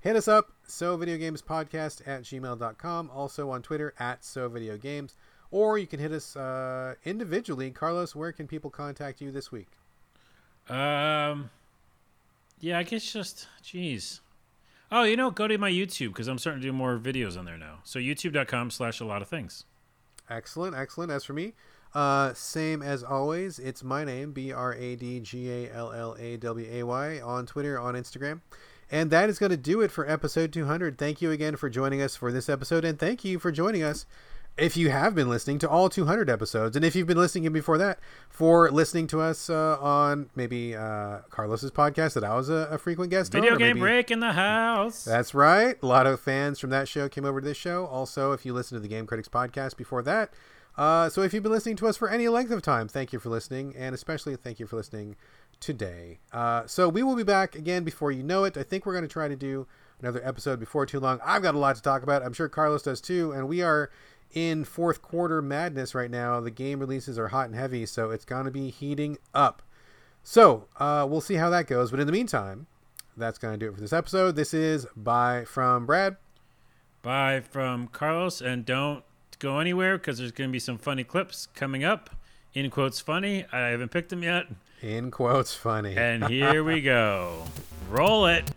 hit 0.00 0.16
us 0.16 0.26
up, 0.26 0.50
so 0.66 0.96
video 0.96 1.18
games 1.18 1.42
podcast 1.42 2.00
at 2.08 2.22
gmail.com, 2.22 3.10
also 3.14 3.50
on 3.50 3.60
Twitter 3.60 3.92
at 3.98 4.24
so 4.24 4.48
video 4.48 4.78
games, 4.78 5.14
or 5.50 5.76
you 5.76 5.86
can 5.86 6.00
hit 6.00 6.10
us 6.10 6.36
uh, 6.36 6.94
individually. 7.04 7.70
Carlos, 7.70 8.16
where 8.16 8.32
can 8.32 8.46
people 8.46 8.70
contact 8.70 9.20
you 9.20 9.30
this 9.30 9.52
week? 9.52 9.68
Um, 10.70 11.50
Yeah, 12.58 12.78
I 12.78 12.82
guess 12.84 13.12
just, 13.12 13.46
jeez. 13.62 14.20
Oh, 14.90 15.02
you 15.02 15.16
know, 15.18 15.30
go 15.30 15.46
to 15.46 15.58
my 15.58 15.70
YouTube 15.70 16.08
because 16.08 16.28
I'm 16.28 16.38
starting 16.38 16.62
to 16.62 16.68
do 16.68 16.72
more 16.72 16.98
videos 16.98 17.36
on 17.38 17.44
there 17.44 17.58
now. 17.58 17.80
So 17.84 17.98
youtube.com 17.98 18.70
slash 18.70 19.00
a 19.00 19.04
lot 19.04 19.20
of 19.20 19.28
things. 19.28 19.64
Excellent, 20.30 20.74
excellent. 20.74 21.12
As 21.12 21.24
for 21.24 21.34
me, 21.34 21.52
uh, 21.94 22.34
same 22.34 22.82
as 22.82 23.02
always. 23.02 23.58
It's 23.58 23.82
my 23.82 24.04
name, 24.04 24.32
B 24.32 24.52
R 24.52 24.74
A 24.74 24.96
D 24.96 25.20
G 25.20 25.50
A 25.50 25.72
L 25.72 25.92
L 25.92 26.16
A 26.18 26.36
W 26.36 26.68
A 26.70 26.82
Y, 26.82 27.20
on 27.20 27.46
Twitter, 27.46 27.78
on 27.78 27.94
Instagram. 27.94 28.40
And 28.90 29.10
that 29.10 29.30
is 29.30 29.38
going 29.38 29.50
to 29.50 29.56
do 29.56 29.80
it 29.80 29.90
for 29.90 30.08
episode 30.08 30.52
200. 30.52 30.98
Thank 30.98 31.22
you 31.22 31.30
again 31.30 31.56
for 31.56 31.70
joining 31.70 32.02
us 32.02 32.14
for 32.14 32.30
this 32.30 32.48
episode, 32.48 32.84
and 32.84 32.98
thank 32.98 33.24
you 33.24 33.38
for 33.38 33.50
joining 33.50 33.82
us 33.82 34.06
if 34.56 34.76
you 34.76 34.90
have 34.90 35.14
been 35.14 35.30
listening 35.30 35.58
to 35.60 35.68
all 35.68 35.88
200 35.88 36.28
episodes, 36.28 36.76
and 36.76 36.84
if 36.84 36.94
you've 36.94 37.06
been 37.06 37.16
listening 37.16 37.50
before 37.52 37.78
that, 37.78 37.98
for 38.28 38.70
listening 38.70 39.06
to 39.08 39.20
us 39.20 39.48
uh, 39.48 39.78
on 39.80 40.28
maybe 40.34 40.76
uh, 40.76 41.18
Carlos's 41.30 41.70
podcast 41.70 42.14
that 42.14 42.24
I 42.24 42.34
was 42.34 42.50
a, 42.50 42.68
a 42.70 42.78
frequent 42.78 43.10
guest 43.10 43.32
Video 43.32 43.52
on. 43.52 43.58
Video 43.58 43.68
game 43.68 43.76
maybe, 43.76 43.80
break 43.80 44.10
in 44.10 44.20
the 44.20 44.32
house. 44.32 45.04
That's 45.04 45.34
right. 45.34 45.76
A 45.82 45.86
lot 45.86 46.06
of 46.06 46.20
fans 46.20 46.58
from 46.58 46.70
that 46.70 46.86
show 46.86 47.08
came 47.08 47.24
over 47.24 47.40
to 47.40 47.46
this 47.46 47.56
show. 47.56 47.86
Also, 47.86 48.32
if 48.32 48.44
you 48.44 48.52
listen 48.52 48.76
to 48.76 48.80
the 48.82 48.88
Game 48.88 49.06
Critics 49.06 49.28
podcast 49.28 49.76
before 49.76 50.02
that. 50.02 50.32
Uh, 50.76 51.08
so 51.08 51.22
if 51.22 51.34
you've 51.34 51.42
been 51.42 51.52
listening 51.52 51.76
to 51.76 51.86
us 51.86 51.96
for 51.96 52.08
any 52.08 52.28
length 52.28 52.50
of 52.50 52.62
time, 52.62 52.88
thank 52.88 53.12
you 53.12 53.18
for 53.18 53.28
listening, 53.28 53.74
and 53.76 53.94
especially 53.94 54.36
thank 54.36 54.58
you 54.58 54.66
for 54.66 54.76
listening 54.76 55.16
today. 55.60 56.18
Uh, 56.32 56.66
so 56.66 56.88
we 56.88 57.02
will 57.02 57.16
be 57.16 57.22
back 57.22 57.54
again 57.54 57.84
before 57.84 58.10
you 58.10 58.22
know 58.22 58.44
it. 58.44 58.56
I 58.56 58.62
think 58.62 58.86
we're 58.86 58.94
going 58.94 59.04
to 59.04 59.08
try 59.08 59.28
to 59.28 59.36
do 59.36 59.66
another 60.00 60.20
episode 60.26 60.58
before 60.58 60.86
too 60.86 61.00
long. 61.00 61.20
I've 61.24 61.42
got 61.42 61.54
a 61.54 61.58
lot 61.58 61.76
to 61.76 61.82
talk 61.82 62.02
about. 62.02 62.22
I'm 62.22 62.32
sure 62.32 62.48
Carlos 62.48 62.82
does 62.82 63.00
too, 63.00 63.32
and 63.32 63.48
we 63.48 63.62
are 63.62 63.90
in 64.32 64.64
fourth 64.64 65.02
quarter 65.02 65.42
madness 65.42 65.94
right 65.94 66.10
now. 66.10 66.40
The 66.40 66.50
game 66.50 66.80
releases 66.80 67.18
are 67.18 67.28
hot 67.28 67.46
and 67.46 67.54
heavy, 67.54 67.86
so 67.86 68.10
it's 68.10 68.24
going 68.24 68.46
to 68.46 68.50
be 68.50 68.70
heating 68.70 69.18
up. 69.34 69.62
So 70.22 70.68
uh, 70.78 71.06
we'll 71.08 71.20
see 71.20 71.34
how 71.34 71.50
that 71.50 71.66
goes. 71.66 71.90
But 71.90 72.00
in 72.00 72.06
the 72.06 72.12
meantime, 72.12 72.66
that's 73.16 73.38
going 73.38 73.54
to 73.54 73.58
do 73.58 73.70
it 73.70 73.74
for 73.74 73.80
this 73.80 73.92
episode. 73.92 74.36
This 74.36 74.54
is 74.54 74.86
bye 74.96 75.44
from 75.46 75.86
Brad. 75.86 76.16
Bye 77.02 77.40
from 77.40 77.88
Carlos, 77.88 78.40
and 78.40 78.64
don't 78.64 79.04
go 79.42 79.58
anywhere 79.58 79.98
because 79.98 80.18
there's 80.18 80.30
going 80.30 80.48
to 80.48 80.52
be 80.52 80.60
some 80.60 80.78
funny 80.78 81.02
clips 81.02 81.48
coming 81.54 81.82
up. 81.82 82.08
In 82.54 82.70
quotes, 82.70 83.00
funny. 83.00 83.44
I 83.52 83.68
haven't 83.68 83.90
picked 83.90 84.10
them 84.10 84.22
yet. 84.22 84.46
In 84.80 85.10
quotes, 85.10 85.52
funny. 85.54 85.96
And 85.96 86.24
here 86.28 86.62
we 86.62 86.80
go. 86.80 87.44
Roll 87.90 88.26
it. 88.26 88.48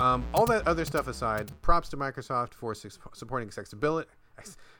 Um, 0.00 0.24
all 0.34 0.46
that 0.46 0.66
other 0.66 0.84
stuff 0.84 1.06
aside, 1.06 1.50
props 1.62 1.88
to 1.90 1.96
Microsoft 1.96 2.54
for 2.54 2.74
su- 2.74 2.90
supporting 3.14 3.46
accessibility. 3.48 4.08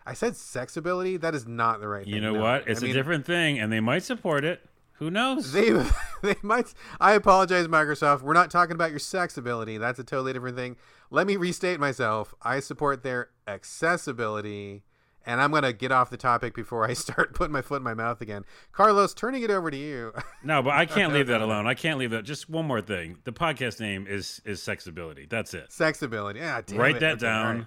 I 0.05 0.15
said 0.15 0.33
sexability. 0.33 1.21
That 1.21 1.35
is 1.35 1.47
not 1.47 1.81
the 1.81 1.87
right. 1.87 2.05
You 2.05 2.15
thing. 2.15 2.23
You 2.23 2.29
know 2.29 2.35
No. 2.35 2.43
what? 2.43 2.67
It's 2.67 2.81
I 2.81 2.87
a 2.87 2.87
mean, 2.89 2.95
different 2.97 3.25
thing, 3.25 3.59
and 3.61 3.73
they 3.73 3.79
might 3.79 4.03
support 4.03 4.45
it. 4.45 4.67
Who 5.03 5.11
knows? 5.11 5.51
They 5.51 5.71
they 6.23 6.37
might. 6.43 6.73
I 7.01 7.15
apologize, 7.15 7.67
Microsoft. 7.67 8.23
We're 8.23 8.35
not 8.35 8.53
talking 8.53 8.77
about 8.77 8.91
your 8.91 9.01
sexability. 9.01 9.77
That's 9.77 9.99
a 9.99 10.05
totally 10.05 10.33
different 10.33 10.57
thing. 10.57 10.77
Let 11.11 11.27
me 11.27 11.35
restate 11.37 11.81
myself. 11.81 12.37
I 12.41 12.61
support 12.61 13.03
their 13.03 13.31
accessibility, 13.49 14.85
and 15.27 15.41
I'm 15.41 15.51
gonna 15.51 15.73
get 15.73 15.91
off 15.91 16.09
the 16.09 16.17
topic 16.17 16.55
before 16.55 16.85
I 16.89 16.93
start 16.95 17.35
putting 17.35 17.53
my 17.53 17.63
foot 17.63 17.79
in 17.79 17.83
my 17.83 17.95
mouth 17.95 18.21
again. 18.21 18.45
Carlos, 18.71 19.13
turning 19.13 19.43
it 19.43 19.51
over 19.51 19.73
to 19.73 19.77
you. 19.77 20.13
no, 20.45 20.63
but 20.63 20.75
I 20.75 20.87
can't 20.87 21.13
leave 21.13 21.27
that 21.27 21.41
alone. 21.43 21.67
I 21.67 21.75
can't 21.75 21.99
leave 21.99 22.13
that. 22.13 22.23
Just 22.23 22.49
one 22.49 22.67
more 22.67 22.81
thing. 22.81 23.19
The 23.25 23.33
podcast 23.33 23.81
name 23.81 24.07
is 24.09 24.41
is 24.45 24.61
Sexability. 24.61 25.29
That's 25.29 25.53
it. 25.53 25.71
Sexability. 25.71 26.37
Yeah, 26.37 26.61
damn 26.65 26.79
Write 26.79 26.97
it. 26.97 27.01
that 27.01 27.13
Okay, 27.15 27.23
down. 27.23 27.57
right. 27.59 27.67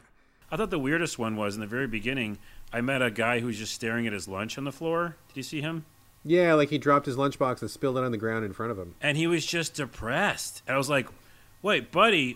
I 0.51 0.55
thought 0.55 0.69
the 0.69 0.79
weirdest 0.79 1.19
one 1.19 1.35
was 1.35 1.55
in 1.55 1.59
the 1.59 1.67
very 1.67 1.87
beginning. 1.87 2.37
I 2.71 2.79
met 2.79 3.01
a 3.01 3.11
guy 3.11 3.41
who 3.41 3.47
was 3.47 3.57
just 3.57 3.73
staring 3.73 4.07
at 4.07 4.13
his 4.13 4.29
lunch 4.29 4.57
on 4.57 4.63
the 4.63 4.71
floor. 4.71 5.17
Did 5.27 5.35
you 5.35 5.43
see 5.43 5.59
him? 5.59 5.83
Yeah, 6.25 6.55
like 6.55 6.69
he 6.69 6.77
dropped 6.79 7.05
his 7.05 7.15
lunchbox 7.15 7.61
and 7.61 7.69
spilled 7.69 7.97
it 7.97 8.03
on 8.03 8.11
the 8.11 8.17
ground 8.17 8.43
in 8.45 8.51
front 8.51 8.71
of 8.71 8.79
him. 8.79 8.95
and 8.99 9.15
he 9.15 9.27
was 9.27 9.45
just 9.45 9.75
depressed. 9.75 10.63
And 10.67 10.73
I 10.73 10.77
was 10.77 10.89
like, 10.89 11.07
"Wait, 11.61 11.91
buddy." 11.91 12.35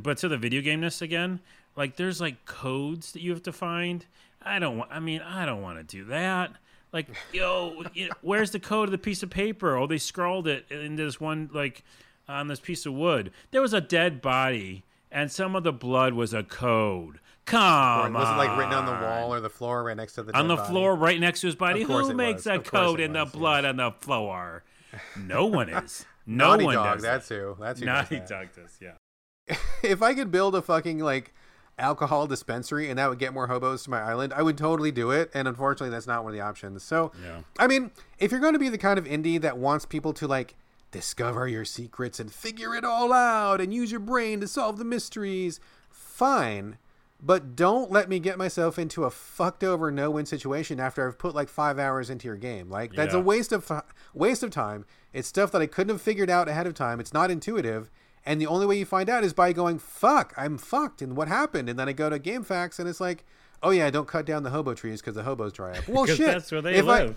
But 0.00 0.18
to 0.18 0.28
the 0.28 0.36
video 0.38 0.60
gameness 0.62 1.02
again, 1.02 1.40
like 1.76 1.96
there's 1.96 2.20
like 2.20 2.44
codes 2.46 3.12
that 3.12 3.22
you 3.22 3.30
have 3.32 3.42
to 3.44 3.52
find. 3.52 4.04
I 4.42 4.58
don't 4.58 4.76
want. 4.78 4.90
I 4.92 5.00
mean, 5.00 5.20
I 5.22 5.46
don't 5.46 5.62
want 5.62 5.78
to 5.78 5.84
do 5.84 6.04
that. 6.04 6.52
Like, 6.92 7.08
yo, 7.32 7.82
where's 8.20 8.52
the 8.52 8.60
code 8.60 8.88
of 8.88 8.92
the 8.92 8.98
piece 8.98 9.22
of 9.22 9.30
paper? 9.30 9.76
Oh, 9.76 9.86
they 9.86 9.98
scrawled 9.98 10.46
it 10.46 10.66
into 10.70 11.04
this 11.04 11.18
one 11.20 11.50
like 11.52 11.82
on 12.28 12.48
this 12.48 12.60
piece 12.60 12.86
of 12.86 12.92
wood. 12.94 13.32
There 13.50 13.60
was 13.62 13.74
a 13.74 13.80
dead 13.80 14.22
body, 14.22 14.84
and 15.10 15.32
some 15.32 15.56
of 15.56 15.64
the 15.64 15.72
blood 15.72 16.12
was 16.14 16.32
a 16.32 16.42
code. 16.44 17.18
Or 17.46 17.50
Come 17.50 18.14
was 18.14 18.22
it 18.28 18.32
on, 18.32 18.36
like 18.38 18.56
written 18.58 18.72
on 18.74 18.86
the 18.86 18.92
wall 19.06 19.32
or 19.34 19.40
the 19.40 19.50
floor 19.50 19.82
right 19.84 19.96
next 19.96 20.14
to 20.14 20.22
the 20.22 20.36
on 20.36 20.48
the 20.48 20.56
body? 20.56 20.68
floor 20.70 20.94
right 20.96 21.20
next 21.20 21.40
to 21.42 21.46
his 21.48 21.54
body. 21.56 21.82
Who 21.82 22.14
makes 22.14 22.46
was. 22.46 22.56
a 22.56 22.58
code 22.58 23.00
in 23.00 23.12
the 23.12 23.26
blood 23.26 23.64
yes. 23.64 23.70
on 23.70 23.76
the 23.76 23.90
floor? 23.92 24.64
No 25.16 25.46
one 25.46 25.68
is. 25.68 26.06
No 26.24 26.48
Naughty 26.50 26.64
one 26.66 26.74
dog. 26.76 26.94
does. 26.94 27.02
That's 27.02 27.28
that. 27.28 27.34
who. 27.34 27.56
That's 27.60 27.80
who. 27.80 27.86
does 27.86 27.94
Naughty 27.94 28.16
that. 28.20 28.28
dog 28.28 28.48
does. 28.54 28.78
Yeah. 28.80 29.56
if 29.82 30.02
I 30.02 30.14
could 30.14 30.30
build 30.30 30.54
a 30.54 30.62
fucking 30.62 31.00
like 31.00 31.34
alcohol 31.78 32.28
dispensary 32.28 32.88
and 32.88 32.98
that 32.98 33.10
would 33.10 33.18
get 33.18 33.34
more 33.34 33.48
hobos 33.48 33.82
to 33.84 33.90
my 33.90 34.00
island, 34.00 34.32
I 34.32 34.42
would 34.42 34.56
totally 34.56 34.92
do 34.92 35.10
it. 35.10 35.30
And 35.34 35.48
unfortunately, 35.48 35.90
that's 35.90 36.06
not 36.06 36.22
one 36.22 36.30
of 36.32 36.36
the 36.38 36.42
options. 36.44 36.82
So, 36.84 37.10
Yeah. 37.22 37.40
I 37.58 37.66
mean, 37.66 37.90
if 38.20 38.30
you're 38.30 38.40
going 38.40 38.52
to 38.52 38.58
be 38.60 38.68
the 38.68 38.78
kind 38.78 38.98
of 38.98 39.04
indie 39.04 39.40
that 39.40 39.58
wants 39.58 39.84
people 39.84 40.12
to 40.14 40.28
like 40.28 40.54
discover 40.92 41.48
your 41.48 41.64
secrets 41.64 42.20
and 42.20 42.32
figure 42.32 42.74
it 42.76 42.84
all 42.84 43.12
out 43.12 43.60
and 43.60 43.74
use 43.74 43.90
your 43.90 43.98
brain 44.00 44.40
to 44.40 44.46
solve 44.46 44.78
the 44.78 44.84
mysteries, 44.84 45.58
fine. 45.90 46.78
But 47.26 47.56
don't 47.56 47.90
let 47.90 48.10
me 48.10 48.18
get 48.18 48.36
myself 48.36 48.78
into 48.78 49.04
a 49.04 49.10
fucked 49.10 49.64
over 49.64 49.90
no 49.90 50.10
win 50.10 50.26
situation 50.26 50.78
after 50.78 51.08
I've 51.08 51.16
put 51.16 51.34
like 51.34 51.48
five 51.48 51.78
hours 51.78 52.10
into 52.10 52.28
your 52.28 52.36
game. 52.36 52.68
Like 52.68 52.92
that's 52.92 53.14
a 53.14 53.20
waste 53.20 53.50
of 53.50 53.70
waste 54.12 54.42
of 54.42 54.50
time. 54.50 54.84
It's 55.14 55.26
stuff 55.26 55.50
that 55.52 55.62
I 55.62 55.66
couldn't 55.66 55.94
have 55.94 56.02
figured 56.02 56.28
out 56.28 56.48
ahead 56.48 56.66
of 56.66 56.74
time. 56.74 57.00
It's 57.00 57.14
not 57.14 57.30
intuitive, 57.30 57.90
and 58.26 58.42
the 58.42 58.46
only 58.46 58.66
way 58.66 58.78
you 58.78 58.84
find 58.84 59.08
out 59.08 59.24
is 59.24 59.32
by 59.32 59.54
going 59.54 59.78
"fuck, 59.78 60.34
I'm 60.36 60.58
fucked," 60.58 61.00
and 61.00 61.16
what 61.16 61.28
happened. 61.28 61.70
And 61.70 61.78
then 61.78 61.88
I 61.88 61.92
go 61.92 62.10
to 62.10 62.18
GameFAQs, 62.18 62.78
and 62.78 62.86
it's 62.86 63.00
like, 63.00 63.24
"Oh 63.62 63.70
yeah, 63.70 63.88
don't 63.88 64.06
cut 64.06 64.26
down 64.26 64.42
the 64.42 64.50
hobo 64.50 64.74
trees 64.74 65.00
because 65.00 65.14
the 65.14 65.22
hobos 65.22 65.54
dry 65.54 65.78
up." 65.78 65.88
Well, 65.88 66.04
shit. 66.04 66.26
that's 66.26 66.52
where 66.52 66.60
they 66.60 66.74
if 66.74 66.84
live. 66.84 67.16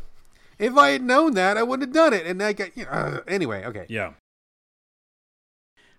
I, 0.60 0.64
if 0.64 0.78
I 0.78 0.90
had 0.92 1.02
known 1.02 1.34
that, 1.34 1.58
I 1.58 1.64
wouldn't 1.64 1.90
have 1.90 1.94
done 1.94 2.14
it. 2.14 2.26
And 2.26 2.42
I 2.42 2.54
get 2.54 2.78
you 2.78 2.86
know, 2.86 2.92
uh, 2.92 3.20
anyway. 3.28 3.66
Okay. 3.66 3.86
Yeah. 3.90 4.14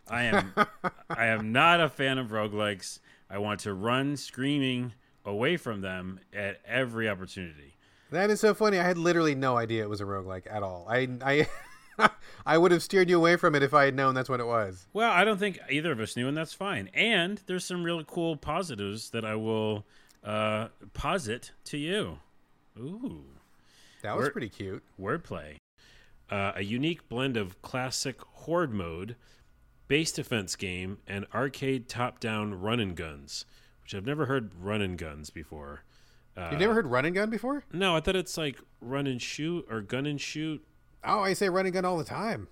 I 0.08 0.22
am 0.22 0.54
I 1.10 1.26
am 1.26 1.52
not 1.52 1.82
a 1.82 1.90
fan 1.90 2.16
of 2.16 2.28
roguelikes. 2.28 3.00
I 3.30 3.38
want 3.38 3.60
to 3.60 3.74
run 3.74 4.16
screaming 4.16 4.94
away 5.24 5.56
from 5.56 5.80
them 5.82 6.20
at 6.32 6.60
every 6.66 7.08
opportunity. 7.08 7.74
That 8.10 8.30
is 8.30 8.40
so 8.40 8.54
funny. 8.54 8.78
I 8.78 8.84
had 8.84 8.96
literally 8.96 9.34
no 9.34 9.56
idea 9.58 9.82
it 9.82 9.88
was 9.90 10.00
a 10.00 10.04
roguelike 10.04 10.46
at 10.50 10.62
all. 10.62 10.86
I 10.88 11.08
I 11.22 12.08
I 12.46 12.56
would 12.56 12.70
have 12.72 12.82
steered 12.82 13.10
you 13.10 13.16
away 13.18 13.36
from 13.36 13.54
it 13.54 13.62
if 13.62 13.74
I 13.74 13.84
had 13.84 13.94
known 13.94 14.14
that's 14.14 14.28
what 14.28 14.40
it 14.40 14.46
was. 14.46 14.86
Well, 14.92 15.10
I 15.10 15.24
don't 15.24 15.38
think 15.38 15.58
either 15.68 15.92
of 15.92 16.00
us 16.00 16.16
knew, 16.16 16.28
and 16.28 16.36
that's 16.36 16.54
fine. 16.54 16.88
And 16.94 17.42
there's 17.46 17.64
some 17.64 17.82
really 17.84 18.04
cool 18.06 18.36
positives 18.36 19.10
that 19.10 19.24
I 19.24 19.34
will 19.34 19.84
uh, 20.24 20.68
posit 20.94 21.52
to 21.64 21.76
you. 21.76 22.20
Ooh. 22.78 23.24
That 24.02 24.14
was 24.16 24.22
We're- 24.22 24.32
pretty 24.32 24.48
cute. 24.48 24.82
wordplay. 24.98 25.56
Uh, 26.30 26.52
a 26.56 26.62
unique 26.62 27.08
blend 27.08 27.36
of 27.36 27.60
classic 27.62 28.20
horde 28.32 28.72
mode, 28.72 29.16
base 29.88 30.12
defense 30.12 30.54
game, 30.56 30.98
and 31.06 31.26
arcade 31.34 31.88
top-down 31.88 32.60
run 32.60 32.78
and 32.80 32.94
guns, 32.96 33.44
which 33.82 33.94
I've 33.94 34.06
never 34.06 34.26
heard 34.26 34.52
run 34.60 34.80
and 34.82 34.96
guns 34.98 35.30
before. 35.30 35.82
Uh, 36.36 36.48
You've 36.52 36.60
never 36.60 36.74
heard 36.74 36.86
run 36.86 37.04
and 37.04 37.14
gun 37.14 37.30
before? 37.30 37.64
No, 37.72 37.96
I 37.96 38.00
thought 38.00 38.14
it's 38.14 38.36
like 38.38 38.58
run 38.80 39.06
and 39.08 39.20
shoot 39.20 39.66
or 39.68 39.80
gun 39.80 40.06
and 40.06 40.20
shoot. 40.20 40.64
Oh, 41.02 41.20
I 41.20 41.32
say 41.32 41.48
run 41.48 41.64
and 41.66 41.72
gun 41.74 41.84
all 41.84 41.96
the 41.98 42.04
time. 42.04 42.46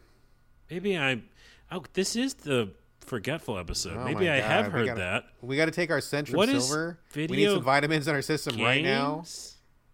Maybe 0.71 0.99
I. 0.99 1.23
Oh, 1.71 1.85
this 1.93 2.17
is 2.17 2.35
the 2.35 2.73
forgetful 3.01 3.57
episode. 3.59 3.97
Oh 3.99 4.05
Maybe 4.05 4.29
I 4.29 4.41
have 4.41 4.67
we 4.67 4.73
heard 4.73 4.87
gotta- 4.87 5.01
that. 5.01 5.25
We 5.41 5.57
got 5.57 5.67
to 5.67 5.71
take 5.71 5.91
our 5.91 5.99
Centrum 6.01 6.35
What 6.35 6.49
is 6.49 6.67
Silver. 6.67 6.99
we 7.15 7.27
need 7.29 7.49
some 7.51 7.63
vitamins 7.63 8.09
in 8.09 8.15
our 8.17 8.23
system 8.23 8.61
right 8.61 8.83
now. 8.83 9.25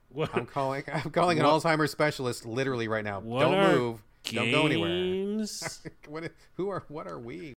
What, 0.08 0.30
I'm 0.34 0.46
calling. 0.46 0.84
I'm 0.92 1.10
calling 1.10 1.38
an 1.38 1.44
What- 1.46 1.62
Alzheimer's 1.62 1.90
specialist 1.90 2.46
literally 2.46 2.88
right 2.88 3.04
now. 3.04 3.20
what 3.20 3.40
Don't 3.40 3.54
are 3.54 3.72
move. 3.76 4.02
Don't 4.24 4.50
go 4.50 4.66
anywhere. 4.66 5.44
what? 6.08 6.30
Who 6.54 6.68
are? 6.70 6.84
What 6.88 7.06
are 7.06 7.18
we? 7.18 7.54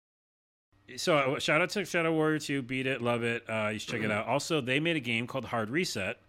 So 0.96 1.16
uh, 1.16 1.38
shout 1.38 1.62
out 1.62 1.70
to 1.70 1.84
Shadow 1.84 2.12
Warrior 2.12 2.38
2, 2.38 2.62
beat 2.62 2.86
it, 2.86 3.00
love 3.00 3.22
it. 3.22 3.42
Uh, 3.48 3.70
you 3.72 3.78
should 3.78 3.90
check 3.90 4.02
it 4.02 4.10
out. 4.10 4.26
Also, 4.26 4.60
they 4.60 4.80
made 4.80 4.96
a 4.96 5.00
game 5.00 5.26
called 5.26 5.46
Hard 5.46 5.70
Reset, 5.70 6.20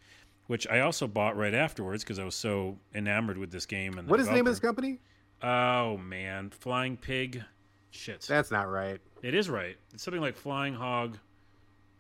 which 0.48 0.66
I 0.68 0.80
also 0.80 1.08
bought 1.08 1.36
right 1.36 1.54
afterwards 1.54 2.04
because 2.04 2.20
I 2.20 2.24
was 2.24 2.36
so 2.36 2.78
enamored 2.94 3.38
with 3.38 3.52
this 3.52 3.66
game. 3.66 3.98
And 3.98 4.08
What 4.08 4.20
is 4.20 4.28
the 4.28 4.34
name 4.34 4.48
of 4.48 4.54
this 4.54 4.60
company? 4.60 5.00
Oh 5.44 5.98
man, 5.98 6.50
Flying 6.52 6.96
Pig. 6.96 7.44
Shit, 7.92 8.22
That's 8.22 8.52
not 8.52 8.70
right. 8.70 9.00
it 9.22 9.34
is 9.34 9.50
right. 9.50 9.76
It's 9.94 10.04
something 10.04 10.22
like 10.22 10.36
Flying 10.36 10.74
Hog, 10.74 11.18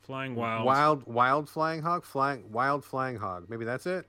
Flying 0.01 0.35
Wild. 0.35 0.65
Wild, 0.65 1.03
wild 1.07 1.49
flying 1.49 1.81
hog, 1.81 2.03
flying, 2.03 2.51
wild 2.51 2.83
flying 2.83 3.17
hog. 3.17 3.45
Maybe 3.49 3.65
that's 3.65 3.85
it. 3.85 4.05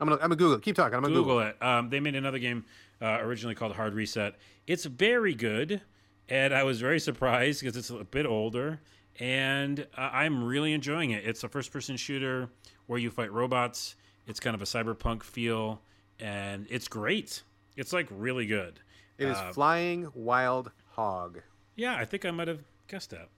I'm 0.00 0.08
gonna, 0.08 0.16
I'm 0.16 0.28
gonna 0.28 0.36
Google. 0.36 0.56
it. 0.56 0.62
Keep 0.62 0.76
talking. 0.76 0.94
I'm 0.94 1.02
gonna 1.02 1.14
Google. 1.14 1.36
Google 1.38 1.48
it. 1.48 1.62
Um, 1.62 1.88
they 1.88 2.00
made 2.00 2.14
another 2.14 2.38
game 2.38 2.64
uh, 3.00 3.18
originally 3.20 3.54
called 3.54 3.74
Hard 3.74 3.94
Reset. 3.94 4.34
It's 4.66 4.84
very 4.84 5.34
good, 5.34 5.80
and 6.28 6.54
I 6.54 6.62
was 6.64 6.80
very 6.80 7.00
surprised 7.00 7.60
because 7.60 7.76
it's 7.76 7.90
a 7.90 8.04
bit 8.04 8.26
older, 8.26 8.80
and 9.18 9.86
uh, 9.96 10.10
I'm 10.12 10.44
really 10.44 10.72
enjoying 10.72 11.10
it. 11.10 11.24
It's 11.26 11.44
a 11.44 11.48
first-person 11.48 11.96
shooter 11.96 12.48
where 12.86 12.98
you 12.98 13.10
fight 13.10 13.32
robots. 13.32 13.96
It's 14.26 14.40
kind 14.40 14.54
of 14.54 14.62
a 14.62 14.64
cyberpunk 14.64 15.22
feel, 15.22 15.80
and 16.18 16.66
it's 16.70 16.88
great. 16.88 17.42
It's 17.76 17.92
like 17.92 18.08
really 18.10 18.46
good. 18.46 18.80
It 19.18 19.28
is 19.28 19.36
Uh, 19.36 19.52
Flying 19.52 20.10
Wild 20.14 20.72
Hog. 20.92 21.40
Yeah, 21.74 21.96
I 21.96 22.04
think 22.04 22.24
I 22.24 22.30
might 22.30 22.48
have 22.48 22.64
guessed 22.88 23.10
that. 23.10 23.28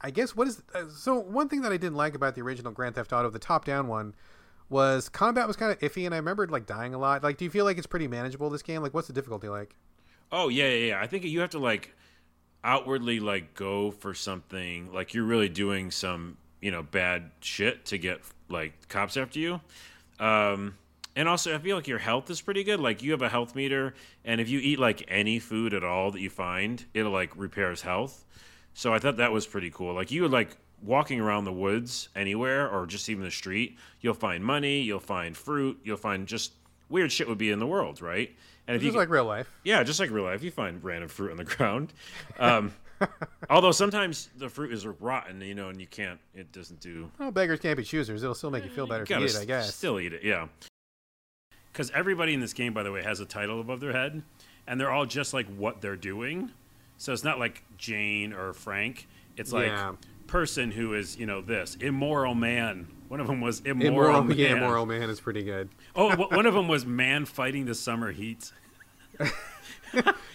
I 0.00 0.10
guess 0.10 0.36
what 0.36 0.46
is 0.46 0.62
uh, 0.74 0.84
so 0.88 1.18
one 1.18 1.48
thing 1.48 1.62
that 1.62 1.72
I 1.72 1.76
didn't 1.76 1.96
like 1.96 2.14
about 2.14 2.34
the 2.36 2.42
original 2.42 2.70
Grand 2.70 2.94
Theft 2.94 3.12
Auto, 3.12 3.30
the 3.30 3.38
top-down 3.38 3.88
one, 3.88 4.14
was 4.70 5.08
combat 5.08 5.46
was 5.46 5.56
kind 5.56 5.72
of 5.72 5.78
iffy, 5.80 6.04
and 6.04 6.14
I 6.14 6.18
remembered 6.18 6.50
like 6.50 6.66
dying 6.66 6.94
a 6.94 6.98
lot. 6.98 7.22
Like, 7.22 7.36
do 7.36 7.44
you 7.44 7.50
feel 7.50 7.64
like 7.64 7.78
it's 7.78 7.86
pretty 7.86 8.08
manageable 8.08 8.50
this 8.50 8.62
game? 8.62 8.82
Like, 8.82 8.94
what's 8.94 9.06
the 9.06 9.14
difficulty 9.14 9.48
like? 9.48 9.74
Oh 10.30 10.48
yeah, 10.48 10.68
yeah, 10.68 10.86
yeah. 10.86 11.00
I 11.00 11.06
think 11.06 11.24
you 11.24 11.40
have 11.40 11.50
to 11.50 11.58
like 11.58 11.94
outwardly 12.64 13.20
like 13.20 13.54
go 13.54 13.90
for 13.90 14.14
something 14.14 14.92
like 14.92 15.14
you're 15.14 15.24
really 15.24 15.48
doing 15.48 15.90
some 15.90 16.36
you 16.60 16.70
know 16.70 16.82
bad 16.82 17.30
shit 17.40 17.84
to 17.86 17.98
get 17.98 18.20
like 18.48 18.88
cops 18.88 19.16
after 19.16 19.38
you. 19.38 19.60
Um, 20.18 20.76
and 21.16 21.28
also, 21.28 21.54
I 21.54 21.58
feel 21.58 21.76
like 21.76 21.88
your 21.88 21.98
health 21.98 22.30
is 22.30 22.40
pretty 22.40 22.62
good. 22.64 22.78
Like 22.80 23.02
you 23.02 23.12
have 23.12 23.22
a 23.22 23.28
health 23.28 23.54
meter, 23.54 23.94
and 24.24 24.40
if 24.40 24.48
you 24.48 24.60
eat 24.60 24.78
like 24.78 25.04
any 25.08 25.38
food 25.38 25.74
at 25.74 25.82
all 25.82 26.10
that 26.12 26.20
you 26.20 26.30
find, 26.30 26.84
it'll 26.94 27.12
like 27.12 27.30
repairs 27.36 27.82
health. 27.82 28.24
So 28.74 28.94
I 28.94 28.98
thought 28.98 29.16
that 29.16 29.32
was 29.32 29.46
pretty 29.46 29.70
cool. 29.70 29.94
Like 29.94 30.10
you 30.10 30.22
would 30.22 30.30
like 30.30 30.56
walking 30.82 31.20
around 31.20 31.44
the 31.44 31.52
woods 31.52 32.08
anywhere 32.14 32.68
or 32.68 32.86
just 32.86 33.08
even 33.08 33.24
the 33.24 33.30
street, 33.30 33.76
you'll 34.00 34.14
find 34.14 34.44
money, 34.44 34.80
you'll 34.80 35.00
find 35.00 35.36
fruit, 35.36 35.78
you'll 35.84 35.96
find 35.96 36.26
just 36.26 36.52
weird 36.88 37.12
shit 37.12 37.28
would 37.28 37.38
be 37.38 37.50
in 37.50 37.58
the 37.58 37.66
world, 37.66 38.00
right? 38.00 38.34
And 38.66 38.76
if 38.76 38.82
is 38.82 38.92
you 38.92 38.98
like 38.98 39.08
real 39.08 39.24
life. 39.24 39.50
yeah, 39.64 39.82
just 39.82 39.98
like 39.98 40.10
real 40.10 40.24
life, 40.24 40.42
you 40.42 40.50
find 40.50 40.82
random 40.84 41.08
fruit 41.08 41.30
on 41.30 41.36
the 41.36 41.44
ground. 41.44 41.92
Um, 42.38 42.72
although 43.50 43.72
sometimes 43.72 44.28
the 44.36 44.48
fruit 44.48 44.72
is 44.72 44.86
rotten, 44.86 45.40
you 45.40 45.54
know, 45.54 45.68
and 45.68 45.80
you 45.80 45.86
can't. 45.86 46.20
It 46.34 46.52
doesn't 46.52 46.80
do. 46.80 47.10
Well, 47.18 47.30
beggars 47.30 47.60
can't 47.60 47.76
be 47.76 47.84
choosers. 47.84 48.22
It'll 48.22 48.34
still 48.34 48.50
make 48.50 48.64
you 48.64 48.70
feel 48.70 48.86
better 48.86 49.04
if 49.04 49.10
you 49.10 49.18
eat 49.18 49.30
it, 49.30 49.36
I 49.36 49.44
guess. 49.44 49.74
still 49.74 49.98
eat 49.98 50.12
it, 50.12 50.22
yeah. 50.22 50.48
Because 51.72 51.90
everybody 51.92 52.34
in 52.34 52.40
this 52.40 52.52
game, 52.52 52.72
by 52.74 52.82
the 52.82 52.92
way, 52.92 53.02
has 53.02 53.20
a 53.20 53.24
title 53.26 53.60
above 53.60 53.80
their 53.80 53.92
head, 53.92 54.22
and 54.66 54.80
they're 54.80 54.90
all 54.90 55.06
just 55.06 55.32
like 55.32 55.46
what 55.56 55.80
they're 55.80 55.96
doing. 55.96 56.50
So 56.96 57.12
it's 57.12 57.24
not 57.24 57.38
like 57.38 57.62
Jane 57.76 58.32
or 58.32 58.52
Frank. 58.52 59.06
It's 59.36 59.52
like 59.52 59.68
Yeah. 59.68 59.92
Person 60.28 60.70
who 60.70 60.94
is, 60.94 61.16
you 61.18 61.26
know, 61.26 61.40
this 61.40 61.74
immoral 61.80 62.34
man. 62.36 62.86
One 63.08 63.18
of 63.20 63.26
them 63.26 63.40
was 63.40 63.60
immoral, 63.60 63.88
Immoral, 63.88 64.24
man. 64.24 64.36
yeah, 64.38 64.52
immoral 64.56 64.86
man 64.86 65.10
is 65.10 65.18
pretty 65.18 65.42
good. 65.42 65.70
Oh, 65.96 66.14
one 66.28 66.46
of 66.46 66.54
them 66.54 66.68
was 66.68 66.86
man 66.86 67.24
fighting 67.24 67.64
the 67.64 67.74
summer 67.74 68.12
heat. 68.12 68.52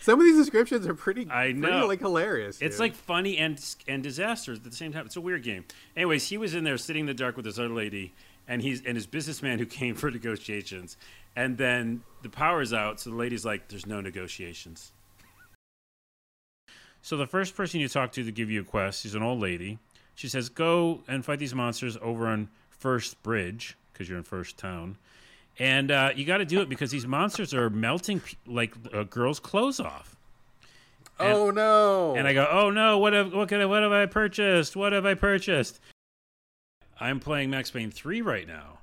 Some 0.02 0.20
of 0.20 0.26
these 0.26 0.36
descriptions 0.36 0.88
are 0.88 0.96
pretty, 0.96 1.22
I 1.30 1.46
pretty 1.46 1.54
know. 1.60 1.86
like 1.88 2.00
hilarious. 2.00 2.58
It's 2.62 2.76
dude. 2.76 2.80
like 2.80 2.96
funny 2.96 3.38
and 3.38 3.64
and 3.88 4.02
disastrous 4.04 4.58
at 4.58 4.64
the 4.64 4.72
same 4.76 4.92
time. 4.92 5.06
It's 5.06 5.16
a 5.16 5.22
weird 5.22 5.44
game. 5.44 5.64
Anyways, 5.96 6.28
he 6.28 6.38
was 6.38 6.56
in 6.56 6.64
there 6.64 6.78
sitting 6.78 7.02
in 7.02 7.06
the 7.06 7.14
dark 7.14 7.36
with 7.38 7.46
this 7.46 7.60
other 7.60 7.70
lady, 7.70 8.14
and 8.48 8.62
he's 8.62 8.84
and 8.84 8.96
his 8.98 9.06
businessman 9.06 9.60
who 9.60 9.66
came 9.80 9.96
for 9.96 10.10
negotiations, 10.12 10.98
and 11.36 11.58
then 11.58 12.02
the 12.24 12.30
power's 12.30 12.74
out, 12.74 13.00
so 13.00 13.12
the 13.12 13.16
lady's 13.16 13.46
like, 13.46 13.68
"There's 13.70 13.86
no 13.86 14.02
negotiations." 14.02 14.92
So 17.04 17.18
the 17.18 17.28
first 17.28 17.56
person 17.56 17.82
you 17.82 17.90
talk 17.90 18.14
to 18.14 18.24
to 18.24 18.32
give 18.32 18.50
you 18.50 18.62
a 18.62 18.64
quest, 18.64 19.02
she's 19.04 19.14
an 19.14 19.22
old 19.22 19.40
lady. 19.42 19.78
She 20.16 20.30
says, 20.30 20.48
"Go 20.48 21.02
and 21.08 21.24
fight 21.26 21.38
these 21.38 21.54
monsters 21.54 21.98
over 22.02 22.28
on 22.28 22.48
First 22.70 23.22
Bridge 23.22 23.76
because 23.92 24.08
you're 24.08 24.18
in 24.18 24.24
First 24.24 24.58
Town." 24.58 24.98
And 25.60 25.92
uh, 25.92 26.12
you 26.16 26.24
got 26.26 26.38
to 26.38 26.46
do 26.46 26.62
it 26.62 26.70
because 26.70 26.92
these 26.92 27.06
monsters 27.06 27.54
are 27.54 27.70
melting 27.70 28.22
like 28.48 28.74
a 28.94 29.04
girl's 29.04 29.40
clothes 29.42 29.80
off. 29.82 30.16
and- 31.20 31.34
oh 31.34 31.52
no! 31.52 32.16
And 32.16 32.26
I 32.26 32.34
go, 32.34 32.48
"Oh 32.50 32.70
no! 32.70 32.98
What 32.98 33.12
have 33.12 33.34
what, 33.34 33.52
I, 33.52 33.66
what 33.66 33.84
have 33.84 33.92
I 33.92 34.06
purchased? 34.06 34.76
What 34.78 34.94
have 34.94 35.06
I 35.06 35.14
purchased?" 35.14 35.82
I'm 37.02 37.20
playing 37.20 37.50
Max 37.50 37.70
Payne 37.70 37.92
three 37.92 38.22
right 38.22 38.48
now, 38.48 38.80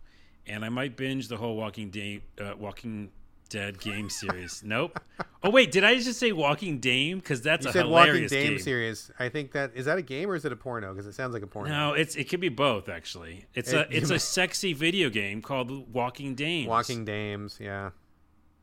and 0.47 0.63
I 0.63 0.69
might 0.69 0.95
binge 0.95 1.29
the 1.29 1.39
whole 1.39 1.57
Walking 1.57 1.89
Dame, 1.89 2.21
uh, 2.39 2.53
Walking 2.59 3.11
Dead 3.51 3.79
game 3.81 4.09
series. 4.09 4.63
nope. 4.65 4.99
Oh 5.43 5.51
wait, 5.51 5.71
did 5.73 5.85
I 5.85 5.97
just 5.97 6.19
say 6.19 6.33
Walking 6.33 6.79
Dame? 6.79 7.19
Because 7.19 7.43
that's 7.43 7.65
you 7.65 7.71
a 7.71 7.73
said 7.73 7.87
Walking 7.87 8.27
Dame 8.29 8.51
game. 8.53 8.59
series. 8.59 9.11
I 9.19 9.29
think 9.29 9.53
that 9.53 9.73
is 9.75 9.85
that 9.85 9.99
a 9.99 10.03
game 10.03 10.31
or 10.31 10.35
is 10.37 10.45
it 10.47 10.53
a 10.53 10.57
porno? 10.57 10.93
Because 10.95 11.07
it 11.07 11.13
sounds 11.15 11.35
like 11.35 11.43
a 11.43 11.47
porno. 11.47 11.69
No, 11.71 11.93
it's 11.93 12.15
it 12.17 12.29
could 12.29 12.41
be 12.41 12.49
both 12.49 12.89
actually. 12.89 13.45
It's 13.55 13.73
It- 13.73 13.91
a 13.91 13.97
it's 13.97 14.11
a 14.11 14.19
sexy 14.39 14.73
video 14.73 15.11
game 15.11 15.43
called 15.43 15.93
Walking 15.93 16.35
Dames. 16.35 16.69
Walking 16.69 17.05
Dames, 17.05 17.59
yeah. 17.61 17.91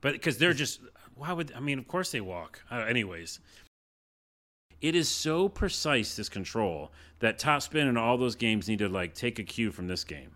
but 0.02 0.14
because 0.14 0.38
they're 0.38 0.54
just 0.54 0.80
why 1.16 1.34
would 1.34 1.52
I 1.54 1.60
mean? 1.60 1.80
Of 1.80 1.88
course 1.88 2.12
they 2.12 2.22
walk. 2.22 2.62
Uh, 2.72 2.78
anyways, 2.88 3.40
it 4.82 4.96
is 4.96 5.10
so 5.10 5.50
precise 5.50 6.16
this 6.16 6.30
control 6.30 6.92
that 7.20 7.40
Top 7.40 7.62
Spin 7.64 7.88
and 7.88 7.98
all 7.98 8.18
those 8.18 8.36
games 8.36 8.68
need 8.68 8.80
to 8.80 8.88
like 8.88 9.16
take 9.16 9.40
a 9.40 9.44
cue 9.44 9.72
from 9.72 9.88
this 9.88 10.04
game. 10.04 10.32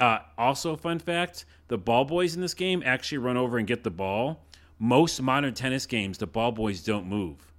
Uh, 0.00 0.18
also, 0.36 0.76
fun 0.76 0.98
fact: 0.98 1.44
the 1.68 1.78
ball 1.78 2.04
boys 2.04 2.34
in 2.34 2.40
this 2.40 2.54
game 2.54 2.82
actually 2.84 3.18
run 3.18 3.36
over 3.36 3.58
and 3.58 3.66
get 3.66 3.84
the 3.84 3.90
ball. 3.90 4.44
Most 4.78 5.20
modern 5.20 5.54
tennis 5.54 5.86
games, 5.86 6.18
the 6.18 6.26
ball 6.26 6.52
boys 6.52 6.82
don't 6.82 7.06
move. 7.06 7.52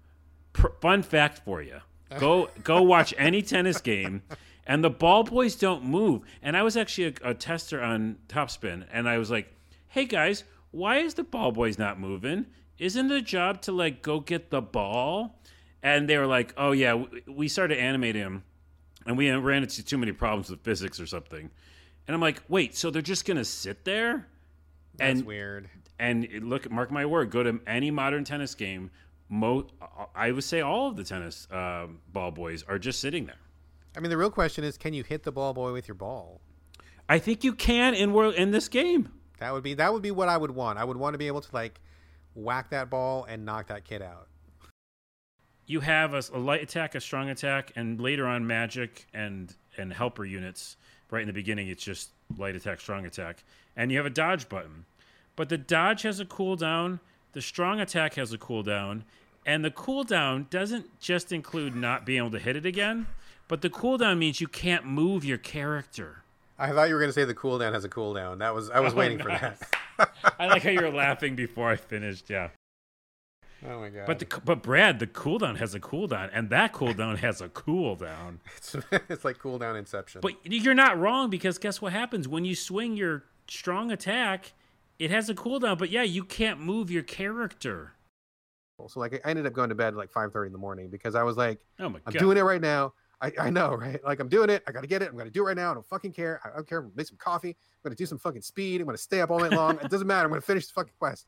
Pr- 0.53 0.67
fun 0.79 1.03
fact 1.03 1.39
for 1.43 1.61
you: 1.61 1.79
go 2.17 2.49
go 2.63 2.81
watch 2.81 3.13
any 3.17 3.41
tennis 3.41 3.81
game, 3.81 4.21
and 4.65 4.83
the 4.83 4.89
ball 4.89 5.23
boys 5.23 5.55
don't 5.55 5.83
move. 5.83 6.21
And 6.41 6.55
I 6.55 6.63
was 6.63 6.77
actually 6.77 7.15
a, 7.23 7.31
a 7.31 7.33
tester 7.33 7.81
on 7.81 8.17
Top 8.27 8.49
Spin, 8.49 8.85
and 8.91 9.09
I 9.09 9.17
was 9.17 9.29
like, 9.29 9.53
"Hey 9.89 10.05
guys, 10.05 10.45
why 10.71 10.99
is 10.99 11.15
the 11.15 11.23
ball 11.23 11.51
boys 11.51 11.77
not 11.77 11.99
moving? 11.99 12.45
Isn't 12.77 13.09
the 13.09 13.21
job 13.21 13.61
to 13.63 13.73
like 13.73 14.01
go 14.01 14.21
get 14.21 14.49
the 14.49 14.61
ball?" 14.61 15.35
And 15.83 16.09
they 16.09 16.17
were 16.17 16.27
like, 16.27 16.53
"Oh 16.57 16.71
yeah, 16.71 16.93
we, 16.93 17.23
we 17.27 17.47
started 17.49 17.77
animating 17.79 18.21
him 18.21 18.43
and 19.05 19.17
we 19.17 19.29
ran 19.31 19.63
into 19.63 19.83
too 19.83 19.97
many 19.97 20.13
problems 20.13 20.49
with 20.49 20.61
physics 20.61 21.01
or 21.01 21.05
something." 21.05 21.51
And 22.09 22.15
I'm 22.15 22.21
like, 22.21 22.41
"Wait, 22.49 22.75
so 22.75 22.89
they're 22.89 23.03
just 23.03 23.23
gonna 23.23 23.45
sit 23.45 23.85
there?" 23.85 24.25
That's 24.95 25.19
and 25.19 25.27
weird. 25.27 25.69
and 25.99 26.27
look, 26.41 26.67
mark 26.71 26.89
my 26.89 27.05
word, 27.05 27.29
go 27.29 27.43
to 27.43 27.59
any 27.67 27.91
modern 27.91 28.23
tennis 28.23 28.55
game. 28.55 28.89
Mo, 29.29 29.67
I 30.15 30.31
would 30.31 30.43
say 30.43 30.61
all 30.61 30.87
of 30.87 30.95
the 30.95 31.03
tennis 31.03 31.47
um, 31.51 31.99
ball 32.11 32.31
boys 32.31 32.63
are 32.63 32.79
just 32.79 32.99
sitting 32.99 33.27
there. 33.27 33.37
I 33.95 33.99
mean, 33.99 34.09
the 34.09 34.17
real 34.17 34.31
question 34.31 34.63
is, 34.63 34.75
can 34.75 34.95
you 34.95 35.03
hit 35.03 35.21
the 35.21 35.31
ball 35.31 35.53
boy 35.53 35.71
with 35.71 35.87
your 35.87 35.93
ball? 35.93 36.41
I 37.07 37.19
think 37.19 37.43
you 37.43 37.53
can 37.53 37.93
in 37.93 38.11
world 38.11 38.33
in 38.33 38.49
this 38.49 38.69
game. 38.69 39.09
That 39.37 39.53
would 39.53 39.61
be 39.61 39.75
that 39.75 39.93
would 39.93 40.01
be 40.01 40.09
what 40.09 40.29
I 40.29 40.37
would 40.37 40.49
want. 40.49 40.79
I 40.79 40.85
would 40.85 40.97
want 40.97 41.13
to 41.13 41.19
be 41.19 41.27
able 41.27 41.41
to 41.41 41.49
like 41.53 41.79
whack 42.33 42.71
that 42.71 42.89
ball 42.89 43.25
and 43.25 43.45
knock 43.45 43.67
that 43.67 43.85
kid 43.85 44.01
out. 44.01 44.29
You 45.67 45.81
have 45.81 46.15
a, 46.15 46.23
a 46.33 46.39
light 46.39 46.63
attack, 46.63 46.95
a 46.95 47.01
strong 47.01 47.29
attack, 47.29 47.71
and 47.75 48.01
later 48.01 48.25
on 48.25 48.47
magic 48.47 49.05
and 49.13 49.55
and 49.77 49.93
helper 49.93 50.25
units. 50.25 50.75
Right 51.11 51.21
in 51.21 51.27
the 51.27 51.33
beginning, 51.33 51.67
it's 51.69 51.83
just 51.83 52.09
light 52.37 52.55
attack, 52.55 52.79
strong 52.79 53.05
attack, 53.05 53.43
and 53.75 53.91
you 53.91 53.97
have 53.97 54.05
a 54.05 54.11
dodge 54.11 54.47
button. 54.49 54.85
But 55.35 55.49
the 55.49 55.57
dodge 55.57 56.03
has 56.03 56.19
a 56.19 56.25
cooldown. 56.25 56.99
The 57.33 57.41
strong 57.41 57.79
attack 57.79 58.15
has 58.15 58.31
a 58.33 58.37
cooldown, 58.37 59.03
and 59.45 59.63
the 59.65 59.71
cooldown 59.71 60.49
doesn't 60.49 60.99
just 60.99 61.31
include 61.31 61.75
not 61.75 62.05
being 62.05 62.19
able 62.19 62.31
to 62.31 62.39
hit 62.39 62.55
it 62.55 62.65
again, 62.65 63.07
but 63.47 63.61
the 63.61 63.69
cooldown 63.69 64.17
means 64.19 64.39
you 64.41 64.47
can't 64.47 64.85
move 64.85 65.25
your 65.25 65.37
character. 65.39 66.23
I 66.59 66.71
thought 66.71 66.89
you 66.89 66.93
were 66.93 66.99
going 66.99 67.09
to 67.09 67.13
say 67.13 67.23
the 67.25 67.33
cooldown 67.33 67.73
has 67.73 67.85
a 67.85 67.89
cooldown. 67.89 68.39
That 68.39 68.53
was 68.53 68.69
I 68.69 68.79
was 68.81 68.93
Oh, 68.93 68.97
waiting 68.97 69.17
for 69.19 69.29
that. 69.29 69.61
I 70.39 70.47
like 70.47 70.61
how 70.63 70.69
you 70.71 70.81
were 70.81 70.91
laughing 70.91 71.35
before 71.35 71.69
I 71.71 71.75
finished. 71.77 72.29
Yeah, 72.29 72.49
oh 73.67 73.79
my 73.79 73.89
god! 73.89 74.05
but 74.05 74.19
the 74.19 74.41
but 74.45 74.61
Brad, 74.63 74.99
the 74.99 75.07
cooldown 75.07 75.57
has 75.57 75.73
a 75.75 75.79
cooldown, 75.79 76.29
and 76.33 76.49
that 76.49 76.73
cooldown 76.73 77.17
has 77.17 77.41
a 77.41 77.49
cooldown. 77.49 78.39
it's, 78.57 78.75
it's 79.09 79.25
like 79.25 79.37
cooldown 79.37 79.77
Inception. 79.77 80.21
But 80.21 80.33
you're 80.43 80.73
not 80.73 80.99
wrong 80.99 81.29
because 81.29 81.57
guess 81.57 81.81
what 81.81 81.93
happens 81.93 82.27
when 82.27 82.45
you 82.45 82.55
swing 82.55 82.95
your 82.97 83.23
strong 83.47 83.91
attack? 83.91 84.53
It 84.97 85.11
has 85.11 85.29
a 85.29 85.33
cooldown, 85.33 85.77
but 85.77 85.89
yeah, 85.89 86.03
you 86.03 86.23
can't 86.25 86.59
move 86.59 86.91
your 86.91 87.03
character. 87.03 87.93
so 88.87 88.99
like 88.99 89.13
I 89.25 89.29
ended 89.29 89.45
up 89.45 89.53
going 89.53 89.69
to 89.69 89.75
bed 89.75 89.89
at 89.89 89.95
like 89.95 90.11
five 90.11 90.33
thirty 90.33 90.47
in 90.47 90.51
the 90.53 90.59
morning 90.59 90.89
because 90.89 91.15
I 91.15 91.23
was 91.23 91.37
like, 91.37 91.59
Oh 91.79 91.89
my 91.89 91.99
I'm 92.05 92.13
god! 92.13 92.19
doing 92.19 92.37
it 92.37 92.41
right 92.41 92.61
now. 92.61 92.93
I, 93.21 93.31
I 93.37 93.49
know, 93.49 93.75
right? 93.75 94.01
Like 94.03 94.19
I'm 94.21 94.29
doing 94.29 94.49
it. 94.49 94.63
I 94.67 94.71
got 94.71 94.81
to 94.81 94.87
get 94.87 95.01
it. 95.01 95.09
I'm 95.09 95.17
gonna 95.17 95.29
do 95.29 95.41
it 95.43 95.47
right 95.47 95.55
now. 95.57 95.71
I 95.71 95.73
don't 95.73 95.85
fucking 95.87 96.13
care. 96.13 96.39
I 96.43 96.55
don't 96.55 96.67
care. 96.67 96.89
Make 96.95 97.07
some 97.07 97.17
coffee. 97.17 97.49
I'm 97.49 97.55
gonna 97.83 97.95
do 97.95 98.05
some 98.05 98.17
fucking 98.17 98.41
speed. 98.41 98.79
I'm 98.81 98.85
gonna 98.87 98.97
stay 98.97 99.21
up 99.21 99.29
all 99.31 99.39
night 99.39 99.51
long. 99.51 99.77
it 99.81 99.89
doesn't 99.89 100.07
matter. 100.07 100.25
I'm 100.25 100.31
gonna 100.31 100.41
finish 100.41 100.67
the 100.67 100.73
fucking 100.73 100.93
quest. 100.99 101.27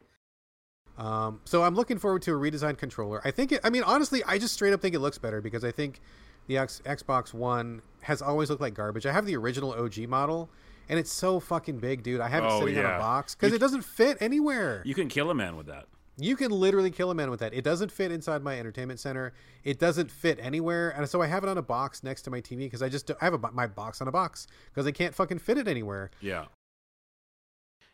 Um, 0.98 1.40
so 1.46 1.64
I'm 1.64 1.76
looking 1.76 1.98
forward 1.98 2.22
to 2.24 2.32
a 2.34 2.38
redesigned 2.38 2.78
controller. 2.78 3.22
I 3.24 3.32
think 3.32 3.52
it. 3.52 3.62
I 3.64 3.70
mean, 3.70 3.84
honestly, 3.84 4.24
I 4.26 4.38
just 4.38 4.54
straight 4.54 4.74
up 4.74 4.82
think 4.82 4.94
it 4.96 5.00
looks 5.00 5.18
better 5.18 5.42
because 5.42 5.64
I 5.64 5.72
think 5.72 6.00
the 6.48 6.58
X, 6.58 6.82
Xbox 6.86 7.34
One 7.34 7.82
has 8.02 8.22
always 8.22 8.50
looked 8.50 8.62
like 8.62 8.74
garbage. 8.74 9.06
I 9.06 9.12
have 9.14 9.26
the 9.26 9.36
original 9.38 9.74
OG 9.74 10.00
model, 10.08 10.50
and 10.90 11.00
it's 11.00 11.12
so 11.12 11.40
fucking 11.40 11.80
big, 11.80 12.04
dude. 12.04 12.20
I 12.22 12.28
have 12.28 12.44
it 12.44 12.48
Oh, 12.52 12.60
sitting 12.60 12.78
on 12.78 12.84
yeah. 12.84 12.98
a 12.98 13.00
box 13.00 13.36
because 13.36 13.54
it 13.54 13.60
doesn't 13.60 13.84
fit 13.84 14.18
anywhere. 14.20 14.82
You 14.86 14.94
can 14.94 15.08
kill 15.08 15.30
a 15.32 15.36
man 15.36 15.56
with 15.56 15.68
that. 15.68 15.86
You 16.18 16.36
can 16.36 16.52
literally 16.52 16.92
kill 16.92 17.10
a 17.10 17.16
man 17.16 17.32
with 17.32 17.40
that. 17.40 17.54
It 17.54 17.64
doesn't 17.64 17.92
fit 17.92 18.12
inside 18.12 18.44
my 18.44 18.60
entertainment 18.60 19.00
center. 19.00 19.34
It 19.64 19.80
doesn't 19.80 20.12
fit 20.12 20.38
anywhere, 20.42 20.90
and 20.90 21.08
so 21.10 21.22
I 21.22 21.28
have 21.28 21.44
it 21.44 21.50
on 21.50 21.58
a 21.58 21.62
box 21.64 22.04
next 22.04 22.24
to 22.24 22.30
my 22.30 22.42
TV 22.42 22.60
because 22.60 22.84
I 22.84 22.90
just 22.90 23.10
I 23.10 23.26
have 23.26 23.34
a, 23.34 23.52
my 23.54 23.66
box 23.66 24.02
on 24.02 24.08
a 24.08 24.12
box 24.12 24.46
because 24.72 24.86
I 24.86 24.92
can't 24.92 25.16
fucking 25.16 25.40
fit 25.40 25.58
it 25.58 25.68
anywhere. 25.68 26.12
Yeah. 26.20 26.46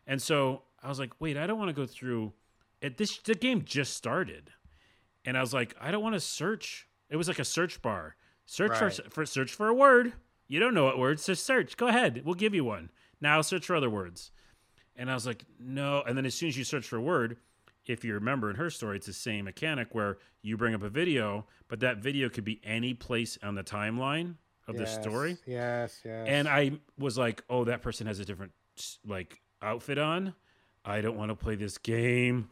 And 0.06 0.22
so 0.22 0.64
I 0.82 0.90
was 0.90 0.99
like, 0.99 1.11
wait, 1.19 1.38
I 1.38 1.48
don't 1.48 1.57
want 1.60 1.69
to 1.69 1.74
go 1.74 1.86
through 1.86 2.34
it. 2.82 2.98
This 2.98 3.18
the 3.20 3.36
game 3.36 3.64
just 3.66 3.95
started, 3.95 4.52
and 5.26 5.38
I 5.38 5.41
was 5.41 5.54
like, 5.54 5.76
I 5.80 5.91
don't 5.91 6.04
want 6.04 6.16
to 6.16 6.20
search. 6.20 6.88
It 7.10 7.16
was 7.16 7.28
like 7.28 7.40
a 7.40 7.45
search 7.45 7.82
bar. 7.82 8.16
Search 8.45 8.80
Right. 8.82 8.94
for, 8.94 9.10
for 9.10 9.26
search 9.26 9.54
for 9.54 9.68
a 9.68 9.74
word. 9.74 10.14
You 10.48 10.60
don't 10.60 10.74
know 10.74 10.86
what 10.86 10.98
words 10.98 11.26
to 11.26 11.36
search. 11.36 11.76
Go 11.76 11.88
ahead. 11.88 12.22
We'll 12.24 12.36
give 12.36 12.54
you 12.54 12.64
one. 12.64 12.90
Now 13.20 13.41
search 13.41 13.66
for 13.66 13.76
other 13.76 13.90
words. 13.90 14.32
And 14.95 15.12
I 15.12 15.14
was 15.14 15.28
like, 15.28 15.44
no. 15.60 16.02
And 16.08 16.18
then 16.18 16.26
as 16.26 16.34
soon 16.34 16.49
as 16.49 16.58
you 16.58 16.64
search 16.64 16.88
for 16.88 16.95
a 16.95 17.02
word, 17.02 17.38
if 17.86 18.04
you 18.06 18.14
remember 18.14 18.49
in 18.49 18.56
Her 18.56 18.70
Story, 18.70 18.98
it's 18.98 19.08
the 19.08 19.14
same 19.14 19.45
mechanic 19.45 19.94
where 19.94 20.18
you 20.41 20.58
bring 20.58 20.74
up 20.74 20.84
a 20.84 20.90
video, 20.90 21.45
but 21.68 21.82
that 21.82 21.98
video 21.98 22.30
could 22.30 22.45
be 22.45 22.60
any 22.64 22.94
place 22.94 23.38
on 23.44 23.56
the 23.56 23.64
timeline 23.64 24.36
of 24.68 24.80
yes, 24.80 24.95
the 24.95 25.02
story. 25.02 25.38
Yes, 25.45 25.99
yes. 26.04 26.26
And 26.28 26.48
I 26.48 26.72
was 26.98 27.18
like, 27.18 27.44
oh, 27.49 27.66
that 27.66 27.82
person 27.82 28.08
has 28.08 28.20
a 28.20 28.26
different 28.26 28.52
like 29.06 29.41
outfit 29.62 29.98
on. 29.98 30.34
I 30.88 31.01
don't 31.01 31.18
want 31.18 31.30
to 31.30 31.35
play 31.35 31.55
this 31.55 31.77
game. 31.77 32.49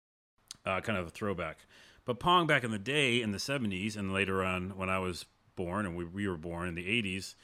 uh, 0.64 0.80
kind 0.80 0.96
of 0.98 1.06
a 1.08 1.10
throwback. 1.10 1.58
But 2.04 2.20
Pong 2.20 2.46
back 2.46 2.64
in 2.64 2.70
the 2.70 2.78
day 2.78 3.20
in 3.20 3.32
the 3.32 3.38
70s 3.38 3.96
and 3.96 4.12
later 4.12 4.44
on 4.44 4.76
when 4.76 4.88
I 4.88 4.98
was 4.98 5.24
born 5.56 5.84
and 5.86 5.96
we, 5.96 6.04
we 6.04 6.28
were 6.28 6.36
born 6.36 6.68
in 6.68 6.74
the 6.74 6.84
80s 7.02 7.34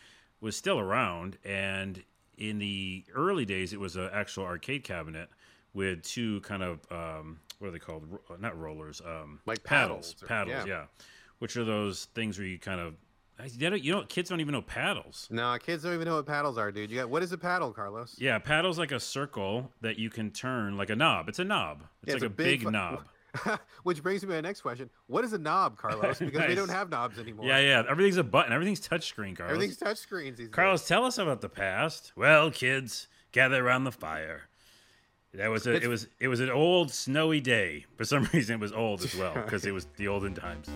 was 0.41 0.57
still 0.57 0.79
around. 0.79 1.37
And 1.45 2.03
in 2.39 2.59
the 2.59 3.05
early 3.15 3.45
days, 3.45 3.73
it 3.73 3.81
was 3.81 3.97
an 3.97 4.09
actual 4.13 4.45
arcade 4.45 4.85
cabinet 4.85 5.29
with 5.75 6.03
two 6.03 6.41
kind 6.43 6.63
of, 6.63 6.81
um, 6.93 7.41
what 7.59 7.69
are 7.69 7.71
they 7.73 7.79
called? 7.79 8.07
Not 8.39 8.59
rollers, 8.59 9.01
um, 9.05 9.41
Like 9.47 9.65
paddles. 9.65 10.15
paddles 10.15 10.23
or- 10.23 10.27
Paddles, 10.27 10.67
yeah. 10.69 10.81
yeah. 10.81 10.85
Which 11.41 11.57
are 11.57 11.65
those 11.65 12.05
things 12.15 12.39
where 12.39 12.47
you 12.47 12.59
kind 12.59 12.81
of, 12.81 12.95
you 13.49 13.71
don't- 13.71 13.83
you 13.83 13.93
know, 13.93 14.05
kids 14.05 14.29
don't 14.31 14.41
even 14.41 14.53
know 14.53 14.63
paddles. 14.63 15.29
no, 15.31 15.57
kids 15.59 15.83
don't 15.83 15.95
even 15.95 16.07
know 16.07 16.17
what 16.17 16.27
paddles 16.27 16.59
are, 16.59 16.71
dude. 16.73 16.91
You 16.91 16.99
got 16.99 17.09
what 17.11 17.23
is 17.23 17.33
a 17.33 17.39
paddle, 17.39 17.73
Carlos? 17.73 18.17
Yeah, 18.19 18.39
paddle's 18.39 18.79
like 18.79 18.93
a 18.93 19.01
circle 19.01 19.71
that 19.81 19.99
you 19.99 20.11
can 20.11 20.31
turn 20.31 20.77
like 20.77 20.91
a 20.91 20.97
knob. 20.97 21.29
It's 21.29 21.39
a 21.39 21.45
knob. 21.45 21.83
It's 22.03 22.09
Yeah, 22.09 22.15
like 22.15 22.17
it's 22.17 22.23
a, 22.23 22.27
a 22.27 22.31
big, 22.31 22.61
big 22.65 22.71
knob. 22.73 23.05
Which 23.85 24.03
brings 24.03 24.23
me 24.23 24.29
to 24.29 24.35
my 24.35 24.41
next 24.41 24.61
question: 24.61 24.91
What 25.07 25.25
is 25.25 25.33
a 25.33 25.39
knob, 25.39 25.77
Carlos? 25.77 26.19
Because 26.19 26.41
we 26.43 26.49
Nice. 26.49 26.57
don't 26.57 26.69
have 26.71 26.91
knobs 26.91 27.19
anymore. 27.19 27.47
Yeah, 27.47 27.59
yeah. 27.61 27.83
Everything's 27.89 28.17
a 28.17 28.25
button. 28.25 28.53
Everything's 28.53 28.81
touchscreen, 28.81 29.37
Carlos. 29.37 29.55
Everything's 29.55 29.77
touch 29.77 29.99
screens. 29.99 30.39
These 30.39 30.49
Carlos, 30.49 30.87
tell 30.89 31.05
us 31.05 31.17
about 31.19 31.41
the 31.41 31.49
past. 31.49 32.13
Well, 32.17 32.51
kids, 32.51 33.07
gather 33.31 33.65
around 33.65 33.85
the 33.85 33.93
fire. 33.93 34.49
That 35.35 35.47
was 35.49 35.69
a, 35.69 35.75
it 35.75 35.87
was 35.87 36.09
it 36.19 36.27
was 36.27 36.41
an 36.41 36.51
old 36.51 36.91
snowy 36.91 37.41
day. 37.41 37.87
For 37.97 38.05
some 38.05 38.25
reason, 38.33 38.55
it 38.57 38.61
was 38.61 38.73
old 38.73 39.03
as 39.05 39.15
well 39.15 39.35
because 39.35 39.65
it 39.65 39.71
was 39.73 39.87
the 39.97 40.09
olden 40.09 40.35
times. 40.35 40.69